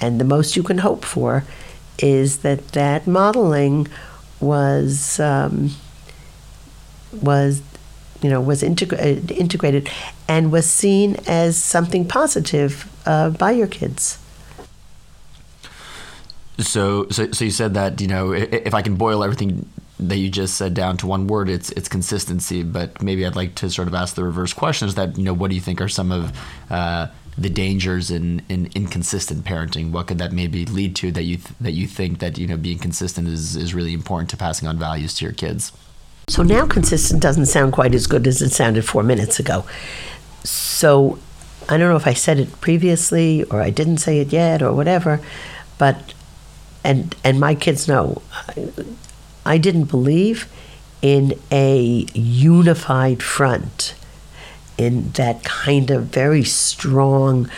and 0.00 0.20
the 0.20 0.24
most 0.24 0.56
you 0.56 0.62
can 0.62 0.78
hope 0.78 1.04
for 1.04 1.44
is 1.98 2.38
that 2.38 2.68
that 2.68 3.06
modeling 3.06 3.88
was 4.40 5.18
um, 5.18 5.70
was 7.22 7.62
you 8.22 8.30
know, 8.30 8.40
was 8.40 8.62
integra- 8.62 9.30
integrated 9.30 9.88
and 10.28 10.50
was 10.50 10.68
seen 10.68 11.16
as 11.26 11.56
something 11.56 12.06
positive 12.06 12.90
uh, 13.06 13.30
by 13.30 13.50
your 13.50 13.66
kids. 13.66 14.18
So, 16.58 17.08
so, 17.10 17.30
so 17.32 17.44
you 17.44 17.50
said 17.50 17.74
that 17.74 18.00
you 18.00 18.08
know, 18.08 18.32
if 18.32 18.72
I 18.72 18.82
can 18.82 18.96
boil 18.96 19.22
everything 19.22 19.68
that 20.00 20.16
you 20.16 20.30
just 20.30 20.56
said 20.56 20.74
down 20.74 20.96
to 20.98 21.06
one 21.06 21.26
word, 21.26 21.50
it's 21.50 21.70
it's 21.72 21.88
consistency. 21.88 22.62
But 22.62 23.02
maybe 23.02 23.26
I'd 23.26 23.36
like 23.36 23.54
to 23.56 23.68
sort 23.70 23.88
of 23.88 23.94
ask 23.94 24.14
the 24.14 24.24
reverse 24.24 24.54
question: 24.54 24.88
Is 24.88 24.94
that 24.94 25.18
you 25.18 25.24
know, 25.24 25.34
what 25.34 25.50
do 25.50 25.54
you 25.54 25.60
think 25.60 25.82
are 25.82 25.88
some 25.88 26.10
of 26.10 26.32
uh, 26.70 27.08
the 27.38 27.50
dangers 27.50 28.10
in, 28.10 28.42
in 28.48 28.70
inconsistent 28.74 29.44
parenting? 29.44 29.90
What 29.90 30.06
could 30.06 30.18
that 30.18 30.32
maybe 30.32 30.64
lead 30.64 30.96
to 30.96 31.12
that 31.12 31.22
you 31.22 31.36
th- 31.36 31.54
that 31.60 31.72
you 31.72 31.86
think 31.86 32.18
that 32.20 32.38
you 32.38 32.46
know 32.46 32.56
being 32.56 32.78
consistent 32.78 33.28
is 33.28 33.56
is 33.56 33.74
really 33.74 33.92
important 33.92 34.30
to 34.30 34.36
passing 34.36 34.68
on 34.68 34.78
values 34.78 35.14
to 35.14 35.24
your 35.24 35.34
kids? 35.34 35.72
So 36.28 36.42
now 36.42 36.66
consistent 36.66 37.22
doesn't 37.22 37.46
sound 37.46 37.72
quite 37.72 37.94
as 37.94 38.06
good 38.06 38.26
as 38.26 38.42
it 38.42 38.50
sounded 38.50 38.84
four 38.84 39.02
minutes 39.02 39.38
ago. 39.38 39.64
So 40.42 41.18
I 41.68 41.76
don't 41.76 41.88
know 41.88 41.96
if 41.96 42.06
I 42.06 42.14
said 42.14 42.38
it 42.38 42.60
previously 42.60 43.44
or 43.44 43.60
I 43.60 43.70
didn't 43.70 43.98
say 43.98 44.20
it 44.20 44.32
yet 44.32 44.62
or 44.62 44.72
whatever, 44.72 45.20
but 45.78 46.14
and 46.82 47.14
and 47.22 47.38
my 47.38 47.54
kids 47.54 47.86
know 47.86 48.22
I, 48.32 48.68
I 49.44 49.58
didn't 49.58 49.84
believe 49.84 50.48
in 51.02 51.38
a 51.52 52.06
unified 52.14 53.22
front, 53.22 53.94
in 54.78 55.10
that 55.12 55.44
kind 55.44 55.90
of 55.90 56.04
very 56.04 56.44
strong. 56.44 57.50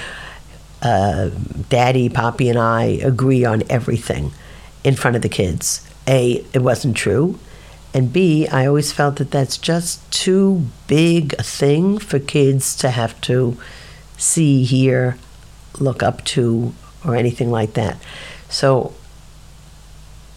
Uh, 0.81 1.31
Daddy, 1.69 2.09
Poppy, 2.09 2.49
and 2.49 2.59
I 2.59 2.85
agree 2.85 3.45
on 3.45 3.65
everything 3.69 4.33
in 4.85 4.95
front 4.95 5.17
of 5.17 5.23
the 5.23 5.29
kids. 5.29 5.87
A, 6.07 6.45
it 6.53 6.63
wasn't 6.63 6.97
true. 6.97 7.39
And 7.93 8.13
B, 8.13 8.47
I 8.47 8.67
always 8.67 8.93
felt 8.93 9.17
that 9.17 9.31
that's 9.31 9.59
just 9.59 10.09
too 10.13 10.67
big 10.87 11.35
a 11.39 11.43
thing 11.43 11.99
for 11.99 12.19
kids 12.19 12.77
to 12.77 12.91
have 12.91 13.21
to 13.23 13.57
see, 14.17 14.65
hear, 14.65 15.19
look 15.81 16.03
up 16.03 16.25
to, 16.27 16.75
or 17.05 17.17
anything 17.17 17.51
like 17.51 17.73
that. 17.75 17.97
So 18.49 18.95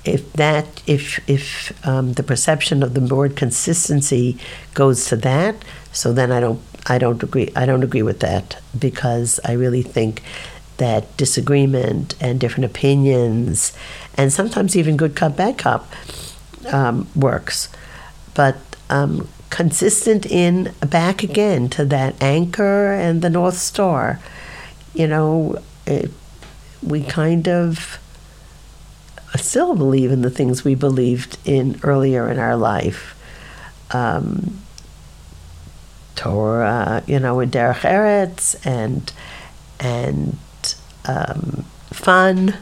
if 0.04 0.34
that 0.34 0.82
if 0.88 1.20
if 1.30 1.88
um, 1.88 2.14
the 2.14 2.24
perception 2.24 2.82
of 2.82 2.94
the 2.94 3.16
word 3.16 3.36
consistency 3.36 4.38
goes 4.74 5.06
to 5.06 5.16
that, 5.18 5.56
so 5.92 6.12
then 6.12 6.32
I 6.32 6.40
don't 6.40 6.62
I 6.88 6.98
don't 6.98 7.22
agree 7.22 7.52
I 7.56 7.66
don't 7.66 7.84
agree 7.84 8.02
with 8.02 8.20
that 8.22 8.62
because 8.78 9.40
I 9.46 9.54
really 9.54 9.82
think 9.82 10.22
that 10.78 11.16
disagreement 11.16 12.16
and 12.20 12.40
different 12.40 12.66
opinions 12.66 13.72
and 14.16 14.34
sometimes 14.34 14.76
even 14.76 14.98
good 14.98 15.16
cop 15.16 15.38
bad 15.38 15.58
cop, 15.58 15.88
um, 16.72 17.08
works, 17.16 17.70
but 18.34 18.58
um, 18.90 19.28
consistent 19.52 20.26
in 20.26 20.74
back 20.80 21.22
again 21.22 21.70
to 21.70 21.86
that 21.86 22.22
anchor 22.22 22.94
and 22.94 23.22
the 23.22 23.30
North 23.30 23.58
Star. 23.58 24.20
You 24.94 25.08
know, 25.08 25.62
it, 25.86 26.12
we 26.82 27.04
kind 27.04 27.48
of 27.48 28.00
still 29.36 29.76
believe 29.76 30.12
in 30.12 30.24
the 30.24 30.30
things 30.30 30.64
we 30.64 30.76
believed 30.76 31.38
in 31.46 31.80
earlier 31.84 32.30
in 32.30 32.40
our 32.40 32.58
life. 32.58 33.16
Um, 33.92 34.62
Torah, 36.22 37.04
you 37.08 37.20
know, 37.20 37.36
with 37.36 37.52
Derech 37.52 37.82
Eretz 37.82 38.56
and 38.64 39.12
and 39.80 40.38
um, 41.06 41.66
fun 41.92 42.54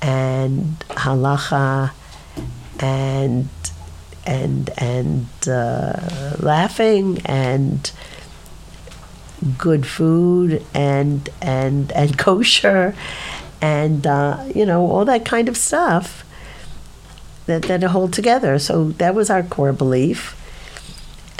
and 0.00 0.78
halacha 0.88 1.90
and 2.80 3.50
and 4.24 4.70
and 4.78 5.28
uh, 5.46 6.36
laughing 6.38 7.20
and 7.26 7.92
good 9.58 9.86
food 9.86 10.64
and 10.72 11.28
and 11.42 11.92
and 11.92 12.18
kosher 12.26 12.94
and 13.60 14.06
uh, 14.06 14.42
you 14.54 14.64
know 14.64 14.90
all 14.90 15.04
that 15.04 15.26
kind 15.26 15.46
of 15.46 15.58
stuff 15.58 16.24
that 17.44 17.64
that 17.64 17.82
hold 17.82 18.14
together. 18.14 18.58
So 18.58 18.92
that 18.92 19.14
was 19.14 19.28
our 19.28 19.42
core 19.42 19.74
belief, 19.74 20.39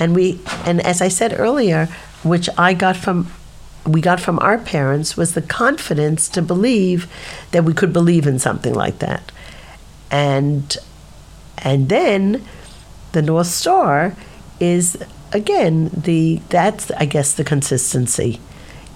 and 0.01 0.15
we 0.15 0.41
and 0.65 0.85
as 0.85 1.01
I 1.01 1.09
said 1.09 1.39
earlier, 1.39 1.87
which 2.25 2.49
I 2.59 2.75
got 2.75 2.97
from 2.97 3.29
we 3.87 4.01
got 4.01 4.21
from 4.21 4.39
our 4.41 4.59
parents 4.59 5.17
was 5.17 5.35
the 5.35 5.43
confidence 5.43 6.29
to 6.31 6.43
believe 6.43 7.07
that 7.53 7.65
we 7.65 7.73
could 7.73 7.93
believe 7.93 8.27
in 8.27 8.39
something 8.39 8.75
like 8.75 8.99
that 8.99 9.33
and 10.11 10.77
and 11.59 11.89
then 11.89 12.45
the 13.13 13.23
North 13.23 13.47
Star 13.47 14.15
is 14.59 14.99
again 15.33 15.91
the 15.93 16.41
that's 16.49 16.91
I 16.93 17.05
guess 17.05 17.35
the 17.35 17.45
consistency. 17.45 18.41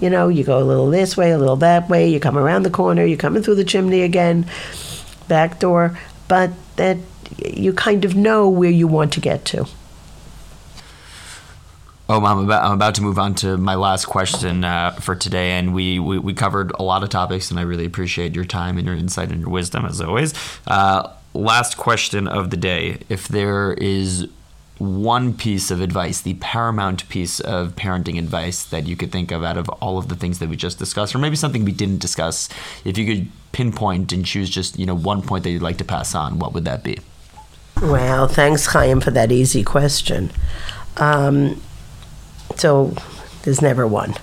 You 0.01 0.09
know, 0.09 0.27
you 0.27 0.43
go 0.43 0.59
a 0.59 0.63
little 0.63 0.89
this 0.89 1.15
way, 1.15 1.31
a 1.31 1.37
little 1.37 1.55
that 1.57 1.87
way, 1.87 2.09
you 2.09 2.19
come 2.19 2.37
around 2.37 2.63
the 2.63 2.69
corner, 2.69 3.05
you're 3.05 3.17
coming 3.17 3.41
through 3.41 3.55
the 3.55 3.63
chimney 3.63 4.01
again, 4.01 4.45
back 5.29 5.59
door, 5.59 5.97
but 6.27 6.51
that 6.75 6.97
you 7.45 7.71
kind 7.71 8.03
of 8.03 8.13
know 8.13 8.49
where 8.49 8.69
you 8.69 8.87
want 8.87 9.13
to 9.13 9.21
get 9.21 9.45
to. 9.45 9.65
Oh, 12.07 12.23
I'm 12.23 12.45
about, 12.45 12.63
I'm 12.63 12.73
about 12.73 12.95
to 12.95 13.01
move 13.01 13.17
on 13.17 13.33
to 13.35 13.57
my 13.57 13.73
last 13.73 14.05
question 14.05 14.63
uh, 14.63 14.91
for 14.91 15.15
today, 15.15 15.51
and 15.51 15.73
we, 15.73 15.97
we, 15.97 16.19
we 16.19 16.35
covered 16.35 16.71
a 16.77 16.83
lot 16.83 17.01
of 17.01 17.09
topics, 17.09 17.49
and 17.49 17.59
I 17.59 17.63
really 17.63 17.85
appreciate 17.85 18.35
your 18.35 18.45
time 18.45 18.77
and 18.77 18.85
your 18.85 18.95
insight 18.95 19.31
and 19.31 19.41
your 19.41 19.49
wisdom 19.49 19.85
as 19.85 19.99
always. 19.99 20.35
Uh, 20.67 21.11
last 21.33 21.77
question 21.77 22.27
of 22.27 22.51
the 22.51 22.57
day: 22.57 22.99
If 23.09 23.27
there 23.27 23.73
is 23.73 24.27
one 24.77 25.33
piece 25.33 25.71
of 25.71 25.81
advice, 25.81 26.21
the 26.21 26.35
paramount 26.35 27.09
piece 27.09 27.39
of 27.39 27.75
parenting 27.75 28.19
advice 28.19 28.63
that 28.65 28.85
you 28.85 28.95
could 28.95 29.11
think 29.11 29.31
of 29.31 29.43
out 29.43 29.57
of 29.57 29.67
all 29.69 29.97
of 29.97 30.07
the 30.07 30.15
things 30.15 30.37
that 30.37 30.47
we 30.47 30.55
just 30.55 30.77
discussed, 30.77 31.15
or 31.15 31.17
maybe 31.17 31.35
something 31.35 31.65
we 31.65 31.71
didn't 31.71 31.99
discuss, 31.99 32.49
if 32.83 32.99
you 32.99 33.05
could 33.07 33.31
pinpoint 33.51 34.13
and 34.13 34.25
choose 34.25 34.49
just 34.51 34.77
you 34.77 34.85
know 34.85 34.95
one 34.95 35.23
point 35.23 35.43
that 35.43 35.49
you'd 35.49 35.63
like 35.63 35.77
to 35.77 35.85
pass 35.85 36.13
on, 36.13 36.37
what 36.37 36.53
would 36.53 36.65
that 36.65 36.83
be? 36.83 36.99
Well, 37.81 38.27
thanks, 38.27 38.67
Chaim, 38.67 39.01
for 39.01 39.09
that 39.09 39.31
easy 39.31 39.63
question. 39.63 40.31
Um, 40.97 41.61
so 42.55 42.95
there's 43.43 43.61
never 43.61 43.85
one. 43.87 44.15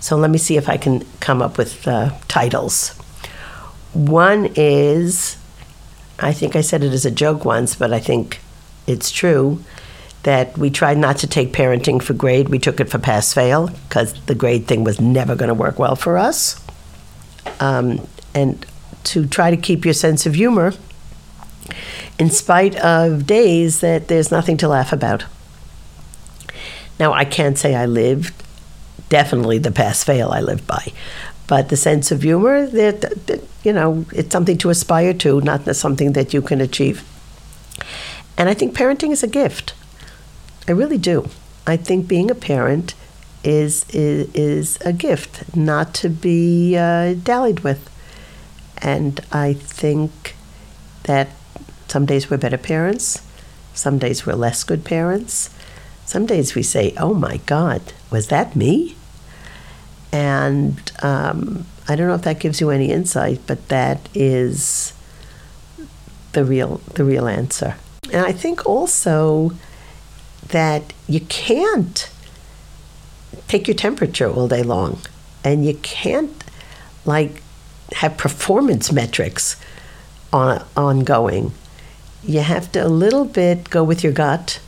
So 0.00 0.16
let 0.16 0.30
me 0.30 0.38
see 0.38 0.56
if 0.56 0.68
I 0.68 0.76
can 0.76 1.04
come 1.20 1.42
up 1.42 1.58
with 1.58 1.86
uh, 1.88 2.10
titles. 2.28 2.90
One 3.92 4.50
is, 4.54 5.36
I 6.18 6.32
think 6.32 6.54
I 6.54 6.60
said 6.60 6.84
it 6.84 6.92
as 6.92 7.06
a 7.06 7.10
joke 7.10 7.44
once, 7.44 7.74
but 7.74 7.92
I 7.92 7.98
think 7.98 8.40
it's 8.86 9.10
true 9.10 9.64
that 10.22 10.58
we 10.58 10.70
tried 10.70 10.98
not 10.98 11.18
to 11.18 11.26
take 11.26 11.52
parenting 11.52 12.02
for 12.02 12.12
grade. 12.12 12.48
We 12.48 12.58
took 12.58 12.80
it 12.80 12.90
for 12.90 12.98
pass 12.98 13.32
fail 13.32 13.68
because 13.68 14.12
the 14.26 14.34
grade 14.34 14.66
thing 14.66 14.84
was 14.84 15.00
never 15.00 15.36
going 15.36 15.48
to 15.48 15.54
work 15.54 15.78
well 15.78 15.96
for 15.96 16.18
us. 16.18 16.62
Um, 17.60 18.06
and 18.34 18.66
to 19.04 19.26
try 19.26 19.50
to 19.50 19.56
keep 19.56 19.84
your 19.84 19.94
sense 19.94 20.26
of 20.26 20.34
humor 20.34 20.74
in 22.18 22.30
spite 22.30 22.74
of 22.76 23.26
days 23.26 23.80
that 23.80 24.08
there's 24.08 24.30
nothing 24.30 24.56
to 24.58 24.68
laugh 24.68 24.92
about. 24.92 25.24
Now, 26.98 27.12
I 27.12 27.24
can't 27.24 27.58
say 27.58 27.74
I 27.74 27.86
lived, 27.86 28.34
definitely 29.08 29.58
the 29.58 29.70
pass 29.70 30.02
fail 30.02 30.30
I 30.30 30.40
lived 30.40 30.66
by, 30.66 30.92
but 31.46 31.68
the 31.68 31.76
sense 31.76 32.10
of 32.10 32.22
humor, 32.22 32.66
that, 32.66 33.40
you 33.62 33.72
know, 33.72 34.06
it's 34.12 34.32
something 34.32 34.58
to 34.58 34.70
aspire 34.70 35.14
to, 35.14 35.40
not 35.42 35.76
something 35.76 36.12
that 36.12 36.32
you 36.32 36.42
can 36.42 36.60
achieve. 36.60 37.04
And 38.38 38.48
I 38.48 38.54
think 38.54 38.76
parenting 38.76 39.12
is 39.12 39.22
a 39.22 39.28
gift. 39.28 39.74
I 40.68 40.72
really 40.72 40.98
do. 40.98 41.28
I 41.66 41.76
think 41.76 42.08
being 42.08 42.30
a 42.30 42.34
parent 42.34 42.94
is 43.44 43.86
is, 43.90 44.28
is 44.34 44.78
a 44.84 44.92
gift, 44.92 45.56
not 45.56 45.94
to 45.94 46.08
be 46.08 46.76
uh, 46.76 47.14
dallied 47.14 47.60
with. 47.60 47.90
And 48.78 49.20
I 49.32 49.54
think 49.54 50.34
that 51.04 51.28
some 51.88 52.06
days 52.06 52.28
we're 52.28 52.36
better 52.36 52.58
parents, 52.58 53.22
some 53.74 53.98
days 53.98 54.26
we're 54.26 54.34
less 54.34 54.64
good 54.64 54.84
parents. 54.84 55.50
Some 56.06 56.24
days 56.24 56.54
we 56.54 56.62
say, 56.62 56.94
"Oh 56.96 57.14
my 57.14 57.38
God, 57.46 57.82
was 58.10 58.28
that 58.28 58.56
me?" 58.56 58.96
And 60.12 60.80
um, 61.02 61.66
I 61.88 61.96
don't 61.96 62.06
know 62.06 62.14
if 62.14 62.22
that 62.22 62.38
gives 62.40 62.60
you 62.60 62.70
any 62.70 62.90
insight, 62.90 63.40
but 63.46 63.68
that 63.68 64.08
is 64.14 64.94
the 66.32 66.44
real 66.44 66.80
the 66.94 67.04
real 67.04 67.26
answer. 67.26 67.74
And 68.12 68.24
I 68.24 68.32
think 68.32 68.64
also 68.64 69.50
that 70.48 70.92
you 71.08 71.20
can't 71.20 72.08
take 73.48 73.66
your 73.66 73.74
temperature 73.76 74.30
all 74.30 74.46
day 74.46 74.62
long, 74.62 75.00
and 75.44 75.66
you 75.66 75.74
can't 75.74 76.44
like 77.04 77.42
have 77.92 78.16
performance 78.16 78.92
metrics 78.92 79.56
on 80.32 80.64
ongoing. 80.76 81.52
You 82.22 82.40
have 82.40 82.70
to 82.72 82.84
a 82.84 82.88
little 82.88 83.24
bit 83.24 83.70
go 83.70 83.82
with 83.84 84.02
your 84.02 84.12
gut 84.12 84.60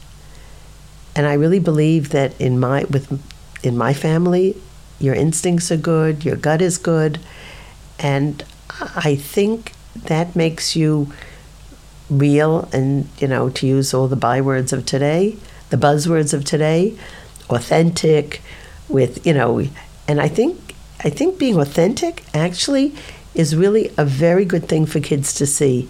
and 1.18 1.26
I 1.26 1.32
really 1.32 1.58
believe 1.58 2.10
that 2.10 2.40
in 2.40 2.60
my 2.60 2.84
with 2.84 3.20
in 3.64 3.76
my 3.76 3.92
family, 3.92 4.56
your 5.00 5.16
instincts 5.16 5.72
are 5.72 5.76
good, 5.76 6.24
your 6.24 6.36
gut 6.36 6.62
is 6.62 6.78
good, 6.78 7.18
and 7.98 8.44
I 8.94 9.16
think 9.16 9.72
that 9.96 10.36
makes 10.36 10.76
you 10.76 11.12
real 12.08 12.68
and 12.72 13.08
you 13.18 13.26
know 13.26 13.50
to 13.50 13.66
use 13.66 13.92
all 13.92 14.06
the 14.06 14.14
bywords 14.14 14.72
of 14.72 14.86
today, 14.86 15.36
the 15.70 15.76
buzzwords 15.76 16.32
of 16.32 16.44
today, 16.44 16.96
authentic 17.50 18.40
with 18.88 19.26
you 19.26 19.34
know 19.34 19.66
and 20.06 20.20
I 20.20 20.28
think 20.28 20.76
I 21.02 21.10
think 21.10 21.36
being 21.36 21.58
authentic 21.58 22.22
actually 22.32 22.94
is 23.34 23.56
really 23.56 23.90
a 23.98 24.04
very 24.04 24.44
good 24.44 24.68
thing 24.68 24.86
for 24.86 25.00
kids 25.00 25.34
to 25.34 25.46
see. 25.46 25.88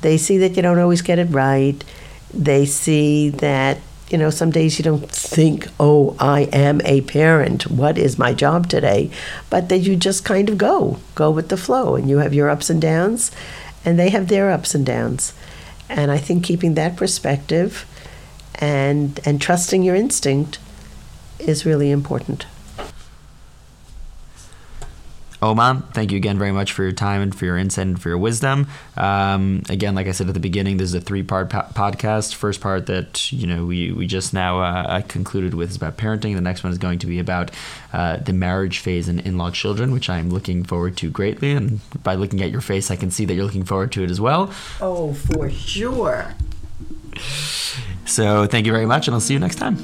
They 0.00 0.16
see 0.16 0.38
that 0.38 0.56
you 0.56 0.62
don't 0.62 0.78
always 0.78 1.02
get 1.02 1.18
it 1.18 1.26
right. 1.26 1.84
They 2.32 2.64
see 2.64 3.28
that 3.28 3.78
you 4.10 4.18
know, 4.18 4.30
some 4.30 4.50
days 4.50 4.78
you 4.78 4.82
don't 4.82 5.10
think, 5.10 5.68
oh, 5.78 6.16
I 6.18 6.42
am 6.52 6.80
a 6.84 7.02
parent. 7.02 7.70
What 7.70 7.98
is 7.98 8.18
my 8.18 8.32
job 8.32 8.68
today? 8.68 9.10
But 9.50 9.68
that 9.68 9.78
you 9.78 9.96
just 9.96 10.24
kind 10.24 10.48
of 10.48 10.56
go, 10.58 10.98
go 11.14 11.30
with 11.30 11.48
the 11.48 11.56
flow, 11.56 11.94
and 11.94 12.08
you 12.08 12.18
have 12.18 12.32
your 12.32 12.48
ups 12.48 12.70
and 12.70 12.80
downs, 12.80 13.30
and 13.84 13.98
they 13.98 14.10
have 14.10 14.28
their 14.28 14.50
ups 14.50 14.74
and 14.74 14.86
downs. 14.86 15.34
And 15.88 16.10
I 16.10 16.18
think 16.18 16.44
keeping 16.44 16.74
that 16.74 16.96
perspective 16.96 17.86
and 18.56 19.20
and 19.24 19.40
trusting 19.40 19.82
your 19.82 19.94
instinct 19.94 20.58
is 21.38 21.64
really 21.64 21.90
important. 21.90 22.46
Oma, 25.40 25.84
thank 25.92 26.10
you 26.10 26.16
again 26.16 26.36
very 26.38 26.50
much 26.50 26.72
for 26.72 26.82
your 26.82 26.92
time 26.92 27.22
and 27.22 27.34
for 27.34 27.44
your 27.44 27.56
insight 27.56 27.86
and 27.86 28.00
for 28.00 28.08
your 28.08 28.18
wisdom. 28.18 28.66
Um, 28.96 29.62
again, 29.68 29.94
like 29.94 30.08
I 30.08 30.12
said 30.12 30.26
at 30.26 30.34
the 30.34 30.40
beginning, 30.40 30.78
this 30.78 30.88
is 30.88 30.94
a 30.94 31.00
three-part 31.00 31.50
po- 31.50 31.66
podcast. 31.74 32.34
First 32.34 32.60
part 32.60 32.86
that 32.86 33.30
you 33.32 33.46
know 33.46 33.64
we, 33.64 33.92
we 33.92 34.06
just 34.06 34.34
now 34.34 34.60
uh, 34.60 35.00
concluded 35.02 35.54
with 35.54 35.70
is 35.70 35.76
about 35.76 35.96
parenting. 35.96 36.34
The 36.34 36.40
next 36.40 36.64
one 36.64 36.72
is 36.72 36.78
going 36.78 36.98
to 37.00 37.06
be 37.06 37.20
about 37.20 37.52
uh, 37.92 38.16
the 38.16 38.32
marriage 38.32 38.80
phase 38.80 39.06
and 39.06 39.20
in-law 39.20 39.52
children, 39.52 39.92
which 39.92 40.10
I'm 40.10 40.30
looking 40.30 40.64
forward 40.64 40.96
to 40.98 41.10
greatly. 41.10 41.52
And 41.52 41.80
by 42.02 42.16
looking 42.16 42.42
at 42.42 42.50
your 42.50 42.60
face, 42.60 42.90
I 42.90 42.96
can 42.96 43.10
see 43.12 43.24
that 43.24 43.34
you're 43.34 43.44
looking 43.44 43.64
forward 43.64 43.92
to 43.92 44.02
it 44.02 44.10
as 44.10 44.20
well. 44.20 44.52
Oh, 44.80 45.14
for 45.14 45.48
sure. 45.50 46.34
So 48.06 48.46
thank 48.46 48.66
you 48.66 48.72
very 48.72 48.86
much, 48.86 49.06
and 49.06 49.14
I'll 49.14 49.20
see 49.20 49.34
you 49.34 49.40
next 49.40 49.56
time. 49.56 49.76